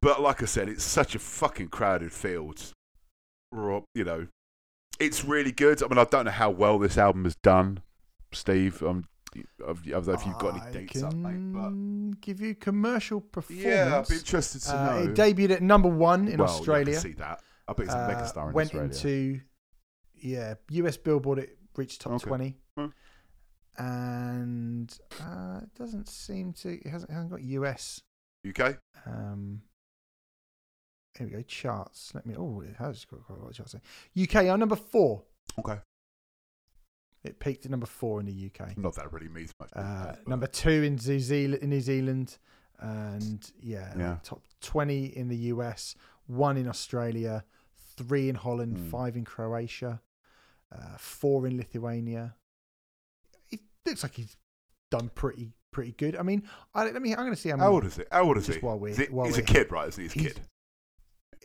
But 0.00 0.20
like 0.20 0.42
I 0.42 0.46
said, 0.46 0.68
it's 0.68 0.84
such 0.84 1.14
a 1.14 1.18
fucking 1.18 1.68
crowded 1.68 2.12
field. 2.12 2.72
You 3.52 4.04
know, 4.04 4.26
it's 4.98 5.24
really 5.24 5.52
good. 5.52 5.82
I 5.82 5.88
mean, 5.88 5.98
I 5.98 6.04
don't 6.04 6.24
know 6.24 6.30
how 6.30 6.50
well 6.50 6.78
this 6.78 6.96
album 6.96 7.24
has 7.24 7.36
done, 7.36 7.82
Steve. 8.32 8.82
Um, 8.82 9.04
I 9.34 9.42
don't 9.64 9.86
know 10.06 10.12
if 10.12 10.26
you've 10.26 10.38
got 10.38 10.60
any 10.66 10.72
dates 10.86 11.02
up, 11.02 11.14
mate. 11.14 11.52
But 11.52 12.20
give 12.20 12.40
you 12.40 12.54
commercial 12.54 13.20
performance. 13.20 13.64
yeah, 13.66 13.98
I'd 13.98 14.08
be 14.08 14.16
interested 14.16 14.60
to 14.62 14.76
Uh, 14.76 14.84
know. 14.84 14.98
it 15.10 15.14
debuted 15.14 15.50
at 15.52 15.62
number 15.62 15.88
one 15.88 16.28
in 16.28 16.38
well, 16.38 16.48
yeah, 16.48 16.52
I 16.54 16.58
Australia. 16.58 17.00
see 17.00 17.12
that. 17.14 17.40
I 17.68 17.72
bet 17.74 17.86
it's 17.86 17.94
a 17.94 17.98
Uh, 17.98 18.10
megastar 18.10 18.48
in 18.48 18.52
went 18.54 18.66
Australia. 18.68 18.88
Went 18.88 19.04
into 19.04 19.40
yeah 20.14 20.54
US 20.70 20.96
Billboard. 20.96 21.38
It 21.38 21.58
reached 21.76 22.00
top 22.02 22.12
Okay. 22.14 22.28
twenty, 22.28 22.56
Hmm. 22.76 22.86
and 23.78 24.98
uh, 25.20 25.60
it 25.62 25.74
doesn't 25.74 26.08
seem 26.08 26.52
to. 26.54 26.70
It 26.74 26.86
hasn't, 26.86 27.10
it 27.10 27.14
hasn't 27.14 27.30
got 27.32 27.42
US. 27.42 28.00
UK. 28.46 28.78
Um, 29.06 29.62
here 31.18 31.26
we 31.26 31.32
go. 31.32 31.42
Charts. 31.42 32.12
Let 32.14 32.26
me. 32.26 32.34
Oh, 32.36 32.60
it 32.62 32.74
has 32.78 33.04
got 33.04 33.24
quite 33.24 33.38
a 33.38 33.42
lot 33.42 33.50
of 33.50 33.56
charts. 33.56 33.72
there. 33.72 33.82
UK 34.24 34.46
are 34.48 34.56
number 34.58 34.76
four. 34.76 35.22
Okay, 35.58 35.78
It 37.24 37.38
peaked 37.38 37.64
at 37.66 37.70
number 37.70 37.86
four 37.86 38.18
in 38.20 38.26
the 38.26 38.32
UK. 38.46 38.76
not 38.78 38.94
that 38.96 39.12
really 39.12 39.28
means 39.28 39.52
much. 39.60 39.70
Uh, 39.74 40.06
but- 40.06 40.26
number 40.28 40.46
two 40.46 40.82
in 40.82 40.94
New 40.96 41.20
Zealand, 41.20 41.62
in 41.62 41.70
New 41.70 41.80
Zealand, 41.80 42.38
and 42.78 43.52
yeah, 43.60 43.92
Yeah. 43.96 44.18
top 44.22 44.42
twenty 44.60 45.04
in 45.16 45.28
the 45.28 45.36
US, 45.52 45.94
one 46.26 46.56
in 46.56 46.66
Australia, 46.68 47.44
three 47.96 48.28
in 48.28 48.34
Holland, 48.34 48.78
Hmm. 48.78 48.88
five 48.88 49.16
in 49.16 49.24
Croatia, 49.24 50.00
uh, 50.72 50.96
four 50.96 51.46
in 51.46 51.56
Lithuania. 51.58 52.34
It 53.50 53.60
looks 53.86 54.02
like 54.02 54.14
he's 54.14 54.36
done 54.90 55.10
pretty 55.10 55.52
pretty 55.70 55.92
good. 55.92 56.16
I 56.16 56.22
mean, 56.22 56.46
I, 56.74 56.84
let 56.90 57.00
me. 57.00 57.12
I'm 57.12 57.18
going 57.20 57.30
to 57.30 57.36
see 57.36 57.48
how 57.50 57.56
many. 57.56 57.66
How 57.66 57.72
old 57.72 57.84
is 57.84 57.98
it? 57.98 58.08
How 58.10 58.24
old 58.24 58.36
is 58.38 58.46
he? 58.46 58.58
while 58.58 58.78
we're- 58.78 58.92
Is 58.92 58.98
it- 58.98 59.12
while 59.12 59.26
he's 59.26 59.36
a 59.38 59.40
we're- 59.42 59.52
kid, 59.52 59.70
right? 59.72 59.88
Isn't 59.88 60.02
he? 60.02 60.08
He's 60.08 60.32
a 60.32 60.34
kid. 60.34 60.40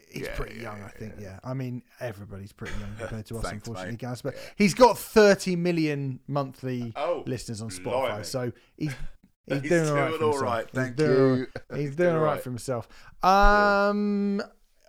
He's 0.10 0.24
Yeah, 0.24 0.36
pretty 0.36 0.55
yeah, 0.55 0.62
young, 0.64 0.84
I 0.84 0.88
think. 0.89 1.14
yeah. 1.20 1.39
I 1.43 1.53
mean, 1.53 1.84
everybody's 1.99 2.53
pretty 2.53 2.74
young 2.80 2.95
compared 2.97 3.26
to 3.28 3.38
us, 3.39 3.43
Thanks, 3.43 3.68
unfortunately, 3.68 3.91
mate. 3.93 3.99
guys. 3.99 4.22
But 4.22 4.36
he's 4.55 4.74
got 4.74 4.97
30 4.97 5.55
million 5.58 6.20
monthly 6.28 6.93
Oh, 6.95 7.24
listeners 7.28 7.62
on 7.62 7.70
Spotify, 7.70 8.10
blimey. 8.12 8.24
so 8.26 8.51
he's 8.78 8.93
he's, 9.47 9.62
He's 9.62 9.70
doing 9.70 9.89
all 9.89 9.95
right. 9.95 10.08
doing 10.10 10.20
for 10.20 10.24
all 10.26 10.32
himself. 10.32 10.41
right. 10.43 10.66
He's 10.66 10.74
Thank 10.82 10.95
doing- 10.95 11.39
you. 11.39 11.47
He's 11.78 11.95
doing 11.95 12.16
all 12.16 12.22
right 12.22 12.41
for 12.41 12.49
himself. 12.49 12.88
Um, 13.24 14.41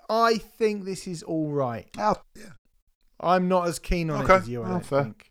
I 0.08 0.38
think 0.38 0.84
this 0.84 1.06
is 1.06 1.22
all 1.22 1.50
right. 1.50 1.88
Oh, 1.98 2.16
yeah. 2.36 2.44
I'm 3.20 3.48
not 3.48 3.66
as 3.68 3.78
keen 3.78 4.10
on 4.10 4.22
Okay. 4.24 4.34
it 4.34 4.42
as 4.42 4.48
you. 4.48 4.62
I 4.62 4.74
Oh, 4.76 4.78
think. 4.78 5.30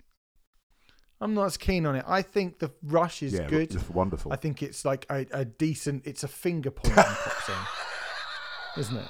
I'm 1.20 1.34
not 1.34 1.46
as 1.46 1.58
keen 1.58 1.86
on 1.88 1.96
it. 1.96 2.06
I 2.08 2.22
think 2.22 2.60
the 2.60 2.72
rush 2.84 3.24
is 3.24 3.34
yeah, 3.34 3.48
good. 3.48 3.74
It's 3.74 3.90
wonderful. 3.90 4.32
I 4.32 4.36
think 4.36 4.62
it's 4.62 4.86
like 4.86 5.06
a, 5.10 5.26
a 5.32 5.46
decent. 5.46 6.06
It's 6.06 6.24
a 6.24 6.28
finger 6.28 6.70
pointing 6.70 6.94
pop 7.04 7.42
song, 7.44 7.66
isn't 8.78 8.98
it? 8.98 9.08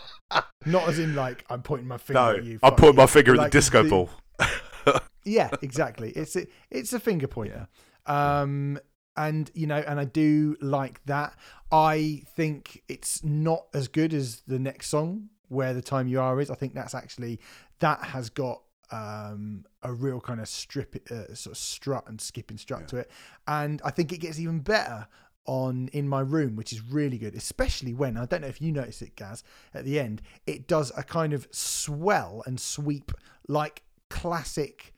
Not 0.66 0.90
as 0.90 0.99
in 0.99 1.16
like 1.16 1.45
I'm 1.49 1.62
pointing 1.62 1.88
my 1.88 1.98
finger 1.98 2.20
no, 2.20 2.36
at 2.38 2.44
you. 2.44 2.60
I 2.62 2.70
fuck 2.70 2.78
put 2.78 2.88
you. 2.88 2.94
my 2.94 3.06
finger 3.08 3.32
in 3.32 3.38
Like 3.38 3.52
the 3.52 3.58
disco 3.58 3.84
the- 3.84 3.90
ball. 3.90 4.10
Yeah, 5.24 5.49
exactly. 5.62 6.12
It's 6.12 6.38
a, 6.38 6.48
it's 6.72 6.94
a 6.94 7.02
finger 7.02 7.28
pointer. 7.28 7.68
Um, 8.06 8.80
and 9.18 9.52
you 9.54 9.68
know, 9.68 9.84
and 9.86 9.99
I 9.99 10.06
do 10.06 10.56
like 10.62 11.04
that. 11.06 11.36
I 11.70 12.22
think 12.36 12.82
it's 12.88 13.26
not 13.26 13.66
as 13.74 13.90
good 13.90 14.14
as 14.14 14.41
the 14.48 14.58
next 14.58 14.88
song, 14.88 15.28
"Where 15.49 15.74
the 15.74 15.82
Time 15.82 16.08
You 16.08 16.22
Are" 16.22 16.40
is. 16.40 16.49
I 16.49 16.56
think 16.56 16.74
that's 16.76 16.95
actually 16.95 17.41
that 17.80 18.02
has 18.06 18.30
got 18.30 18.62
um 18.90 19.66
a 19.84 19.91
real 19.91 20.22
kind 20.22 20.40
of 20.40 20.48
strip 20.48 20.95
uh, 21.12 21.34
sort 21.36 21.52
of 21.54 21.58
strut 21.58 22.06
and 22.08 22.22
skipping 22.22 22.58
strut 22.58 22.80
Yeah. 22.84 22.86
to 22.88 22.98
it 22.99 23.12
and 23.45 23.82
i 23.84 23.91
think 23.91 24.14
it 24.14 24.20
gets 24.20 24.40
even 24.40 24.60
better 24.62 25.08
on 25.48 25.90
in 25.94 26.07
my 26.07 26.19
room 26.19 26.56
which 26.56 26.72
is 26.74 26.82
really 26.82 27.18
good 27.18 27.34
especially 27.34 27.94
when 27.94 28.18
i 28.18 28.26
don't 28.26 28.41
know 28.41 28.48
if 28.48 28.61
you 28.61 28.72
notice 28.72 29.02
it 29.02 29.15
gaz 29.15 29.44
at 29.74 29.86
the 29.86 29.99
end 29.99 30.22
it 30.45 30.68
does 30.68 30.91
a 30.98 31.02
kind 31.03 31.32
of 31.34 31.48
swell 31.52 32.44
and 32.45 32.60
sweep 32.60 33.11
like 33.48 33.82
classic 34.10 34.94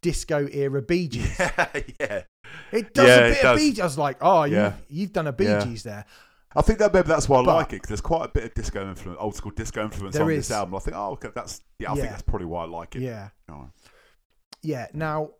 disco 0.00 0.46
era 0.52 0.80
Bee 0.80 1.08
Gees. 1.12 1.36
yeah, 1.38 1.66
yeah. 2.00 2.22
It 2.70 2.94
does 2.94 3.06
Yeah, 3.08 3.18
a 3.18 3.26
it 3.26 3.28
bit 3.30 3.36
of 3.38 3.42
does. 3.42 3.58
Bee 3.60 3.70
Gees. 3.70 3.80
I 3.80 3.84
was 3.84 3.98
like, 3.98 4.16
oh, 4.20 4.44
Yeah. 4.44 4.74
you've 4.88 5.12
done 5.12 5.26
a 5.26 5.32
Bee 5.32 5.44
Yeah. 5.46 5.64
Gees 5.64 5.82
there. 5.82 6.04
I 6.54 6.62
think 6.62 6.78
that 6.78 6.94
maybe 6.94 7.08
that's 7.08 7.28
why 7.28 7.40
I 7.40 7.44
But- 7.44 7.54
like 7.56 7.66
it 7.72 7.76
because 7.82 7.88
there's 7.88 8.00
quite 8.00 8.24
a 8.26 8.28
bit 8.28 8.44
of 8.44 8.54
disco 8.54 8.88
influence, 8.88 9.18
old 9.20 9.34
school 9.34 9.50
disco 9.50 9.82
influence 9.84 10.16
on 10.16 10.30
is. 10.30 10.46
this 10.48 10.56
album. 10.56 10.76
I 10.76 10.78
think, 10.78 10.96
oh, 10.96 11.10
okay, 11.14 11.30
that's 11.34 11.62
yeah. 11.80 11.90
I 11.90 11.96
think 11.96 12.10
that's 12.10 12.22
probably 12.22 12.46
why 12.46 12.62
I 12.62 12.66
like 12.68 12.94
it. 12.94 13.02
Yeah. 13.02 13.30
Oh, 13.50 13.68
Yeah. 14.62 14.86
Now, 14.94 15.30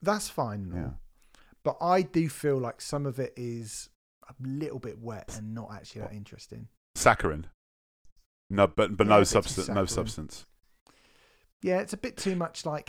that's 0.00 0.30
fine. 0.30 0.72
yeah. 0.74 0.90
But 1.62 1.76
I 1.82 2.00
do 2.00 2.30
feel 2.30 2.56
like 2.58 2.80
some 2.80 3.04
of 3.04 3.18
it 3.18 3.34
is 3.36 3.89
a 4.30 4.48
little 4.48 4.78
bit 4.78 4.98
wet 4.98 5.36
and 5.36 5.54
not 5.54 5.70
actually 5.72 6.02
that 6.02 6.12
interesting. 6.12 6.68
Saccharin. 6.96 7.44
No, 8.48 8.66
but 8.66 8.96
but 8.96 9.06
Yeah, 9.06 9.16
no 9.18 9.24
substance. 9.24 9.68
No 9.68 9.84
substance. 9.86 10.46
Yeah, 11.62 11.80
it's 11.80 11.92
a 11.92 11.98
bit 11.98 12.16
too 12.16 12.36
much 12.36 12.64
like 12.64 12.88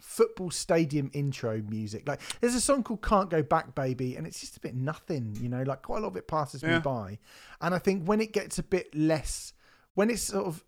football 0.00 0.50
stadium 0.50 1.10
intro 1.12 1.60
music. 1.68 2.06
Like 2.08 2.20
there's 2.40 2.54
a 2.54 2.60
song 2.60 2.82
called 2.82 3.02
Can't 3.02 3.28
Go 3.28 3.42
Back 3.42 3.74
Baby 3.74 4.16
and 4.16 4.26
it's 4.26 4.40
just 4.40 4.56
a 4.56 4.60
bit 4.60 4.74
nothing, 4.74 5.36
you 5.40 5.48
know, 5.48 5.62
like 5.64 5.82
quite 5.82 5.98
a 5.98 6.00
lot 6.02 6.08
of 6.08 6.16
it 6.16 6.28
passes 6.28 6.62
me 6.62 6.78
by. 6.78 7.18
And 7.60 7.74
I 7.74 7.78
think 7.78 8.06
when 8.06 8.20
it 8.20 8.32
gets 8.32 8.58
a 8.58 8.62
bit 8.62 8.94
less 8.94 9.52
when 9.94 10.10
it's 10.10 10.22
sort 10.22 10.46
of 10.46 10.64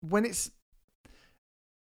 when 0.00 0.24
it's 0.24 0.50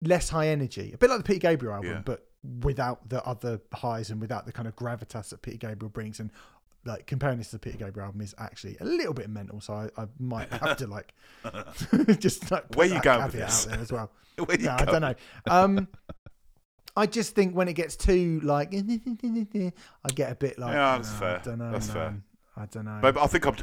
less 0.01 0.29
high 0.31 0.49
energy, 0.49 0.93
a 0.95 0.99
bit 0.99 1.11
like 1.11 1.19
the 1.19 1.25
Peter 1.25 1.41
Gabriel 1.41 1.75
album, 1.75 1.91
Yeah. 1.91 2.03
but 2.05 2.27
without 2.63 3.09
the 3.09 3.25
other 3.25 3.61
highs 3.73 4.11
and 4.11 4.21
without 4.21 4.47
the 4.47 4.53
kind 4.53 4.69
of 4.69 4.77
gravitas 4.77 5.31
that 5.31 5.43
Peter 5.43 5.57
Gabriel 5.69 5.89
brings. 5.91 6.21
And 6.21 6.31
like 6.85 7.06
comparing 7.06 7.39
this 7.39 7.48
to 7.51 7.56
the 7.56 7.61
Peter 7.61 7.78
Gabriel 7.78 8.06
album 8.06 8.20
is 8.20 8.35
actually 8.39 8.77
a 8.81 8.85
little 8.85 9.15
bit 9.15 9.28
mental, 9.28 9.61
so 9.61 9.74
I, 9.74 10.02
I 10.02 10.06
might 10.19 10.52
have 10.52 10.77
to 10.78 10.86
like 10.86 11.15
just 12.19 12.51
like 12.51 12.74
Where 12.74 12.86
you 12.86 13.01
going 13.01 13.24
with 13.24 13.32
this? 13.32 13.66
out 13.66 13.73
there 13.73 13.81
as 13.81 13.93
well. 13.93 14.11
Where 14.44 14.59
you 14.59 14.66
No, 14.66 14.77
I 14.78 14.85
don't 14.85 15.01
know. 15.02 15.15
Um, 15.47 15.89
I 16.97 17.06
just 17.06 17.35
think 17.35 17.55
when 17.56 17.69
it 17.69 17.73
gets 17.74 17.97
too 17.97 18.40
like, 18.44 18.73
I 18.73 20.09
get 20.15 20.31
a 20.31 20.35
bit 20.35 20.59
like, 20.59 20.73
Yeah, 20.74 20.97
that's 20.97 21.11
"Oh, 21.11 21.19
fair. 21.19 21.40
I 21.40 21.43
don't 21.43 21.59
know, 21.59 21.73
That's 21.73 21.90
fair. 21.90 22.15
I 22.56 22.66
don't 22.66 22.85
know. 22.85 22.98
But, 23.02 23.19
I 23.19 23.27
think 23.27 23.47
I'm, 23.47 23.56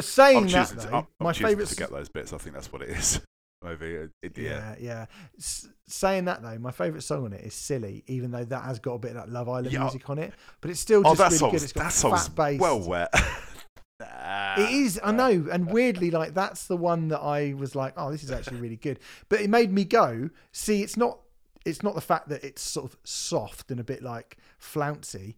Saying 0.00 0.36
I'm 0.38 0.48
that, 0.48 0.68
though, 0.70 0.82
to, 0.84 0.94
I'm, 0.96 1.06
my 1.20 1.34
favorite 1.34 1.68
to 1.68 1.74
forget 1.74 1.90
those 1.90 2.08
bits. 2.08 2.32
I 2.32 2.38
think 2.38 2.54
that's 2.54 2.72
what 2.72 2.80
it 2.80 2.88
is. 2.90 3.20
Maybe. 3.64 3.86
It, 3.94 4.10
it- 4.22 4.38
yeah. 4.38 4.50
Yeah, 4.50 4.74
yeah. 4.78 5.06
S- 5.38 5.68
saying 5.86 6.26
that 6.26 6.42
though, 6.42 6.58
my 6.58 6.70
favourite 6.70 7.02
song 7.02 7.24
on 7.24 7.32
it 7.32 7.44
is 7.44 7.54
"Silly," 7.54 8.04
even 8.06 8.30
though 8.30 8.44
that 8.44 8.64
has 8.64 8.78
got 8.78 8.92
a 8.94 8.98
bit 8.98 9.10
of 9.10 9.16
that 9.16 9.28
Love 9.30 9.48
Island 9.48 9.72
Yeah. 9.72 9.80
music 9.80 10.08
on 10.10 10.18
it. 10.18 10.32
But 10.60 10.70
it's 10.70 10.80
still 10.80 11.02
Oh, 11.04 11.14
just 11.14 11.18
that 11.18 11.30
really 11.40 11.52
good. 11.52 11.62
It's 11.64 11.72
got 11.72 11.82
that 11.84 11.92
song's 11.92 12.28
fat 12.28 12.34
bass. 12.36 12.60
well 12.60 12.80
wet. 12.80 13.12
Nah. 14.00 14.54
it 14.58 14.70
is, 14.70 15.00
I 15.02 15.10
know, 15.10 15.48
and 15.50 15.68
weirdly, 15.72 16.12
like 16.12 16.32
that's 16.32 16.68
the 16.68 16.76
one 16.76 17.08
that 17.08 17.18
I 17.18 17.54
was 17.54 17.74
like, 17.74 17.94
"Oh, 17.96 18.12
this 18.12 18.22
is 18.22 18.30
actually 18.30 18.60
really 18.60 18.76
good." 18.76 19.00
But 19.28 19.40
it 19.40 19.50
made 19.50 19.72
me 19.72 19.82
go, 19.84 20.30
"See, 20.52 20.84
it's 20.84 20.96
not, 20.96 21.18
it's 21.66 21.82
not 21.82 21.96
the 21.96 22.00
fact 22.00 22.28
that 22.28 22.44
it's 22.44 22.62
sort 22.62 22.92
of 22.92 22.96
soft 23.02 23.72
and 23.72 23.80
a 23.80 23.84
bit 23.84 24.00
like 24.04 24.36
flouncy, 24.60 25.36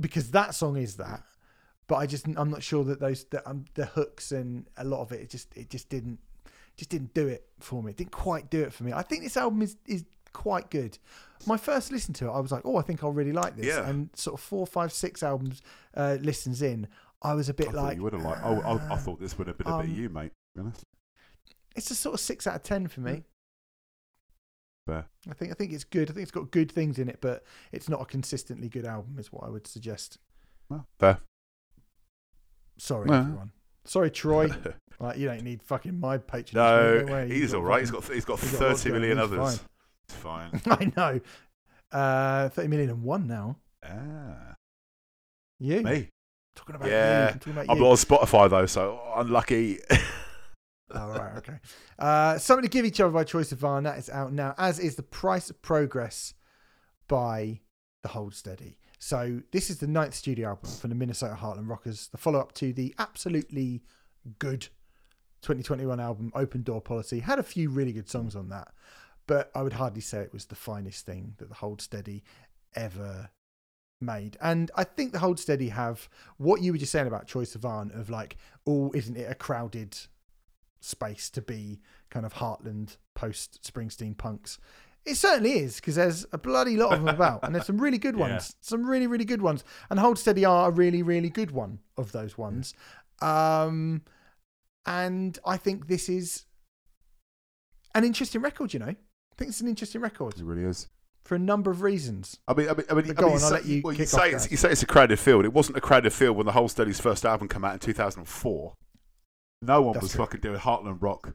because 0.00 0.30
that 0.30 0.54
song 0.54 0.76
is 0.76 0.98
that." 0.98 1.24
But 1.88 1.96
I 1.96 2.06
just, 2.06 2.26
I'm 2.36 2.48
not 2.50 2.62
sure 2.62 2.84
that 2.84 3.00
those, 3.00 3.24
that 3.32 3.42
um, 3.44 3.64
the 3.74 3.86
hooks 3.86 4.30
and 4.30 4.68
a 4.76 4.84
lot 4.84 5.00
of 5.00 5.10
it, 5.10 5.22
it 5.22 5.30
just, 5.30 5.52
it 5.56 5.68
just 5.68 5.88
didn't, 5.88 6.20
just 6.80 6.88
didn't 6.88 7.12
do 7.12 7.28
it 7.28 7.44
for 7.58 7.82
me. 7.82 7.90
It 7.90 7.98
didn't 7.98 8.10
quite 8.10 8.48
do 8.48 8.62
it 8.62 8.72
for 8.72 8.84
me. 8.84 8.92
I 8.94 9.02
think 9.02 9.22
this 9.22 9.36
album 9.36 9.60
is 9.60 9.76
is 9.86 10.04
quite 10.32 10.70
good. 10.70 10.96
My 11.46 11.58
first 11.58 11.92
listen 11.92 12.14
to 12.14 12.28
it, 12.28 12.30
I 12.30 12.40
was 12.40 12.50
like, 12.50 12.62
"Oh, 12.64 12.76
I 12.76 12.82
think 12.82 13.04
I'll 13.04 13.12
really 13.12 13.34
like 13.34 13.54
this." 13.54 13.66
Yeah. 13.66 13.86
And 13.86 14.08
sort 14.14 14.34
of 14.34 14.40
four, 14.40 14.66
five, 14.66 14.90
six 14.90 15.22
albums 15.22 15.60
uh, 15.94 16.16
listens 16.22 16.62
in, 16.62 16.88
I 17.20 17.34
was 17.34 17.50
a 17.50 17.54
bit 17.54 17.68
I 17.68 17.72
like, 17.72 17.96
you 17.98 18.02
would 18.02 18.14
have 18.14 18.22
liked. 18.22 18.40
Oh, 18.42 18.60
I, 18.62 18.72
I 18.72 18.94
"Uh, 18.94 18.96
thought 18.96 19.20
this 19.20 19.36
would 19.36 19.46
have 19.46 19.58
been 19.58 19.66
a 19.66 19.76
bit 19.76 19.84
um, 19.84 19.90
of 19.90 19.98
you, 19.98 20.08
mate. 20.08 20.32
To 20.32 20.54
be 20.54 20.60
honest. 20.62 20.84
it's 21.76 21.90
a 21.90 21.94
sort 21.94 22.14
of 22.14 22.20
six 22.20 22.46
out 22.46 22.56
of 22.56 22.62
ten 22.62 22.88
for 22.88 23.00
me. 23.00 23.24
Fair. 24.86 25.04
I 25.30 25.34
think 25.34 25.50
I 25.50 25.54
think 25.54 25.74
it's 25.74 25.84
good. 25.84 26.10
I 26.10 26.14
think 26.14 26.22
it's 26.22 26.30
got 26.30 26.50
good 26.50 26.72
things 26.72 26.98
in 26.98 27.10
it, 27.10 27.18
but 27.20 27.44
it's 27.72 27.90
not 27.90 28.00
a 28.00 28.06
consistently 28.06 28.70
good 28.70 28.86
album, 28.86 29.18
is 29.18 29.30
what 29.30 29.44
I 29.44 29.50
would 29.50 29.66
suggest. 29.66 30.16
Well, 30.70 30.86
fair. 30.98 31.18
Sorry, 32.78 33.10
everyone. 33.10 33.52
Sorry, 33.84 34.10
Troye. 34.10 34.74
like 35.00 35.18
you 35.18 35.26
don't 35.28 35.42
need 35.42 35.62
fucking 35.62 35.98
my 35.98 36.18
patronage. 36.18 37.06
no, 37.08 37.26
he's 37.26 37.54
all 37.54 37.62
right. 37.62 37.80
He's 37.80 37.90
fucking- 37.90 38.06
got 38.08 38.14
he's 38.14 38.24
got 38.24 38.40
he's 38.40 38.50
got 38.52 38.58
thirty 38.58 38.90
million 38.92 39.18
on, 39.18 39.28
he's 39.28 39.38
others. 39.38 39.60
It's 40.08 40.14
fine. 40.18 40.60
I 40.66 40.92
know. 40.96 41.20
Uh, 41.92 42.48
Thirty 42.50 42.68
million 42.68 42.90
and 42.90 43.02
one 43.02 43.26
now. 43.26 43.56
ah, 43.84 44.54
You 45.58 45.82
me. 45.82 46.08
talking 46.54 46.76
about 46.76 46.88
Yeah. 46.88 47.22
you? 47.22 47.32
I'm 47.32 47.38
talking 47.38 47.52
about 47.54 47.70
I'm 47.70 47.78
not 47.78 47.86
on 47.90 47.96
Spotify 47.96 48.50
though, 48.50 48.66
so 48.66 49.00
unlucky. 49.16 49.78
Oh, 50.92 51.08
right, 51.10 51.36
okay. 51.36 51.54
Uh, 52.00 52.36
something 52.36 52.64
to 52.64 52.68
give 52.68 52.84
each 52.84 52.98
other 53.00 53.12
by 53.12 53.22
Troye 53.22 53.44
Sivan. 53.48 53.84
That 53.84 53.98
is 53.98 54.10
out 54.10 54.32
now, 54.32 54.56
as 54.58 54.80
is 54.80 54.96
The 54.96 55.04
Price 55.04 55.48
of 55.48 55.62
Progress 55.62 56.34
by 57.06 57.60
The 58.02 58.08
Hold 58.08 58.34
Steady. 58.34 58.79
So, 59.02 59.40
this 59.50 59.70
is 59.70 59.78
the 59.78 59.86
ninth 59.86 60.14
studio 60.14 60.50
album 60.50 60.70
from 60.70 60.90
the 60.90 60.96
Minnesota 60.96 61.34
Heartland 61.34 61.70
Rockers, 61.70 62.08
the 62.08 62.18
follow 62.18 62.38
up 62.38 62.52
to 62.52 62.70
the 62.70 62.94
absolutely 62.98 63.82
good 64.38 64.68
2021 65.40 65.98
album, 65.98 66.30
Open 66.34 66.62
Door 66.62 66.82
Policy. 66.82 67.20
Had 67.20 67.38
a 67.38 67.42
few 67.42 67.70
really 67.70 67.92
good 67.92 68.10
songs 68.10 68.36
on 68.36 68.50
that, 68.50 68.68
but 69.26 69.50
I 69.54 69.62
would 69.62 69.72
hardly 69.72 70.02
say 70.02 70.20
it 70.20 70.34
was 70.34 70.44
the 70.44 70.54
finest 70.54 71.06
thing 71.06 71.32
that 71.38 71.48
The 71.48 71.54
Hold 71.54 71.80
Steady 71.80 72.22
ever 72.74 73.30
made. 74.02 74.36
And 74.38 74.70
I 74.76 74.84
think 74.84 75.12
The 75.12 75.20
Hold 75.20 75.40
Steady 75.40 75.70
have 75.70 76.06
what 76.36 76.60
you 76.60 76.72
were 76.72 76.78
just 76.78 76.92
saying 76.92 77.06
about 77.06 77.26
Troye 77.26 77.46
Sivan 77.46 77.98
of 77.98 78.10
like, 78.10 78.36
oh, 78.66 78.92
isn't 78.94 79.16
it 79.16 79.30
a 79.30 79.34
crowded 79.34 79.96
space 80.80 81.30
to 81.30 81.42
be 81.42 81.80
kind 82.10 82.26
of 82.26 82.34
Heartland 82.34 82.96
post 83.14 83.60
Springsteen 83.62 84.16
punks. 84.16 84.58
It 85.06 85.14
certainly 85.16 85.52
is 85.58 85.76
because 85.76 85.94
there's 85.94 86.26
a 86.32 86.38
bloody 86.38 86.76
lot 86.76 86.92
of 86.92 87.04
them 87.04 87.14
about, 87.14 87.40
and 87.42 87.54
there's 87.54 87.66
some 87.66 87.80
really 87.80 87.98
good 87.98 88.14
Yeah. 88.18 88.28
ones, 88.30 88.54
some 88.60 88.84
really 88.88 89.06
really 89.06 89.24
good 89.24 89.40
ones. 89.42 89.64
And 89.88 89.98
Hold 89.98 90.18
Steady 90.18 90.44
are 90.44 90.68
a 90.68 90.72
really 90.72 91.02
really 91.02 91.30
good 91.30 91.50
one 91.52 91.78
of 91.96 92.12
those 92.12 92.36
ones. 92.36 92.74
Um, 93.22 94.02
and 94.86 95.38
I 95.46 95.56
think 95.56 95.88
this 95.88 96.08
is 96.08 96.44
an 97.94 98.04
interesting 98.04 98.40
record. 98.42 98.72
You 98.74 98.80
know, 98.80 98.86
I 98.88 99.34
think 99.38 99.48
it's 99.50 99.60
an 99.60 99.68
interesting 99.68 100.00
record 100.00 100.38
it 100.38 100.44
really 100.44 100.64
is. 100.64 100.88
for 101.24 101.34
a 101.34 101.38
number 101.38 101.70
of 101.70 101.82
reasons. 101.82 102.38
I 102.46 102.54
mean, 102.54 102.68
I 102.68 102.74
mean, 102.74 102.86
I 102.90 102.94
mean, 102.94 103.06
But 103.06 103.10
I 103.18 103.20
go 103.20 103.26
mean, 103.28 103.36
on, 103.36 103.42
I'll 103.42 103.48
say, 103.48 103.54
let 103.54 103.64
you 103.66 103.80
well, 103.84 103.94
you 103.94 104.06
say 104.06 104.30
it's, 104.32 104.50
you 104.50 104.56
say 104.56 104.70
it's 104.70 104.82
a 104.82 104.86
crowded 104.86 105.18
field. 105.18 105.44
It 105.44 105.52
wasn't 105.52 105.76
a 105.78 105.80
crowded 105.80 106.12
field 106.12 106.36
when 106.36 106.46
the 106.46 106.52
Hold 106.52 106.70
Steady's 106.70 107.00
first 107.00 107.24
album 107.24 107.48
came 107.48 107.64
out 107.64 107.72
in 107.74 107.78
2004. 107.80 108.74
No 109.62 109.82
one 109.82 109.92
That's 109.94 110.02
was 110.04 110.12
true. 110.12 110.24
fucking 110.24 110.40
doing 110.40 110.58
Heartland 110.58 110.98
Rock. 111.00 111.34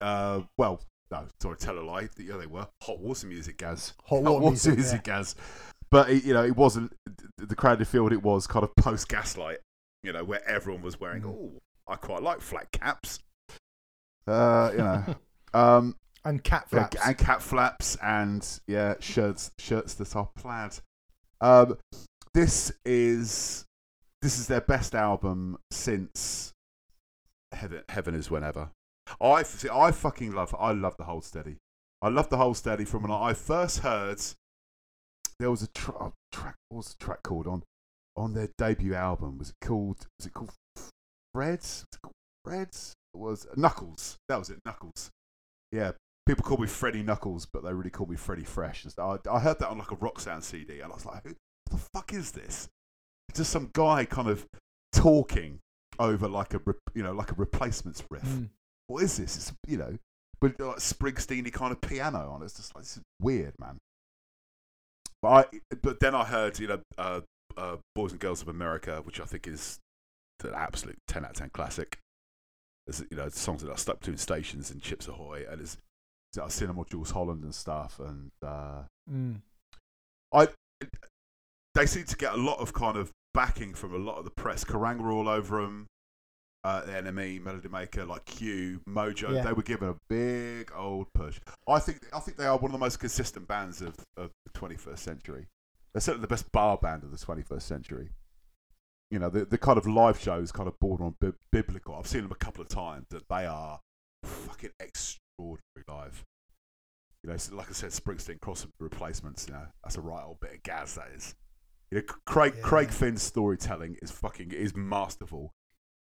Uh, 0.00 0.42
well, 0.58 0.80
no, 1.10 1.26
sorry, 1.40 1.56
tell 1.56 1.78
a 1.78 1.80
lie. 1.80 2.08
Yeah, 2.18 2.36
they 2.36 2.46
were 2.46 2.66
hot 2.82 2.98
water 3.00 3.26
music, 3.26 3.58
Gaz. 3.58 3.92
Hot 4.04 4.22
water 4.22 4.46
music, 4.50 4.78
yeah. 4.78 4.98
Gaz. 5.02 5.34
But 5.90 6.10
it, 6.10 6.24
you 6.24 6.34
know, 6.34 6.44
it 6.44 6.56
wasn't 6.56 6.92
the 7.38 7.54
crowded 7.54 7.86
field. 7.86 8.12
It 8.12 8.22
was 8.22 8.46
kind 8.46 8.64
of 8.64 8.74
post 8.76 9.08
Gaslight. 9.08 9.58
You 10.02 10.12
know, 10.12 10.24
where 10.24 10.46
everyone 10.48 10.82
was 10.82 11.00
wearing. 11.00 11.22
Mm. 11.22 11.28
Oh, 11.28 11.52
I 11.86 11.96
quite 11.96 12.22
like 12.22 12.40
flat 12.40 12.70
caps. 12.72 13.20
Uh, 14.26 14.70
you 14.72 14.78
know. 14.78 15.04
Um, 15.54 15.94
And 16.24 16.42
cat 16.42 16.66
yeah, 16.72 16.88
flaps. 16.88 17.06
and 17.06 17.16
cap 17.18 17.40
flaps 17.40 17.96
and 18.02 18.60
yeah, 18.66 18.94
shirts 18.98 19.52
shirts 19.60 19.94
that 19.94 20.16
are 20.16 20.28
plaid. 20.36 20.72
Um, 21.40 21.78
this 22.32 22.72
is 22.84 23.64
this 24.20 24.36
is 24.40 24.48
their 24.48 24.62
best 24.62 24.96
album 24.96 25.58
since 25.70 26.52
Heaven, 27.52 27.82
Heaven 27.88 28.16
is 28.16 28.32
Whenever. 28.32 28.70
I 29.20 29.42
see, 29.42 29.68
I 29.68 29.92
fucking 29.92 30.32
love 30.32 30.54
I 30.58 30.72
love 30.72 30.96
the 30.96 31.04
Hold 31.04 31.24
Steady. 31.24 31.56
I 32.02 32.08
love 32.08 32.28
the 32.28 32.36
Hold 32.36 32.56
Steady 32.56 32.84
from 32.84 33.02
when 33.02 33.12
I 33.12 33.32
first 33.34 33.80
heard. 33.80 34.20
There 35.38 35.50
was 35.50 35.62
a 35.62 35.68
tra- 35.68 36.12
track. 36.32 36.56
What 36.68 36.78
was 36.78 36.94
the 36.94 37.04
track 37.04 37.22
called 37.22 37.46
on 37.46 37.62
on 38.16 38.34
their 38.34 38.48
debut 38.58 38.94
album? 38.94 39.38
Was 39.38 39.50
it 39.50 39.66
called? 39.66 40.06
Was 40.18 40.26
it 40.26 40.32
called 40.32 40.50
Freds? 41.36 41.60
Was 41.60 41.86
it 41.92 42.02
called 42.02 42.14
Freds? 42.46 42.92
It 43.14 43.18
was 43.18 43.46
Knuckles. 43.56 44.16
That 44.28 44.38
was 44.38 44.50
it. 44.50 44.58
Knuckles. 44.64 45.10
Yeah, 45.72 45.92
people 46.26 46.44
call 46.44 46.58
me 46.58 46.66
Freddie 46.66 47.02
Knuckles, 47.02 47.46
but 47.52 47.64
they 47.64 47.72
really 47.72 47.90
call 47.90 48.06
me 48.06 48.16
Freddie 48.16 48.44
Fresh. 48.44 48.86
I, 48.98 49.18
I 49.30 49.40
heard 49.40 49.58
that 49.58 49.68
on 49.68 49.78
like 49.78 49.90
a 49.90 49.96
rock 49.96 50.20
sound 50.20 50.44
CD, 50.44 50.80
and 50.80 50.92
I 50.92 50.94
was 50.94 51.06
like, 51.06 51.22
"Who 51.24 51.34
the 51.70 51.78
fuck 51.92 52.12
is 52.12 52.32
this?" 52.32 52.68
It's 53.28 53.38
just 53.38 53.50
some 53.50 53.70
guy 53.72 54.04
kind 54.04 54.28
of 54.28 54.46
talking 54.92 55.60
over 55.98 56.28
like 56.28 56.54
a 56.54 56.60
you 56.94 57.02
know 57.02 57.12
like 57.12 57.32
a 57.32 57.34
replacements 57.34 58.02
riff. 58.10 58.24
Mm. 58.24 58.50
What 58.86 59.02
is 59.02 59.16
this? 59.16 59.36
It's 59.36 59.52
you 59.66 59.78
know, 59.78 59.98
but 60.40 60.58
like 60.60 60.76
Springsteen 60.76 61.50
kind 61.52 61.72
of 61.72 61.80
piano 61.80 62.30
on 62.30 62.42
it. 62.42 62.46
It's 62.46 62.56
just 62.56 62.74
like 62.74 62.84
this 62.84 62.96
is 62.96 63.02
weird, 63.20 63.54
man. 63.58 63.78
But 65.22 65.28
I 65.52 65.76
but 65.82 66.00
then 66.00 66.14
I 66.14 66.24
heard 66.24 66.58
you 66.58 66.68
know 66.68 66.80
uh, 66.98 67.20
uh, 67.56 67.76
Boys 67.94 68.12
and 68.12 68.20
Girls 68.20 68.42
of 68.42 68.48
America, 68.48 69.00
which 69.04 69.20
I 69.20 69.24
think 69.24 69.46
is 69.46 69.78
an 70.42 70.52
absolute 70.54 70.98
ten 71.08 71.24
out 71.24 71.30
of 71.30 71.36
ten 71.36 71.50
classic. 71.50 71.98
There's 72.86 73.02
you 73.10 73.16
know 73.16 73.28
songs 73.30 73.62
that 73.62 73.70
are 73.70 73.78
stuck 73.78 74.00
between 74.00 74.18
stations 74.18 74.70
and 74.70 74.82
Chips 74.82 75.08
Ahoy, 75.08 75.46
and 75.48 75.60
it's 75.62 75.78
uh, 76.38 76.48
Cinema 76.48 76.84
Jools 76.90 77.12
Holland 77.12 77.42
and 77.44 77.54
stuff, 77.54 77.98
and 77.98 78.30
uh, 78.44 78.82
Mm. 79.10 79.40
I 80.32 80.48
they 81.74 81.86
seem 81.86 82.04
to 82.04 82.16
get 82.16 82.32
a 82.32 82.36
lot 82.36 82.58
of 82.58 82.72
kind 82.72 82.96
of 82.96 83.10
backing 83.32 83.74
from 83.74 83.94
a 83.94 83.98
lot 83.98 84.18
of 84.18 84.24
the 84.24 84.30
press. 84.30 84.64
Kerrang 84.64 85.00
were 85.00 85.12
all 85.12 85.28
over 85.28 85.60
them. 85.60 85.86
Uh, 86.64 86.82
the 86.86 86.92
NME, 86.92 87.42
Melody 87.44 87.68
Maker, 87.68 88.06
like 88.06 88.24
Q, 88.24 88.80
Mojo, 88.88 89.34
Yeah. 89.34 89.42
they 89.42 89.52
were 89.52 89.62
given 89.62 89.90
a 89.90 89.96
big 90.08 90.72
old 90.74 91.12
push. 91.12 91.38
I 91.68 91.78
think 91.78 91.98
I 92.14 92.20
think 92.20 92.38
they 92.38 92.46
are 92.46 92.56
one 92.56 92.70
of 92.70 92.72
the 92.72 92.78
most 92.78 92.98
consistent 92.98 93.46
bands 93.46 93.82
of, 93.82 93.94
of 94.16 94.30
the 94.46 94.58
21st 94.58 94.98
century. 94.98 95.46
They're 95.92 96.00
certainly 96.00 96.22
the 96.22 96.28
best 96.28 96.50
bar 96.52 96.78
band 96.78 97.02
of 97.04 97.10
the 97.10 97.18
21st 97.18 97.60
century. 97.62 98.08
You 99.10 99.18
know, 99.18 99.28
the, 99.28 99.44
the 99.44 99.58
kind 99.58 99.76
of 99.76 99.86
live 99.86 100.18
shows 100.18 100.50
kind 100.52 100.66
of 100.66 100.80
border 100.80 101.04
on 101.04 101.16
bi- 101.20 101.32
biblical. 101.52 101.94
I've 101.96 102.06
seen 102.06 102.22
them 102.22 102.32
a 102.32 102.36
couple 102.36 102.62
of 102.62 102.68
times. 102.68 103.04
That 103.10 103.28
they 103.28 103.44
are 103.44 103.80
fucking 104.24 104.70
extraordinary 104.80 105.84
live. 105.86 106.24
You 107.22 107.30
know, 107.30 107.36
like 107.52 107.68
I 107.68 107.72
said, 107.74 107.90
Springsteen 107.90 108.40
the 108.40 108.68
replacements. 108.80 109.46
You 109.48 109.54
know, 109.54 109.66
that's 109.82 109.96
a 109.96 110.00
right 110.00 110.24
old 110.24 110.40
bit 110.40 110.54
of 110.54 110.62
gas. 110.62 110.94
That 110.94 111.08
is. 111.14 111.34
You 111.90 111.98
know, 111.98 112.04
Craig 112.26 112.54
Yeah. 112.56 112.62
Craig 112.62 112.88
Finn's 112.90 113.22
storytelling 113.22 113.96
is 114.02 114.10
fucking 114.10 114.50
is 114.52 114.74
masterful. 114.74 115.52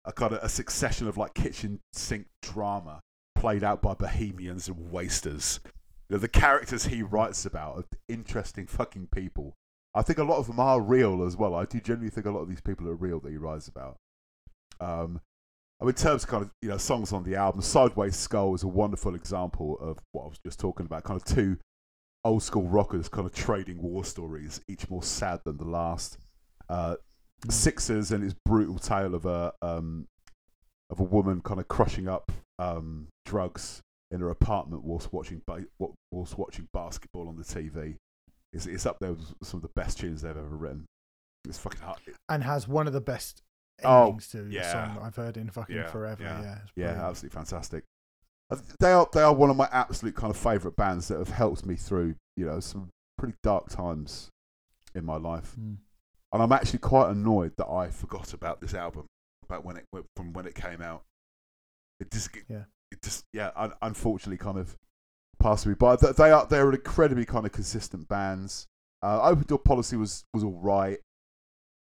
A 0.05 0.11
kind 0.11 0.33
of 0.33 0.43
a 0.43 0.49
succession 0.49 1.07
of 1.07 1.17
like 1.17 1.33
kitchen 1.33 1.79
sink 1.93 2.27
drama 2.41 3.01
played 3.35 3.63
out 3.63 3.81
by 3.81 3.93
bohemians 3.93 4.67
and 4.67 4.91
wasters. 4.91 5.59
You 6.09 6.15
know, 6.15 6.19
the 6.19 6.27
characters 6.27 6.85
he 6.85 7.01
writes 7.01 7.45
about 7.45 7.77
are 7.77 7.83
interesting 8.07 8.67
fucking 8.67 9.07
people. 9.13 9.53
I 9.95 10.01
think 10.01 10.19
a 10.19 10.23
lot 10.23 10.37
of 10.37 10.47
them 10.47 10.59
are 10.59 10.81
real 10.81 11.23
as 11.23 11.37
well. 11.37 11.53
I 11.55 11.65
do 11.65 11.79
genuinely 11.79 12.09
think 12.09 12.25
a 12.25 12.31
lot 12.31 12.41
of 12.41 12.49
these 12.49 12.61
people 12.61 12.87
are 12.89 12.95
real 12.95 13.19
that 13.21 13.31
he 13.31 13.37
writes 13.37 13.67
about. 13.67 13.97
Um, 14.79 15.21
I 15.79 15.85
mean, 15.85 15.89
in 15.89 15.95
terms 15.95 16.23
of 16.23 16.29
kind 16.29 16.43
of 16.43 16.51
you 16.61 16.69
know 16.69 16.77
songs 16.77 17.13
on 17.13 17.23
the 17.23 17.35
album, 17.35 17.61
Sideways 17.61 18.15
Skull 18.15 18.55
is 18.55 18.63
a 18.63 18.67
wonderful 18.67 19.15
example 19.15 19.77
of 19.79 19.99
what 20.11 20.23
I 20.23 20.27
was 20.27 20.39
just 20.45 20.59
talking 20.59 20.85
about. 20.85 21.03
Kind 21.03 21.21
of 21.21 21.25
two 21.25 21.57
old 22.23 22.43
school 22.43 22.67
rockers 22.67 23.09
kind 23.09 23.27
of 23.27 23.33
trading 23.33 23.81
war 23.81 24.05
stories, 24.05 24.61
each 24.67 24.89
more 24.89 25.03
sad 25.03 25.41
than 25.43 25.57
the 25.57 25.65
last. 25.65 26.17
Uh, 26.69 26.95
Sixers 27.49 28.11
and 28.11 28.23
its 28.23 28.35
brutal 28.45 28.79
tale 28.79 29.13
of 29.15 29.25
a 29.25 29.53
um, 29.61 30.05
of 30.89 30.99
a 30.99 31.03
woman 31.03 31.41
kind 31.41 31.59
of 31.59 31.67
crushing 31.67 32.07
up 32.07 32.31
um, 32.59 33.07
drugs 33.25 33.81
in 34.11 34.19
her 34.21 34.29
apartment 34.29 34.83
whilst 34.83 35.11
watching 35.11 35.41
ba- 35.47 35.65
whilst 36.11 36.37
watching 36.37 36.67
basketball 36.73 37.27
on 37.27 37.35
the 37.35 37.43
TV. 37.43 37.95
It's, 38.53 38.67
it's 38.67 38.85
up 38.85 38.97
there 38.99 39.13
with 39.13 39.33
some 39.41 39.57
of 39.57 39.61
the 39.63 39.71
best 39.75 39.99
tunes 39.99 40.21
they've 40.21 40.31
ever 40.37 40.43
written. 40.43 40.85
It's 41.47 41.57
fucking 41.57 41.81
hard. 41.81 41.97
and 42.29 42.43
has 42.43 42.67
one 42.67 42.87
of 42.87 42.93
the 42.93 43.01
best 43.01 43.41
Oh, 43.83 44.03
endings 44.05 44.27
to 44.29 44.47
yeah. 44.49 44.61
a 44.61 44.71
song 44.71 44.99
I've 45.01 45.15
heard 45.15 45.35
in 45.35 45.49
fucking 45.49 45.75
Yeah, 45.75 45.87
forever. 45.87 46.21
yeah. 46.23 46.41
Yeah, 46.41 46.59
Yeah, 46.75 47.07
absolutely 47.09 47.35
fantastic. 47.35 47.83
Uh, 48.51 48.57
They 48.79 48.91
are 48.91 49.09
they 49.11 49.21
are 49.23 49.33
one 49.33 49.49
of 49.49 49.57
my 49.57 49.67
absolute 49.71 50.15
kind 50.15 50.29
of 50.29 50.37
favourite 50.37 50.77
bands 50.77 51.07
that 51.07 51.17
have 51.17 51.29
helped 51.29 51.65
me 51.65 51.75
through 51.75 52.15
you 52.37 52.45
know 52.45 52.59
some 52.59 52.89
pretty 53.17 53.33
dark 53.41 53.69
times 53.69 54.29
in 54.93 55.03
my 55.03 55.15
life, 55.17 55.55
Mm. 55.59 55.77
And 56.33 56.41
I'm 56.41 56.51
actually 56.51 56.79
quite 56.79 57.11
annoyed 57.11 57.53
that 57.57 57.67
I 57.67 57.89
forgot 57.89 58.33
about 58.33 58.59
this 58.59 58.73
album 58.73 59.05
about 59.45 59.63
when 59.63 59.77
it 59.77 59.85
from 60.15 60.33
when 60.33 60.45
it 60.47 60.55
came 60.55 60.81
out. 60.81 61.03
It 61.99 62.09
just 62.11 62.29
Yeah. 62.49 62.65
it 62.91 63.01
just 63.03 63.23
yeah 63.33 63.51
un- 63.55 63.73
unfortunately 63.81 64.37
kind 64.37 64.57
of 64.57 64.75
passed 65.39 65.67
me 65.67 65.75
by. 65.75 65.95
They 65.95 66.31
are 66.31 66.45
they're 66.47 66.67
an 66.69 66.75
incredibly 66.75 67.25
kind 67.25 67.45
of 67.45 67.51
consistent 67.51 68.07
bands. 68.07 68.65
Uh, 69.03 69.21
Open 69.21 69.43
Door 69.43 69.59
Policy 69.59 69.95
was 69.95 70.23
was 70.33 70.43
all 70.43 70.59
right. 70.59 70.99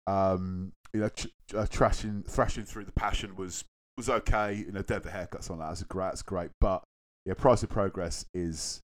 Um, 0.07 0.73
you 0.93 0.99
know, 1.01 1.09
uh, 1.55 1.65
thrashing 1.65 2.23
thrashing 2.23 2.65
through 2.65 2.85
the 2.85 2.91
passion 2.91 3.35
was 3.35 3.63
was 3.97 4.09
okay. 4.09 4.53
You 4.53 4.71
know, 4.71 4.81
Denver 4.83 5.09
haircuts 5.09 5.49
on 5.49 5.57
that. 5.59 5.69
That's 5.69 5.83
great. 5.83 6.05
That's 6.05 6.21
great. 6.21 6.51
But 6.61 6.83
yeah, 7.25 7.33
Price 7.33 7.63
of 7.63 7.69
Progress 7.69 8.25
is 8.33 8.79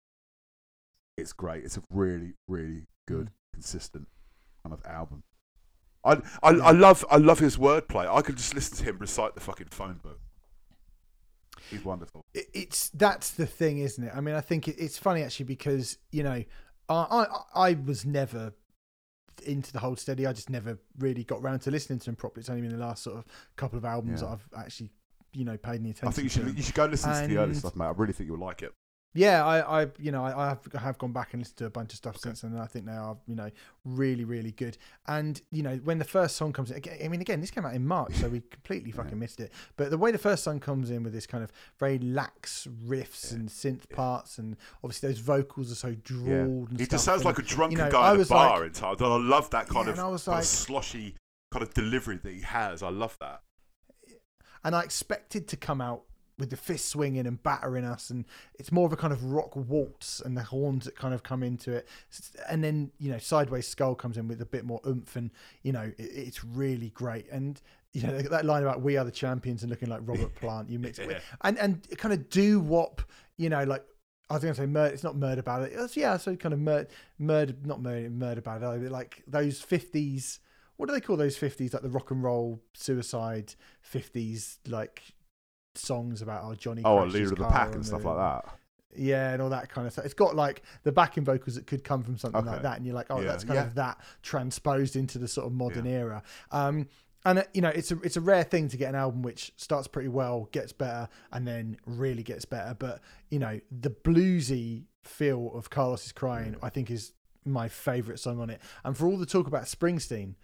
it's 1.17 1.33
great. 1.33 1.65
It's 1.65 1.77
a 1.77 1.83
really 1.91 2.35
really 2.47 2.85
good 3.09 3.27
Mm. 3.29 3.33
consistent 3.55 4.09
kind 4.65 4.73
of 4.73 4.85
album. 4.87 5.23
I, 6.05 6.13
I, 6.43 6.51
I 6.51 6.71
love 6.73 7.05
I 7.11 7.17
love 7.17 7.39
his 7.39 7.57
wordplay. 7.57 8.07
I 8.13 8.23
could 8.23 8.37
just 8.37 8.55
listen 8.55 8.77
to 8.79 8.85
him 8.85 8.99
recite 8.99 9.35
the 9.35 9.41
fucking 9.41 9.69
phone 9.71 10.01
book. 10.03 10.21
He's 11.71 11.85
wonderful. 11.85 12.25
it's 12.35 12.89
that's 12.91 13.31
the 13.33 13.47
thing, 13.47 13.79
isn't 13.81 14.03
it? 14.05 14.13
I 14.15 14.21
mean, 14.21 14.35
I 14.35 14.41
think 14.41 14.69
it's 14.69 14.97
funny 14.97 15.23
actually 15.23 15.47
because 15.47 15.99
you 16.11 16.23
know, 16.23 16.43
I, 16.89 16.95
I 16.95 17.27
I 17.55 17.73
was 17.75 18.07
never 18.07 18.53
into 19.47 19.73
the 19.73 19.79
hold 19.81 19.99
steady. 19.99 20.27
I 20.27 20.33
just 20.33 20.51
never 20.51 20.79
really 20.99 21.25
got 21.25 21.43
round 21.43 21.63
to 21.63 21.71
listening 21.71 21.99
to 22.01 22.11
him 22.11 22.17
properly. 22.17 22.41
It's 22.41 22.49
only 22.51 22.63
been 22.63 22.71
the 22.71 22.85
last 22.85 23.03
sort 23.03 23.19
of 23.19 23.25
couple 23.57 23.77
of 23.79 23.85
albums 23.85 24.23
Yeah. 24.23 24.29
that 24.29 24.33
I've 24.55 24.65
actually 24.65 24.91
you 25.35 25.45
know 25.45 25.57
paid 25.59 25.81
any 25.81 25.91
attention. 25.91 26.09
I 26.09 26.13
think 26.13 26.25
you 26.25 26.31
should 26.31 26.57
you 26.57 26.63
should 26.63 26.75
go 26.75 26.87
listen 26.87 27.13
to 27.13 27.27
the 27.27 27.39
early 27.39 27.55
stuff, 27.55 27.77
mate. 27.77 27.87
I 27.87 27.91
really 27.91 28.13
think 28.15 28.29
you'll 28.29 28.39
like 28.39 28.63
it. 28.63 28.73
Yeah, 29.15 29.45
I, 29.45 29.83
I, 29.83 29.87
you 29.99 30.13
know, 30.13 30.23
I, 30.23 30.45
I 30.47 30.49
have, 30.51 30.61
I 30.75 30.79
have 30.81 30.99
gone 30.99 31.13
back 31.13 31.33
and 31.33 31.41
listened 31.41 31.57
to 31.59 31.65
a 31.65 31.71
bunch 31.71 31.93
of 31.93 31.97
stuff 31.97 32.19
since, 32.19 32.43
and 32.43 32.59
I 32.61 32.67
think 32.67 32.85
they 32.85 32.93
are, 32.93 33.17
you 33.27 33.35
know, 33.35 33.51
really, 33.85 34.25
really 34.25 34.53
good. 34.53 34.77
And 35.07 35.41
you 35.51 35.63
know, 35.63 35.77
when 35.83 35.99
the 35.99 36.05
first 36.05 36.37
song 36.37 36.53
comes 36.53 36.71
in, 36.71 36.77
again, 36.77 36.99
I 37.03 37.09
mean, 37.09 37.21
again, 37.23 37.41
this 37.41 37.51
came 37.51 37.65
out 37.65 37.75
in 37.75 37.87
March, 37.87 38.15
so 38.17 38.29
we 38.29 38.41
completely 38.51 38.93
fucking 38.93 39.19
missed 39.19 39.41
it. 39.41 39.51
But 39.77 39.91
the 39.91 39.99
way 39.99 40.13
the 40.13 40.19
first 40.19 40.45
song 40.45 40.61
comes 40.61 40.91
in 40.91 41.03
with 41.03 41.15
this 41.15 41.27
kind 41.27 41.43
of 41.43 41.51
very 41.81 41.99
lax 41.99 42.69
riffs 42.87 43.33
and 43.33 43.49
synth 43.49 43.89
parts, 43.91 44.39
and 44.39 44.57
obviously 44.85 45.09
those 45.09 45.19
vocals 45.21 45.73
are 45.73 45.77
so 45.77 45.89
Yeah. 45.89 45.95
drawled. 46.05 46.71
And 46.71 46.79
He 46.81 46.87
just 46.87 47.05
sounds 47.05 47.23
and, 47.23 47.27
like 47.27 47.39
a 47.39 47.43
drunken 47.43 47.79
you 47.79 47.85
know, 47.87 47.91
guy 47.91 48.11
I 48.11 48.15
at 48.15 48.21
a 48.21 48.27
bar 48.27 48.61
like- 48.61 48.67
in 48.69 48.73
time. 48.75 48.97
I 49.01 49.17
love 49.17 49.49
that 49.51 49.69
kind 49.69 49.87
Yeah, 49.87 49.95
of, 49.95 49.99
I 50.01 50.09
was 50.09 50.29
of 50.29 50.35
sloshy 50.45 51.15
kind 51.51 51.63
of 51.63 51.73
delivery 51.73 52.19
that 52.23 52.33
he 52.33 52.43
has. 52.43 52.83
I 52.83 52.91
love 52.91 53.17
that. 53.21 53.41
and 54.65 54.77
I 54.77 54.83
expected 54.83 55.49
to 55.49 55.57
come 55.57 55.81
out 55.81 56.03
with 56.39 56.51
the 56.51 56.57
fist 56.57 56.89
swinging 56.89 57.27
and 57.27 57.43
battering 57.43 57.85
us, 57.85 58.11
and 58.11 58.25
it's 58.59 58.71
more 58.71 58.87
of 58.87 58.93
a 58.93 58.97
kind 58.97 59.13
of 59.13 59.25
rock 59.25 59.57
waltz 59.57 60.21
and 60.21 60.37
the 60.37 60.43
horns 60.43 60.85
that 60.85 60.97
kind 60.97 61.13
of 61.13 61.23
come 61.23 61.43
into 61.43 61.73
it, 61.73 61.89
and 62.49 62.63
then 62.63 62.91
you 62.99 63.11
know 63.11 63.19
Sideways 63.19 63.67
Skull 63.67 63.95
comes 63.95 64.17
in 64.17 64.29
with 64.29 64.41
a 64.41 64.47
bit 64.47 64.65
more 64.65 64.81
oomph, 64.87 65.17
and 65.17 65.31
you 65.63 65.73
know 65.73 65.91
it, 65.99 66.03
it's 66.05 66.45
really 66.45 66.91
great, 66.91 67.27
and 67.31 67.61
you 67.93 68.03
know 68.03 68.19
that 68.21 68.45
line 68.45 68.63
about 68.63 68.83
we 68.83 68.97
are 68.97 69.05
the 69.05 69.11
champions 69.11 69.63
and 69.63 69.71
looking 69.71 69.89
like 69.89 70.01
Robert 70.05 70.35
Plant, 70.41 70.71
you 70.71 70.79
mix 70.79 70.99
it 70.99 71.03
Yeah. 71.03 71.15
with, 71.15 71.23
and 71.43 71.59
and 71.59 71.99
kind 71.99 72.15
of 72.15 72.29
do 72.31 72.61
wop, 72.61 73.03
you 73.37 73.49
know 73.49 73.65
like. 73.65 73.85
I 74.31 74.35
was 74.35 74.43
going 74.43 74.53
to 74.55 74.61
say 74.61 74.67
murder. 74.67 74.93
It's 74.93 75.03
not 75.03 75.17
murder 75.17 75.43
ballad. 75.43 75.71
It's, 75.73 75.97
yeah, 75.97 76.19
so 76.19 76.37
kind 76.37 76.53
of 76.53 76.61
murder, 76.61 76.87
murder, 77.19 77.55
not 77.65 77.81
murder, 77.81 78.11
murder 78.11 78.43
ballad. 78.43 78.83
but 78.83 78.93
Like 78.93 79.23
those 79.27 79.63
fifties. 79.63 80.41
What 80.77 80.87
do 80.87 80.93
they 80.93 81.01
call 81.01 81.17
those 81.17 81.39
fifties? 81.39 81.73
Like 81.73 81.81
the 81.81 81.89
rock 81.89 82.11
and 82.11 82.23
roll 82.23 82.61
suicide 82.75 83.55
fifties, 83.81 84.59
like 84.69 85.03
songs 85.79 86.23
about 86.23 86.43
oh 86.45 86.55
Johnny. 86.55 86.83
Oh, 86.85 87.03
a 87.03 87.07
leader 87.07 87.33
of 87.33 87.39
the 87.39 87.47
pack 87.49 87.69
on 87.69 87.75
and 87.75 87.87
stuff 87.87 88.05
like 88.05 88.17
that. 88.17 88.45
Yeah, 88.97 89.33
and 89.33 89.43
all 89.43 89.51
that 89.51 89.69
kind 89.69 89.87
of 89.87 89.93
stuff. 89.93 90.05
It's 90.05 90.15
got 90.15 90.35
like 90.35 90.63
the 90.83 90.93
backing 90.93 91.25
vocals 91.25 91.55
that 91.55 91.67
could 91.67 91.85
come 91.85 92.03
from 92.03 92.17
something 92.19 92.45
like 92.45 92.63
that, 92.63 92.79
and 92.79 92.87
you're 92.87 92.95
like, 92.95 93.07
oh, 93.11 93.21
Yeah, 93.21 93.27
that's 93.27 93.45
kind 93.45 93.57
yeah. 93.57 93.67
of 93.67 93.75
that 93.77 93.99
transposed 94.23 94.97
into 94.97 95.19
the 95.19 95.29
sort 95.29 95.47
of 95.47 95.53
modern 95.53 95.87
era. 95.87 96.23
Um, 96.51 96.89
and 97.25 97.41
uh, 97.41 97.45
you 97.53 97.61
know, 97.61 97.69
it's 97.69 97.91
a 97.93 98.01
it's 98.01 98.17
a 98.17 98.21
rare 98.21 98.45
thing 98.45 98.69
to 98.69 98.77
get 98.77 98.89
an 98.89 98.95
album 98.95 99.23
which 99.23 99.53
starts 99.57 99.87
pretty 99.87 100.09
well, 100.09 100.49
gets 100.53 100.73
better, 100.73 101.09
and 101.33 101.47
then 101.47 101.77
really 101.87 102.23
gets 102.23 102.45
better. 102.45 102.75
But 102.79 103.01
you 103.31 103.39
know, 103.39 103.61
the 103.71 103.91
bluesy 103.91 104.85
feel 105.05 105.53
of 105.55 105.71
Carlos 105.71 106.07
is 106.07 106.13
crying, 106.13 106.57
I 106.63 106.71
think, 106.71 106.91
is 106.91 107.13
my 107.45 107.69
favorite 107.69 108.19
song 108.21 108.41
on 108.41 108.51
it. 108.51 108.61
And 108.85 108.97
for 108.97 109.07
all 109.07 109.17
the 109.17 109.27
talk 109.27 109.47
about 109.47 109.65
Springsteen, 109.65 110.35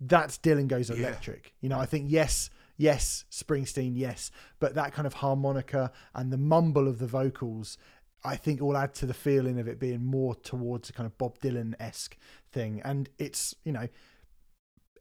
that's 0.00 0.38
Dylan 0.38 0.68
Goes 0.68 0.90
Yeah. 0.90 0.96
Electric. 0.96 1.54
You 1.60 1.68
know, 1.68 1.78
I 1.78 1.86
think 1.86 2.10
yes, 2.10 2.50
yes, 2.76 3.24
Springsteen, 3.30 3.92
yes, 3.94 4.30
but 4.58 4.74
that 4.74 4.92
kind 4.92 5.06
of 5.06 5.14
harmonica 5.14 5.92
and 6.14 6.32
the 6.32 6.38
mumble 6.38 6.88
of 6.88 6.98
the 6.98 7.06
vocals, 7.06 7.78
I 8.24 8.36
think 8.36 8.60
will 8.60 8.76
add 8.76 8.94
to 8.94 9.06
the 9.06 9.14
feeling 9.14 9.58
of 9.58 9.68
it 9.68 9.78
being 9.78 10.04
more 10.04 10.34
towards 10.34 10.90
a 10.90 10.92
kind 10.92 11.06
of 11.06 11.18
Bob 11.18 11.38
Dylan 11.38 11.74
esque 11.78 12.16
thing. 12.52 12.80
And 12.84 13.08
it's, 13.18 13.54
you 13.64 13.72
know, 13.72 13.88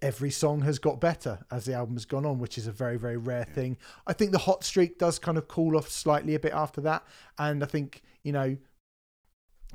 every 0.01 0.31
song 0.31 0.61
has 0.61 0.79
got 0.79 0.99
better 0.99 1.39
as 1.49 1.63
the 1.65 1.73
album 1.73 1.95
has 1.95 2.05
gone 2.05 2.25
on, 2.25 2.37
which 2.37 2.57
is 2.57 2.67
a 2.67 2.71
very, 2.71 2.97
very 2.97 3.17
rare 3.17 3.45
thing. 3.45 3.77
I 4.05 4.13
think 4.13 4.31
the 4.31 4.39
hot 4.39 4.63
streak 4.63 4.99
does 4.99 5.17
kind 5.17 5.37
of 5.37 5.47
cool 5.47 5.77
off 5.77 5.89
slightly 5.89 6.35
a 6.35 6.39
bit 6.39 6.53
after 6.53 6.81
that. 6.81 7.05
And 7.39 7.63
I 7.63 7.67
think, 7.67 8.01
you 8.23 8.33
know, 8.33 8.57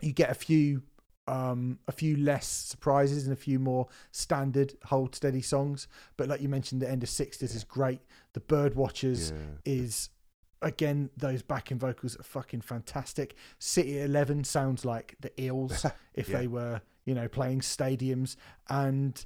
you 0.00 0.12
get 0.12 0.30
a 0.30 0.34
few 0.34 0.82
um, 1.28 1.78
a 1.86 1.92
few 1.92 2.16
less 2.16 2.46
surprises 2.46 3.24
and 3.24 3.32
a 3.32 3.36
few 3.36 3.58
more 3.58 3.86
standard 4.10 4.74
hold 4.84 5.14
steady 5.14 5.42
songs. 5.42 5.86
But 6.16 6.28
like 6.28 6.40
you 6.40 6.48
mentioned, 6.48 6.82
the 6.82 6.90
end 6.90 7.02
of 7.02 7.08
Sixers 7.08 7.54
is 7.54 7.64
great. 7.64 8.00
The 8.32 8.40
Bird 8.40 8.74
Watchers 8.74 9.32
is 9.64 10.08
again 10.62 11.08
those 11.16 11.40
backing 11.42 11.78
vocals 11.78 12.18
are 12.18 12.22
fucking 12.24 12.62
fantastic. 12.62 13.36
City 13.58 14.00
Eleven 14.00 14.42
sounds 14.44 14.84
like 14.84 15.14
the 15.20 15.30
Eels 15.40 15.84
if 16.14 16.28
Yeah. 16.28 16.38
they 16.38 16.46
were 16.48 16.80
you 17.04 17.14
know 17.14 17.28
playing 17.28 17.60
stadiums 17.60 18.36
and. 18.68 19.24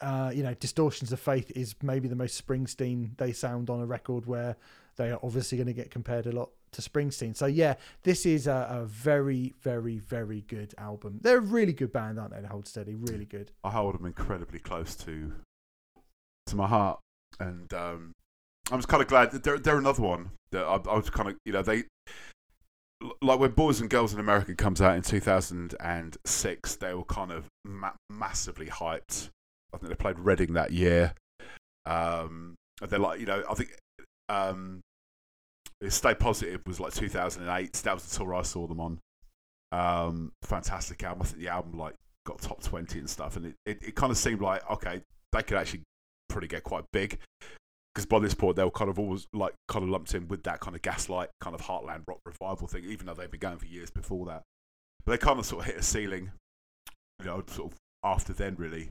Uh, 0.00 0.30
you 0.34 0.42
know, 0.42 0.52
Distortions 0.54 1.12
of 1.12 1.20
Faith 1.20 1.50
is 1.54 1.76
maybe 1.80 2.08
the 2.08 2.16
most 2.16 2.44
Springsteen 2.44 3.16
they 3.16 3.32
sound 3.32 3.70
on 3.70 3.80
a 3.80 3.86
record 3.86 4.26
where 4.26 4.56
they 4.96 5.10
are 5.10 5.20
obviously 5.22 5.56
going 5.56 5.68
to 5.68 5.72
get 5.72 5.90
compared 5.90 6.26
a 6.26 6.32
lot 6.32 6.50
to 6.74 6.82
Springsteen. 6.82 7.36
So 7.36 7.46
yeah, 7.46 7.74
this 8.02 8.26
is 8.26 8.46
a, 8.46 8.66
a 8.70 8.84
very, 8.84 9.54
very, 9.60 9.98
very 9.98 10.42
good 10.42 10.74
album. 10.78 11.20
They're 11.22 11.38
a 11.38 11.40
really 11.40 11.72
good 11.72 11.92
band, 11.92 12.18
aren't 12.18 12.34
they? 12.34 12.40
The 12.40 12.48
Hold 12.48 12.68
Steady, 12.68 12.94
really 12.94 13.24
good. 13.24 13.52
I 13.62 13.70
hold 13.70 13.94
them 13.94 14.06
incredibly 14.06 14.58
close 14.58 14.94
to 14.96 15.32
to 16.46 16.56
my 16.56 16.66
heart, 16.66 17.00
and 17.40 17.72
um, 17.72 18.12
I'm 18.70 18.78
just 18.78 18.88
kind 18.88 19.02
of 19.02 19.08
glad 19.08 19.30
that 19.32 19.44
they're 19.44 19.58
they're 19.58 19.78
another 19.78 20.02
one 20.02 20.30
that 20.50 20.64
I, 20.64 20.74
I 20.74 20.96
was 20.96 21.10
kind 21.10 21.28
of 21.28 21.36
you 21.44 21.52
know 21.52 21.62
they 21.62 21.84
like 23.20 23.38
when 23.38 23.50
Boys 23.52 23.80
and 23.80 23.90
Girls 23.90 24.14
in 24.14 24.20
America 24.20 24.54
comes 24.54 24.80
out 24.80 24.96
in 24.96 25.02
2006, 25.02 26.76
they 26.76 26.94
were 26.94 27.04
kind 27.04 27.32
of 27.32 27.46
ma- 27.64 27.92
massively 28.08 28.66
hyped. 28.66 29.28
I 29.72 29.78
think 29.78 29.90
they 29.90 29.96
played 29.96 30.18
Reading 30.18 30.54
that 30.54 30.72
year. 30.72 31.14
Um, 31.86 32.54
they're 32.80 32.98
like 32.98 33.20
you 33.20 33.26
know 33.26 33.42
I 33.48 33.54
think 33.54 33.70
um, 34.28 34.80
Stay 35.90 36.14
Positive 36.14 36.60
was 36.66 36.80
like 36.80 36.94
2008. 36.94 37.72
That 37.72 37.94
was 37.94 38.04
the 38.04 38.16
tour 38.16 38.34
I 38.34 38.42
saw 38.42 38.66
them 38.66 38.80
on. 38.80 38.98
Um, 39.72 40.32
fantastic 40.42 41.02
album. 41.02 41.22
I 41.22 41.26
think 41.26 41.40
the 41.40 41.48
album 41.48 41.78
like 41.78 41.94
got 42.24 42.40
top 42.40 42.62
20 42.62 42.98
and 42.98 43.10
stuff 43.10 43.36
and 43.36 43.46
it, 43.46 43.54
it, 43.66 43.78
it 43.88 43.94
kind 43.94 44.10
of 44.10 44.16
seemed 44.16 44.40
like 44.40 44.68
okay 44.70 45.02
they 45.32 45.42
could 45.42 45.58
actually 45.58 45.82
probably 46.28 46.48
get 46.48 46.64
quite 46.64 46.84
big 46.92 47.18
because 47.94 48.06
by 48.06 48.18
this 48.18 48.34
point 48.34 48.56
they 48.56 48.64
were 48.64 48.70
kind 48.70 48.90
of 48.90 48.98
always 48.98 49.26
like 49.32 49.52
kind 49.68 49.82
of 49.82 49.90
lumped 49.90 50.14
in 50.14 50.26
with 50.28 50.42
that 50.42 50.60
kind 50.60 50.74
of 50.74 50.82
gaslight 50.82 51.28
kind 51.40 51.54
of 51.54 51.60
heartland 51.62 52.02
rock 52.08 52.18
revival 52.24 52.66
thing 52.66 52.84
even 52.84 53.06
though 53.06 53.14
they've 53.14 53.30
been 53.30 53.40
going 53.40 53.58
for 53.58 53.66
years 53.66 53.90
before 53.90 54.24
that 54.26 54.42
but 55.04 55.12
they 55.12 55.18
kind 55.18 55.38
of 55.38 55.44
sort 55.44 55.60
of 55.60 55.66
hit 55.66 55.76
a 55.76 55.82
ceiling 55.82 56.32
you 57.20 57.26
know 57.26 57.42
sort 57.46 57.72
of 57.72 57.78
after 58.02 58.32
then 58.32 58.54
really 58.56 58.90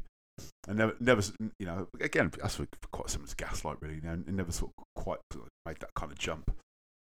and 0.67 0.77
never 0.77 0.95
never 0.99 1.21
you 1.59 1.65
know 1.65 1.87
again 2.01 2.31
that's 2.39 2.59
quite 2.91 3.09
similar 3.09 3.27
to 3.27 3.35
gaslight 3.35 3.77
really 3.81 3.95
you 3.95 4.01
know 4.01 4.13
it 4.13 4.33
never 4.33 4.51
sort 4.51 4.71
of 4.77 4.83
quite 4.95 5.19
made 5.65 5.77
that 5.79 5.93
kind 5.95 6.11
of 6.11 6.17
jump 6.17 6.51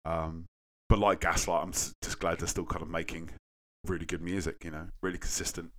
um 0.05 0.45
but 0.89 0.99
like 0.99 1.21
gaslight 1.21 1.63
i'm 1.63 1.71
just 1.71 2.19
glad 2.19 2.37
they're 2.39 2.47
still 2.47 2.65
kind 2.65 2.81
of 2.81 2.89
making 2.89 3.29
really 3.85 4.05
good 4.05 4.21
music 4.21 4.63
you 4.63 4.71
know 4.71 4.87
really 5.01 5.17
consistent 5.17 5.71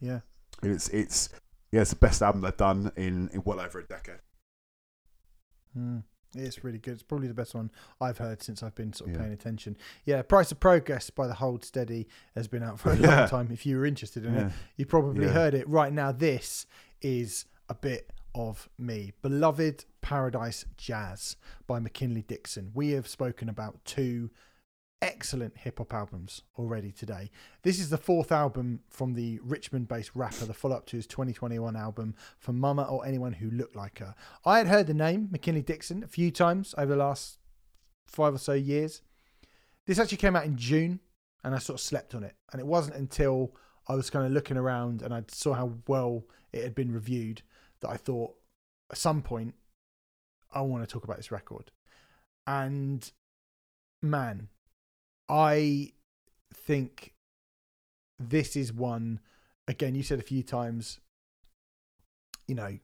Yeah. 0.00 0.20
it's 0.62 0.88
it's 0.88 1.28
yeah, 1.72 1.82
it's 1.82 1.90
the 1.90 1.96
best 1.96 2.20
album 2.20 2.40
they've 2.40 2.56
done 2.56 2.90
in, 2.96 3.28
in 3.32 3.42
well 3.44 3.60
over 3.60 3.78
a 3.78 3.84
decade. 3.86 4.18
Mm. 5.78 6.02
It's 6.36 6.62
really 6.64 6.78
good. 6.78 6.94
It's 6.94 7.02
probably 7.04 7.28
the 7.28 7.34
best 7.34 7.54
one 7.54 7.70
I've 8.00 8.18
heard 8.18 8.42
since 8.42 8.62
I've 8.62 8.74
been 8.74 8.92
sort 8.92 9.10
of 9.10 9.14
Yeah. 9.16 9.20
paying 9.22 9.32
attention. 9.32 9.76
Yeah, 10.04 10.22
Price 10.22 10.50
of 10.50 10.58
Progress 10.58 11.10
by 11.10 11.26
the 11.28 11.34
Hold 11.34 11.64
Steady 11.64 12.08
has 12.34 12.48
been 12.48 12.62
out 12.64 12.80
for 12.80 12.90
a 12.92 12.96
Yeah. 12.98 13.20
long 13.20 13.28
time. 13.28 13.48
If 13.52 13.66
you 13.66 13.76
were 13.78 13.86
interested 13.86 14.24
in 14.24 14.34
it, 14.34 14.52
you 14.76 14.84
probably 14.86 15.26
Yeah. 15.26 15.32
heard 15.32 15.54
it. 15.54 15.68
Right 15.68 15.92
now, 15.92 16.10
this 16.12 16.66
is 17.02 17.46
a 17.68 17.74
bit 17.74 18.12
of 18.34 18.68
me. 18.78 19.12
Beloved 19.22 19.84
Paradise 20.00 20.64
Jazz 20.76 21.36
by 21.66 21.78
McKinley 21.78 22.22
Dixon. 22.22 22.70
We 22.74 22.90
have 22.90 23.08
spoken 23.08 23.48
about 23.48 23.84
two 23.84 24.30
excellent 25.02 25.56
hip 25.56 25.78
hop 25.78 25.94
albums 25.94 26.42
already 26.58 26.92
today. 26.92 27.30
This 27.62 27.78
is 27.78 27.90
the 27.90 27.96
fourth 27.96 28.30
album 28.30 28.80
from 28.88 29.14
the 29.14 29.40
Richmond 29.42 29.88
based 29.88 30.10
rapper, 30.14 30.44
the 30.44 30.54
follow 30.54 30.76
up 30.76 30.86
to 30.86 30.96
his 30.96 31.06
2021 31.06 31.76
album 31.76 32.14
for 32.38 32.52
Mama 32.52 32.82
or 32.82 33.06
Anyone 33.06 33.32
Who 33.34 33.50
Looked 33.50 33.76
Like 33.76 33.98
Her. 33.98 34.14
I 34.44 34.58
had 34.58 34.66
heard 34.66 34.86
the 34.86 34.94
name 34.94 35.28
McKinley 35.30 35.62
Dixon 35.62 36.02
a 36.02 36.08
few 36.08 36.30
times 36.30 36.74
over 36.76 36.92
the 36.92 36.98
last 36.98 37.38
five 38.06 38.34
or 38.34 38.38
so 38.38 38.52
years. 38.52 39.02
This 39.86 39.98
actually 39.98 40.18
came 40.18 40.36
out 40.36 40.44
in 40.44 40.56
June 40.56 41.00
and 41.42 41.54
I 41.54 41.58
sort 41.58 41.78
of 41.78 41.84
slept 41.84 42.14
on 42.14 42.24
it. 42.24 42.36
And 42.52 42.60
it 42.60 42.66
wasn't 42.66 42.96
until 42.96 43.54
I 43.88 43.94
was 43.94 44.10
kind 44.10 44.26
of 44.26 44.32
looking 44.32 44.56
around 44.56 45.02
and 45.02 45.14
I 45.14 45.24
saw 45.28 45.54
how 45.54 45.72
well 45.86 46.24
it 46.52 46.62
had 46.62 46.74
been 46.74 46.92
reviewed 46.92 47.42
that 47.80 47.88
I 47.88 47.96
thought 47.96 48.34
at 48.90 48.98
some 48.98 49.22
point 49.22 49.54
I 50.52 50.60
want 50.62 50.82
to 50.82 50.92
talk 50.92 51.04
about 51.04 51.16
this 51.16 51.30
record. 51.30 51.70
And 52.46 53.10
man, 54.02 54.48
I 55.28 55.92
think 56.54 57.14
this 58.18 58.56
is 58.56 58.72
one 58.72 59.20
again 59.66 59.94
you 59.94 60.02
said 60.02 60.18
a 60.18 60.22
few 60.22 60.42
times 60.42 61.00
you 62.46 62.54
know 62.54 62.76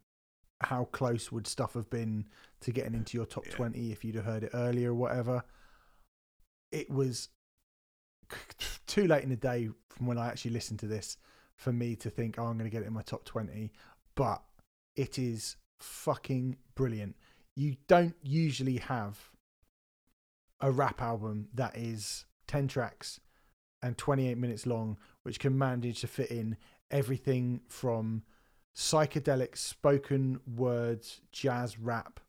how 0.62 0.84
close 0.84 1.30
would 1.30 1.46
stuff 1.46 1.74
have 1.74 1.90
been 1.90 2.24
to 2.60 2.70
getting 2.70 2.94
into 2.94 3.18
your 3.18 3.26
top 3.26 3.44
Yeah. 3.46 3.56
20 3.56 3.92
if 3.92 4.02
you'd 4.02 4.14
have 4.14 4.24
heard 4.24 4.44
it 4.44 4.50
earlier 4.54 4.92
or 4.92 4.94
whatever 4.94 5.44
it 6.72 6.90
was 6.90 7.28
too 8.86 9.06
late 9.06 9.22
in 9.22 9.30
the 9.30 9.36
day 9.36 9.68
from 9.90 10.06
when 10.06 10.18
I 10.18 10.28
actually 10.28 10.52
listened 10.52 10.80
to 10.80 10.86
this 10.86 11.16
for 11.56 11.72
me 11.72 11.96
to 11.96 12.10
think, 12.10 12.38
oh, 12.38 12.44
I'm 12.44 12.58
going 12.58 12.70
to 12.70 12.74
get 12.74 12.82
it 12.82 12.86
in 12.86 12.92
my 12.92 13.02
top 13.02 13.24
20. 13.24 13.72
But 14.14 14.42
it 14.94 15.18
is 15.18 15.56
fucking 15.80 16.56
brilliant. 16.74 17.16
You 17.56 17.76
don't 17.88 18.14
usually 18.22 18.76
have 18.76 19.18
a 20.60 20.70
rap 20.70 21.00
album 21.00 21.48
that 21.54 21.76
is 21.76 22.26
10 22.48 22.68
tracks 22.68 23.18
and 23.82 23.96
28 23.96 24.36
minutes 24.36 24.66
long, 24.66 24.98
which 25.22 25.40
can 25.40 25.56
manage 25.56 26.00
to 26.02 26.06
fit 26.06 26.30
in 26.30 26.56
everything 26.90 27.62
from 27.68 28.22
psychedelic 28.74 29.56
spoken 29.56 30.38
words, 30.46 31.22
jazz 31.32 31.78
rap, 31.78 32.20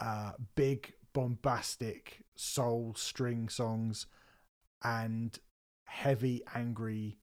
uh, 0.00 0.32
big 0.54 0.92
bombastic 1.12 2.22
soul 2.36 2.94
string 2.96 3.48
songs, 3.48 4.06
and 4.84 5.40
heavy, 5.84 6.42
angry, 6.54 7.18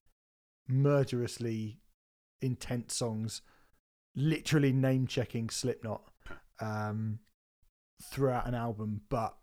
murderously 0.68 1.80
intense 2.42 2.94
songs, 2.94 3.40
literally 4.14 4.72
name 4.72 5.06
checking 5.06 5.48
Slipknot 5.48 6.02
um, 6.60 7.20
throughout 8.02 8.46
an 8.46 8.54
album. 8.54 9.02
But 9.08 9.36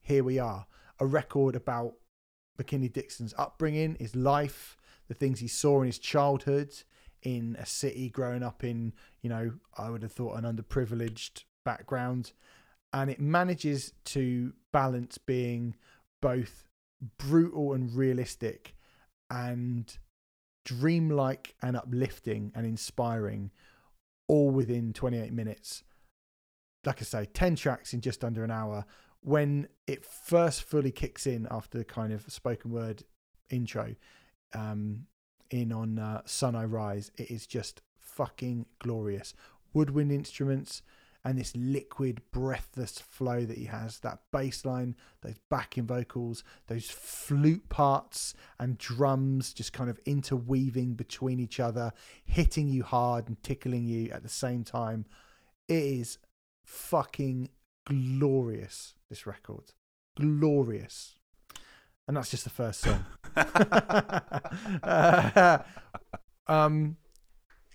here 0.00 0.24
we 0.24 0.38
are, 0.38 0.66
a 0.98 1.06
record 1.06 1.56
about 1.56 1.94
McKinley 2.58 2.88
Dixon's 2.88 3.34
upbringing, 3.38 3.96
his 3.98 4.14
life, 4.14 4.76
the 5.08 5.14
things 5.14 5.40
he 5.40 5.48
saw 5.48 5.80
in 5.80 5.86
his 5.86 5.98
childhood 5.98 6.74
in 7.22 7.56
a 7.58 7.66
city 7.66 8.08
growing 8.08 8.42
up 8.42 8.64
in, 8.64 8.92
you 9.22 9.28
know, 9.28 9.52
I 9.76 9.90
would 9.90 10.02
have 10.02 10.12
thought 10.12 10.36
an 10.36 10.44
underprivileged 10.44 11.44
background. 11.64 12.32
And 12.92 13.10
it 13.10 13.20
manages 13.20 13.92
to 14.06 14.52
balance 14.72 15.18
being 15.18 15.76
both 16.20 16.64
brutal 17.18 17.72
and 17.72 17.94
realistic 17.94 18.74
and 19.30 19.96
dreamlike 20.64 21.54
and 21.62 21.76
uplifting 21.76 22.52
and 22.54 22.66
inspiring 22.66 23.50
all 24.28 24.50
within 24.50 24.92
28 24.92 25.32
minutes. 25.32 25.82
Like 26.84 27.00
I 27.00 27.04
say, 27.04 27.26
10 27.26 27.56
tracks 27.56 27.92
in 27.92 28.00
just 28.00 28.24
under 28.24 28.44
an 28.44 28.50
hour. 28.50 28.84
When 29.22 29.68
it 29.86 30.04
first 30.04 30.62
fully 30.62 30.92
kicks 30.92 31.26
in 31.26 31.46
after 31.50 31.76
the 31.76 31.84
kind 31.84 32.12
of 32.12 32.22
spoken 32.32 32.70
word 32.70 33.04
intro, 33.50 33.96
um, 34.54 35.06
in 35.50 35.72
on 35.72 35.98
uh, 35.98 36.22
Sun 36.24 36.54
I 36.54 36.64
Rise, 36.64 37.10
it 37.16 37.30
is 37.30 37.46
just 37.46 37.82
fucking 37.98 38.66
glorious. 38.78 39.34
Woodwind 39.72 40.12
instruments 40.12 40.82
and 41.24 41.38
this 41.38 41.54
liquid, 41.54 42.22
breathless 42.32 42.98
flow 42.98 43.44
that 43.44 43.58
he 43.58 43.66
has, 43.66 43.98
that 44.00 44.20
bass 44.32 44.64
line, 44.64 44.96
those 45.20 45.36
backing 45.50 45.86
vocals, 45.86 46.42
those 46.66 46.88
flute 46.88 47.68
parts 47.68 48.32
and 48.58 48.78
drums 48.78 49.52
just 49.52 49.72
kind 49.72 49.90
of 49.90 50.00
interweaving 50.06 50.94
between 50.94 51.38
each 51.38 51.60
other, 51.60 51.92
hitting 52.24 52.68
you 52.68 52.82
hard 52.82 53.28
and 53.28 53.42
tickling 53.42 53.84
you 53.84 54.10
at 54.10 54.22
the 54.22 54.30
same 54.30 54.64
time. 54.64 55.04
It 55.68 55.82
is 55.82 56.18
fucking 56.64 57.50
glorious, 57.86 58.94
this 59.08 59.26
record. 59.26 59.64
Glorious. 60.16 61.16
And 62.06 62.16
that's 62.16 62.30
just 62.30 62.44
the 62.44 62.50
first 62.50 62.80
song. 62.80 63.04
Uh, 64.82 65.58
um, 66.46 66.96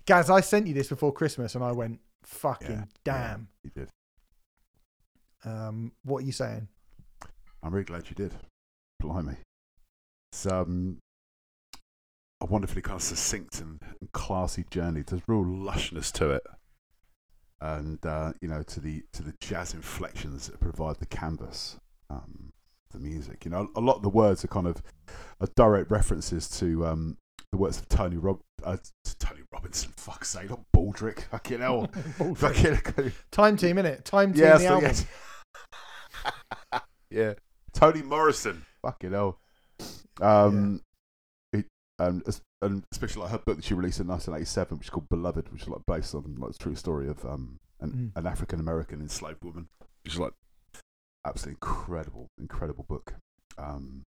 Gaz, 0.06 0.30
I 0.30 0.42
sent 0.42 0.68
you 0.68 0.74
this 0.74 0.90
before 0.90 1.12
Christmas 1.12 1.56
and 1.56 1.64
I 1.64 1.72
went, 1.72 2.00
fucking 2.24 2.70
Yeah, 2.70 2.84
damn. 3.04 3.48
You 3.64 3.72
did. 3.74 3.90
Um, 5.44 5.92
what 6.04 6.24
are 6.24 6.26
you 6.26 6.32
saying? 6.32 6.68
I'm 7.64 7.74
really 7.74 7.86
glad 7.86 8.10
you 8.10 8.16
did. 8.16 8.34
Blimey. 9.00 9.38
It's 10.32 10.46
um, 10.46 10.98
a 12.42 12.46
wonderfully 12.46 12.82
kind 12.82 12.98
of 12.98 13.04
succinct 13.04 13.62
and, 13.62 13.80
and 14.02 14.12
classy 14.12 14.66
journey. 14.70 15.04
There's 15.06 15.22
real 15.28 15.44
lushness 15.44 16.12
to 16.14 16.32
it, 16.32 16.44
and 17.62 18.04
uh, 18.06 18.34
you 18.42 18.48
know, 18.48 18.64
to 18.64 18.80
the 18.80 19.04
to 19.14 19.24
the 19.24 19.34
jazz 19.40 19.74
inflections 19.74 20.48
that 20.48 20.60
provide 20.60 20.98
the 21.00 21.06
canvas, 21.06 21.78
um, 22.10 22.52
the 22.92 23.00
music. 23.00 23.46
You 23.46 23.52
know, 23.52 23.70
a 23.76 23.82
lot 23.82 23.96
of 23.96 24.02
the 24.02 24.10
words 24.10 24.44
are 24.44 24.50
kind 24.50 24.68
of 24.68 24.82
are 25.40 25.48
direct 25.56 25.92
references 25.92 26.50
to 26.60 26.86
um, 26.86 27.18
the 27.52 27.58
works 27.58 27.80
of 27.80 27.88
Tony 27.88 28.18
Rob, 28.18 28.40
uh, 28.64 28.78
Tony 29.20 29.42
Robinson. 29.52 29.92
Fuck's 29.98 30.30
sake, 30.30 30.50
not 30.50 30.62
Baldrick. 30.76 31.24
Fucking 31.32 31.60
hell. 31.60 31.88
Fucking 32.36 32.80
Time 33.32 33.58
team, 33.58 33.78
innit? 33.78 34.04
Time 34.04 34.34
team, 34.34 34.44
yeah, 34.44 34.58
the 34.58 34.66
album. 34.68 34.84
yes. 34.84 35.06
yeah. 37.10 37.34
Toni 37.74 38.02
Morrison. 38.02 38.66
Fucking 38.82 39.12
hell. 39.12 39.40
Um, 40.22 40.76
it, 40.76 40.82
and, 42.00 42.24
and 42.62 42.84
especially 42.92 43.22
like 43.24 43.32
her 43.32 43.38
book 43.40 43.56
that 43.58 43.66
she 43.66 43.74
released 43.74 44.00
in 44.00 44.08
1987, 44.08 44.78
which 44.78 44.88
is 44.88 44.90
called 44.90 45.10
Beloved, 45.10 45.52
which 45.52 45.62
is 45.64 45.68
like 45.70 45.82
based 45.88 46.14
on 46.16 46.36
like 46.38 46.52
the 46.54 46.58
true 46.58 46.76
story 46.76 47.08
of 47.10 47.24
um 47.26 47.58
an, 47.80 47.92
Mm. 48.16 48.20
an 48.20 48.28
African 48.28 48.60
American 48.60 49.02
enslaved 49.02 49.44
woman. 49.44 49.68
Which 50.04 50.14
is 50.14 50.20
like 50.20 50.34
absolutely 51.26 51.58
incredible, 51.62 52.28
incredible 52.40 52.86
book. 52.88 53.16
Um, 53.58 54.04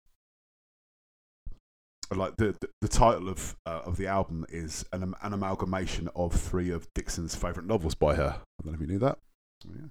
like 2.14 2.36
the, 2.36 2.54
the 2.60 2.68
the 2.82 2.88
title 2.88 3.28
of 3.28 3.56
uh, 3.66 3.80
of 3.84 3.96
the 3.96 4.06
album 4.06 4.46
is 4.48 4.84
an 4.92 5.14
an 5.22 5.32
amalgamation 5.32 6.08
of 6.14 6.32
three 6.32 6.70
of 6.70 6.86
Dixon's 6.94 7.34
favorite 7.34 7.66
novels 7.66 7.94
by 7.96 8.14
her. 8.14 8.36
I 8.40 8.62
don't 8.62 8.72
know 8.72 8.74
if 8.74 8.80
you 8.80 8.86
knew 8.86 8.98
that. 9.00 9.18
Yeah. 9.64 9.86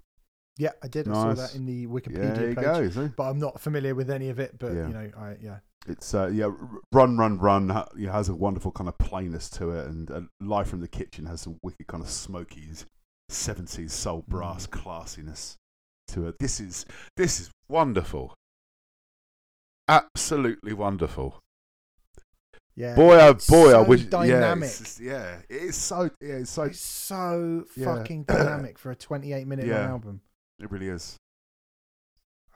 Yeah, 0.57 0.71
I 0.81 0.87
did. 0.87 1.07
I 1.09 1.13
saw 1.13 1.33
that 1.33 1.53
in 1.55 1.65
the 1.65 1.73
Yeah, 1.73 1.87
Wikipedia 1.87 2.49
you 2.49 2.55
page. 2.55 2.93
go. 2.95 3.11
But 3.17 3.23
I'm 3.29 3.39
not 3.39 3.59
familiar 3.59 3.93
with 3.93 4.09
any 4.09 4.29
of 4.29 4.39
it. 4.39 4.57
But 4.57 4.73
Yeah. 4.73 4.87
you 4.87 4.93
know, 4.93 5.11
I 5.17 5.35
yeah, 5.41 5.59
It's 5.87 6.13
uh, 6.13 6.27
yeah, 6.27 6.49
run, 6.93 7.17
run, 7.17 7.37
run. 7.39 7.71
It 7.97 8.07
has 8.09 8.29
a 8.29 8.33
wonderful 8.35 8.71
kind 8.71 8.87
of 8.87 8.97
plainness 8.97 9.49
to 9.51 9.71
it, 9.71 9.85
and 9.87 10.09
uh, 10.09 10.21
life 10.39 10.67
from 10.69 10.79
the 10.79 10.87
kitchen 10.87 11.25
has 11.25 11.41
some 11.41 11.59
wicked 11.61 11.87
kind 11.87 12.01
of 12.03 12.09
smokies, 12.09 12.85
seventies 13.29 13.91
soul 13.93 14.23
brass 14.27 14.65
classiness 14.65 15.55
to 16.09 16.27
it. 16.27 16.35
This 16.39 16.59
is 16.61 16.85
this 17.17 17.39
is 17.41 17.51
wonderful, 17.67 18.33
absolutely 19.87 20.73
wonderful. 20.73 21.39
yeah. 22.75 22.95
Boy, 22.95 23.15
oh 23.19 23.33
boy, 23.49 23.69
I 23.69 23.71
so 23.71 23.83
wish. 23.83 24.05
Yeah, 24.11 24.53
it's 24.55 24.79
just- 24.79 24.99
yeah, 24.99 25.39
it 25.49 25.55
is 25.61 25.75
so. 25.75 26.09
Yeah, 26.21 26.35
it's 26.35 26.51
so. 26.51 26.63
It's 26.63 26.79
so 26.79 27.65
Yeah. 27.75 27.85
fucking 27.95 28.23
dynamic 28.23 28.77
for 28.79 28.91
a 28.91 28.95
28 28.95 29.47
minute 29.47 29.65
Yeah. 29.67 29.87
album. 29.89 30.21
It 30.59 30.71
really 30.71 30.87
is. 30.89 31.17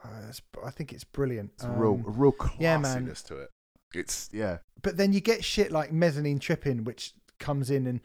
Uh, 0.03 0.31
I 0.65 0.71
think 0.71 0.93
it's 0.93 1.03
brilliant. 1.03 1.51
It's 1.55 1.65
a 1.65 1.69
real, 1.69 1.93
Um, 1.95 2.05
a 2.07 2.11
real 2.11 2.31
classiness 2.31 2.59
yeah, 2.59 2.77
man. 2.77 3.13
to 3.26 3.38
it. 3.39 3.49
It's 3.93 4.30
yeah, 4.31 4.59
but 4.81 4.97
then 4.97 5.13
you 5.13 5.19
get 5.19 5.43
shit 5.43 5.71
like 5.71 5.91
mezzanine 5.91 6.39
tripping, 6.39 6.84
which 6.84 7.13
comes 7.39 7.69
in 7.69 7.88
and 7.88 7.99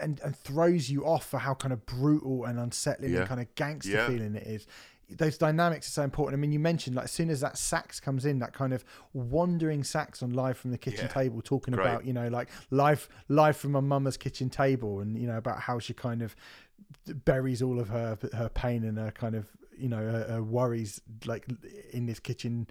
and 0.00 0.20
and 0.20 0.36
throws 0.36 0.90
you 0.90 1.06
off 1.06 1.24
for 1.26 1.38
how 1.38 1.54
kind 1.54 1.72
of 1.72 1.86
brutal 1.86 2.44
and 2.44 2.58
unsettling 2.58 3.12
Yeah. 3.12 3.20
and 3.20 3.28
kind 3.28 3.40
of 3.40 3.54
gangster 3.54 3.92
Yeah. 3.92 4.06
feeling 4.08 4.34
it 4.34 4.46
is. 4.46 4.66
Those 5.08 5.38
dynamics 5.38 5.88
are 5.88 5.92
so 5.92 6.02
important. 6.04 6.38
I 6.38 6.40
mean, 6.40 6.52
you 6.52 6.60
mentioned 6.60 6.94
like 6.96 7.04
as 7.06 7.10
soon 7.10 7.30
as 7.30 7.40
that 7.40 7.58
sax 7.58 7.98
comes 8.00 8.24
in, 8.26 8.38
that 8.40 8.52
kind 8.52 8.72
of 8.72 8.84
wandering 9.12 9.82
sax 9.82 10.22
on 10.22 10.30
live 10.32 10.56
from 10.58 10.70
the 10.72 10.78
kitchen 10.78 11.06
Yeah. 11.06 11.12
table, 11.12 11.40
talking 11.42 11.74
Great. 11.74 11.86
about 11.86 12.04
you 12.04 12.12
know 12.12 12.28
like 12.28 12.48
live 12.70 13.08
live 13.28 13.56
from 13.56 13.72
my 13.72 13.80
mama's 13.80 14.16
kitchen 14.16 14.50
table, 14.50 15.00
and 15.00 15.16
you 15.16 15.26
know 15.26 15.38
about 15.38 15.60
how 15.60 15.78
she 15.78 15.94
kind 15.94 16.22
of 16.22 16.36
buries 17.24 17.62
all 17.62 17.80
of 17.80 17.88
her 17.88 18.18
her 18.34 18.48
pain 18.48 18.84
and 18.84 18.98
her 18.98 19.10
kind 19.10 19.34
of 19.34 19.46
you 19.76 19.88
know 19.88 19.96
her, 19.98 20.26
her 20.28 20.42
worries 20.42 21.00
like 21.26 21.46
in 21.92 22.06
this 22.06 22.20
kitchen 22.20 22.66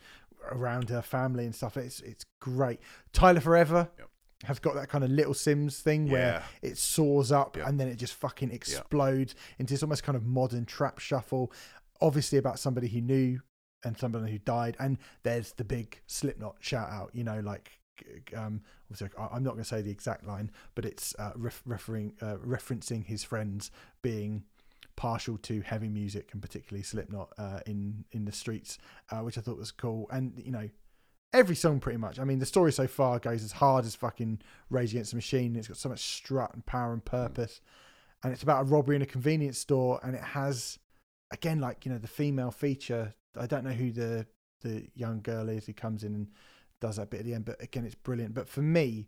around 0.51 0.89
her 0.89 1.01
family 1.01 1.45
and 1.45 1.53
stuff. 1.55 1.77
It's 1.77 1.99
it's 2.01 2.25
great. 2.39 2.79
Tyler 3.13 3.39
Forever 3.41 3.89
Yep. 3.97 4.09
has 4.45 4.59
got 4.59 4.75
that 4.75 4.87
kind 4.89 5.03
of 5.03 5.09
Little 5.09 5.33
Simz 5.33 5.81
thing 5.81 6.09
where 6.09 6.43
it 6.61 6.77
soars 6.77 7.31
up 7.31 7.57
Yeah. 7.57 7.67
and 7.67 7.79
then 7.79 7.87
it 7.87 7.95
just 7.95 8.13
fucking 8.13 8.51
explodes 8.51 9.35
into 9.57 9.73
this 9.73 9.83
almost 9.83 10.03
kind 10.03 10.15
of 10.15 10.25
modern 10.25 10.65
trap 10.65 10.99
shuffle. 10.99 11.51
Obviously 12.01 12.37
about 12.37 12.59
somebody 12.59 12.87
he 12.87 13.01
knew 13.01 13.41
and 13.83 13.97
somebody 13.97 14.31
who 14.31 14.37
died. 14.39 14.77
And 14.79 14.97
there's 15.23 15.51
the 15.53 15.65
big 15.65 15.99
Slipknot 16.07 16.55
shout 16.59 16.89
out. 16.89 17.09
You 17.13 17.23
know, 17.25 17.39
like 17.41 17.78
um, 18.35 18.61
obviously 18.85 19.09
I- 19.17 19.35
I'm 19.35 19.43
not 19.43 19.51
going 19.51 19.63
to 19.63 19.69
say 19.69 19.81
the 19.81 19.91
exact 19.91 20.25
line, 20.25 20.51
but 20.75 20.85
it's 20.85 21.15
uh, 21.19 21.31
ref- 21.35 21.63
referring 21.65 22.13
uh, 22.21 22.35
referencing 22.37 23.05
his 23.05 23.23
friends 23.23 23.71
being 24.01 24.43
partial 24.95 25.37
to 25.37 25.61
heavy 25.61 25.87
music 25.87 26.29
and 26.33 26.41
particularly 26.41 26.83
Slipknot 26.83 27.31
uh, 27.37 27.59
in 27.65 28.03
in 28.11 28.25
the 28.25 28.31
streets, 28.31 28.77
uh, 29.11 29.19
which 29.19 29.37
I 29.37 29.41
thought 29.41 29.57
was 29.57 29.71
cool. 29.71 30.07
And 30.11 30.33
you 30.43 30.51
know, 30.51 30.69
every 31.33 31.55
song 31.55 31.79
pretty 31.79 31.97
much. 31.97 32.19
I 32.19 32.23
mean, 32.23 32.39
the 32.39 32.45
story 32.45 32.71
so 32.71 32.87
far 32.87 33.19
goes 33.19 33.43
as 33.43 33.53
hard 33.53 33.85
as 33.85 33.95
fucking 33.95 34.41
Rage 34.69 34.91
Against 34.91 35.11
the 35.11 35.17
Machine. 35.17 35.55
It's 35.55 35.67
got 35.67 35.77
so 35.77 35.89
much 35.89 36.03
strut 36.03 36.53
and 36.53 36.65
power 36.65 36.93
and 36.93 37.03
purpose, 37.03 37.61
and 38.23 38.33
it's 38.33 38.43
about 38.43 38.61
a 38.61 38.65
robbery 38.65 38.95
in 38.95 39.01
a 39.01 39.05
convenience 39.07 39.57
store, 39.57 39.99
and 40.03 40.15
it 40.15 40.21
has 40.23 40.79
again 41.31 41.59
like 41.59 41.85
you 41.85 41.91
know 41.91 41.97
the 41.97 42.07
female 42.07 42.51
feature. 42.51 43.13
I 43.39 43.45
don't 43.45 43.63
know 43.63 43.71
who 43.71 43.91
the 43.91 44.25
the 44.61 44.87
young 44.95 45.21
girl 45.21 45.47
is 45.47 45.65
who 45.65 45.73
comes 45.73 46.03
in 46.03 46.13
and 46.13 46.27
does 46.79 46.95
that 46.97 47.09
bit 47.09 47.21
at 47.21 47.25
the 47.25 47.33
end, 47.33 47.45
but 47.45 47.61
again, 47.61 47.85
it's 47.85 47.95
brilliant. 47.95 48.33
But 48.33 48.47
for 48.49 48.61
me, 48.61 49.07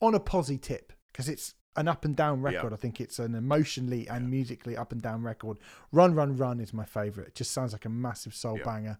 on 0.00 0.14
a 0.14 0.20
posy 0.20 0.58
tip 0.58 0.92
because 1.12 1.28
it's 1.28 1.54
an 1.76 1.88
up 1.88 2.04
and 2.04 2.16
down 2.16 2.38
Yeah. 2.40 2.50
record. 2.56 2.72
I 2.72 2.76
think 2.76 3.00
it's 3.00 3.18
an 3.18 3.34
emotionally 3.34 4.08
and 4.08 4.30
musically 4.30 4.76
up 4.76 4.92
and 4.92 5.00
down 5.02 5.22
record. 5.22 5.58
Run, 5.92 6.14
Run, 6.14 6.36
Run 6.36 6.60
is 6.60 6.72
my 6.72 6.84
favorite. 6.84 7.28
It 7.28 7.34
just 7.34 7.50
sounds 7.52 7.72
like 7.72 7.84
a 7.84 7.90
massive 7.90 8.34
soul 8.34 8.56
Yeah. 8.58 8.64
banger. 8.64 8.98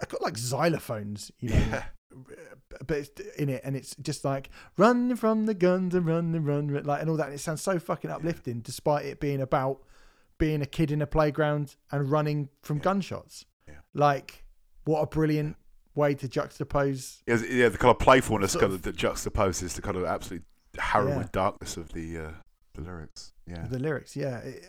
I 0.00 0.04
got 0.06 0.22
like 0.22 0.34
xylophones, 0.34 1.30
you 1.40 1.50
know, 1.50 1.56
Yeah. 1.56 1.84
but 2.86 2.96
it's 2.96 3.20
in 3.36 3.48
it, 3.48 3.60
and 3.64 3.76
it's 3.76 3.94
just 3.96 4.24
like 4.24 4.50
run 4.76 5.14
from 5.16 5.46
the 5.46 5.54
guns 5.54 5.94
and 5.94 6.06
run 6.06 6.34
and 6.34 6.46
run, 6.46 6.68
run," 6.68 6.84
like 6.84 7.00
and 7.00 7.10
all 7.10 7.16
that. 7.16 7.26
And 7.26 7.34
it 7.34 7.38
sounds 7.38 7.60
so 7.60 7.78
fucking 7.78 8.10
uplifting, 8.10 8.60
despite 8.60 9.04
it 9.04 9.20
being 9.20 9.40
about 9.40 9.82
being 10.38 10.62
a 10.62 10.66
kid 10.66 10.90
in 10.90 11.02
a 11.02 11.06
playground 11.06 11.76
and 11.92 12.10
running 12.10 12.48
from 12.62 12.78
gunshots. 12.78 13.44
Yeah. 13.68 13.74
Like, 13.94 14.44
what 14.84 15.00
a 15.02 15.06
brilliant 15.06 15.56
way 15.94 16.14
to 16.14 16.28
juxtapose. 16.28 17.18
Yeah, 17.26 17.36
yeah, 17.48 17.68
the 17.68 17.78
kind 17.78 17.90
of 17.90 17.98
playfulness 17.98 18.54
kind 18.56 18.72
of 18.72 18.82
that 18.82 18.96
juxtaposes 18.96 19.74
the 19.74 19.82
kind 19.82 19.96
of 19.96 20.04
absolute 20.04 20.44
harrowing 20.78 21.20
Yeah. 21.20 21.28
darkness 21.32 21.76
of 21.76 21.92
the 21.92 22.18
uh, 22.18 22.30
the 22.74 22.82
lyrics. 22.82 23.32
Yeah, 23.46 23.66
The 23.66 23.78
lyrics, 23.78 24.14
yeah. 24.16 24.38
It- 24.38 24.68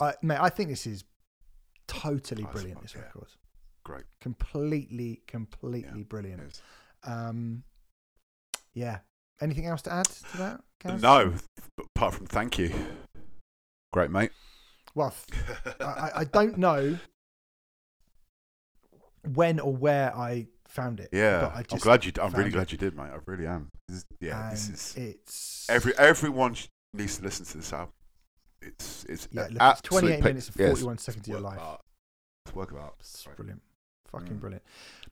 I, 0.00 0.14
mate, 0.22 0.38
I 0.40 0.48
think 0.48 0.68
this 0.68 0.86
is 0.86 1.02
totally 1.88 2.44
Nice 2.44 2.52
brilliant. 2.52 2.76
one, 2.76 2.84
This 2.84 2.94
yeah. 2.94 3.00
record, 3.02 3.28
great. 3.84 4.04
completely, 4.20 5.22
completely 5.26 6.04
brilliant. 6.04 6.42
Yes. 6.44 6.62
Um, 7.02 7.64
yeah. 8.74 8.98
Anything 9.40 9.66
else 9.66 9.82
to 9.82 9.92
add 9.92 10.06
to 10.06 10.36
that? 10.36 11.00
No, 11.00 11.34
apart 11.96 12.14
from 12.14 12.26
thank 12.26 12.58
you. 12.58 12.72
Great, 13.92 14.10
mate. 14.12 14.30
Well, 14.94 15.12
I- 15.80 16.10
I 16.16 16.24
don't 16.24 16.58
know 16.58 16.98
when 19.34 19.58
or 19.60 19.74
where 19.74 20.14
I 20.16 20.46
found 20.68 21.00
it. 21.00 21.08
Yeah, 21.12 21.50
I 21.54 21.64
I'm 21.70 21.78
glad 21.78 22.04
you. 22.04 22.12
I'm 22.20 22.30
really 22.32 22.44
found 22.44 22.52
glad 22.54 22.72
you 22.72 22.78
did, 22.78 22.96
mate. 22.96 23.10
I 23.12 23.18
really 23.26 23.46
am. 23.46 23.68
This 23.88 23.98
is, 23.98 24.04
yeah, 24.20 24.50
this 24.50 24.68
is 24.68 24.94
it's 24.96 25.66
every 25.70 25.96
everyone 25.98 26.56
needs 26.94 27.18
to 27.18 27.24
listen 27.24 27.44
to 27.46 27.56
this 27.58 27.72
album. 27.72 27.92
It's 28.62 29.04
it's 29.08 29.28
yeah. 29.32 29.48
Look, 29.50 29.52
it's 29.60 29.80
28 29.82 30.14
pick- 30.16 30.24
minutes 30.24 30.48
and 30.48 30.56
yes, 30.58 30.68
41 30.70 30.98
seconds 30.98 31.26
of 31.26 31.30
your 31.30 31.40
life. 31.40 31.60
It's 32.46 32.54
work 32.54 32.70
of 32.72 32.78
art. 32.78 32.94
It's 33.00 33.26
Right. 33.26 33.36
brilliant. 33.36 33.62
Fucking 34.10 34.36
Mm. 34.36 34.40
brilliant. 34.40 34.62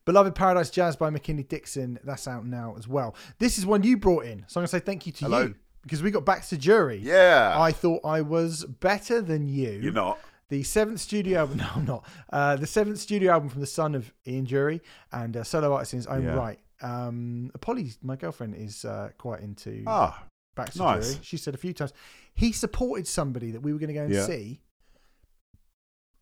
Beloved 0.05 0.33
Paradise 0.35 0.69
Jazz 0.71 0.95
by 0.95 1.09
McKinley 1.09 1.43
Dixon. 1.43 1.99
That's 2.03 2.27
out 2.27 2.45
now 2.45 2.75
as 2.77 2.87
well. 2.87 3.15
This 3.39 3.57
is 3.57 3.65
one 3.65 3.83
you 3.83 3.97
brought 3.97 4.25
in. 4.25 4.39
So 4.47 4.59
I'm 4.59 4.61
going 4.61 4.65
to 4.65 4.67
say 4.69 4.79
thank 4.79 5.05
you 5.05 5.11
to 5.13 5.25
Hello. 5.25 5.41
you 5.43 5.55
because 5.83 6.01
we 6.01 6.09
got 6.11 6.25
Baxter 6.25 6.55
Dury. 6.57 6.99
Yeah, 7.01 7.53
I 7.55 7.71
thought 7.71 8.03
I 8.03 8.21
was 8.21 8.65
better 8.65 9.21
than 9.21 9.47
you. 9.47 9.69
you're 9.71 9.93
not. 9.93 10.17
The 10.49 10.63
seventh 10.63 10.99
studio 11.01 11.39
album, 11.39 11.57
no, 11.63 11.67
I'm 11.75 11.85
not. 11.85 12.05
Uh, 12.31 12.55
the 12.55 12.67
seventh 12.67 12.99
studio 12.99 13.31
album 13.33 13.49
from 13.49 13.61
the 13.61 13.67
son 13.67 13.95
of 13.95 14.13
Ian 14.25 14.45
Dury 14.45 14.79
and 15.11 15.35
uh, 15.35 15.43
solo 15.43 15.73
artist 15.73 15.93
in 15.93 15.97
his 15.99 16.07
own 16.07 16.23
Yeah. 16.23 16.35
right. 16.35 16.59
Um, 16.81 17.51
Polly, 17.59 17.91
my 18.01 18.15
girlfriend, 18.15 18.55
is 18.55 18.85
uh, 18.85 19.09
quite 19.17 19.41
into 19.41 19.83
Ah, 19.87 20.23
Baxter 20.55 20.79
nice. 20.83 21.15
Dury. 21.15 21.19
She 21.23 21.37
said 21.37 21.53
a 21.53 21.57
few 21.57 21.73
times 21.73 21.91
he 22.33 22.51
supported 22.51 23.07
somebody 23.07 23.51
that 23.51 23.61
we 23.61 23.73
were 23.73 23.79
going 23.79 23.87
to 23.89 23.93
go 23.93 24.03
and 24.03 24.13
Yeah. 24.13 24.25
see. 24.25 24.61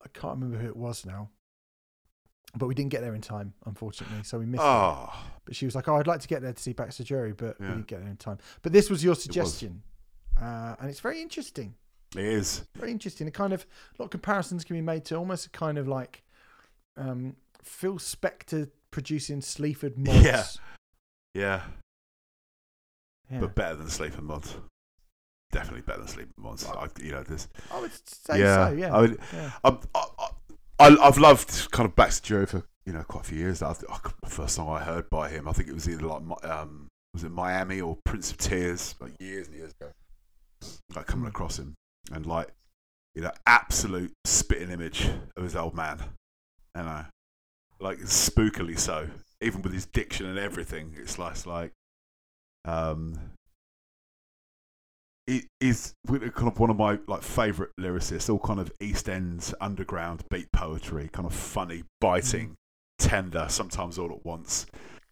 I 0.03 0.07
can't 0.09 0.35
remember 0.39 0.57
who 0.57 0.67
it 0.67 0.77
was 0.77 1.05
now, 1.05 1.29
but 2.55 2.67
we 2.67 2.75
didn't 2.75 2.91
get 2.91 3.01
there 3.01 3.15
in 3.15 3.21
time, 3.21 3.53
unfortunately. 3.65 4.23
So 4.23 4.37
we 4.39 4.45
missed 4.45 4.61
it. 4.61 4.67
ah, 4.67 5.31
But 5.45 5.55
she 5.55 5.65
was 5.65 5.75
like, 5.75 5.87
"Oh, 5.87 5.95
I'd 5.97 6.07
like 6.07 6.21
to 6.21 6.27
get 6.27 6.41
there 6.41 6.53
to 6.53 6.61
see 6.61 6.73
Baxter 6.73 7.03
Dury, 7.03 7.35
but 7.35 7.59
we 7.59 7.67
didn't 7.67 7.87
get 7.87 7.99
there 8.01 8.09
in 8.09 8.17
time." 8.17 8.37
But 8.61 8.71
this 8.71 8.89
was 8.89 9.03
your 9.03 9.15
suggestion, 9.15 9.81
uh, 10.39 10.75
and 10.79 10.89
it's 10.89 10.99
very 10.99 11.21
interesting. 11.21 11.75
It 12.17 12.25
is. 12.25 12.63
Very 12.75 12.91
interesting. 12.91 13.27
A 13.27 13.31
kind 13.31 13.53
of 13.53 13.65
a 13.97 14.01
lot 14.01 14.05
of 14.05 14.11
comparisons 14.11 14.63
can 14.63 14.75
be 14.75 14.81
made 14.81 15.05
to 15.05 15.15
almost 15.15 15.47
a 15.47 15.49
kind 15.49 15.77
of 15.77 15.87
like 15.87 16.23
um, 16.97 17.35
Phil 17.63 17.95
Spector 17.95 18.69
producing 18.91 19.41
Sleaford 19.41 19.97
Mods. 19.97 20.23
Yeah. 20.23 20.43
Yeah, 21.33 21.61
Yeah. 23.29 23.39
but 23.41 23.55
better 23.55 23.75
than 23.75 23.89
Sleaford 23.89 24.23
Mods. 24.23 24.55
Definitely 25.51 25.81
better 25.81 25.99
than 25.99 26.07
Sleaford 26.07 26.37
Mods. 26.37 26.65
I, 26.65 26.87
you 27.01 27.11
know, 27.11 27.23
this. 27.23 27.47
I 27.73 27.81
would 27.81 27.91
say 28.07 28.39
yeah. 28.39 28.69
so. 28.69 28.75
Yeah. 28.75 28.95
I 28.95 29.01
mean, 29.01 29.17
yeah. 29.33 29.51
I'm, 29.63 29.79
I, 29.93 30.05
I, 30.79 30.97
I've 31.01 31.17
loved 31.17 31.71
kind 31.71 31.87
of 31.89 31.95
Baxter 31.95 32.35
Dury 32.45 32.47
for 32.49 32.63
you 32.85 32.93
know 32.93 33.03
quite 33.03 33.25
a 33.25 33.27
few 33.27 33.39
years. 33.39 33.61
I, 33.61 33.71
I, 33.71 33.97
the 34.23 34.29
first 34.29 34.55
song 34.55 34.69
I 34.69 34.83
heard 34.83 35.09
by 35.09 35.29
him, 35.29 35.47
I 35.47 35.51
think 35.53 35.67
it 35.69 35.73
was 35.73 35.89
either 35.89 36.05
like 36.05 36.21
um, 36.45 36.87
was 37.13 37.23
it 37.23 37.31
Miami 37.31 37.81
or 37.81 37.97
Prince 38.05 38.31
of 38.31 38.37
Tears, 38.37 38.95
like 38.99 39.11
years 39.19 39.47
and 39.47 39.55
years 39.57 39.73
ago. 39.79 39.91
Like 40.95 41.05
coming 41.05 41.25
Mm. 41.25 41.29
across 41.29 41.59
him 41.59 41.75
and 42.11 42.25
like 42.25 42.49
you 43.13 43.21
know 43.21 43.31
absolute 43.45 44.13
spitting 44.25 44.71
image 44.71 45.09
of 45.35 45.43
his 45.43 45.55
old 45.55 45.75
man, 45.75 45.99
you 46.75 46.83
know, 46.83 47.05
like 47.79 47.99
spookily 47.99 48.77
so. 48.77 49.07
Even 49.41 49.61
with 49.61 49.73
his 49.73 49.85
diction 49.85 50.25
and 50.25 50.39
everything, 50.39 50.95
it's 50.97 51.19
like, 51.19 51.45
like 51.45 51.71
um, 52.63 53.19
it 55.27 55.45
is 55.59 55.93
kind 56.07 56.31
of 56.47 56.59
one 56.59 56.69
of 56.69 56.77
my 56.77 56.99
like 57.07 57.21
favorite 57.21 57.71
lyricists. 57.79 58.29
All 58.29 58.39
kind 58.39 58.59
of 58.59 58.71
East 58.79 59.09
End 59.09 59.53
underground 59.59 60.23
beat 60.29 60.51
poetry, 60.51 61.09
kind 61.11 61.25
of 61.25 61.33
funny, 61.33 61.83
biting, 61.99 62.55
tender, 62.99 63.47
sometimes 63.49 63.97
all 63.97 64.11
at 64.11 64.25
once. 64.25 64.65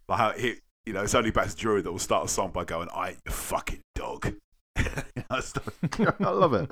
Like 0.07 0.19
how 0.19 0.31
he, 0.31 0.55
you 0.85 0.93
know, 0.93 1.03
it's 1.03 1.15
only 1.15 1.31
Baxter 1.31 1.67
Dury 1.67 1.83
that 1.83 1.91
will 1.91 1.99
start 1.99 2.25
a 2.25 2.29
song 2.29 2.51
by 2.51 2.63
going, 2.63 2.89
"I 2.93 3.09
ain't 3.09 3.31
fucking 3.31 3.81
dog." 3.95 4.33
You 5.15 5.23
know, 5.29 5.39
stuff. 5.39 5.69
I 6.19 6.29
love 6.29 6.53
it. 6.53 6.71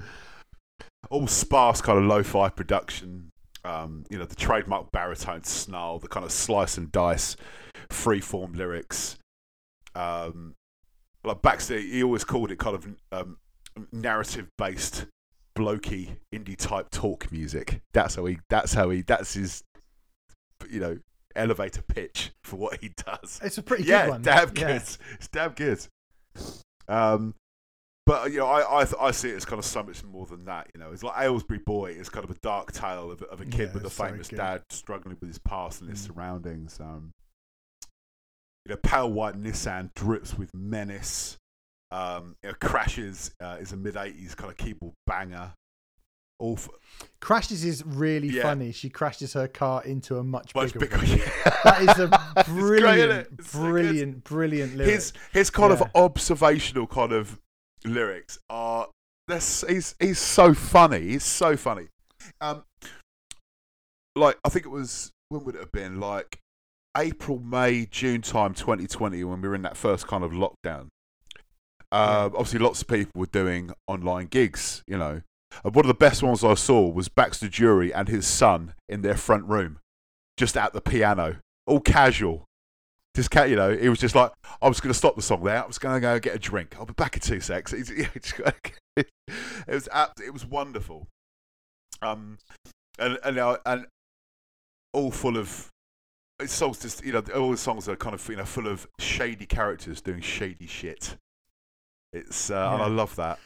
All 1.09 1.27
sparse 1.27 1.81
kind 1.81 1.97
of 1.99 2.05
lo-fi 2.05 2.49
production. 2.49 3.29
Um, 3.63 4.05
you 4.09 4.17
know, 4.17 4.25
the 4.25 4.35
trademark 4.35 4.91
baritone 4.91 5.43
snarl, 5.43 5.99
the 5.99 6.07
kind 6.07 6.25
of 6.25 6.31
slice 6.31 6.77
and 6.77 6.91
dice, 6.91 7.35
free-form 7.91 8.53
lyrics. 8.53 9.17
Um, 9.93 10.55
like 11.23 11.41
Baxter, 11.41 11.77
he 11.79 12.03
always 12.03 12.23
called 12.23 12.51
it 12.51 12.57
kind 12.57 12.75
of 12.75 12.87
um, 13.11 13.37
narrative-based, 13.91 15.05
blokey, 15.55 16.17
indie-type 16.33 16.89
talk 16.89 17.31
music. 17.31 17.81
That's 17.93 18.15
how 18.15 18.25
he. 18.25 18.39
That's 18.49 18.73
how 18.73 18.89
he. 18.89 19.01
That's 19.03 19.33
his. 19.35 19.63
You 20.69 20.79
know, 20.79 20.97
elevator 21.35 21.81
pitch 21.81 22.31
for 22.43 22.55
what 22.57 22.79
he 22.81 22.91
does. 23.05 23.39
It's 23.43 23.57
a 23.57 23.63
pretty 23.63 23.83
yeah, 23.83 24.05
good 24.05 24.11
one. 24.11 24.21
damn 24.21 24.47
Yeah. 24.49 24.53
good. 24.53 24.83
It's 25.13 25.27
damn 25.31 25.51
good. 25.53 25.85
Um, 26.87 27.35
but 28.05 28.31
you 28.31 28.39
know, 28.39 28.47
I, 28.47 28.81
I 28.83 28.87
I 28.99 29.11
see 29.11 29.29
it 29.29 29.35
as 29.35 29.45
kind 29.45 29.59
of 29.59 29.65
so 29.65 29.83
much 29.83 30.03
more 30.03 30.25
than 30.25 30.45
that. 30.45 30.69
You 30.73 30.79
know, 30.81 30.91
it's 30.91 31.03
like 31.03 31.17
Aylesbury 31.19 31.59
Boy 31.65 31.91
is 31.91 32.09
kind 32.09 32.23
of 32.23 32.31
a 32.31 32.39
dark 32.41 32.71
tale 32.71 33.11
of, 33.11 33.21
of 33.23 33.41
a 33.41 33.45
kid 33.45 33.69
Yeah, 33.69 33.73
with 33.73 33.83
a 33.83 33.87
it's 33.87 33.95
so 33.95 34.05
famous 34.05 34.27
dad 34.29 34.63
struggling 34.69 35.17
with 35.19 35.29
his 35.29 35.39
past 35.39 35.81
and 35.81 35.89
his 35.89 36.01
Mm. 36.01 36.07
surroundings. 36.07 36.79
Um, 36.79 37.11
you 38.65 38.73
know, 38.73 38.77
pale 38.83 39.11
white 39.11 39.35
Nissan 39.41 39.93
drips 39.95 40.37
with 40.37 40.53
menace. 40.53 41.37
Um, 41.91 42.35
you 42.43 42.49
know, 42.49 42.55
crashes 42.61 43.31
uh, 43.41 43.57
is 43.59 43.71
a 43.73 43.77
mid 43.77 43.95
'80s 43.95 44.35
kind 44.35 44.51
of 44.51 44.57
keyboard 44.57 44.93
banger. 45.07 45.53
All 46.39 46.53
f- 46.53 46.69
Crashes 47.19 47.63
is 47.63 47.83
really 47.85 48.29
Yeah. 48.29 48.41
funny. 48.43 48.71
She 48.71 48.89
crashes 48.89 49.33
her 49.33 49.47
car 49.47 49.83
into 49.83 50.17
a 50.17 50.23
much, 50.23 50.55
much 50.55 50.73
bigger, 50.73 50.97
bigger. 50.97 51.17
one. 51.17 51.53
That 51.63 51.81
is 51.83 51.99
a 51.99 52.33
It's 52.37 52.49
great, 52.49 52.79
brilliant, 52.81 52.97
isn't 53.11 53.11
it? 53.11 53.27
It's 53.39 53.51
so 53.51 53.59
brilliant, 53.59 54.23
brilliant 54.23 54.75
lyric. 54.75 54.91
his 54.93 55.13
his 55.33 55.49
kind 55.51 55.71
Yeah. 55.71 55.81
of 55.81 55.91
observational 55.95 56.87
kind 56.87 57.11
of 57.11 57.39
lyrics 57.85 58.39
are 58.49 58.87
this 59.27 59.63
he's 59.67 59.95
he's 59.99 60.19
so 60.19 60.53
funny 60.53 60.99
he's 61.01 61.23
so 61.23 61.55
funny. 61.57 61.87
Um 62.39 62.63
like 64.15 64.37
i 64.43 64.49
think 64.49 64.65
it 64.65 64.69
was 64.69 65.11
when 65.29 65.43
would 65.45 65.55
it 65.55 65.61
have 65.61 65.71
been? 65.71 65.99
Like 65.99 66.39
april 66.97 67.39
may 67.39 67.85
june 67.85 68.21
time 68.21 68.53
2020 68.53 69.23
when 69.23 69.41
we 69.41 69.47
were 69.47 69.55
in 69.55 69.61
that 69.61 69.77
first 69.77 70.07
kind 70.07 70.23
of 70.23 70.31
lockdown. 70.31 70.87
Uh, 71.93 72.29
obviously 72.33 72.59
lots 72.59 72.81
of 72.81 72.87
people 72.87 73.11
were 73.15 73.25
doing 73.25 73.71
online 73.87 74.27
gigs 74.27 74.83
you 74.87 74.97
know. 74.97 75.21
And 75.63 75.75
one 75.75 75.85
of 75.85 75.87
the 75.87 75.93
best 75.93 76.23
ones 76.23 76.43
I 76.43 76.53
saw 76.53 76.87
was 76.89 77.09
Baxter 77.09 77.47
Dury 77.47 77.91
and 77.93 78.07
his 78.07 78.25
son 78.25 78.73
in 78.87 79.01
their 79.01 79.17
front 79.17 79.45
room, 79.45 79.79
just 80.37 80.55
at 80.55 80.73
the 80.73 80.81
piano, 80.81 81.37
all 81.67 81.81
casual. 81.81 82.45
Just 83.15 83.29
ca- 83.31 83.43
you 83.43 83.55
know, 83.55 83.75
he 83.75 83.89
was 83.89 83.99
just 83.99 84.15
like, 84.15 84.31
I 84.61 84.69
was 84.69 84.79
going 84.79 84.91
to 84.93 84.97
stop 84.97 85.15
the 85.15 85.21
song 85.21 85.43
there. 85.43 85.61
I 85.63 85.67
was 85.67 85.77
going 85.77 85.95
to 85.95 85.99
go 85.99 86.17
get 86.19 86.35
a 86.35 86.39
drink. 86.39 86.75
I'll 86.79 86.85
be 86.85 86.93
back 86.93 87.15
in 87.15 87.21
two 87.21 87.39
secs. 87.41 87.73
It's- 87.73 88.33
it 88.97 89.07
was 89.67 89.89
it 90.23 90.33
was 90.33 90.45
wonderful. 90.45 91.07
Um, 92.01 92.37
and 92.99 93.17
and 93.23 93.57
and 93.65 93.85
all 94.93 95.11
full 95.11 95.37
of 95.37 95.69
it's 96.39 96.53
songs. 96.53 96.79
Just 96.79 97.03
you 97.05 97.13
know, 97.13 97.23
all 97.35 97.51
the 97.51 97.57
songs 97.57 97.87
are 97.87 97.95
kind 97.95 98.13
of 98.13 98.27
you 98.27 98.35
know 98.35 98.45
full 98.45 98.67
of 98.67 98.87
shady 98.99 99.45
characters 99.45 100.01
doing 100.01 100.21
shady 100.21 100.67
shit. 100.67 101.15
It's 102.13 102.49
uh, 102.49 102.71
and 102.73 102.81
I 102.83 102.87
love 102.87 103.15
that. 103.15 103.39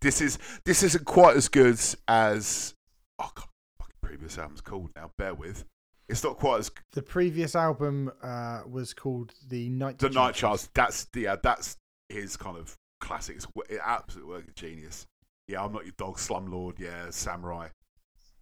This 0.00 0.20
is 0.20 0.38
this 0.64 0.82
isn't 0.82 1.04
quite 1.04 1.36
as 1.36 1.48
good 1.48 1.78
as 2.08 2.74
oh 3.18 3.30
god, 3.34 3.46
fucking 3.78 3.96
previous 4.02 4.38
album's 4.38 4.60
called 4.60 4.90
now. 4.96 5.10
Bear 5.18 5.34
with. 5.34 5.64
It's 6.08 6.22
not 6.22 6.36
quite 6.36 6.60
as 6.60 6.70
The 6.92 7.02
previous 7.02 7.56
album 7.56 8.12
uh, 8.22 8.62
was 8.68 8.94
called 8.94 9.34
the 9.48 9.68
Night. 9.70 9.98
the 9.98 10.10
Night. 10.10 10.34
Charts. 10.34 10.68
That's 10.74 11.08
yeah, 11.14 11.36
that's 11.42 11.76
his 12.08 12.36
kind 12.36 12.56
of 12.56 12.76
classic. 13.00 13.36
It's 13.36 13.46
absolute 13.82 14.28
work 14.28 14.48
of 14.48 14.54
genius. 14.54 15.06
Yeah, 15.48 15.64
I'm 15.64 15.72
not 15.72 15.84
your 15.84 15.94
dog, 15.96 16.16
Slumlord. 16.16 16.78
Yeah, 16.78 17.10
Samurai, 17.10 17.68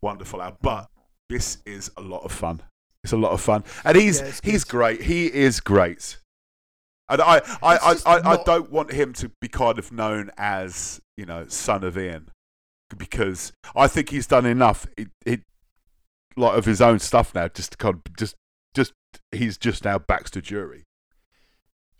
wonderful 0.03 0.43
album. 0.43 0.59
But 0.61 0.89
this 1.31 1.59
is 1.65 1.91
a 1.97 2.03
lot 2.03 2.25
of 2.25 2.33
fun. 2.33 2.61
It's 3.03 3.13
a 3.13 3.19
lot 3.19 3.33
of 3.33 3.41
fun, 3.41 3.65
and 3.85 3.97
he's 3.97 4.21
Yeah, 4.21 4.33
he's 4.43 4.65
great. 4.65 5.03
He 5.03 5.27
is 5.27 5.61
great. 5.61 6.19
And 7.09 7.21
I 7.21 7.43
I, 7.63 7.77
I, 7.77 7.97
I, 8.07 8.33
I 8.33 8.43
don't 8.45 8.71
want 8.71 8.93
him 8.93 9.13
to 9.15 9.31
be 9.41 9.49
kind 9.49 9.79
of 9.79 9.93
known 9.93 10.31
as 10.37 11.01
you 11.17 11.27
know 11.27 11.47
son 11.49 11.85
of 11.85 11.97
Ian 11.99 12.31
because 12.97 13.53
I 13.75 13.89
think 13.89 14.11
he's 14.11 14.27
done 14.27 14.47
enough. 14.47 14.87
It, 14.97 15.09
it 15.25 15.43
lot 16.37 16.57
of 16.59 16.65
his 16.65 16.81
own 16.81 16.99
stuff 16.99 17.35
now. 17.35 17.49
Just 17.49 17.73
to 17.73 17.79
kind 17.79 17.95
of 18.07 18.17
just 18.17 18.35
just 18.75 18.93
he's 19.33 19.57
just 19.59 19.85
now 19.85 19.99
Baxter 19.99 20.41
Dury. 20.41 20.83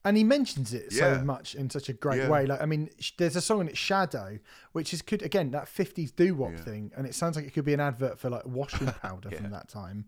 and 0.07 0.17
he 0.19 0.25
mentions 0.25 0.75
it 0.75 0.89
Yeah. 0.93 1.17
so 1.19 1.25
much 1.25 1.55
in 1.55 1.71
such 1.71 1.89
a 1.89 1.93
great 1.95 2.19
Yeah. 2.23 2.29
way. 2.29 2.45
Like, 2.47 2.61
I 2.61 2.67
mean, 2.67 2.91
sh- 2.99 3.13
there's 3.17 3.37
a 3.37 3.41
song 3.41 3.63
in 3.63 3.69
it, 3.69 3.77
Shadow, 3.79 4.39
which 4.73 4.93
is 4.93 5.01
could 5.03 5.23
again 5.23 5.51
that 5.53 5.67
'50s 5.67 6.11
doo 6.15 6.35
wop 6.35 6.53
Yeah. 6.53 6.61
thing, 6.65 6.93
and 6.97 7.07
it 7.07 7.15
sounds 7.15 7.37
like 7.37 7.47
it 7.47 7.53
could 7.55 7.65
be 7.65 7.73
an 7.75 7.81
advert 7.81 8.19
for 8.19 8.29
like 8.31 8.45
washing 8.47 8.87
powder 9.03 9.31
from 9.31 9.51
that 9.51 9.69
time, 9.69 10.07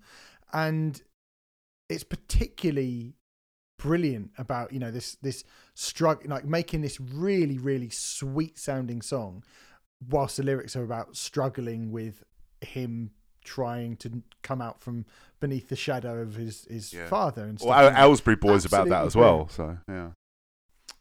and 0.52 1.02
it's 1.88 2.04
particularly 2.04 3.14
brilliant 3.78 4.32
about 4.38 4.72
you 4.72 4.78
know 4.78 4.90
this 4.90 5.16
this 5.16 5.44
struggle 5.74 6.28
like 6.30 6.44
making 6.46 6.80
this 6.80 6.98
really 6.98 7.58
really 7.58 7.90
sweet 7.90 8.58
sounding 8.58 9.02
song 9.02 9.44
whilst 10.08 10.38
the 10.38 10.42
lyrics 10.42 10.74
are 10.74 10.82
about 10.82 11.14
struggling 11.14 11.92
with 11.92 12.22
him 12.62 13.10
trying 13.46 13.96
to 13.96 14.22
come 14.42 14.60
out 14.60 14.80
from 14.82 15.06
beneath 15.40 15.68
the 15.68 15.76
shadow 15.76 16.20
of 16.20 16.34
his 16.34 16.66
his 16.68 16.92
Yeah. 16.92 17.06
father 17.08 17.44
and 17.44 17.58
stuff. 17.58 17.68
Well, 17.70 17.96
Aylesbury 17.96 18.36
Boys 18.36 18.64
about 18.66 18.88
that 18.90 19.06
as 19.06 19.16
well. 19.16 19.48
So 19.48 19.78
yeah, 19.88 20.10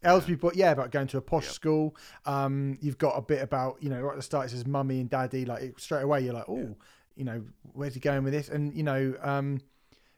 Ellsbury, 0.04 0.40
but 0.40 0.56
yeah, 0.56 0.72
about 0.72 0.92
going 0.92 1.08
to 1.08 1.18
a 1.18 1.22
posh 1.22 1.46
Yep. 1.46 1.54
school. 1.54 1.96
Um, 2.26 2.78
you've 2.82 2.98
got 2.98 3.14
a 3.18 3.22
bit 3.22 3.42
about 3.42 3.78
you 3.82 3.90
know 3.90 4.00
right 4.02 4.12
at 4.12 4.18
the 4.18 4.22
start 4.22 4.46
it 4.46 4.50
says 4.52 4.66
mummy 4.68 5.00
and 5.00 5.10
daddy. 5.10 5.46
Like 5.46 5.80
straight 5.80 6.04
away, 6.04 6.22
you're 6.22 6.34
like, 6.34 6.46
oh, 6.48 6.58
Yeah. 6.58 6.74
you 7.16 7.24
know, 7.26 7.44
where's 7.74 7.94
he 7.96 8.00
going 8.00 8.24
with 8.24 8.34
this? 8.34 8.48
And 8.50 8.74
you 8.76 8.84
know, 8.84 9.16
um, 9.22 9.62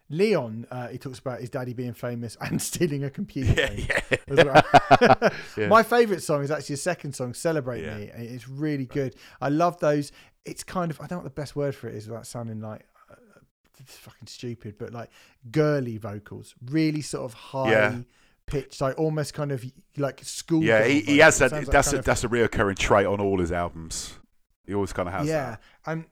Leon, 0.10 0.66
uh, 0.72 0.88
he 0.88 0.98
talks 0.98 1.20
about 1.20 1.42
his 1.42 1.50
daddy 1.50 1.74
being 1.74 1.94
famous 1.94 2.36
and 2.42 2.62
stealing 2.62 3.04
a 3.04 3.10
computer. 3.10 3.54
game 3.54 3.88
as 4.28 4.46
well. 4.46 5.32
Yeah. 5.58 5.68
My 5.70 5.84
favourite 5.84 6.22
song 6.22 6.44
is 6.44 6.52
actually 6.52 6.76
a 6.76 6.78
second 6.78 7.14
song, 7.14 7.34
"Celebrate 7.34 7.84
Yeah. 7.84 7.98
Me." 7.98 8.12
It's 8.16 8.48
really 8.48 8.86
good. 8.86 9.16
I 9.42 9.50
love 9.50 9.80
those. 9.80 10.12
It's 10.48 10.64
kind 10.64 10.90
of 10.92 11.00
I 11.00 11.04
don't 11.08 11.20
know 11.20 11.24
what 11.24 11.36
the 11.36 11.42
best 11.42 11.56
word 11.56 11.76
for 11.76 11.88
it 11.88 11.96
is 11.96 12.08
without 12.08 12.26
sounding 12.28 12.60
like. 12.62 12.86
Uh, 13.12 13.16
it's 13.80 13.96
fucking 13.98 14.28
stupid, 14.28 14.76
but 14.78 14.92
like 14.94 15.10
girly 15.52 15.98
vocals, 15.98 16.56
really 16.66 17.02
sort 17.02 17.26
of 17.26 17.34
high 17.34 17.72
Yeah. 17.72 17.98
pitched, 18.48 18.82
like 18.82 18.98
almost 18.98 19.34
kind 19.34 19.52
of 19.52 19.64
like 19.98 20.22
school. 20.24 20.64
yeah. 20.64 20.84
He, 20.86 21.02
he 21.02 21.18
has 21.20 21.38
that. 21.40 21.52
Like 21.52 21.68
that's 21.68 21.94
a 21.94 22.00
of- 22.00 22.06
that's 22.06 22.24
a 22.24 22.30
reoccurring 22.30 22.78
trait 22.78 23.06
on 23.06 23.20
all 23.22 23.40
his 23.40 23.52
albums. 23.52 24.16
He 24.66 24.74
always 24.74 24.94
kind 24.94 25.08
of 25.08 25.14
has 25.14 25.28
yeah, 25.28 25.52
that. 25.52 25.62
and 25.86 26.06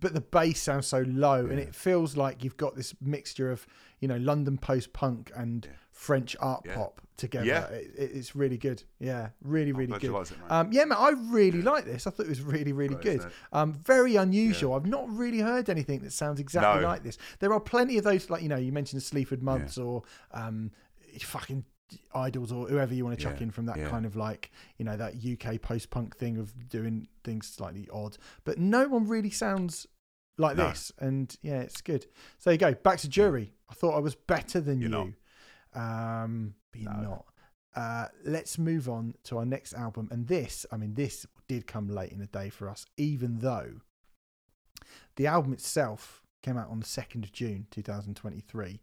but 0.00 0.14
the 0.14 0.20
bass 0.22 0.60
sounds 0.62 0.86
so 0.86 1.04
low, 1.06 1.44
and 1.46 1.58
it 1.58 1.74
feels 1.74 2.16
like 2.16 2.42
you've 2.42 2.56
got 2.56 2.74
this 2.76 2.94
mixture 3.00 3.50
of 3.52 3.66
you 4.00 4.08
know 4.08 4.16
London 4.16 4.56
post 4.58 4.92
punk 4.92 5.30
and 5.36 5.66
Yeah. 5.66 5.76
French 5.92 6.34
art 6.40 6.62
Yeah. 6.66 6.74
pop 6.74 7.00
together. 7.16 7.46
Yeah. 7.46 7.66
It, 7.66 7.92
it- 7.96 8.10
it's 8.14 8.34
really 8.34 8.56
good. 8.58 8.82
Yeah, 8.98 9.28
really, 9.42 9.72
really 9.72 9.96
good. 9.98 10.10
it. 10.12 10.32
Um, 10.50 10.72
yeah, 10.72 10.84
man, 10.86 10.98
I 10.98 11.10
really 11.30 11.62
like 11.62 11.84
this. 11.84 12.06
I 12.06 12.10
thought 12.10 12.26
it 12.26 12.30
was 12.30 12.40
really, 12.42 12.72
really 12.72 12.94
Great, 12.96 13.20
good. 13.20 13.32
Um, 13.52 13.74
very 13.74 14.16
unusual. 14.16 14.74
I've 14.74 14.86
not 14.86 15.08
really 15.08 15.38
heard 15.40 15.68
anything 15.70 16.00
that 16.00 16.12
sounds 16.12 16.40
exactly 16.40 16.80
No. 16.82 16.88
like 16.88 17.02
this. 17.04 17.18
There 17.38 17.52
are 17.52 17.60
plenty 17.60 17.98
of 17.98 18.04
those, 18.04 18.28
like 18.30 18.42
you 18.42 18.48
know, 18.48 18.56
you 18.56 18.72
mentioned 18.72 19.00
the 19.00 19.04
Sleaford 19.04 19.42
Mods 19.42 19.78
or 19.78 20.02
um, 20.32 20.72
fucking 21.20 21.64
Idles 22.14 22.50
or 22.52 22.66
whoever 22.68 22.94
you 22.94 23.04
want 23.04 23.18
to 23.18 23.22
chuck 23.22 23.36
Yeah, 23.36 23.42
in 23.44 23.50
from 23.50 23.66
that 23.66 23.76
yeah. 23.76 23.90
kind 23.90 24.06
of 24.06 24.16
like 24.16 24.50
you 24.78 24.84
know 24.86 24.96
that 24.96 25.12
UK 25.22 25.60
post 25.60 25.90
punk 25.90 26.16
thing 26.16 26.38
of 26.38 26.70
doing 26.70 27.06
things 27.22 27.46
slightly 27.46 27.86
odd. 27.92 28.16
But 28.44 28.56
no 28.56 28.88
one 28.88 29.06
really 29.06 29.28
sounds 29.28 29.86
like 30.38 30.56
No. 30.56 30.68
this, 30.70 30.90
and 30.98 31.36
yeah, 31.42 31.60
it's 31.60 31.82
good. 31.82 32.06
So 32.38 32.50
you 32.50 32.56
go. 32.56 32.72
Baxter 32.72 33.08
Dury. 33.08 33.50
I 33.68 33.74
thought 33.74 33.94
I 33.94 33.98
was 34.00 34.14
better 34.14 34.58
than 34.58 34.80
You're 34.80 34.88
you. 34.90 35.14
Um, 35.74 36.54
you're 36.74 36.92
No. 36.92 37.00
not. 37.02 37.24
Uh, 37.74 38.08
let's 38.24 38.58
move 38.58 38.88
on 38.88 39.14
to 39.24 39.38
our 39.38 39.46
next 39.46 39.72
album. 39.74 40.08
And 40.10 40.26
this, 40.28 40.66
I 40.70 40.76
mean, 40.76 40.94
this 40.94 41.26
did 41.48 41.66
come 41.66 41.88
late 41.88 42.12
in 42.12 42.18
the 42.18 42.26
day 42.26 42.50
for 42.50 42.68
us, 42.68 42.84
even 42.96 43.38
though 43.38 43.80
the 45.16 45.26
album 45.26 45.52
itself 45.52 46.22
came 46.42 46.56
out 46.58 46.68
on 46.68 46.80
the 46.80 46.86
2nd 46.86 47.24
of 47.24 47.32
June 47.32 47.66
2023. 47.70 48.80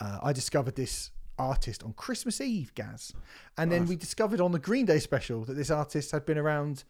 Uh, 0.00 0.18
I 0.22 0.32
discovered 0.32 0.76
this 0.76 1.10
artist 1.38 1.82
on 1.82 1.92
Christmas 1.94 2.40
Eve, 2.40 2.74
Gaz. 2.74 3.12
And 3.58 3.70
then 3.72 3.86
we 3.86 3.96
discovered 3.96 4.40
on 4.40 4.52
the 4.52 4.58
Green 4.58 4.86
Day 4.86 4.98
special 5.00 5.44
that 5.44 5.54
this 5.54 5.70
artist 5.70 6.12
had 6.12 6.24
been 6.24 6.38
around 6.38 6.84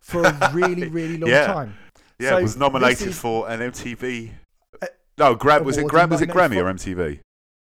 for 0.00 0.22
a 0.24 0.50
really, 0.54 0.88
really 0.88 1.18
long 1.18 1.30
Yeah. 1.30 1.46
time. 1.46 1.74
Yeah, 2.18 2.30
So 2.30 2.38
it 2.38 2.42
was 2.42 2.56
nominated 2.56 3.08
is- 3.08 3.18
for 3.18 3.48
an 3.48 3.60
MTV. 3.60 4.32
Uh, 4.80 4.86
no, 5.18 5.34
Gram 5.34 5.64
was 5.64 5.76
it 5.76 5.86
Gram? 5.88 6.08
Was 6.10 6.20
it 6.22 6.28
Grammy 6.30 6.56
or 6.56 6.64
MTV? 6.72 7.20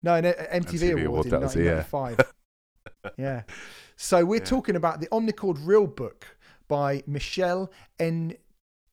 No, 0.02 0.14
an 0.14 0.24
MTV, 0.24 0.62
MTV 0.64 0.90
Award 0.92 1.06
award, 1.06 1.26
in 1.26 1.30
that 1.32 1.40
was 1.42 1.56
it, 1.56 1.64
yeah. 1.64 1.84
1995. 1.90 2.32
yeah. 3.18 3.42
So 3.96 4.24
we're 4.24 4.36
Yeah. 4.36 4.44
talking 4.44 4.76
about 4.76 5.00
the 5.00 5.08
Omnichord 5.08 5.58
Real 5.62 5.86
Book 5.86 6.26
by 6.68 7.02
Meshell 7.02 7.70
N. 7.98 8.36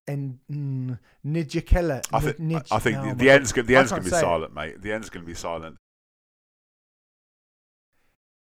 N. 0.07 0.39
mm, 0.49 0.99
Nijikela. 1.25 2.05
I 2.13 2.19
think 2.19 2.37
Nij- 2.37 2.67
I 2.71 2.79
think 2.79 2.97
oh 2.97 3.09
the, 3.09 3.15
the 3.15 3.29
end's 3.29 3.51
the 3.51 3.75
end's 3.75 3.91
going 3.91 4.01
to 4.03 4.05
be 4.05 4.09
say 4.09 4.17
it. 4.17 4.21
silent, 4.21 4.53
mate. 4.53 4.81
The 4.81 4.91
end's 4.93 5.09
going 5.09 5.23
to 5.25 5.27
be 5.27 5.33
silent. 5.33 5.77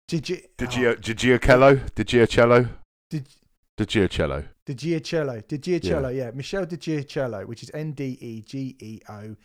Did 0.09 0.29
you? 0.29 0.41
Did 0.57 0.69
oh, 0.75 0.79
you 0.81 0.97
did 0.97 1.19
Giocello? 1.19 1.95
Did 1.95 2.07
Did 2.07 3.89
Giocello? 3.89 4.45
Di 4.65 4.75
Giocello. 4.75 5.47
Di 5.47 5.59
Giocello, 5.59 6.15
yeah. 6.15 6.31
Meshell 6.31 6.67
Di 6.67 6.77
Giocello, 6.77 7.45
which 7.47 7.63
is 7.63 7.71
N 7.75 7.93
D 7.93 8.17
E 8.21 8.43
G 8.43 8.77
E 8.81 9.01
O 9.09 9.37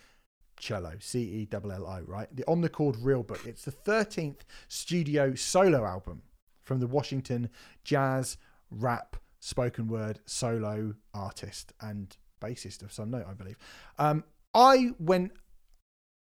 cello, 0.62 0.94
C 1.00 1.20
E 1.20 1.48
L 1.52 1.72
L 1.72 1.86
O, 1.86 2.02
right? 2.08 2.34
The 2.34 2.44
Omnichord 2.44 2.98
Real 3.02 3.24
Book. 3.24 3.46
It's 3.46 3.66
the 3.66 3.72
13th 3.72 4.42
studio 4.70 5.36
solo 5.36 5.84
album 5.86 6.22
from 6.64 6.80
the 6.80 6.88
Washington 6.88 7.50
jazz, 7.84 8.38
rap, 8.70 9.18
spoken 9.40 9.88
word 9.88 10.20
solo 10.26 10.94
artist 11.14 11.74
and 11.82 12.16
bassist 12.42 12.82
of 12.84 12.94
some 12.94 13.12
note, 13.12 13.26
I 13.30 13.34
believe. 13.34 13.58
Um, 14.00 14.24
I 14.54 14.92
went 15.00 15.32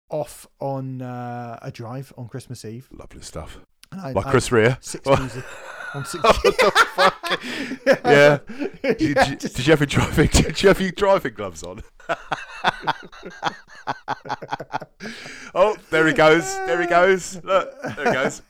off 0.09 0.47
on 0.59 1.01
uh, 1.01 1.59
a 1.61 1.71
drive 1.71 2.13
on 2.17 2.27
Christmas 2.27 2.63
Eve. 2.65 2.87
Lovely 2.91 3.21
stuff. 3.21 3.59
I, 3.91 4.11
Like 4.11 4.27
I- 4.27 4.31
Chris 4.31 4.51
Rea. 4.51 4.77
Six 4.81 5.05
music 5.07 5.43
on 5.95 6.05
six. 6.05 6.23
The 6.23 6.83
fuck? 6.95 7.15
Yeah. 8.05 8.39
Did, 8.83 9.01
Yeah, 9.01 9.25
did, 9.29 9.39
just- 9.39 9.55
did 9.55 9.67
you 9.67 9.71
have 9.71 9.79
your 9.79 9.87
driving? 9.87 10.27
Did 10.27 10.61
you 10.63 10.67
have 10.69 10.79
your 10.81 10.91
driving 10.91 11.33
gloves 11.33 11.63
on? 11.63 11.81
Oh, 15.55 15.75
there 15.89 16.07
he 16.07 16.13
goes. 16.13 16.43
There 16.65 16.81
he 16.81 16.87
goes. 16.87 17.35
Look, 17.43 17.81
there 17.95 18.05
he 18.07 18.13
goes. 18.13 18.41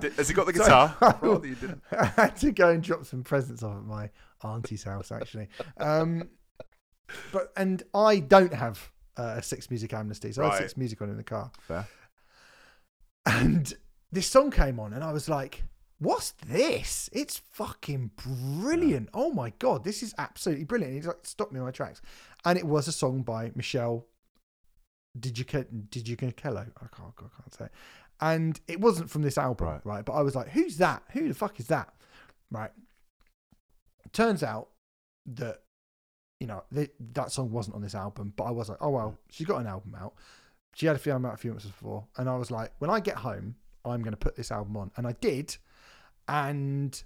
Did- 0.00 0.12
Has 0.14 0.28
he 0.28 0.34
got 0.34 0.46
the 0.46 0.52
guitar? 0.52 0.96
Well, 1.22 1.44
you 1.44 1.54
didn't. 1.54 1.82
I 1.92 2.04
had 2.06 2.36
to 2.38 2.52
go 2.52 2.70
and 2.70 2.82
drop 2.82 3.04
some 3.04 3.22
presents 3.22 3.62
off 3.62 3.76
at 3.76 3.84
my 3.84 4.10
auntie's 4.42 4.82
house, 4.84 5.12
actually. 5.12 5.48
Um, 5.78 6.28
but 7.32 7.52
and 7.56 7.82
I 7.94 8.18
don't 8.20 8.54
have 8.54 8.90
uh, 9.16 9.34
a 9.38 9.42
six 9.42 9.70
music 9.70 9.92
amnesty, 9.92 10.32
so 10.32 10.42
I 10.42 10.46
had 10.46 10.50
Right. 10.52 10.58
six 10.62 10.76
music 10.76 11.02
on 11.02 11.10
in 11.10 11.16
the 11.16 11.22
car. 11.24 11.50
Fair. 11.60 11.86
And 13.26 13.72
this 14.10 14.26
song 14.26 14.50
came 14.50 14.80
on, 14.80 14.92
and 14.92 15.04
I 15.04 15.12
was 15.12 15.28
like, 15.28 15.62
"What's 15.98 16.32
this? 16.46 17.08
It's 17.12 17.38
fucking 17.52 18.10
brilliant! 18.16 19.10
Oh 19.14 19.30
my 19.32 19.50
god, 19.58 19.84
this 19.84 20.02
is 20.02 20.12
absolutely 20.18 20.64
brilliant!" 20.64 20.96
It's 20.96 21.06
like 21.06 21.18
stop 21.22 21.52
me 21.52 21.58
in 21.60 21.64
my 21.64 21.70
tracks, 21.70 22.02
and 22.44 22.58
it 22.58 22.66
was 22.66 22.88
a 22.88 22.92
song 22.92 23.22
by 23.22 23.50
Meshell 23.50 24.04
Digicello. 25.18 25.66
I 25.96 26.86
can't, 26.96 27.14
I 27.18 27.22
can't 27.36 27.54
say, 27.54 27.64
it. 27.66 27.72
and 28.20 28.60
it 28.68 28.80
wasn't 28.80 29.10
from 29.10 29.22
this 29.22 29.38
album, 29.38 29.66
Right. 29.68 29.80
right? 29.84 30.04
But 30.04 30.12
I 30.14 30.22
was 30.22 30.34
like, 30.34 30.48
"Who's 30.50 30.78
that? 30.78 31.02
Who 31.12 31.28
the 31.28 31.34
fuck 31.34 31.58
is 31.60 31.66
that?" 31.68 31.92
Right. 32.50 32.70
Turns 34.12 34.42
out 34.42 34.68
that 35.26 35.62
you 36.40 36.46
know, 36.48 36.64
th- 36.74 36.90
that 37.12 37.30
song 37.30 37.52
wasn't 37.52 37.76
on 37.76 37.82
this 37.82 37.94
album, 37.94 38.32
but 38.36 38.42
I 38.44 38.50
was 38.50 38.68
like, 38.68 38.78
oh 38.80 38.90
well, 38.90 39.16
she's 39.30 39.46
got 39.46 39.60
an 39.60 39.68
album 39.68 39.94
out. 39.94 40.14
She 40.74 40.86
had 40.86 40.96
a 40.96 40.98
few 40.98 41.12
album 41.12 41.26
out 41.26 41.34
a 41.34 41.36
few 41.36 41.50
months 41.52 41.66
before, 41.66 42.04
and 42.16 42.28
I 42.28 42.36
was 42.36 42.50
like, 42.50 42.72
when 42.80 42.90
I 42.90 42.98
get 42.98 43.16
home, 43.18 43.54
I'm 43.84 44.02
going 44.02 44.12
to 44.12 44.16
put 44.16 44.34
this 44.34 44.50
album 44.50 44.76
on, 44.76 44.90
and 44.96 45.06
I 45.06 45.12
did. 45.12 45.56
And 46.26 47.00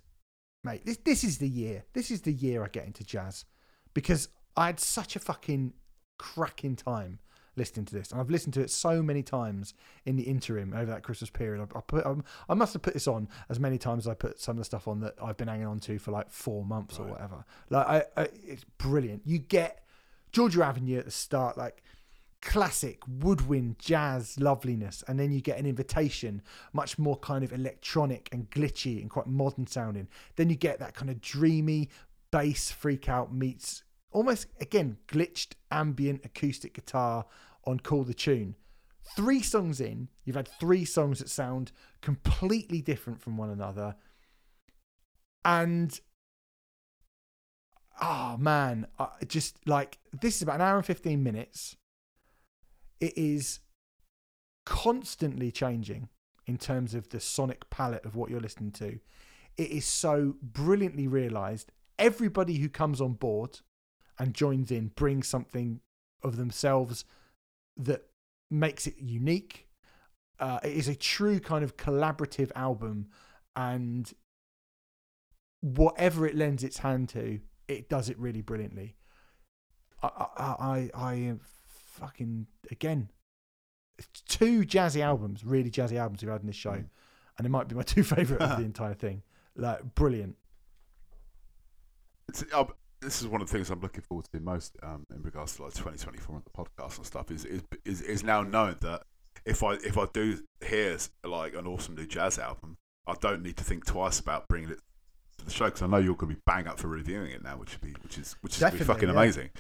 mate, 0.65 0.87
this 0.87 0.97
this 0.99 1.23
is 1.23 1.37
the 1.39 1.49
year. 1.49 1.85
This 1.93 2.11
is 2.11 2.23
the 2.23 2.33
year 2.33 2.65
I 2.65 2.69
get 2.69 2.87
into 2.87 3.05
jazz 3.05 3.45
because 3.93 4.29
I 4.57 4.67
had 4.67 4.81
such 4.81 5.17
a 5.17 5.19
fucking 5.19 5.75
cracking 6.19 6.77
time 6.77 7.19
listening 7.57 7.87
to 7.87 7.95
this, 7.95 8.13
and 8.13 8.21
I've 8.21 8.31
listened 8.31 8.55
to 8.55 8.61
it 8.61 8.71
so 8.71 9.03
many 9.03 9.23
times 9.23 9.75
in 10.05 10.17
the 10.17 10.25
interim 10.25 10.75
over 10.75 10.87
that 10.87 11.03
Christmas 11.03 11.31
period. 11.31 11.67
I, 11.75 11.79
I 11.79 11.81
put, 11.81 12.07
um, 12.07 12.25
I 12.49 12.55
must 12.55 12.75
have 12.75 12.83
put 12.83 12.95
this 12.95 13.09
on 13.09 13.29
as 13.49 13.59
many 13.59 13.79
times 13.79 14.05
as 14.05 14.09
I 14.09 14.15
put 14.15 14.39
some 14.39 14.53
of 14.53 14.59
the 14.59 14.65
stuff 14.65 14.87
on 14.87 15.01
that 15.01 15.15
I've 15.23 15.37
been 15.37 15.49
hanging 15.49 15.67
on 15.67 15.81
to 15.81 15.99
for 15.99 16.11
like 16.11 16.31
four 16.31 16.65
months 16.65 16.99
or 16.99 17.07
whatever. 17.07 17.45
Like, 17.71 17.87
I, 17.87 18.03
I, 18.17 18.29
it's 18.47 18.65
brilliant. 18.79 19.23
You 19.25 19.39
get 19.39 19.85
Georgia 20.33 20.65
Avenue 20.65 20.99
at 20.99 21.07
the 21.07 21.11
start, 21.11 21.57
like 21.57 21.83
classic 22.43 23.01
woodwind 23.09 23.79
jazz 23.79 24.39
loveliness, 24.39 25.03
and 25.09 25.19
then 25.19 25.33
you 25.33 25.41
get 25.41 25.59
an 25.59 25.67
invitation, 25.67 26.43
much 26.73 26.99
more 26.99 27.19
kind 27.19 27.43
of 27.43 27.53
electronic 27.53 28.29
and 28.33 28.51
glitchy 28.51 29.01
and 29.01 29.11
quite 29.11 29.27
modern 29.27 29.67
sounding. 29.67 30.09
Then 30.37 30.51
you 30.51 30.57
get 30.57 30.79
that 30.81 30.95
kind 30.95 31.11
of 31.11 31.21
dreamy 31.21 31.89
bass 32.31 32.71
freak 32.71 33.09
out 33.09 33.33
meets 33.33 33.83
almost 34.17 34.47
again 34.63 34.97
glitched 35.09 35.53
ambient 35.71 36.25
acoustic 36.25 36.73
guitar 36.73 37.27
on 37.65 37.79
Call 37.79 38.03
the 38.03 38.15
Tune. 38.15 38.57
Three 39.15 39.43
songs 39.43 39.79
in, 39.79 40.09
you've 40.25 40.37
had 40.37 40.49
three 40.59 40.87
songs 40.87 41.19
that 41.19 41.29
sound 41.29 41.71
completely 42.01 42.81
different 42.81 43.21
from 43.21 43.37
one 43.37 43.51
another. 43.51 43.95
And 45.45 46.01
oh 48.01 48.39
man, 48.39 48.87
I 48.99 49.09
just 49.29 49.59
like 49.67 49.99
this 50.19 50.37
is 50.37 50.43
about 50.43 50.57
an 50.57 50.63
hour 50.63 50.77
and 50.77 50.87
15 50.87 51.23
minutes. 51.23 51.77
It 52.99 53.19
is 53.19 53.61
constantly 54.65 55.53
changing 55.53 56.09
in 56.47 56.57
terms 56.57 56.95
of 56.95 57.11
the 57.11 57.21
sonic 57.21 57.69
palette 57.69 58.07
of 58.07 58.17
what 58.17 58.31
you're 58.31 58.41
listening 58.41 58.73
to. 58.73 58.99
It 59.59 59.71
is 59.71 59.85
so 59.85 60.37
brilliantly 60.41 61.07
realized. 61.07 61.71
Everybody 61.99 62.57
who 62.57 62.71
comes 62.71 63.01
on 63.01 63.13
board 63.13 63.61
and 64.19 64.35
joins 64.35 64.71
in 64.71 64.89
brings 64.89 65.27
something 65.29 65.81
of 66.23 66.37
themselves 66.37 67.05
that 67.77 68.03
makes 68.51 68.87
it 68.87 68.95
unique. 68.99 69.69
Uh, 70.39 70.59
it 70.63 70.73
is 70.73 70.89
a 70.89 70.95
true 70.95 71.41
kind 71.41 71.65
of 71.65 71.77
collaborative 71.77 72.51
album, 72.55 73.09
and 73.55 74.13
whatever 75.61 76.27
it 76.27 76.35
lends 76.35 76.63
its 76.63 76.79
hand 76.79 77.09
to, 77.11 77.41
it 77.69 77.89
does 77.89 78.09
it 78.09 78.19
really 78.19 78.43
brilliantly. 78.43 78.97
I, 80.03 80.09
I, 80.37 80.45
I, 80.45 80.91
I 80.95 81.15
am 81.15 81.41
fucking 81.67 82.47
again. 82.71 83.11
Two 84.29 84.61
jazzy 84.63 85.01
albums, 85.01 85.43
really 85.45 85.71
jazzy 85.71 85.97
albums 85.97 86.23
we've 86.23 86.31
had 86.31 86.43
in 86.43 86.47
this 86.47 86.57
show, 86.57 86.73
Mm. 86.73 86.89
and 87.39 87.47
it 87.47 87.51
might 87.51 87.67
be 87.69 87.75
my 87.75 87.83
two 87.95 88.03
favorite 88.03 88.41
of 88.43 88.59
the 88.59 88.65
entire 88.73 88.95
thing. 88.95 89.23
Like 89.57 89.95
brilliant. 89.95 90.37
It's, 92.29 92.45
this 93.07 93.23
is 93.23 93.29
one 93.29 93.41
of 93.41 93.47
the 93.49 93.53
things 93.53 93.71
I'm 93.71 93.81
looking 93.81 94.03
forward 94.03 94.27
to 94.33 94.41
most 94.41 94.77
um, 94.83 95.07
in 95.15 95.23
regards 95.23 95.55
to 95.57 95.63
like 95.63 95.75
2024 95.75 96.35
on 96.35 96.43
the 96.45 96.51
podcast 96.51 96.97
and 96.97 97.07
stuff. 97.07 97.31
Is 97.31 97.45
is 97.45 97.63
is, 97.85 98.03
is 98.03 98.25
now 98.25 98.43
known 98.43 98.77
that 98.81 99.03
if 99.45 99.63
I 99.63 99.75
if 99.75 99.97
I 99.97 100.07
do 100.13 100.41
hear 100.67 100.99
like 101.25 101.55
an 101.55 101.69
awesome 101.69 101.95
new 101.95 102.07
jazz 102.07 102.37
album, 102.39 102.79
I 103.07 103.15
don't 103.21 103.43
need 103.43 103.57
to 103.59 103.65
think 103.65 103.87
twice 103.87 104.19
about 104.19 104.49
bringing 104.49 104.71
it 104.71 104.81
to 105.39 105.45
the 105.45 105.53
show 105.53 105.67
because 105.67 105.83
I 105.83 105.87
know 105.87 105.99
you're 105.99 106.17
going 106.17 106.31
to 106.31 106.37
be 106.37 106.43
bang 106.45 106.67
up 106.67 106.81
for 106.81 106.89
reviewing 106.89 107.31
it 107.31 107.45
now, 107.45 107.57
which 107.57 107.73
would 107.75 107.81
be 107.81 107.97
which 108.03 108.19
is 108.19 108.35
which 108.41 108.61
is 108.61 108.71
be 108.73 108.79
fucking 108.79 109.09
yeah. 109.09 109.15
amazing. 109.15 109.51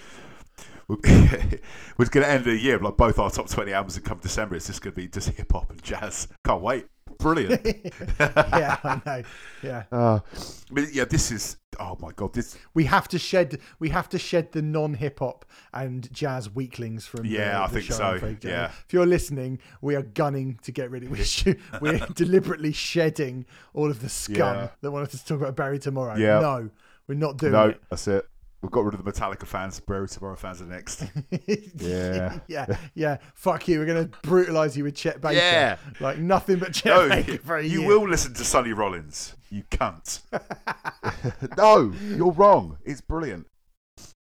We're 0.89 0.97
going 0.97 1.60
to 2.24 2.28
end 2.28 2.44
the 2.44 2.56
year 2.56 2.78
like 2.78 2.97
both 2.97 3.18
our 3.20 3.31
top 3.31 3.48
20 3.48 3.73
albums 3.73 3.94
that 3.94 4.05
come 4.05 4.18
December. 4.18 4.56
It's 4.56 4.66
just 4.66 4.82
going 4.82 4.93
to 4.93 4.97
be 4.97 5.06
just 5.06 5.28
hip 5.28 5.52
hop 5.52 5.70
and 5.70 5.81
jazz. 5.82 6.27
Can't 6.44 6.62
wait. 6.62 6.86
Brilliant. 7.18 7.60
yeah, 8.20 8.76
I 8.84 9.01
know. 9.05 9.22
Yeah. 9.62 9.82
Uh, 9.93 10.20
but 10.70 10.93
yeah, 10.93 11.05
this 11.05 11.30
is. 11.30 11.56
Oh 11.78 11.97
my 12.01 12.10
god, 12.12 12.32
this. 12.32 12.56
We 12.74 12.84
have 12.84 13.06
to 13.09 13.18
shed 13.18 13.59
we 13.78 13.90
have 13.90 14.09
to 14.10 14.18
shed 14.18 14.52
the 14.52 14.62
non 14.62 14.94
hip 14.94 15.18
hop 15.18 15.44
and 15.74 16.10
jazz 16.12 16.48
weaklings 16.55 17.06
from 17.06 17.22
the- 17.24 17.28
Yeah, 17.30 17.62
I 17.62 17.66
the 17.66 17.80
think 17.80 17.93
so, 17.93 18.18
Jamie. 18.18 18.36
yeah. 18.43 18.70
If 18.86 18.93
you're 18.93 19.06
listening, 19.06 19.59
we 19.82 19.94
are 19.94 20.02
gunning 20.02 20.59
to 20.62 20.72
get 20.72 20.90
rid 20.90 21.05
of 21.05 21.10
we're, 21.10 21.56
we're 21.80 21.98
deliberately 22.14 22.72
shedding 22.72 23.44
all 23.74 23.90
of 23.90 24.01
the 24.01 24.09
scum 24.09 24.36
Yeah. 24.56 24.68
that 24.80 24.90
wanted 24.90 25.10
to 25.10 25.24
talk 25.24 25.40
about 25.40 25.56
Barry 25.56 25.78
tomorrow. 25.78 26.16
Yeah. 26.16 26.40
No, 26.40 26.70
we're 27.09 27.14
not 27.14 27.36
doing 27.36 27.52
No, 27.52 27.68
it. 27.70 27.82
that's 27.90 28.09
it. 28.09 28.26
We've 28.62 28.73
got 28.73 28.85
rid 28.85 28.95
of 28.95 29.05
the 29.05 29.11
Metallica 29.12 29.47
fans. 29.47 29.78
Barry 29.81 30.09
Tomorrow 30.09 30.37
fans 30.37 30.61
are 30.62 30.66
next. 30.66 31.05
Yeah. 31.78 32.39
yeah, 32.49 32.66
yeah. 32.95 33.19
Fuck 33.35 33.69
you. 33.69 33.78
We're 33.78 33.87
gonna 33.87 34.11
brutalize 34.23 34.77
you 34.77 34.85
with 34.85 34.95
Chet 34.97 35.20
Baker. 35.20 35.37
Yeah. 35.37 35.77
like 36.01 36.19
nothing 36.19 36.59
but 36.59 36.73
Chet 36.74 36.87
No, 36.87 37.09
Baker 37.09 37.39
for 37.39 37.57
a 37.59 37.62
you 37.62 37.81
year. 37.81 37.89
will 37.89 38.09
listen 38.09 38.33
to 38.35 38.45
Sonny 38.45 38.73
Rollins. 38.73 39.35
You 39.51 39.62
cunt. 39.70 40.23
no, 41.57 41.93
you're 42.16 42.33
wrong. 42.33 42.78
It's 42.85 43.01
brilliant. 43.01 43.47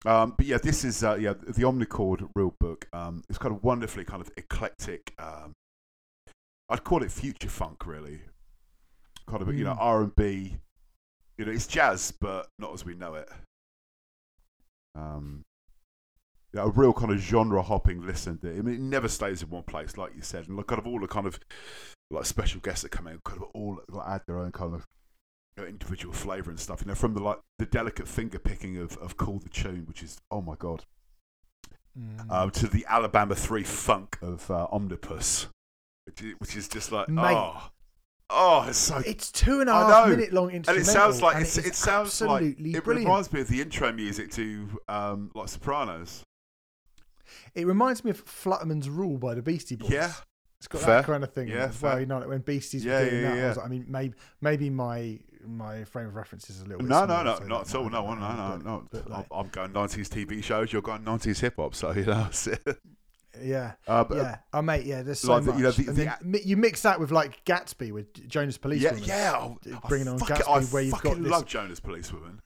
Um, 0.05 0.35
but 0.37 0.47
yeah, 0.47 0.59
this 0.61 0.85
is 0.85 1.05
uh, 1.05 1.15
yeah 1.17 1.35
the 1.35 1.63
Omnichord 1.63 2.29
real 2.35 2.55
book. 2.59 2.89
Um, 2.93 3.23
it's 3.29 3.39
kind 3.39 3.55
of 3.55 3.63
wonderfully 3.63 4.05
kind 4.05 4.21
of 4.21 4.31
eclectic. 4.37 5.15
Um, 5.19 5.53
I'd 6.69 6.83
call 6.85 7.03
it 7.03 7.13
future 7.13 7.49
funk, 7.51 7.87
really. 7.87 8.21
Kind 9.29 9.43
of 9.43 9.55
you 9.55 9.65
know 9.65 9.75
Mm. 9.75 9.79
R 9.81 10.03
and 10.03 10.17
B. 10.17 10.57
You 11.39 11.45
know, 11.45 11.53
it's 11.53 11.67
jazz, 11.67 12.13
but 12.21 12.49
not 12.59 12.73
as 12.75 12.85
we 12.85 12.95
know 12.95 13.15
it. 13.15 13.29
Um, 14.95 15.45
yeah, 16.53 16.65
a 16.65 16.69
real 16.69 16.93
kind 16.93 17.11
of 17.13 17.19
genre 17.19 17.63
hopping 17.63 18.07
listen. 18.07 18.39
I 18.43 18.49
mean, 18.61 18.75
it 18.75 18.81
never 18.81 19.09
stays 19.09 19.43
in 19.43 19.49
one 19.51 19.63
place, 19.63 19.97
like 19.97 20.15
you 20.15 20.23
said, 20.23 20.49
and 20.49 20.57
look, 20.57 20.67
kind 20.69 20.79
of 20.79 20.87
all 20.87 21.01
the 21.01 21.07
kind 21.09 21.27
of 21.27 21.39
like 22.11 22.27
special 22.27 22.61
guests 22.61 22.83
that 22.83 22.91
come 22.91 23.07
in, 23.07 23.19
kind 23.25 23.41
of 23.43 23.49
all 23.55 23.81
like, 23.89 24.07
add 24.07 24.23
their 24.27 24.39
own 24.39 24.53
kind 24.53 24.75
of 24.75 24.87
you 25.57 25.63
know, 25.63 25.69
individual 25.69 26.13
flavour 26.13 26.51
and 26.51 26.61
stuff. 26.61 26.83
You 26.83 26.89
know, 26.89 26.95
from 26.95 27.15
the 27.15 27.23
like 27.23 27.39
the 27.59 27.65
delicate 27.67 28.07
finger 28.07 28.39
picking 28.39 28.77
of 28.77 28.97
of 28.99 29.17
Call 29.17 29.39
the 29.39 29.49
Tune, 29.49 29.85
which 29.87 30.03
is 30.03 30.19
oh 30.31 30.43
my 30.43 30.55
god, 30.59 30.85
Mm. 31.99 32.31
um, 32.31 32.51
to 32.53 32.67
the 32.69 32.87
Alabama 32.89 33.35
Three 33.35 33.65
funk 33.65 34.19
of 34.23 34.51
uh, 34.51 34.67
Omnipus, 34.73 35.49
which 36.07 36.23
is, 36.23 36.35
which 36.39 36.57
is 36.57 36.67
just 36.69 36.91
like 36.91 37.09
Mate. 37.11 37.35
oh, 37.37 37.69
oh, 38.33 38.65
it's 38.69 38.79
so. 38.79 38.99
it's 39.07 39.31
two 39.31 39.61
and 39.61 39.69
a 39.71 39.73
half 39.73 40.09
minute 40.09 40.33
long 40.33 40.51
intro. 40.51 40.73
and 40.75 40.83
it 40.83 40.87
sounds 40.87 41.23
like 41.23 41.37
it, 41.37 41.59
it 41.67 41.75
sounds 41.75 42.21
like 42.21 42.43
it 42.43 42.57
brilliant. 42.85 42.87
reminds 43.07 43.33
me 43.33 43.41
of 43.41 43.49
the 43.49 43.61
intro 43.61 43.93
music 43.93 44.31
to 44.33 44.69
um, 44.89 45.31
like 45.35 45.49
Sopranos. 45.49 46.23
It 47.55 47.67
reminds 47.67 48.05
me 48.05 48.11
of 48.11 48.25
Futterman's 48.25 48.89
Rule 48.89 49.19
by 49.19 49.35
the 49.35 49.43
Beastie 49.43 49.77
Boys. 49.77 49.91
Yeah, 49.91 50.13
It's 50.59 50.69
got 50.69 50.83
Fair. 50.83 50.97
that 50.97 51.05
kind 51.07 51.23
of 51.25 51.33
thing. 51.33 51.49
Yeah, 51.49 51.67
as 51.67 51.81
well, 51.83 51.93
fair. 51.93 52.01
you 52.01 52.07
know, 52.07 52.19
like 52.19 52.29
when 52.29 52.41
Beasties 52.41 52.85
Yeah, 52.85 53.01
were 53.01 53.11
doing 53.11 53.23
yeah, 53.23 53.35
that. 53.35 53.45
I, 53.45 53.49
was 53.49 53.57
like, 53.59 53.67
I 53.67 53.69
mean, 53.69 53.85
maybe 53.89 54.15
maybe 54.41 54.71
my 54.71 55.19
my 55.47 55.85
frame 55.85 56.07
of 56.07 56.15
reference 56.15 56.49
is 56.51 56.61
a 56.61 56.65
little 56.65 56.79
bit 56.79 56.89
No, 56.89 57.05
no, 57.05 57.23
no, 57.25 57.37
so 57.37 57.45
not 57.45 57.69
at 57.69 57.75
all. 57.75 57.91
No, 57.91 58.15
no, 58.15 58.35
no, 58.37 58.57
no. 58.59 58.87
but, 58.91 59.11
like, 59.11 59.27
I'm 59.31 59.41
I'm 59.41 59.49
going 59.49 59.71
90s 59.73 60.09
TV 60.09 60.43
shows. 60.43 60.73
You're 60.73 60.83
going 60.83 61.03
90s 61.03 61.41
hip 61.41 61.55
hop. 61.57 61.75
So 61.75 61.91
you 61.93 62.05
know, 62.07 62.29
yeah, 63.41 63.73
uh, 63.87 64.05
but, 64.05 64.17
yeah. 64.19 64.37
Oh, 64.53 64.63
mate, 64.63 64.85
yeah. 64.85 65.03
There's 65.03 65.21
so 65.21 65.35
like 65.35 65.45
the- 65.45 65.51
much. 65.53 65.59
you 65.59 65.65
know, 65.65 65.71
the- 65.71 65.83
the- 65.85 65.93
then 65.93 66.41
you 66.45 66.57
mix 66.57 66.83
that 66.83 66.99
with 67.01 67.11
like 67.13 67.45
Gatsby 67.45 67.93
with 67.93 68.29
Jonas 68.29 68.59
Police, 68.59 68.83
yeah, 68.83 68.91
Policewoman. 68.91 69.19
yeah. 69.19 69.33
oh, 69.75 69.79
I 69.85 69.89
Bringing 69.89 70.09
on 70.09 70.19
fucking- 70.19 70.37
Gatsby, 70.37 70.49
I 70.49 70.65
where 70.73 70.83
you've 70.83 71.01
got 71.03 71.17
this- 71.19 71.31
love 71.31 71.47
Jonas 71.47 71.81
Policewoman. 71.81 72.41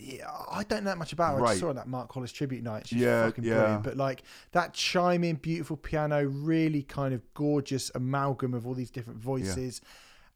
Yeah, 0.00 0.30
I 0.50 0.62
don't 0.62 0.84
know 0.84 0.90
that 0.90 0.98
much 0.98 1.12
about 1.12 1.38
her. 1.38 1.44
I 1.44 1.48
just 1.48 1.60
saw 1.60 1.72
that 1.72 1.88
Mark 1.88 2.12
Hollis 2.12 2.30
tribute 2.30 2.62
night. 2.62 2.86
She's 2.86 3.00
Yeah, 3.00 3.24
fucking 3.26 3.42
yeah. 3.42 3.54
brilliant. 3.54 3.82
But 3.82 3.96
like 3.96 4.22
that 4.52 4.72
chiming, 4.72 5.34
beautiful 5.36 5.76
piano, 5.76 6.24
really 6.24 6.82
kind 6.84 7.12
of 7.12 7.22
gorgeous 7.34 7.90
amalgam 7.96 8.54
of 8.54 8.64
all 8.64 8.74
these 8.74 8.90
different 8.92 9.18
voices. 9.18 9.80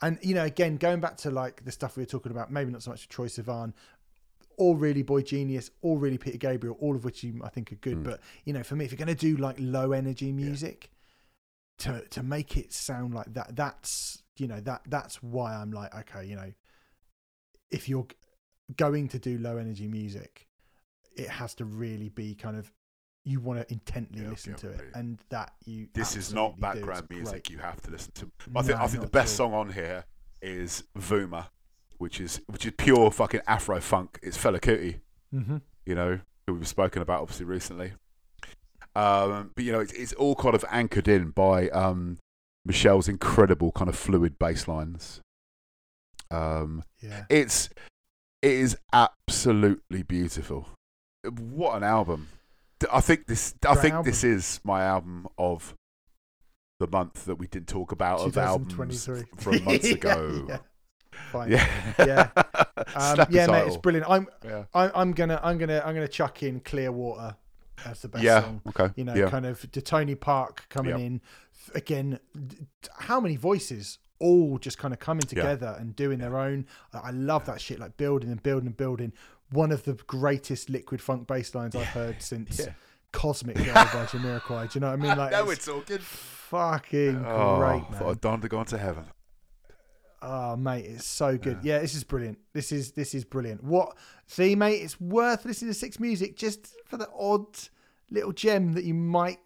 And 0.01 0.19
you 0.21 0.35
know, 0.35 0.45
again, 0.45 0.79
going 0.79 0.99
back 0.99 1.17
to 1.19 1.31
like 1.31 1.65
the 1.65 1.71
stuff 1.71 1.97
we 1.97 2.03
were 2.03 2.07
talking 2.09 2.33
about, 2.33 2.51
maybe 2.51 2.73
not 2.73 2.83
so 2.83 2.91
much 2.91 3.09
Troye 3.09 3.27
Sivan, 3.31 3.73
all 4.57 4.77
really 4.77 5.05
Boygenius, 5.05 5.71
all 5.83 5.99
really 5.99 6.19
Peter 6.19 6.39
Gabriel, 6.39 6.77
all 6.81 6.95
of 6.97 7.05
which 7.05 7.23
you, 7.23 7.41
I 7.45 7.49
think 7.49 7.73
are 7.73 7.77
good. 7.77 7.99
Mm. 7.99 8.05
But 8.05 8.21
you 8.45 8.53
know, 8.53 8.63
for 8.63 8.77
me, 8.77 8.85
if 8.85 8.93
you're 8.93 9.05
going 9.05 9.09
to 9.09 9.15
do 9.15 9.37
like 9.37 9.57
low 9.59 9.93
energy 9.93 10.33
music, 10.33 10.91
to 11.79 12.03
to 12.11 12.23
make 12.23 12.57
it 12.57 12.73
sound 12.73 13.15
like 13.15 13.33
that, 13.35 13.57
that's 13.57 14.23
you 14.37 14.47
know 14.47 14.61
that 14.61 14.83
that's 14.87 15.23
why 15.23 15.55
I'm 15.55 15.71
like, 15.73 15.95
okay, 15.95 16.25
you 16.27 16.37
know, 16.37 16.53
if 17.71 17.89
you're 17.89 18.07
going 18.77 19.09
to 19.09 19.19
do 19.19 19.39
low 19.39 19.57
energy 19.57 19.89
music, 19.89 20.47
it 21.17 21.29
has 21.29 21.55
to 21.57 21.65
really 21.65 22.09
be 22.09 22.35
kind 22.35 22.57
of 22.57 22.73
you 23.25 23.41
want 23.41 23.61
to 23.61 23.73
intently 23.73 24.23
Yeah, 24.23 24.31
listen 24.31 24.53
yeah, 24.53 24.57
to 24.57 24.71
it, 24.71 24.81
yeah. 24.93 24.99
and 24.99 25.19
that 25.31 25.53
you. 25.65 25.89
This 25.95 26.17
is 26.17 26.33
not 26.33 26.59
background 26.59 27.07
music. 27.11 27.51
You 27.51 27.59
have 27.59 27.81
to 27.83 27.91
listen 27.91 28.13
to. 28.15 28.31
I 28.55 28.63
think 28.63 28.79
I 28.79 28.87
think 28.87 29.03
the 29.03 29.11
best 29.11 29.37
song 29.37 29.53
on 29.55 29.73
here 29.73 30.05
is 30.41 30.85
Vuma, 30.99 31.47
which 32.03 32.21
is 32.21 32.41
which 32.49 32.67
is 32.67 32.73
pure 32.77 33.11
fucking 33.13 33.41
Afro 33.47 33.81
funk. 33.81 34.19
It's 34.23 34.37
Fela 34.37 34.61
Kuti. 34.61 34.99
Mhm. 35.33 35.63
you 35.87 35.95
know, 35.95 36.19
who 36.47 36.55
we've 36.55 36.69
spoken 36.69 37.01
about 37.01 37.23
obviously 37.23 37.47
recently. 37.47 37.93
Um, 38.95 39.53
but 39.55 39.65
you 39.65 39.73
know, 39.73 39.81
it's, 39.81 39.93
it's 39.95 40.13
all 40.15 40.35
kind 40.35 40.55
of 40.55 40.65
anchored 40.71 41.09
in 41.09 41.31
by 41.31 41.69
um, 41.71 42.19
Meshell's 42.69 43.09
incredible 43.09 43.73
kind 43.73 43.89
of 43.89 43.97
fluid 43.97 44.39
bass 44.39 44.69
lines. 44.69 45.21
Um, 46.31 46.83
Yeah. 47.01 47.25
it's 47.31 47.71
it 48.43 48.51
is 48.51 48.77
absolutely 48.93 50.03
beautiful. 50.03 50.69
what 51.25 51.77
an 51.77 51.85
album! 51.85 52.29
I 52.93 53.01
think 53.01 53.27
this. 53.29 53.55
I 53.65 53.75
Great 53.75 53.83
think 53.83 54.05
this 54.05 54.25
is 54.25 54.61
my 54.65 54.83
album 54.83 55.29
of 55.39 55.75
the 56.81 56.89
month 56.89 57.27
that 57.27 57.37
we 57.37 57.47
didn't 57.47 57.69
talk 57.69 57.93
about 57.93 58.21
of 58.21 58.37
albums 58.37 58.75
from 58.75 59.65
months 59.65 59.85
Yeah, 59.89 59.95
ago. 59.95 60.47
yeah. 60.49 60.59
Fine. 61.31 61.51
Yeah, 61.53 61.69
Yeah. 61.99 62.29
Um, 62.95 63.27
yeah, 63.31 63.47
mate, 63.47 63.67
it's 63.69 63.77
brilliant. 63.79 64.09
I'm, 64.11 64.27
Yeah, 64.45 64.65
I, 64.75 64.91
I'm 64.95 65.13
gonna, 65.13 65.41
I'm 65.43 65.57
gonna, 65.57 65.81
I'm 65.85 65.95
gonna 65.95 66.09
chuck 66.09 66.43
in 66.43 66.61
Clearwater 66.61 67.37
as 67.87 68.03
the 68.03 68.09
best 68.09 68.25
yeah, 68.25 68.43
song. 68.43 68.61
okay, 68.69 68.91
You 68.97 69.05
know, 69.05 69.15
yeah, 69.15 69.31
kind 69.31 69.47
of 69.47 69.71
to 69.73 69.81
Tony 69.81 70.15
Park 70.15 70.67
coming 70.69 70.91
Yep. 70.91 71.01
in 71.01 71.21
again. 71.75 72.19
How 72.99 73.19
many 73.21 73.37
voices 73.37 73.99
all 74.19 74.59
just 74.59 74.77
kind 74.79 74.93
of 74.93 75.01
coming 75.01 75.23
together 75.23 75.75
and 75.79 75.97
doing 75.97 76.19
their 76.19 76.37
own? 76.39 76.67
I 76.93 77.13
love 77.13 77.47
that 77.47 77.61
shit, 77.63 77.79
like 77.79 77.97
building 77.97 78.31
and 78.31 78.43
building 78.43 78.67
and 78.67 78.77
building. 78.77 79.13
One 79.51 79.71
of 79.73 79.85
the 79.85 79.95
greatest 80.07 80.69
liquid 80.69 81.01
funk 81.01 81.27
bass 81.27 81.55
lines 81.55 81.75
I've 81.75 81.87
heard 81.87 82.17
since 82.23 82.59
Yeah. 82.59 82.73
Cosmic 83.13 83.57
Girl 83.57 83.75
by 83.75 83.83
Jamiroquai. 84.07 84.71
Do 84.73 84.77
you 84.77 84.81
know 84.81 84.89
what 84.91 84.93
I 84.99 85.03
mean? 85.03 85.17
Like, 85.17 85.31
now 85.33 85.49
it's 85.49 85.67
we're 85.67 85.75
talking. 85.75 85.99
fucking 85.99 87.25
Oh, 87.27 87.57
great, 87.59 87.91
man. 87.91 88.03
I'd 88.11 88.21
done 88.21 88.41
to 88.43 88.49
go 88.49 88.59
on 88.59 88.67
to 88.67 88.79
heaven. 88.79 89.05
Oh 90.25 90.57
mate, 90.57 90.85
it's 90.87 91.05
so 91.05 91.37
good. 91.37 91.59
Yeah. 91.63 91.81
this 91.81 91.95
is 91.95 92.05
brilliant. 92.05 92.39
This 92.53 92.71
is 92.71 92.93
this 92.93 93.15
is 93.15 93.25
brilliant. 93.25 93.63
What 93.65 93.97
see, 94.27 94.55
mate? 94.55 94.77
It's 94.83 95.01
worth 95.01 95.45
listening 95.45 95.71
to 95.73 95.75
Six 95.79 95.99
Music 95.99 96.37
just 96.37 96.75
for 96.87 96.97
the 96.97 97.09
odd 97.19 97.47
little 98.11 98.33
gem 98.33 98.75
that 98.75 98.85
you 98.85 98.95
might 98.95 99.39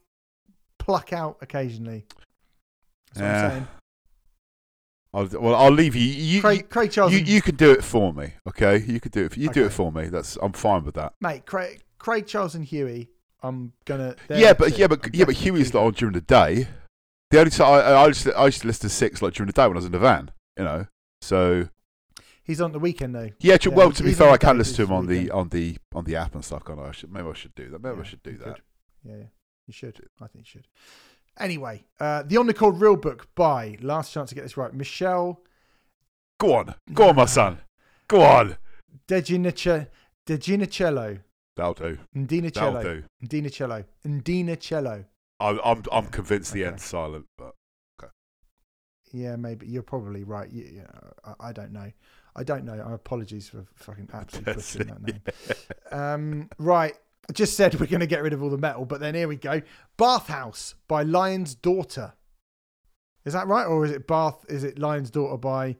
pluck 0.78 1.12
out 1.12 1.38
occasionally. 1.40 2.04
That's 3.14 3.20
what 3.20 3.26
Yeah. 3.26 3.44
I'm 3.44 3.50
saying. 3.50 3.68
I'll, 5.14 5.40
well, 5.40 5.54
I'll 5.54 5.70
leave 5.70 5.96
you. 5.96 6.02
You, 6.04 6.40
Craig, 6.42 6.68
Craig 6.68 6.90
Charles, 6.90 7.12
you, 7.14 7.20
you 7.20 7.40
can 7.40 7.56
do 7.56 7.70
it 7.70 7.82
for 7.82 8.12
me, 8.12 8.32
okay? 8.46 8.76
You 8.86 9.00
could 9.00 9.12
do 9.12 9.24
it. 9.24 9.36
You 9.36 9.48
do 9.48 9.64
it 9.64 9.72
for 9.72 9.90
me. 9.90 10.08
That's 10.08 10.36
I'm 10.42 10.52
fine 10.52 10.84
with 10.84 10.94
that. 10.96 11.14
mate. 11.22 11.46
Craig, 11.46 11.82
Craig 11.98 12.26
Charles 12.26 12.54
and 12.54 12.64
Huey. 12.64 13.08
I'm 13.42 13.72
gonna. 13.86 14.14
yeah, 14.28 14.52
but 14.52 14.74
two. 14.74 14.80
yeah, 14.80 14.86
but 14.88 15.06
I'm 15.06 15.10
yeah, 15.14 15.24
but 15.24 15.36
Huey's 15.36 15.72
not 15.72 15.84
on 15.84 15.92
during 15.92 16.12
the 16.14 16.20
day. 16.20 16.68
The 17.30 17.38
only 17.38 17.50
time 17.50 17.66
I, 17.72 17.80
I 17.92 18.06
used 18.08 18.24
to, 18.24 18.36
I 18.36 18.44
used 18.46 18.60
to 18.62 18.66
listen 18.66 18.88
to 18.90 18.94
six 18.94 19.22
like 19.22 19.32
during 19.34 19.46
the 19.46 19.52
day 19.54 19.62
when 19.66 19.76
I 19.76 19.78
was 19.78 19.86
in 19.86 19.92
the 19.92 19.98
van, 19.98 20.30
you 20.56 20.64
know. 20.64 20.86
So 21.20 21.68
He's 22.44 22.60
on 22.60 22.72
the 22.72 22.78
weekend 22.78 23.14
though. 23.14 23.30
yeah, 23.40 23.56
Yeah, 23.60 23.68
well, 23.74 23.90
to 23.90 24.02
be 24.04 24.12
fair, 24.12 24.30
I 24.30 24.36
can 24.36 24.56
listen 24.56 24.76
to 24.76 24.82
him 24.84 24.92
on 24.92 25.06
the 25.06 25.30
on 25.30 25.48
the 25.48 25.76
on 25.94 26.04
the 26.04 26.16
app 26.16 26.34
and 26.34 26.44
stuff. 26.44 26.64
Can't 26.64 26.78
I? 26.78 26.88
I 26.88 26.92
should, 26.92 27.12
maybe 27.12 27.28
I 27.28 27.34
should 27.34 27.54
do 27.54 27.68
that. 27.70 27.82
Maybe 27.82 28.00
I 28.00 28.04
should 28.04 28.22
do 28.22 28.36
that. 28.38 28.54
could. 28.54 28.62
Yeah, 29.04 29.16
yeah, 29.16 29.24
you 29.66 29.72
should. 29.72 30.00
I 30.20 30.26
think 30.28 30.46
you 30.46 30.50
should. 30.50 30.68
Anyway, 31.38 31.84
uh, 32.00 32.22
the 32.22 32.36
On 32.38 32.46
the 32.46 32.70
Real 32.70 32.96
Book 32.96 33.28
by 33.34 33.76
last 33.82 34.12
chance 34.12 34.30
to 34.30 34.34
get 34.34 34.42
this 34.42 34.56
right, 34.56 34.72
Meshell 34.72 35.38
Go 36.38 36.54
on, 36.54 36.74
go 36.92 37.08
on, 37.08 37.16
my 37.16 37.24
son. 37.24 37.58
Go 38.08 38.22
on. 38.22 38.56
Deginicello. 39.08 39.88
Deginicello. 40.26 41.20
That'll 41.56 41.74
do. 41.74 41.98
That'll 42.14 42.26
Ndinacello. 42.26 42.82
do. 42.82 43.02
Ndinacello. 43.24 43.84
Ndinacello. 44.06 45.04
I'm 45.40 45.60
I'm, 45.64 45.82
I'm 45.90 46.06
convinced 46.06 46.52
the 46.52 46.62
okay. 46.62 46.72
end's 46.72 46.84
silent, 46.84 47.26
but 47.36 47.54
Yeah, 49.16 49.36
maybe 49.36 49.66
you're 49.66 49.82
probably 49.82 50.24
right. 50.24 50.50
You, 50.50 50.64
you 50.64 50.78
know, 50.82 51.12
I, 51.24 51.48
I 51.48 51.52
don't 51.52 51.72
know. 51.72 51.90
I 52.36 52.42
don't 52.44 52.64
know. 52.64 52.84
I 52.86 52.92
apologies 52.92 53.48
for 53.48 53.64
fucking 53.74 54.10
absolutely 54.12 54.52
butchering 54.54 54.88
that 54.88 55.02
name. 55.02 55.20
Um, 55.92 56.50
right. 56.58 56.92
I 57.28 57.32
just 57.32 57.56
said 57.56 57.74
we're 57.80 57.86
going 57.86 58.00
to 58.00 58.06
get 58.06 58.22
rid 58.22 58.32
of 58.34 58.42
all 58.42 58.50
the 58.50 58.58
metal, 58.58 58.84
but 58.84 59.00
then 59.00 59.14
here 59.14 59.26
we 59.28 59.36
go. 59.36 59.62
Bathhouse 59.96 60.74
by 60.86 61.02
Lion's 61.02 61.54
Daughter. 61.54 62.12
Is 63.24 63.32
that 63.32 63.46
right, 63.46 63.64
or 63.64 63.84
is 63.84 63.90
it 63.90 64.06
Bath? 64.06 64.44
Is 64.48 64.62
it 64.64 64.78
Lion's 64.78 65.10
Daughter 65.10 65.36
by 65.38 65.76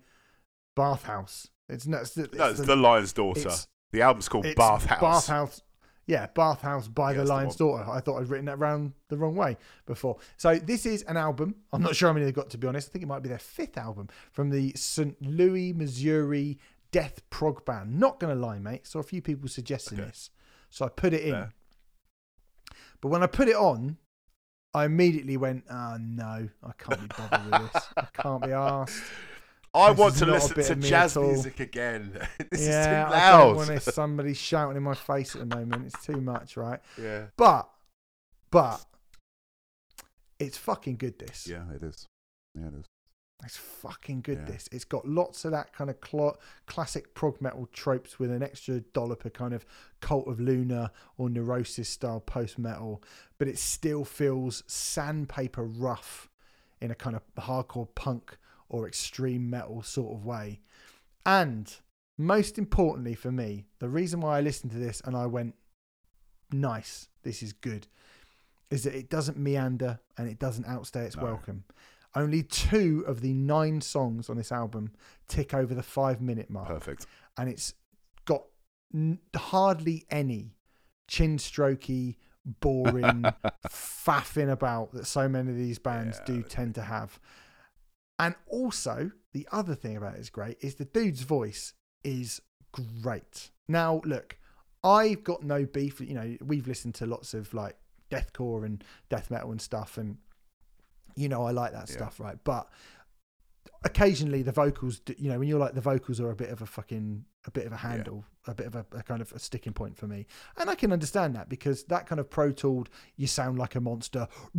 Bathhouse? 0.75 1.49
It's 1.69 1.87
no. 1.87 1.99
It's, 1.99 2.17
it's 2.17 2.35
no, 2.35 2.49
it's 2.51 2.61
the- 2.61 2.67
the 2.67 2.77
Lion's 2.77 3.13
Daughter. 3.13 3.51
The 3.93 4.03
album's 4.03 4.29
called 4.29 4.47
it's 4.47 4.57
Bathhouse. 4.57 5.01
Bathhouse. 5.01 5.63
Yeah, 6.07 6.29
Bathhouse 6.35 6.87
by 6.87 7.11
Yeah, 7.11 7.15
the 7.15 7.19
that's 7.19 7.29
the 7.31 7.35
Lion's 7.35 7.57
Daughter. 7.57 7.91
I 7.91 8.01
thought 8.01 8.21
I'd 8.21 8.29
written 8.29 8.47
that 8.47 8.59
round 8.61 8.93
the 9.09 9.17
wrong 9.17 9.35
way 9.35 9.57
before. 9.87 10.19
So 10.37 10.57
this 10.57 10.87
is 10.87 11.03
an 11.03 11.17
album. 11.17 11.57
I'm 11.73 11.83
not 11.83 11.97
sure 11.97 12.09
how 12.09 12.13
many 12.13 12.25
they've 12.27 12.35
got 12.35 12.51
to 12.51 12.59
be 12.59 12.67
honest. 12.69 12.89
I 12.89 12.93
think 12.93 13.03
it 13.03 13.09
might 13.09 13.23
be 13.23 13.29
their 13.29 13.39
fifth 13.41 13.77
album 13.77 14.09
from 14.33 14.51
the 14.51 14.73
St. 14.77 15.21
Louis, 15.21 15.73
Missouri 15.73 16.59
death 16.93 17.29
prog 17.31 17.65
band. 17.65 17.99
Not 17.99 18.21
gonna 18.21 18.37
lie, 18.37 18.59
mate. 18.61 18.87
Saw 18.87 19.01
a 19.01 19.03
few 19.03 19.21
people 19.21 19.49
suggesting 19.49 19.99
Okay. 19.99 20.07
this, 20.09 20.31
so 20.71 20.85
I 20.87 20.89
put 20.91 21.13
it 21.13 21.23
in. 21.23 21.33
Fair. 21.33 21.53
But 23.01 23.09
when 23.09 23.23
I 23.23 23.27
put 23.27 23.49
it 23.49 23.57
on, 23.57 23.99
I 24.75 24.85
immediately 24.85 25.37
went, 25.37 25.65
"Oh 25.69 25.97
no, 26.01 26.49
I 26.63 26.73
can't 26.79 27.01
be 27.01 27.09
bothered 27.19 27.51
with 27.51 27.73
this. 27.73 27.83
I 27.97 28.07
can't 28.15 28.43
be 28.43 28.53
asked." 28.53 29.03
I 29.77 29.91
want 29.93 30.17
to 30.17 30.27
listen 30.27 30.55
to 30.63 30.75
jazz 30.77 31.17
music 31.17 31.61
again. 31.61 32.13
this 32.51 32.67
yeah, 32.67 32.81
is 32.81 32.87
too 32.87 33.13
loud. 33.13 33.13
I 33.13 33.39
don't 33.39 33.57
want 33.57 33.83
somebody 33.83 34.35
shouting 34.35 34.77
in 34.77 34.83
my 34.83 34.95
face 34.95 35.37
at 35.37 35.49
the 35.49 35.57
moment. 35.57 35.87
It's 35.87 36.05
too 36.05 36.21
much, 36.21 36.57
right? 36.57 36.81
yeah. 37.01 37.27
But, 37.37 37.69
but, 38.51 38.85
it's 40.39 40.57
fucking 40.57 40.97
good. 40.97 41.19
This, 41.19 41.47
Yeah, 41.49 41.65
it 41.75 41.83
is. 41.83 42.07
Yeah, 42.55 42.69
it 42.69 42.75
is. 42.81 42.87
it's 43.45 43.57
fucking 43.57 44.23
good. 44.23 44.39
Yeah. 44.39 44.53
This, 44.53 44.69
it's 44.73 44.85
got 44.87 45.07
lots 45.07 45.45
of 45.45 45.51
that 45.51 45.75
kind 45.75 45.91
of 45.91 45.97
cl- 46.05 46.39
classic 46.67 47.15
prog 47.15 47.41
metal 47.43 47.69
tropes 47.73 48.19
with 48.19 48.31
an 48.31 48.43
extra 48.43 48.81
dollop 48.81 49.27
of 49.27 49.35
kind 49.35 49.53
of 49.53 49.67
Cult 50.01 50.27
of 50.27 50.41
Luna 50.41 50.91
or 51.19 51.29
Neurosis 51.29 51.89
style 51.89 52.21
post 52.21 52.59
metal, 52.59 53.03
but 53.39 53.47
it 53.47 53.59
still 53.59 54.05
feels 54.05 54.63
sandpaper 54.67 55.65
rough 55.65 56.31
in 56.81 56.91
a 56.91 56.95
kind 56.95 57.17
of 57.17 57.23
hardcore 57.39 57.89
punk 57.95 58.39
or 58.69 58.87
extreme 58.87 59.49
metal 59.51 59.83
sort 59.83 60.15
of 60.17 60.25
way. 60.25 60.61
And 61.25 61.73
most 62.19 62.59
importantly 62.59 63.15
for 63.15 63.31
me, 63.33 63.67
the 63.79 63.89
reason 63.89 64.21
why 64.21 64.39
I 64.39 64.41
listened 64.41 64.73
to 64.73 64.79
this 64.79 65.01
and 65.05 65.17
I 65.17 65.27
went, 65.27 65.55
nice, 66.53 67.09
this 67.23 67.43
is 67.43 67.53
good, 67.53 67.87
is 68.71 68.85
that 68.85 68.95
it 68.95 69.11
doesn't 69.11 69.37
meander 69.39 70.01
and 70.17 70.29
it 70.29 70.39
doesn't 70.39 70.67
outstay 70.67 71.05
its 71.05 71.17
No. 71.17 71.25
welcome. 71.25 71.65
Only 72.15 72.43
two 72.43 73.05
of 73.07 73.21
the 73.21 73.35
nine 73.35 73.81
songs 73.83 74.31
on 74.31 74.37
this 74.37 74.51
album 74.51 74.93
tick 75.29 75.53
over 75.53 75.75
the 75.75 75.83
five 75.83 76.21
minute 76.23 76.49
mark 76.49 76.69
Perfect. 76.69 77.07
and 77.37 77.49
it's 77.49 77.75
got 78.25 78.45
n- 78.95 79.19
hardly 79.37 80.07
any 80.11 80.55
chin 81.09 81.37
strokey, 81.37 82.17
boring, 82.47 83.25
faffing 83.69 84.51
about 84.51 84.93
that 84.93 85.07
so 85.07 85.29
many 85.29 85.51
of 85.51 85.57
these 85.57 85.79
bands 85.79 86.19
Yeah, 86.21 86.35
do 86.37 86.43
tend 86.43 86.75
to 86.77 86.83
have. 86.83 87.21
And 88.19 88.35
also, 88.49 89.11
the 89.33 89.47
other 89.53 89.75
thing 89.75 89.97
about 89.97 90.15
it 90.15 90.21
is 90.21 90.31
great 90.31 90.57
is 90.61 90.77
the 90.77 90.85
dude's 90.87 91.23
voice 91.23 91.75
is 92.03 92.41
great. 92.73 93.51
Now, 93.69 94.01
look, 94.05 94.39
I've 94.83 95.25
got 95.25 95.43
no 95.43 95.67
beef. 95.67 96.01
You 96.01 96.15
know, 96.15 96.37
we've 96.43 96.67
listened 96.69 96.95
to 96.97 97.07
lots 97.07 97.35
of 97.35 97.53
like 97.53 97.77
deathcore 98.11 98.65
and 98.65 98.83
death 99.09 99.31
metal 99.31 99.51
and 99.51 99.61
stuff, 99.61 99.99
and 99.99 100.17
you 101.15 101.29
know, 101.29 101.45
I 101.45 101.51
like 101.51 101.73
that 101.73 101.89
Yeah. 101.89 101.97
stuff, 101.97 102.21
right? 102.21 102.39
But 102.45 102.69
occasionally 103.85 104.43
the 104.43 104.53
vocals 104.53 105.01
you 105.19 105.31
know, 105.31 105.39
when 105.39 105.49
you're 105.49 105.59
like 105.59 105.75
the 105.75 105.81
vocals 105.81 106.21
are 106.21 106.31
a 106.31 106.37
bit 106.37 106.51
of 106.51 106.63
a 106.63 106.67
fucking, 106.67 107.25
a 107.47 107.51
bit 107.51 107.67
of 107.67 107.73
a 107.73 107.77
handle, 107.77 108.25
a 108.47 108.55
bit 108.55 108.67
of 108.67 108.75
a, 108.75 108.87
a 108.93 109.03
kind 109.03 109.21
of 109.21 109.33
a 109.33 109.39
sticking 109.39 109.73
point 109.73 109.97
for 109.97 110.07
me, 110.07 110.27
and 110.57 110.71
I 110.71 110.75
can 110.75 110.93
understand 110.93 111.35
that 111.37 111.49
because 111.49 111.85
that 111.85 112.07
kind 112.07 112.21
of 112.21 112.31
pro 112.31 112.53
tooled, 112.53 112.89
you 113.17 113.27
sound 113.27 113.59
like 113.59 113.75
a 113.75 113.81
monster 113.81 114.29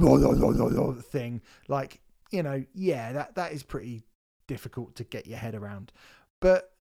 thing, 1.01 1.41
like 1.67 2.01
you 2.31 2.43
know, 2.43 2.63
yeah, 2.73 3.11
that 3.13 3.35
that 3.35 3.51
is 3.53 3.63
pretty 3.63 4.03
difficult 4.47 4.95
to 4.95 5.03
get 5.03 5.27
your 5.27 5.37
head 5.37 5.55
around, 5.55 5.91
but. 6.39 6.71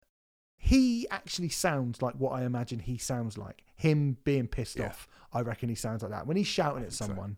He 0.58 1.06
actually 1.10 1.50
sounds 1.50 2.00
like 2.00 2.14
what 2.14 2.30
I 2.32 2.44
imagine 2.44 2.78
he 2.78 2.96
sounds 2.96 3.36
like. 3.36 3.62
Him 3.76 4.16
being 4.24 4.48
pissed 4.48 4.76
Yeah. 4.78 4.86
off, 4.86 5.06
I 5.30 5.42
reckon 5.42 5.68
he 5.68 5.74
sounds 5.74 6.02
like 6.02 6.10
that. 6.12 6.26
When 6.26 6.38
he's 6.38 6.46
shouting 6.46 6.78
at 6.82 6.88
think 6.88 6.92
so. 6.94 7.06
someone, 7.06 7.36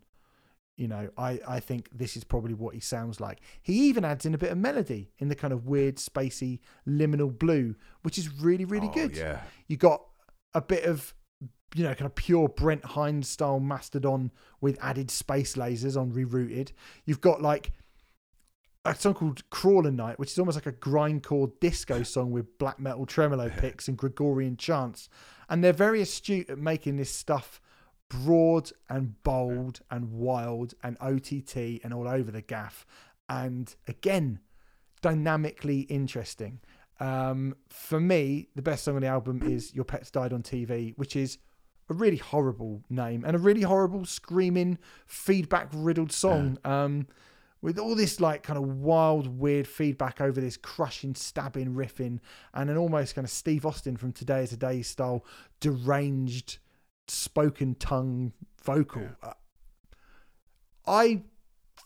you 0.77 0.87
know, 0.87 1.09
I, 1.17 1.39
I 1.45 1.59
think 1.59 1.89
this 1.91 2.15
is 2.15 2.23
probably 2.23 2.53
what 2.53 2.73
he 2.75 2.79
sounds 2.79 3.19
like. 3.19 3.41
He 3.61 3.73
even 3.89 4.05
adds 4.05 4.25
in 4.25 4.33
a 4.33 4.37
bit 4.37 4.51
of 4.53 4.57
melody 4.57 5.11
in 5.19 5.27
the 5.27 5.35
kind 5.35 5.51
of 5.51 5.65
weird, 5.67 5.97
spacey, 5.97 6.59
liminal 6.87 7.37
blue, 7.37 7.75
which 8.03 8.17
is 8.17 8.29
really, 8.41 8.63
really 8.63 8.87
Oh, 8.87 8.93
good. 8.93 9.17
Yeah. 9.17 9.41
You 9.67 9.75
got 9.75 10.01
a 10.53 10.61
bit 10.61 10.85
of, 10.85 11.13
you 11.75 11.83
know, 11.83 11.93
kind 11.93 12.05
of 12.05 12.15
pure 12.15 12.47
Brent 12.47 12.85
Hinds 12.85 13.27
style 13.27 13.59
Mastodon 13.59 14.31
with 14.61 14.79
added 14.81 15.11
space 15.11 15.55
lasers 15.55 15.99
on 15.99 16.13
Rerouted. 16.13 16.71
You've 17.05 17.21
got 17.21 17.41
like 17.41 17.73
a 18.89 18.95
song 18.99 19.13
called 19.13 19.47
Crawler 19.49 19.91
Night, 19.91 20.17
which 20.17 20.31
is 20.31 20.39
almost 20.39 20.55
like 20.55 20.65
a 20.65 20.71
grindcore 20.71 21.51
disco 21.59 22.01
song 22.03 22.31
with 22.31 22.57
black 22.57 22.79
metal 22.79 23.05
tremolo 23.05 23.49
picks 23.49 23.87
and 23.87 23.97
Gregorian 23.97 24.57
chants. 24.57 25.09
And 25.47 25.63
they're 25.63 25.73
very 25.73 26.01
astute 26.01 26.49
at 26.49 26.57
making 26.57 26.97
this 26.97 27.13
stuff 27.13 27.61
broad 28.09 28.71
and 28.89 29.21
bold 29.23 29.81
and 29.91 30.11
wild 30.11 30.73
and 30.83 30.97
OTT 31.01 31.81
and 31.83 31.93
all 31.93 32.07
over 32.07 32.31
the 32.31 32.41
gaff. 32.41 32.85
And 33.27 33.73
again, 33.87 34.39
dynamically 35.01 35.81
interesting. 35.81 36.59
Um, 36.99 37.55
for 37.69 37.99
me, 37.99 38.49
the 38.55 38.61
best 38.61 38.83
song 38.83 38.95
on 38.95 39.01
the 39.01 39.07
album 39.07 39.43
is 39.43 39.73
Your 39.73 39.85
Pets 39.85 40.11
Died 40.11 40.33
on 40.33 40.41
TV, 40.41 40.93
which 40.97 41.15
is 41.15 41.37
a 41.89 41.93
really 41.93 42.17
horrible 42.17 42.83
name 42.89 43.23
and 43.25 43.35
a 43.35 43.39
really 43.39 43.61
horrible, 43.61 44.05
screaming, 44.05 44.79
feedback 45.05 45.69
riddled 45.73 46.11
song. 46.11 46.57
Um, 46.65 47.07
with 47.61 47.77
all 47.77 47.95
this 47.95 48.19
like 48.19 48.43
kind 48.43 48.57
of 48.57 48.65
wild, 48.65 49.39
weird 49.39 49.67
feedback 49.67 50.21
over 50.21 50.39
this 50.39 50.57
crushing, 50.57 51.15
stabbing 51.15 51.73
riffing, 51.73 52.19
and 52.53 52.69
an 52.69 52.77
almost 52.77 53.15
kind 53.15 53.25
of 53.25 53.31
Steve 53.31 53.65
Austin 53.65 53.97
from 53.97 54.13
Today 54.13 54.43
is 54.43 54.53
a 54.53 54.57
Day 54.57 54.81
style 54.81 55.25
deranged 55.59 56.59
spoken 57.07 57.75
tongue 57.75 58.33
vocal. 58.63 59.09
Uh, 59.21 59.33
I 60.87 61.23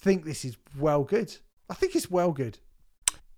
think 0.01 0.25
this 0.25 0.45
is 0.45 0.57
well 0.77 1.03
good. 1.03 1.35
I 1.69 1.73
think 1.73 1.95
it's 1.95 2.09
well 2.11 2.31
good. 2.31 2.59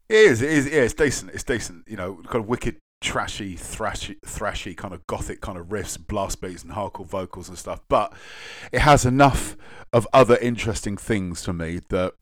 It 0.10 0.16
is. 0.16 0.42
It 0.42 0.52
is. 0.52 0.66
Yeah, 0.68 0.82
it's 0.82 0.94
decent. 0.94 1.32
It's 1.32 1.44
decent. 1.44 1.88
You 1.88 1.98
know, 1.98 2.16
kind 2.28 2.44
of 2.44 2.48
wicked, 2.48 2.78
trashy, 3.02 3.56
thrashy, 3.56 4.20
thrashy 4.22 4.76
kind 4.76 4.94
of 4.94 5.06
gothic 5.08 5.42
kind 5.42 5.58
of 5.58 5.68
riffs, 5.68 5.98
blast 5.98 6.42
beats, 6.42 6.64
and 6.64 6.74
hardcore 6.74 7.08
vocals 7.08 7.50
and 7.50 7.58
stuff. 7.58 7.80
But 7.88 8.14
it 8.72 8.82
has 8.82 9.06
enough 9.06 9.56
of 9.94 10.08
other 10.14 10.38
interesting 10.38 10.98
things 10.98 11.44
for 11.44 11.54
me 11.54 11.80
that 11.90 12.14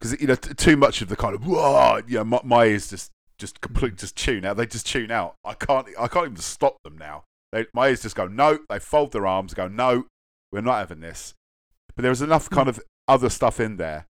because 0.00 0.20
you 0.20 0.26
know 0.26 0.34
t- 0.34 0.54
too 0.54 0.76
much 0.76 1.02
of 1.02 1.08
the 1.08 1.16
kind 1.16 1.34
of 1.34 1.46
whoa, 1.46 2.00
you 2.06 2.18
know, 2.18 2.24
my, 2.24 2.40
my 2.44 2.64
ears 2.66 2.90
just 2.90 3.10
just 3.38 3.60
completely 3.60 3.96
just 3.96 4.16
tune 4.16 4.44
out. 4.44 4.56
They 4.56 4.66
just 4.66 4.86
tune 4.86 5.10
out. 5.10 5.34
I 5.44 5.54
can't. 5.54 5.86
I 5.98 6.08
can't 6.08 6.26
even 6.26 6.36
stop 6.36 6.76
them 6.84 6.98
now. 6.98 7.24
They, 7.52 7.66
my 7.72 7.88
ears 7.88 8.02
just 8.02 8.16
go 8.16 8.26
no. 8.26 8.58
They 8.68 8.78
fold 8.78 9.12
their 9.12 9.26
arms. 9.26 9.54
Go 9.54 9.68
no. 9.68 10.06
We're 10.52 10.60
not 10.60 10.78
having 10.78 11.00
this. 11.00 11.34
But 11.94 12.02
there's 12.02 12.22
enough 12.22 12.48
kind 12.50 12.68
of 12.68 12.80
other 13.08 13.28
stuff 13.30 13.58
in 13.60 13.76
there 13.76 14.06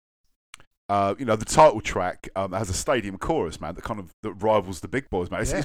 uh, 0.89 1.15
you 1.19 1.24
know, 1.24 1.36
the 1.36 1.44
title 1.44 1.81
track 1.81 2.28
um, 2.35 2.52
has 2.52 2.70
a 2.70 2.73
stadium 2.73 3.19
chorus, 3.19 3.60
man, 3.60 3.74
that 3.74 3.85
kind 3.85 4.01
of 4.01 4.10
that 4.23 4.32
rivals 4.32 4.81
the 4.81 4.89
big 4.89 5.09
boys, 5.10 5.31
man. 5.31 5.43
It's, 5.43 5.52
Yeah. 5.52 5.59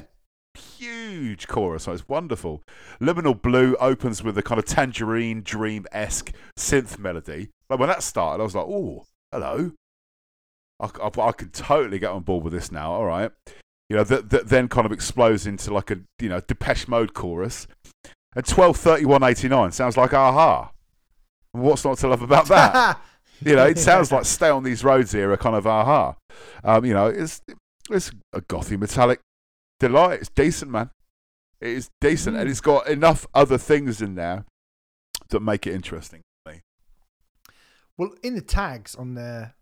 it's 0.54 0.64
huge 0.78 1.48
chorus, 1.48 1.84
so 1.84 1.92
it's 1.92 2.08
wonderful. 2.08 2.62
Liminal 3.00 3.40
Blue 3.40 3.74
opens 3.76 4.22
with 4.22 4.36
a 4.36 4.42
kind 4.42 4.58
of 4.58 4.66
tangerine 4.66 5.42
dream 5.42 5.86
esque 5.92 6.32
synth 6.58 6.98
melody. 6.98 7.48
But 7.68 7.78
when 7.78 7.88
that 7.88 8.02
started, 8.02 8.42
I 8.42 8.44
was 8.44 8.54
like, 8.54 8.66
oh, 8.66 9.04
hello. 9.32 9.72
I, 10.80 10.88
I, 11.02 11.20
I 11.20 11.32
could 11.32 11.52
totally 11.52 11.98
get 11.98 12.10
on 12.10 12.22
board 12.22 12.44
with 12.44 12.52
this 12.52 12.70
now. 12.72 12.92
All 12.92 13.04
right. 13.04 13.30
You 13.90 13.96
know, 13.96 14.04
that, 14.04 14.30
that 14.30 14.48
then 14.48 14.68
kind 14.68 14.86
of 14.86 14.92
explodes 14.92 15.46
into 15.46 15.72
like 15.72 15.90
a, 15.90 16.00
you 16.20 16.28
know, 16.28 16.40
Depeche 16.40 16.88
Mode 16.88 17.14
chorus. 17.14 17.66
And 18.36 18.44
123189 18.46 19.72
sounds 19.72 19.96
like 19.96 20.12
aha. 20.12 20.72
What's 21.52 21.84
not 21.84 21.98
to 21.98 22.08
love 22.08 22.22
about 22.22 22.46
that? 22.48 22.98
You 23.40 23.56
know, 23.56 23.66
it 23.66 23.78
sounds 23.90 24.12
like 24.12 24.24
"Stay 24.24 24.48
on 24.48 24.62
These 24.62 24.84
Roads" 24.84 25.12
era 25.12 25.36
kind 25.36 25.56
of 25.56 25.66
aha. 25.66 26.14
Um, 26.62 26.84
you 26.84 26.94
know, 26.94 27.08
it's 27.08 27.42
it's 27.90 28.12
a 28.32 28.40
gothy 28.40 28.78
metallic 28.78 29.18
delight. 29.80 30.20
It's 30.20 30.30
decent, 30.30 30.70
man. 30.70 30.90
It 31.60 31.70
is 31.70 31.90
decent, 32.00 32.36
and 32.36 32.46
Mm. 32.46 32.50
it's 32.52 32.60
got 32.60 32.86
enough 32.88 33.26
other 33.34 33.58
things 33.58 34.00
in 34.00 34.14
there 34.14 34.44
that 35.30 35.40
make 35.40 35.66
it 35.66 35.74
interesting. 35.74 36.20
Well, 37.98 38.12
in 38.22 38.34
the 38.36 38.40
tags 38.40 38.94
on 38.94 39.14
their 39.14 39.54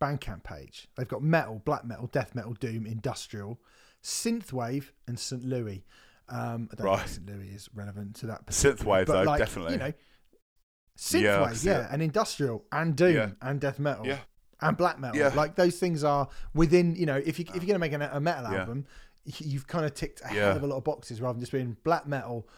Bandcamp 0.00 0.42
page, 0.44 0.88
they've 0.96 1.06
got 1.08 1.22
metal, 1.22 1.60
black 1.64 1.84
metal, 1.84 2.06
death 2.06 2.34
metal, 2.34 2.54
doom, 2.54 2.86
industrial, 2.86 3.60
synthwave, 4.02 4.90
and 5.06 5.18
St. 5.18 5.44
Louis. 5.44 5.84
Um, 6.28 6.68
I 6.72 6.76
don't 6.76 6.86
Right. 6.86 6.98
think 7.00 7.08
St. 7.08 7.26
Louis 7.26 7.48
is 7.48 7.68
relevant 7.74 8.16
to 8.16 8.26
that. 8.28 8.46
Synthwave, 8.46 9.06
though, 9.06 9.22
like, 9.22 9.38
definitely. 9.38 9.72
You 9.74 9.78
know, 9.78 9.86
Yeah, 9.86 11.38
synthwave, 11.38 11.56
see 11.56 11.68
yeah, 11.68 11.88
and 11.90 12.02
industrial, 12.02 12.64
and 12.72 12.96
doom, 12.96 13.14
Yeah. 13.14 13.30
and 13.42 13.60
death 13.60 13.78
metal, 13.78 14.06
Yeah. 14.06 14.18
and 14.60 14.76
black 14.76 14.98
metal. 14.98 15.16
Yeah. 15.16 15.28
Like 15.34 15.54
those 15.56 15.78
things 15.78 16.04
are 16.04 16.28
within. 16.54 16.94
You 16.94 17.06
know, 17.06 17.16
if 17.16 17.38
you 17.38 17.46
if 17.48 17.56
you're 17.56 17.66
gonna 17.66 17.78
make 17.78 17.92
a, 17.92 18.10
a 18.12 18.20
metal 18.20 18.52
Yeah. 18.52 18.60
album, 18.60 18.86
you've 19.24 19.66
kind 19.66 19.84
of 19.86 19.94
ticked 19.94 20.20
a 20.24 20.34
Yeah. 20.34 20.48
hell 20.48 20.56
of 20.58 20.62
a 20.62 20.66
lot 20.66 20.76
of 20.76 20.84
boxes 20.84 21.20
rather 21.20 21.34
than 21.34 21.40
just 21.40 21.52
being 21.52 21.76
black 21.84 22.06
metal, 22.06 22.48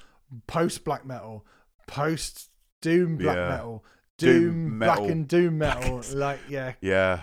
post 0.48 0.84
black 0.84 1.04
metal, 1.06 1.46
post 1.86 2.50
doom 2.80 3.16
black 3.16 3.36
Yeah. 3.36 3.48
metal. 3.48 3.84
Doom 4.18 4.42
Doom, 4.42 4.78
metal. 4.78 4.96
black 4.96 5.10
and 5.10 5.28
doom 5.28 5.58
metal, 5.58 6.02
like 6.14 6.38
yeah, 6.48 6.74
Yeah, 6.80 7.20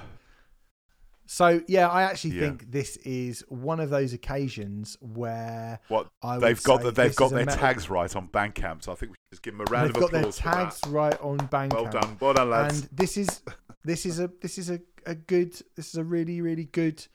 so 1.26 1.62
yeah, 1.68 1.88
I 1.88 2.04
actually 2.04 2.32
Yeah. 2.36 2.42
think 2.42 2.72
this 2.72 2.98
is 2.98 3.44
one 3.50 3.80
of 3.80 3.90
those 3.90 4.14
occasions 4.14 4.98
where 5.00 5.80
what 5.88 6.08
I 6.24 6.40
they've 6.40 6.62
got 6.64 6.82
the, 6.82 6.92
they've 6.92 7.16
got 7.16 7.30
their 7.32 7.46
metal- 7.46 7.60
tags 7.60 7.90
right 7.90 8.14
on 8.16 8.28
Bandcamp, 8.30 8.84
so 8.84 8.92
I 8.92 8.96
think 8.96 9.12
we 9.12 9.16
should 9.16 9.32
just 9.34 9.44
give 9.44 9.58
them 9.58 9.62
a 9.68 9.72
round 9.72 9.90
They've 9.90 9.96
of 9.96 10.02
got 10.02 10.12
their 10.12 10.22
applause 10.22 10.38
for 10.40 10.44
tags 10.44 10.82
that. 10.82 10.90
right 10.90 11.22
on 11.22 11.38
Bandcamp. 11.38 11.74
Well 11.74 11.86
done, 11.92 12.18
well 12.20 12.34
done, 12.34 12.50
lads. 12.50 12.82
And 12.82 12.90
this 12.92 13.16
is 13.18 13.42
this 13.86 14.06
is 14.06 14.20
a 14.20 14.30
this 14.42 14.58
is 14.58 14.70
a, 14.72 14.80
a 15.06 15.16
good 15.16 15.54
this 15.76 15.90
is 15.90 15.96
a 15.96 16.04
really 16.04 16.42
really 16.42 16.66
good 16.66 17.06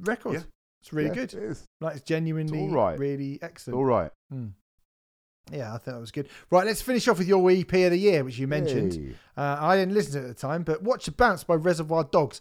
record. 0.00 0.34
Yeah. 0.34 0.40
It's 0.80 0.92
really 0.92 1.08
Yeah, 1.08 1.14
good. 1.14 1.34
It 1.34 1.42
is. 1.42 1.64
Like 1.80 1.96
it's 1.96 2.04
genuinely 2.04 2.60
all 2.60 2.70
right. 2.70 2.98
really 2.98 3.38
excellent. 3.42 3.76
all 3.76 3.84
right. 3.84 4.10
Hmm. 4.30 4.46
Yeah, 5.52 5.68
I 5.74 5.78
thought 5.78 5.92
that 5.92 6.00
was 6.00 6.10
good. 6.10 6.28
Right, 6.50 6.66
let's 6.66 6.82
finish 6.82 7.06
off 7.08 7.18
with 7.18 7.28
your 7.28 7.48
EP 7.50 7.72
of 7.72 7.90
the 7.92 7.96
year, 7.96 8.24
which 8.24 8.38
you 8.38 8.48
mentioned. 8.48 8.94
Hey. 8.94 9.14
Uh, 9.36 9.56
I 9.60 9.76
didn't 9.76 9.94
listen 9.94 10.12
to 10.14 10.18
it 10.26 10.30
at 10.30 10.36
the 10.36 10.40
time, 10.40 10.62
but 10.64 10.82
Watch 10.82 11.04
the 11.04 11.12
Bounce 11.12 11.44
by 11.44 11.54
Reservoir 11.54 12.04
Dogs. 12.04 12.40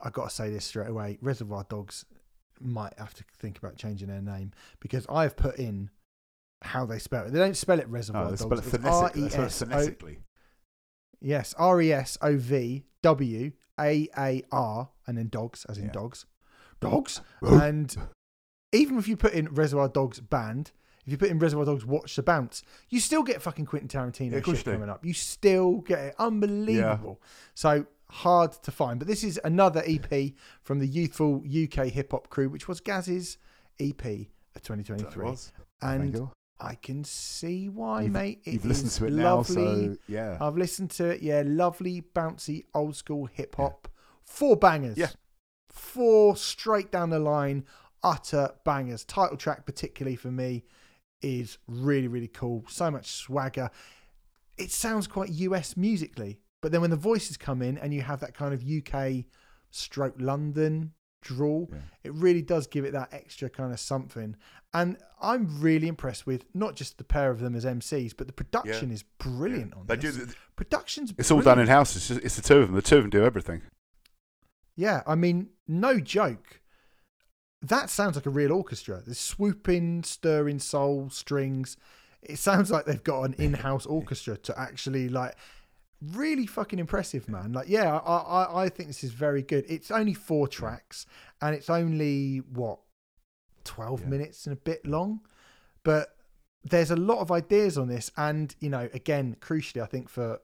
I 0.00 0.10
got 0.10 0.28
to 0.28 0.34
say 0.34 0.48
this 0.50 0.64
straight 0.64 0.88
away. 0.88 1.18
Reservoir 1.20 1.66
Dogs 1.68 2.04
might 2.60 2.92
have 2.98 3.14
to 3.14 3.24
think 3.38 3.58
about 3.58 3.76
changing 3.76 4.08
their 4.08 4.22
name 4.22 4.52
because 4.78 5.04
I've 5.08 5.36
put 5.36 5.56
in 5.58 5.90
how 6.62 6.86
they 6.86 6.98
spell 7.00 7.26
it. 7.26 7.32
They 7.32 7.38
don't 7.40 7.56
spell 7.56 7.80
it 7.80 7.88
Reservoir 7.88 8.22
Oh, 8.22 8.30
they 8.30 8.36
Dogs. 8.36 8.40
spell 8.42 8.52
it 8.58 8.58
It's 8.58 8.70
phonetic- 8.70 9.12
they 9.14 9.28
spell 9.28 9.44
it 9.46 9.52
phonetically. 9.52 10.18
Yes, 11.20 11.54
R 11.58 11.80
E 11.82 11.92
S 11.92 12.16
O 12.22 12.36
V 12.36 12.84
W 13.02 13.52
A 13.80 14.08
A 14.16 14.42
R, 14.52 14.88
and 15.06 15.18
then 15.18 15.28
dogs, 15.28 15.64
as 15.68 15.78
in 15.78 15.86
Yeah. 15.86 15.92
dogs. 15.92 16.26
Dogs. 16.80 17.20
and 17.42 17.96
even 18.70 18.98
if 18.98 19.08
you 19.08 19.16
put 19.16 19.32
in 19.32 19.46
Reservoir 19.52 19.88
Dogs 19.88 20.20
band, 20.20 20.70
if 21.08 21.12
you 21.12 21.16
put 21.16 21.30
in 21.30 21.38
Reservoir 21.38 21.64
Dogs 21.64 21.86
Watch 21.86 22.16
the 22.16 22.22
Bounce, 22.22 22.62
you 22.90 23.00
still 23.00 23.22
get 23.22 23.40
fucking 23.40 23.64
Quentin 23.64 23.88
Tarantino 23.88 24.32
Yeah, 24.46 24.54
shit 24.54 24.64
coming 24.66 24.90
up. 24.90 25.06
You 25.06 25.14
still 25.14 25.78
get 25.78 25.98
it. 26.00 26.14
Unbelievable. 26.18 27.22
So 27.54 27.86
hard 28.10 28.52
to 28.52 28.70
find. 28.70 28.98
But 28.98 29.08
this 29.08 29.24
is 29.24 29.40
another 29.42 29.82
EP 29.86 30.34
from 30.62 30.80
the 30.80 30.86
youthful 30.86 31.42
UK 31.46 31.86
hip 31.86 32.10
hop 32.10 32.28
crew, 32.28 32.50
which 32.50 32.68
was 32.68 32.80
Gaz's 32.80 33.38
EP 33.80 34.04
of 34.54 34.60
2023. 34.62 35.34
And 35.80 36.28
I 36.60 36.74
can 36.74 37.04
see 37.04 37.70
why, 37.70 38.02
You've- 38.02 38.12
mate. 38.12 38.42
It 38.44 38.52
You've 38.52 38.66
listened 38.66 38.90
to 38.90 39.06
it 39.06 39.14
now, 39.14 39.36
lovely. 39.36 39.54
so 39.54 39.96
yeah. 40.08 40.36
I've 40.42 40.58
listened 40.58 40.90
to 40.90 41.06
it. 41.06 41.22
Yeah, 41.22 41.42
lovely, 41.46 42.02
bouncy, 42.14 42.64
old 42.74 42.96
school 42.96 43.24
hip 43.24 43.54
hop. 43.56 43.88
Four 44.24 44.56
bangers. 44.58 44.98
Yeah. 44.98 45.08
Four 45.70 46.36
straight 46.36 46.92
down 46.92 47.08
the 47.08 47.18
line, 47.18 47.64
utter 48.02 48.50
bangers. 48.64 49.04
Title 49.06 49.38
track, 49.38 49.64
particularly 49.64 50.16
for 50.16 50.30
me, 50.30 50.64
is 51.22 51.58
really, 51.66 52.08
really 52.08 52.28
cool. 52.28 52.64
So 52.68 52.90
much 52.90 53.06
swagger. 53.10 53.70
It 54.56 54.70
sounds 54.70 55.06
quite 55.06 55.30
US 55.30 55.76
musically, 55.76 56.38
but 56.60 56.72
then 56.72 56.80
when 56.80 56.90
the 56.90 56.96
voices 56.96 57.36
come 57.36 57.62
in 57.62 57.78
and 57.78 57.92
you 57.94 58.02
have 58.02 58.20
that 58.20 58.34
kind 58.34 58.52
of 58.54 58.62
UK 58.64 59.24
stroke 59.70 60.14
London 60.18 60.92
drawl, 61.20 61.68
Yeah. 61.72 61.78
it 62.04 62.12
really 62.14 62.42
does 62.42 62.66
give 62.66 62.84
it 62.84 62.92
that 62.92 63.12
extra 63.12 63.50
kind 63.50 63.72
of 63.72 63.80
something. 63.80 64.36
And 64.72 64.98
I'm 65.20 65.60
really 65.60 65.88
impressed 65.88 66.26
with 66.26 66.44
not 66.54 66.76
just 66.76 66.98
the 66.98 67.04
pair 67.04 67.30
of 67.30 67.40
them 67.40 67.54
as 67.54 67.64
MCs, 67.64 68.12
but 68.16 68.26
the 68.26 68.32
production 68.32 68.90
is 68.90 69.02
brilliant 69.18 69.74
on 69.74 69.86
They 69.86 69.96
this. 69.96 70.16
do. 70.16 70.28
Production's 70.56 71.12
It's 71.18 71.30
all 71.30 71.40
done 71.40 71.58
in 71.58 71.66
house. 71.66 71.96
It's, 71.96 72.08
just, 72.08 72.20
it's 72.22 72.36
the 72.36 72.42
two 72.42 72.58
of 72.58 72.68
them. 72.68 72.76
The 72.76 72.82
two 72.82 72.96
of 72.96 73.02
them 73.02 73.10
do 73.10 73.24
everything. 73.24 73.62
Yeah, 74.76 75.02
I 75.06 75.14
mean, 75.16 75.50
no 75.66 75.98
joke. 76.00 76.60
That 77.62 77.90
sounds 77.90 78.16
like 78.16 78.26
a 78.26 78.30
real 78.30 78.52
orchestra. 78.52 79.02
There's 79.04 79.18
swooping, 79.18 80.04
stirring 80.04 80.58
soul 80.60 81.10
strings. 81.10 81.76
It 82.22 82.38
sounds 82.38 82.70
like 82.70 82.84
they've 82.84 83.02
got 83.02 83.22
an 83.22 83.34
in-house 83.38 83.86
orchestra 83.86 84.36
to 84.36 84.58
actually 84.58 85.08
like 85.08 85.34
really 86.00 86.46
fucking 86.46 86.78
impressive, 86.78 87.28
man. 87.28 87.52
Like, 87.52 87.68
yeah, 87.68 87.96
I, 87.98 88.16
I, 88.18 88.62
I 88.64 88.68
think 88.68 88.88
this 88.88 89.02
is 89.02 89.12
very 89.12 89.42
good. 89.42 89.64
It's 89.68 89.90
only 89.90 90.14
four 90.14 90.46
tracks 90.46 91.06
and 91.42 91.54
it's 91.54 91.68
only 91.70 92.38
what 92.38 92.78
twelve 93.64 94.02
Yeah. 94.02 94.08
minutes 94.08 94.46
and 94.46 94.52
a 94.56 94.60
bit 94.60 94.86
long, 94.86 95.20
but 95.82 96.16
there's 96.64 96.90
a 96.90 96.96
lot 96.96 97.18
of 97.18 97.30
ideas 97.30 97.78
on 97.78 97.88
this, 97.88 98.10
and 98.16 98.54
you 98.60 98.68
know, 98.68 98.88
again, 98.92 99.36
crucially, 99.40 99.82
I 99.82 99.86
think 99.86 100.08
for 100.08 100.40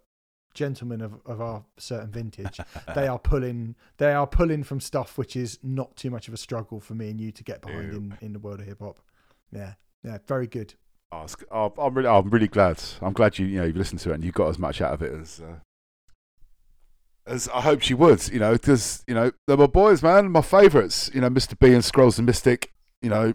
gentlemen 0.55 1.01
of, 1.01 1.21
of 1.27 1.41
our 1.41 1.65
certain 1.77 2.11
vintage, 2.11 2.61
they 2.95 3.07
are 3.07 3.19
pulling 3.19 3.75
they 3.99 4.13
are 4.13 4.27
pulling 4.27 4.65
from 4.65 4.81
stuff 4.81 5.19
which 5.19 5.37
is 5.37 5.59
not 5.63 5.97
too 5.97 6.11
much 6.11 6.29
of 6.29 6.35
a 6.35 6.39
struggle 6.39 6.81
for 6.81 6.95
me 6.95 7.11
and 7.11 7.21
you 7.21 7.33
to 7.33 7.45
get 7.45 7.61
behind 7.61 7.93
in, 7.93 8.19
in 8.21 8.33
the 8.33 8.39
world 8.39 8.61
of 8.61 8.67
hip 8.67 8.81
hop. 8.81 9.01
Yeah, 9.53 9.75
yeah, 10.03 10.19
very 10.27 10.47
good. 10.47 10.75
Oh, 11.13 11.27
oh, 11.51 11.73
I'm 11.79 11.95
really, 11.95 12.09
I'm 12.09 12.31
really 12.31 12.49
glad. 12.49 12.83
I'm 13.01 13.13
glad 13.13 13.39
you, 13.39 13.47
you 13.47 13.59
know, 13.59 13.67
you've 13.67 13.77
listened 13.77 14.01
to 14.01 14.11
it 14.11 14.15
and 14.15 14.25
you 14.25 14.33
got 14.33 14.49
as 14.49 14.59
much 14.59 14.81
out 14.81 14.93
of 14.93 15.03
it 15.03 15.13
as, 15.13 15.41
uh, 15.41 15.57
as 17.27 17.49
I 17.55 17.61
hoped 17.61 17.89
you 17.89 17.97
would. 17.99 18.29
You 18.29 18.41
know, 18.41 18.53
because 18.53 19.05
you 19.07 19.15
know 19.15 19.33
they're 19.47 19.57
my 19.57 19.67
boys, 19.67 20.03
man, 20.03 20.31
my 20.31 20.43
favourites. 20.43 21.11
You 21.15 21.21
know, 21.21 21.31
Mr. 21.31 21.59
B 21.59 21.73
and 21.73 21.85
Scrolls 21.85 22.19
and 22.19 22.27
Mystic. 22.27 22.73
You 23.03 23.11
know, 23.11 23.35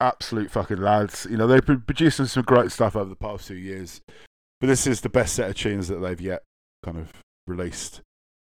absolute 0.00 0.50
fucking 0.50 0.78
lads. 0.78 1.26
You 1.30 1.36
know, 1.36 1.46
they've 1.46 1.64
been 1.64 1.82
producing 1.82 2.26
some 2.26 2.42
great 2.42 2.72
stuff 2.72 2.96
over 2.96 3.08
the 3.08 3.16
past 3.16 3.46
few 3.46 3.56
years, 3.56 4.00
but 4.60 4.66
this 4.66 4.86
is 4.86 5.02
the 5.02 5.08
best 5.08 5.34
set 5.34 5.50
of 5.50 5.56
tunes 5.56 5.88
that 5.88 5.96
they've 5.96 6.20
yet 6.20 6.42
kind 6.82 6.98
of 6.98 7.12
released. 7.46 8.00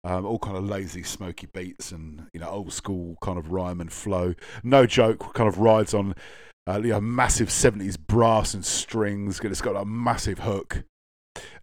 Um, 0.03 0.25
all 0.25 0.39
kind 0.39 0.57
of 0.57 0.65
lazy, 0.65 1.03
smoky 1.03 1.47
beats 1.53 1.93
and 1.93 2.27
you 2.33 2.41
know 2.41 2.49
old 2.49 2.73
school 2.73 3.19
kind 3.21 3.39
of 3.39 3.53
rhyme 3.53 3.81
and 3.81 3.93
flow. 3.93 4.35
No 4.63 4.87
joke, 4.87 5.35
kind 5.35 5.49
of 5.49 5.59
rides 5.59 5.93
on 5.93 6.15
uh, 6.71 6.81
you 6.83 6.91
know, 6.91 7.01
massive 7.01 7.49
70s 7.49 7.99
brass 7.99 8.55
and 8.55 8.65
strings. 8.65 9.41
It's 9.43 9.61
got 9.61 9.77
a 9.77 9.85
massive 9.85 10.41
hook. 10.41 10.85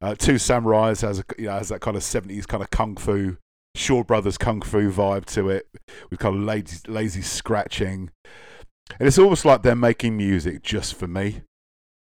Uh, 0.01 0.15
Two 0.15 0.35
Samurais 0.35 1.01
has 1.01 1.19
a, 1.19 1.23
you 1.37 1.45
know, 1.45 1.53
has 1.53 1.69
that 1.69 1.81
kind 1.81 1.95
of 1.95 2.03
70s 2.03 2.47
kind 2.47 2.63
of 2.63 2.71
kung 2.71 2.95
fu, 2.95 3.37
Shaw 3.75 4.03
Brothers 4.03 4.37
kung 4.37 4.61
fu 4.61 4.91
vibe 4.91 5.25
to 5.25 5.49
it, 5.49 5.67
with 6.09 6.19
kind 6.19 6.35
of 6.35 6.41
lazy, 6.41 6.79
lazy 6.87 7.21
scratching. 7.21 8.09
And 8.99 9.07
it's 9.07 9.19
almost 9.19 9.45
like 9.45 9.63
they're 9.63 9.75
making 9.75 10.17
music 10.17 10.63
just 10.63 10.95
for 10.95 11.07
me. 11.07 11.41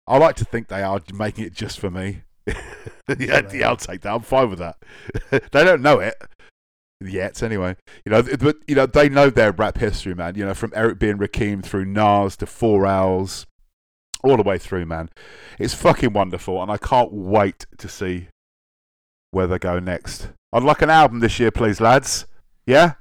I 0.08 0.18
like 0.18 0.36
to 0.38 0.46
think 0.46 0.68
they 0.68 0.84
are 0.84 1.02
making 1.14 1.46
it 1.46 1.54
just 1.54 1.80
for 1.80 1.92
me. 1.92 2.24
yeah, 3.20 3.42
yeah, 3.54 3.70
I'll 3.70 3.78
take 3.78 4.02
that. 4.02 4.14
I'm 4.14 4.22
fine 4.22 4.50
with 4.50 4.60
that. 4.60 4.78
they 5.52 5.64
don't 5.64 5.82
know 5.82 6.00
it 6.00 6.16
yet, 7.02 7.42
anyway. 7.44 7.76
You 8.06 8.12
know, 8.12 8.24
but 8.24 8.58
you 8.68 8.76
know 8.76 8.86
they 8.86 9.10
know 9.10 9.30
their 9.30 9.52
rap 9.52 9.78
history, 9.78 10.14
man. 10.14 10.36
You 10.36 10.46
know, 10.46 10.54
from 10.54 10.72
Eric 10.76 11.00
B 11.00 11.10
and 11.10 11.20
Rakim 11.20 11.64
through 11.64 11.86
Nas 11.86 12.36
to 12.38 12.46
Four 12.46 12.86
Owls, 12.86 13.46
all 14.24 14.38
the 14.38 14.44
way 14.44 14.58
through, 14.58 14.86
man. 14.86 15.10
It's 15.60 15.74
fucking 15.74 16.14
wonderful, 16.14 16.62
and 16.62 16.72
I 16.72 16.78
can't 16.78 17.12
wait 17.12 17.66
to 17.78 17.88
see 17.88 18.28
where 19.32 19.48
they 19.48 19.60
go 19.60 19.80
next. 19.80 20.30
I'd 20.54 20.64
like 20.64 20.82
an 20.82 20.90
album 20.90 21.20
this 21.20 21.40
year, 21.40 21.52
please, 21.52 21.80
lads. 21.80 22.26
Yeah, 22.66 22.94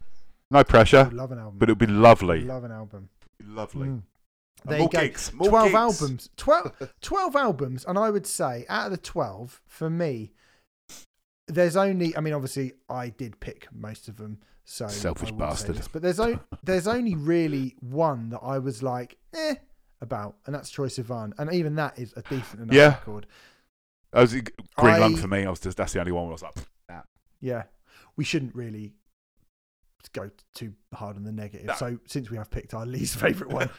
no 0.50 0.64
pressure, 0.64 1.10
love 1.12 1.32
an 1.32 1.38
album. 1.38 1.58
but 1.58 1.68
it 1.68 1.72
would 1.72 1.86
be 1.86 1.92
lovely. 1.92 2.42
Love 2.42 2.64
an 2.64 2.72
album. 2.72 3.08
Lovely. 3.46 3.88
Mm. 3.88 4.02
There 4.66 4.78
more 4.78 4.86
you 4.86 4.90
go. 4.92 5.00
gigs. 5.00 5.32
More 5.32 5.48
12 5.48 5.64
gigs. 5.66 5.74
albums 5.74 6.30
12, 6.36 6.92
12 7.00 7.36
albums 7.36 7.84
and 7.86 7.98
i 7.98 8.10
would 8.10 8.26
say 8.26 8.64
out 8.68 8.86
of 8.86 8.92
the 8.92 8.98
12 8.98 9.60
for 9.66 9.88
me 9.90 10.32
there's 11.48 11.76
only 11.76 12.16
i 12.16 12.20
mean 12.20 12.32
obviously 12.34 12.72
i 12.88 13.08
did 13.08 13.40
pick 13.40 13.66
most 13.72 14.08
of 14.08 14.16
them 14.16 14.38
so 14.64 14.86
Selfish 14.86 15.30
I 15.30 15.32
bastard. 15.32 15.76
this, 15.76 15.88
but 15.88 16.00
there's 16.02 16.20
only 16.20 16.38
there's 16.62 16.86
only 16.86 17.14
really 17.16 17.74
one 17.80 18.30
that 18.30 18.38
i 18.38 18.58
was 18.58 18.82
like 18.82 19.16
eh 19.34 19.56
about 20.00 20.36
and 20.46 20.54
that's 20.54 20.70
troye 20.70 20.86
sivan 20.88 21.32
and 21.38 21.52
even 21.52 21.74
that 21.76 21.98
is 21.98 22.12
a 22.16 22.22
decent 22.22 22.60
enough 22.62 22.74
Yeah. 22.74 22.88
record 22.90 23.26
That 24.12 24.20
was 24.20 24.32
Green 24.76 25.00
Lung 25.00 25.16
for 25.16 25.28
me. 25.28 25.44
I 25.44 25.50
was 25.50 25.60
just 25.60 25.76
that's 25.76 25.92
the 25.92 26.00
only 26.00 26.12
one 26.12 26.24
where 26.24 26.32
I 26.32 26.34
was 26.34 26.42
like, 26.42 26.54
yeah 27.40 27.64
we 28.16 28.24
shouldn't 28.24 28.54
really 28.54 28.92
go 30.12 30.30
too 30.54 30.72
hard 30.94 31.16
on 31.16 31.24
the 31.24 31.32
negative 31.32 31.66
No. 31.66 31.74
so 31.74 31.98
since 32.06 32.30
we 32.30 32.36
have 32.36 32.50
picked 32.50 32.74
our 32.74 32.86
least 32.86 33.16
favorite 33.24 33.50
one 33.50 33.70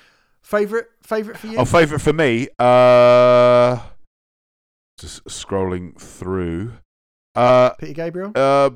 favorite 0.43 0.87
favorite 1.03 1.37
for 1.37 1.47
you 1.47 1.57
oh, 1.57 1.65
favorite 1.65 1.99
for 1.99 2.13
me. 2.13 2.47
Uh, 2.59 3.79
just 4.97 5.23
scrolling 5.25 5.99
through. 5.99 6.73
Uh, 7.33 7.69
peter 7.79 7.93
gabriel 7.93 8.31
uh, 8.35 8.69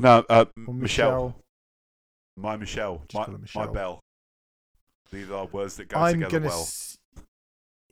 no, 0.00 0.24
uh, 0.30 0.46
or 0.66 0.74
Michelle. 0.74 1.36
My 2.36 2.56
Michelle. 2.56 3.02
My, 3.12 3.24
her 3.24 3.32
my 3.32 3.38
Michelle. 3.38 3.72
Bell. 3.72 4.00
These 5.10 5.30
are 5.30 5.44
words 5.46 5.76
that 5.76 5.88
go 5.88 5.98
I'm 5.98 6.14
together 6.14 6.38
gonna, 6.38 6.48
well. 6.48 6.62
s- 6.62 6.96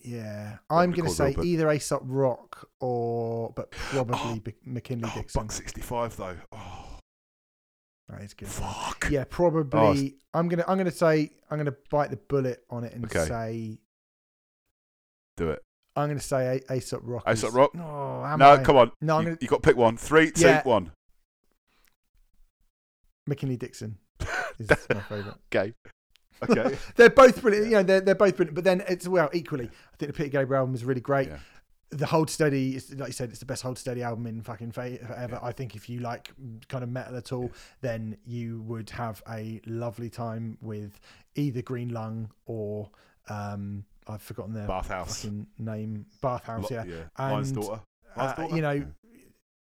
yeah, 0.03 0.57
I'm 0.71 0.93
gonna 0.93 1.11
say 1.11 1.27
Robert. 1.27 1.45
either 1.45 1.71
Aesop 1.71 2.01
Rock 2.07 2.67
or, 2.81 3.53
but 3.55 3.71
probably 3.71 4.17
Oh. 4.49 4.53
McKinley 4.65 5.11
Dixon. 5.15 5.43
Buck 5.43 5.53
65 5.53 6.17
though. 6.17 6.37
Oh, 6.53 6.87
That 8.11 8.23
is 8.23 8.35
good. 8.35 8.49
fuck. 8.49 9.09
Yeah, 9.11 9.25
probably. 9.29 10.15
Oh, 10.35 10.39
I'm 10.39 10.49
gonna, 10.49 10.65
I'm 10.67 10.77
gonna 10.79 10.91
say, 10.91 11.31
I'm 11.51 11.59
gonna 11.59 11.75
bite 11.91 12.11
the 12.11 12.17
bullet 12.17 12.65
on 12.71 12.85
it 12.85 12.93
and 12.95 13.05
Okay. 13.05 13.25
say, 13.25 13.79
Do 15.37 15.51
it. 15.51 15.63
I'm 15.97 16.09
gonna 16.09 16.21
say 16.21 16.63
A- 16.69 16.75
Aesop 16.75 17.01
Rock. 17.05 17.25
Aesop 17.29 17.53
Rock? 17.55 17.75
No, 17.75 18.25
am 18.25 18.39
No, 18.39 18.53
I? 18.53 18.63
come 18.63 18.77
on. 18.77 18.91
No, 19.01 19.17
I'm 19.17 19.23
you, 19.23 19.27
gonna 19.31 19.39
you 19.41 19.49
got 19.49 19.63
to 19.63 19.69
pick 19.69 19.77
one. 19.77 19.97
Three, 19.97 20.31
two, 20.31 20.43
Yeah. 20.47 20.63
one. 20.65 20.93
McKinley 23.27 23.57
Dixon 23.57 23.99
is 24.59 24.69
my 24.69 25.01
favourite. 25.01 25.35
Okay. 25.55 25.73
Okay. 26.49 26.77
They're 26.97 27.11
both 27.11 27.41
brilliant. 27.43 27.67
You 27.67 27.73
know, 27.75 27.83
they're 27.83 28.01
they're 28.01 28.15
both 28.15 28.37
brilliant. 28.37 28.55
But 28.55 28.65
then 28.65 28.83
it's 28.89 29.07
well 29.07 29.29
equally. 29.33 29.67
I 29.67 29.97
think 29.99 30.13
the 30.13 30.17
Peter 30.17 30.31
Gabriel 30.31 30.61
album 30.63 30.75
is 30.75 30.85
really 30.85 31.01
great. 31.03 31.29
Yeah. 31.29 31.39
The 31.91 32.07
Hold 32.07 32.31
Steady, 32.31 32.77
is, 32.77 32.95
like 32.95 33.09
you 33.09 33.13
said, 33.13 33.31
it's 33.31 33.41
the 33.41 33.47
best 33.47 33.63
Hold 33.65 33.77
Steady 33.77 34.03
album 34.03 34.27
in 34.29 34.43
fucking 34.43 34.71
forever. 34.73 35.01
Yeah. 35.09 35.39
I 35.43 35.51
think 35.51 35.75
if 35.75 35.89
you 35.89 36.01
like 36.01 36.31
kind 36.69 36.85
of 36.85 36.91
metal 36.91 37.17
at 37.17 37.33
all, 37.33 37.51
then 37.81 38.17
you 38.25 38.63
would 38.63 38.89
have 38.91 39.23
a 39.29 39.61
lovely 39.67 40.09
time 40.09 40.57
with 40.61 41.01
either 41.35 41.63
Green 41.63 41.89
Lung 41.89 42.31
or 42.47 42.89
um, 43.29 43.85
I've 44.07 44.23
forgotten 44.23 44.55
their 44.55 44.69
Bathhouse. 44.69 45.23
fucking 45.23 45.49
name, 45.59 46.07
Bathhouse. 46.21 46.71
Lo- 46.71 46.85
Yeah, 46.87 47.05
Lion's 47.19 47.51
And, 47.51 47.61
daughter. 47.61 47.83
uh, 48.17 48.21
Lion's 48.23 48.37
daughter? 48.37 48.55
you 48.57 48.63
know, 48.63 48.71
Yeah. 48.73 48.85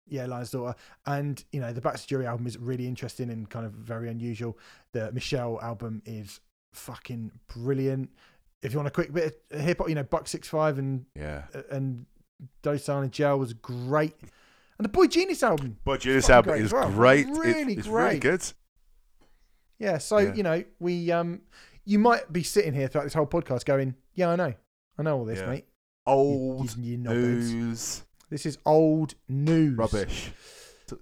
yeah, 0.06 0.26
Lion's 0.26 0.50
Daughter, 0.50 0.78
and 1.06 1.42
you 1.52 1.60
know 1.60 1.72
the 1.72 1.80
Baxter 1.80 2.18
Dury 2.18 2.26
album 2.26 2.46
is 2.46 2.58
really 2.58 2.86
interesting 2.86 3.30
and 3.30 3.48
kind 3.48 3.64
of 3.64 3.72
very 3.72 4.10
unusual. 4.10 4.58
The 4.92 5.10
Meshell 5.12 5.62
album 5.62 6.02
is 6.04 6.40
fucking 6.74 7.30
brilliant. 7.48 8.10
If 8.62 8.72
you 8.72 8.78
want 8.78 8.88
a 8.88 8.92
quick 8.92 9.12
bit 9.12 9.42
of 9.50 9.60
hip 9.60 9.78
hop, 9.78 9.88
you 9.88 9.94
know 9.94 10.02
Buck 10.04 10.28
Six 10.28 10.48
Five 10.48 10.78
and 10.78 11.04
Yeah. 11.16 11.44
and 11.70 12.06
Doseone 12.62 13.02
and 13.04 13.12
Gel 13.12 13.38
was 13.38 13.52
great, 13.54 14.14
and 14.78 14.84
the 14.84 14.88
Boygenius 14.88 15.42
album, 15.42 15.78
this 15.84 16.26
fucking 16.26 16.34
album 16.34 16.52
great 16.52 16.62
is 16.64 16.72
well. 16.72 16.90
great. 16.90 17.26
It- 17.28 17.32
Really 17.32 17.74
it's 17.74 17.86
really 17.88 18.18
great. 18.18 18.22
good. 18.22 18.52
yeah. 19.78 19.98
So 19.98 20.18
Yeah. 20.18 20.34
you 20.34 20.42
know 20.42 20.64
we 20.78 21.10
um 21.10 21.42
you 21.84 21.98
might 21.98 22.32
be 22.32 22.42
sitting 22.44 22.72
here 22.74 22.86
throughout 22.88 23.04
this 23.04 23.14
whole 23.14 23.26
podcast 23.26 23.64
going, 23.64 23.96
yeah, 24.14 24.30
I 24.30 24.36
know, 24.36 24.54
I 24.98 25.02
know 25.02 25.18
all 25.18 25.24
this, 25.24 25.40
Yeah. 25.40 25.46
mate. 25.50 25.66
Old 26.06 26.76
you, 26.76 26.92
you 26.92 26.98
news. 26.98 28.04
This 28.30 28.46
is 28.46 28.58
old 28.64 29.14
news. 29.28 29.76
Rubbish. 29.76 30.32
T- 30.86 30.96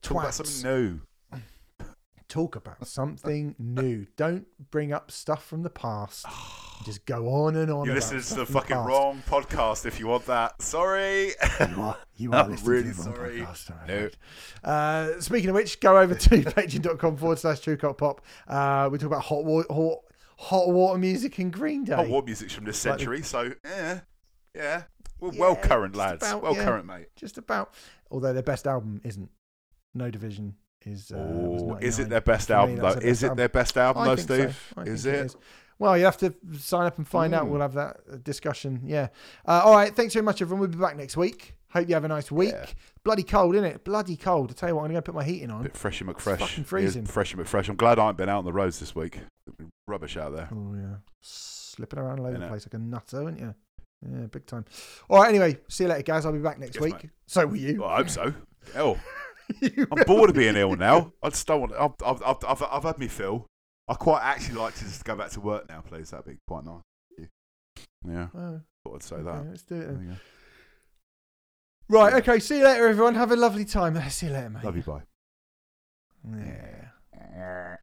Talk 0.00 0.20
about 0.22 0.32
Twats. 0.32 0.32
something 0.46 0.70
new. 0.70 1.00
Talk 2.32 2.56
about 2.56 2.86
something 2.86 3.54
new. 3.58 4.06
Don't 4.16 4.46
bring 4.70 4.90
up 4.92 5.10
stuff 5.10 5.44
from 5.44 5.62
the 5.62 5.70
past. 5.70 6.24
Just 6.84 7.04
go 7.06 7.28
on 7.28 7.54
and 7.56 7.70
on. 7.70 7.84
You're 7.84 7.94
listening 7.94 8.22
to 8.22 8.34
the 8.34 8.46
fucking 8.46 8.74
past. 8.76 8.88
wrong 8.88 9.22
podcast 9.28 9.86
if 9.86 10.00
you 10.00 10.06
want 10.08 10.26
that. 10.26 10.60
Sorry. 10.62 11.32
You 11.60 11.80
are, 11.82 11.96
you 12.16 12.32
are 12.32 12.44
I'm 12.44 12.56
really 12.64 12.90
to 12.90 12.96
the 12.96 13.02
wrong 13.04 13.14
sorry. 13.14 13.40
podcast, 13.42 13.88
No. 14.64 14.68
Uh, 14.68 15.20
speaking 15.20 15.50
of 15.50 15.54
which, 15.54 15.78
go 15.78 15.98
over 15.98 16.14
to 16.14 16.28
patreon.com 16.30 17.16
forward 17.18 17.38
slash 17.38 17.60
true 17.60 17.76
cult 17.76 17.98
pop. 17.98 18.24
Uh, 18.48 18.88
we 18.90 18.98
talk 18.98 19.06
about 19.08 19.22
hot 19.22 19.44
water, 19.44 19.66
hot, 19.70 19.98
hot 20.38 20.68
water 20.70 20.98
music 20.98 21.38
and 21.38 21.52
Green 21.52 21.84
Day. 21.84 21.94
Hot 21.94 22.08
war 22.08 22.22
music's 22.22 22.54
from 22.54 22.64
this 22.64 22.78
century, 22.78 23.22
so 23.22 23.52
yeah, 23.64 24.00
yeah. 24.56 24.82
We're 25.20 25.32
Yeah, 25.34 25.40
well 25.40 25.56
current, 25.56 25.94
lads. 25.94 26.26
about, 26.26 26.42
well 26.42 26.56
yeah. 26.56 26.64
current, 26.64 26.86
mate. 26.86 27.08
Just 27.14 27.38
about. 27.38 27.74
Although 28.10 28.32
their 28.32 28.42
best 28.42 28.66
album 28.66 29.00
isn't. 29.04 29.30
No 29.94 30.10
Division 30.10 30.56
is. 30.86 31.10
Uh, 31.12 31.16
was 31.18 31.62
Oh, 31.62 31.76
is 31.80 31.98
it 31.98 32.08
their 32.08 32.20
best 32.20 32.48
me, 32.50 32.54
album 32.54 32.76
though? 32.76 32.88
Is 32.88 33.22
it 33.22 33.26
album. 33.26 33.36
their 33.38 33.48
best 33.48 33.76
album 33.76 34.04
though, 34.04 34.16
think 34.16 34.28
so. 34.28 34.34
Steve? 34.34 34.86
Is 34.88 35.04
think 35.04 35.16
it? 35.32 35.36
Well, 35.78 35.98
you 35.98 36.04
have 36.04 36.18
to 36.18 36.32
sign 36.58 36.86
up 36.86 36.98
and 36.98 37.08
find 37.08 37.34
out. 37.34 37.46
Mm. 37.46 37.48
We'll 37.48 37.60
have 37.60 37.74
that 37.74 37.96
uh, 38.12 38.16
discussion. 38.22 38.82
Yeah. 38.84 39.08
Uh, 39.46 39.62
all 39.64 39.74
right. 39.74 39.94
Thanks 39.94 40.14
very 40.14 40.24
much, 40.24 40.40
everyone. 40.40 40.60
We'll 40.60 40.68
be 40.70 40.76
back 40.78 40.96
next 40.96 41.16
week. 41.16 41.54
Hope 41.70 41.88
you 41.88 41.94
have 41.94 42.04
a 42.04 42.08
nice 42.08 42.30
week. 42.30 42.52
Yeah. 42.52 42.66
Bloody 43.02 43.22
cold, 43.24 43.54
isn't 43.56 43.64
it? 43.66 43.82
Bloody 43.82 44.16
cold. 44.16 44.50
I 44.50 44.54
tell 44.54 44.68
you 44.68 44.76
what, 44.76 44.82
I'm 44.82 44.90
going 44.90 44.96
to 44.96 45.02
put 45.02 45.14
my 45.14 45.24
heating 45.24 45.50
on. 45.50 45.62
bit 45.64 45.76
freshy 45.76 46.04
It's 46.04 46.22
McFresh. 46.22 46.38
fucking 46.38 46.58
It 46.58 46.64
is 46.64 46.68
freezing. 46.68 47.06
Freshy 47.06 47.36
McFresh. 47.36 47.68
I'm 47.68 47.76
glad 47.76 47.98
I 47.98 48.02
haven't 48.02 48.18
been 48.18 48.28
out 48.28 48.38
on 48.38 48.44
the 48.44 48.52
roads 48.52 48.78
this 48.78 48.94
week. 48.94 49.20
Rubbish 49.88 50.16
out 50.16 50.34
there. 50.34 50.48
Oh, 50.52 50.74
yeah. 50.74 50.96
Slipping 51.22 51.98
around 51.98 52.20
all 52.20 52.26
over 52.26 52.38
the 52.38 52.46
place 52.46 52.66
like 52.66 52.74
a 52.74 52.78
nutter, 52.78 53.24
aren't 53.24 53.40
you? 53.40 53.54
Yeah, 54.08 54.26
big 54.26 54.46
time. 54.46 54.64
All 55.08 55.20
right. 55.20 55.30
Anyway, 55.30 55.56
see 55.68 55.84
you 55.84 55.90
later, 55.90 56.02
guys. 56.02 56.26
I'll 56.26 56.32
be 56.32 56.38
back 56.38 56.58
next 56.58 56.74
Yes, 56.76 56.82
week. 56.82 56.94
mate. 56.94 57.10
So 57.26 57.46
will 57.46 57.56
you. 57.56 57.80
Well, 57.80 57.88
I 57.88 57.96
hope 57.96 58.10
so. 58.10 58.34
Hell, 58.74 58.98
I'm 59.92 60.04
bored 60.06 60.30
of 60.30 60.36
being 60.36 60.56
ill 60.56 60.76
now. 60.76 61.12
I 61.22 61.30
just 61.30 61.46
don't 61.46 61.60
want. 61.60 61.72
I've, 61.72 61.92
I've, 62.04 62.22
I've, 62.22 62.44
I've, 62.44 62.62
I've 62.70 62.82
had 62.82 62.98
me 62.98 63.08
fill. 63.08 63.46
I 63.88 63.94
quite 63.94 64.22
actually 64.22 64.56
like 64.58 64.74
to 64.76 64.84
just 64.84 65.04
go 65.04 65.16
back 65.16 65.30
to 65.30 65.40
work 65.40 65.68
now, 65.68 65.80
please. 65.80 66.10
That'd 66.10 66.26
be 66.26 66.36
quite 66.46 66.64
nice. 66.64 66.82
Yeah, 68.06 68.28
Oh, 68.34 68.60
thought 68.84 68.94
I'd 68.96 69.02
say 69.02 69.16
okay, 69.16 69.24
that. 69.24 69.46
let's 69.48 69.62
do 69.62 69.74
it 69.76 69.86
then. 69.86 70.20
Right. 71.88 72.14
Okay. 72.14 72.38
See 72.40 72.58
you 72.58 72.64
later, 72.64 72.88
everyone. 72.88 73.14
Have 73.14 73.30
a 73.32 73.36
lovely 73.36 73.64
time. 73.64 74.00
See 74.10 74.26
you 74.26 74.32
later, 74.32 74.50
mate. 74.50 74.64
Love 74.64 74.76
you, 74.76 74.82
bye. 74.82 75.02
Yeah. 76.36 77.76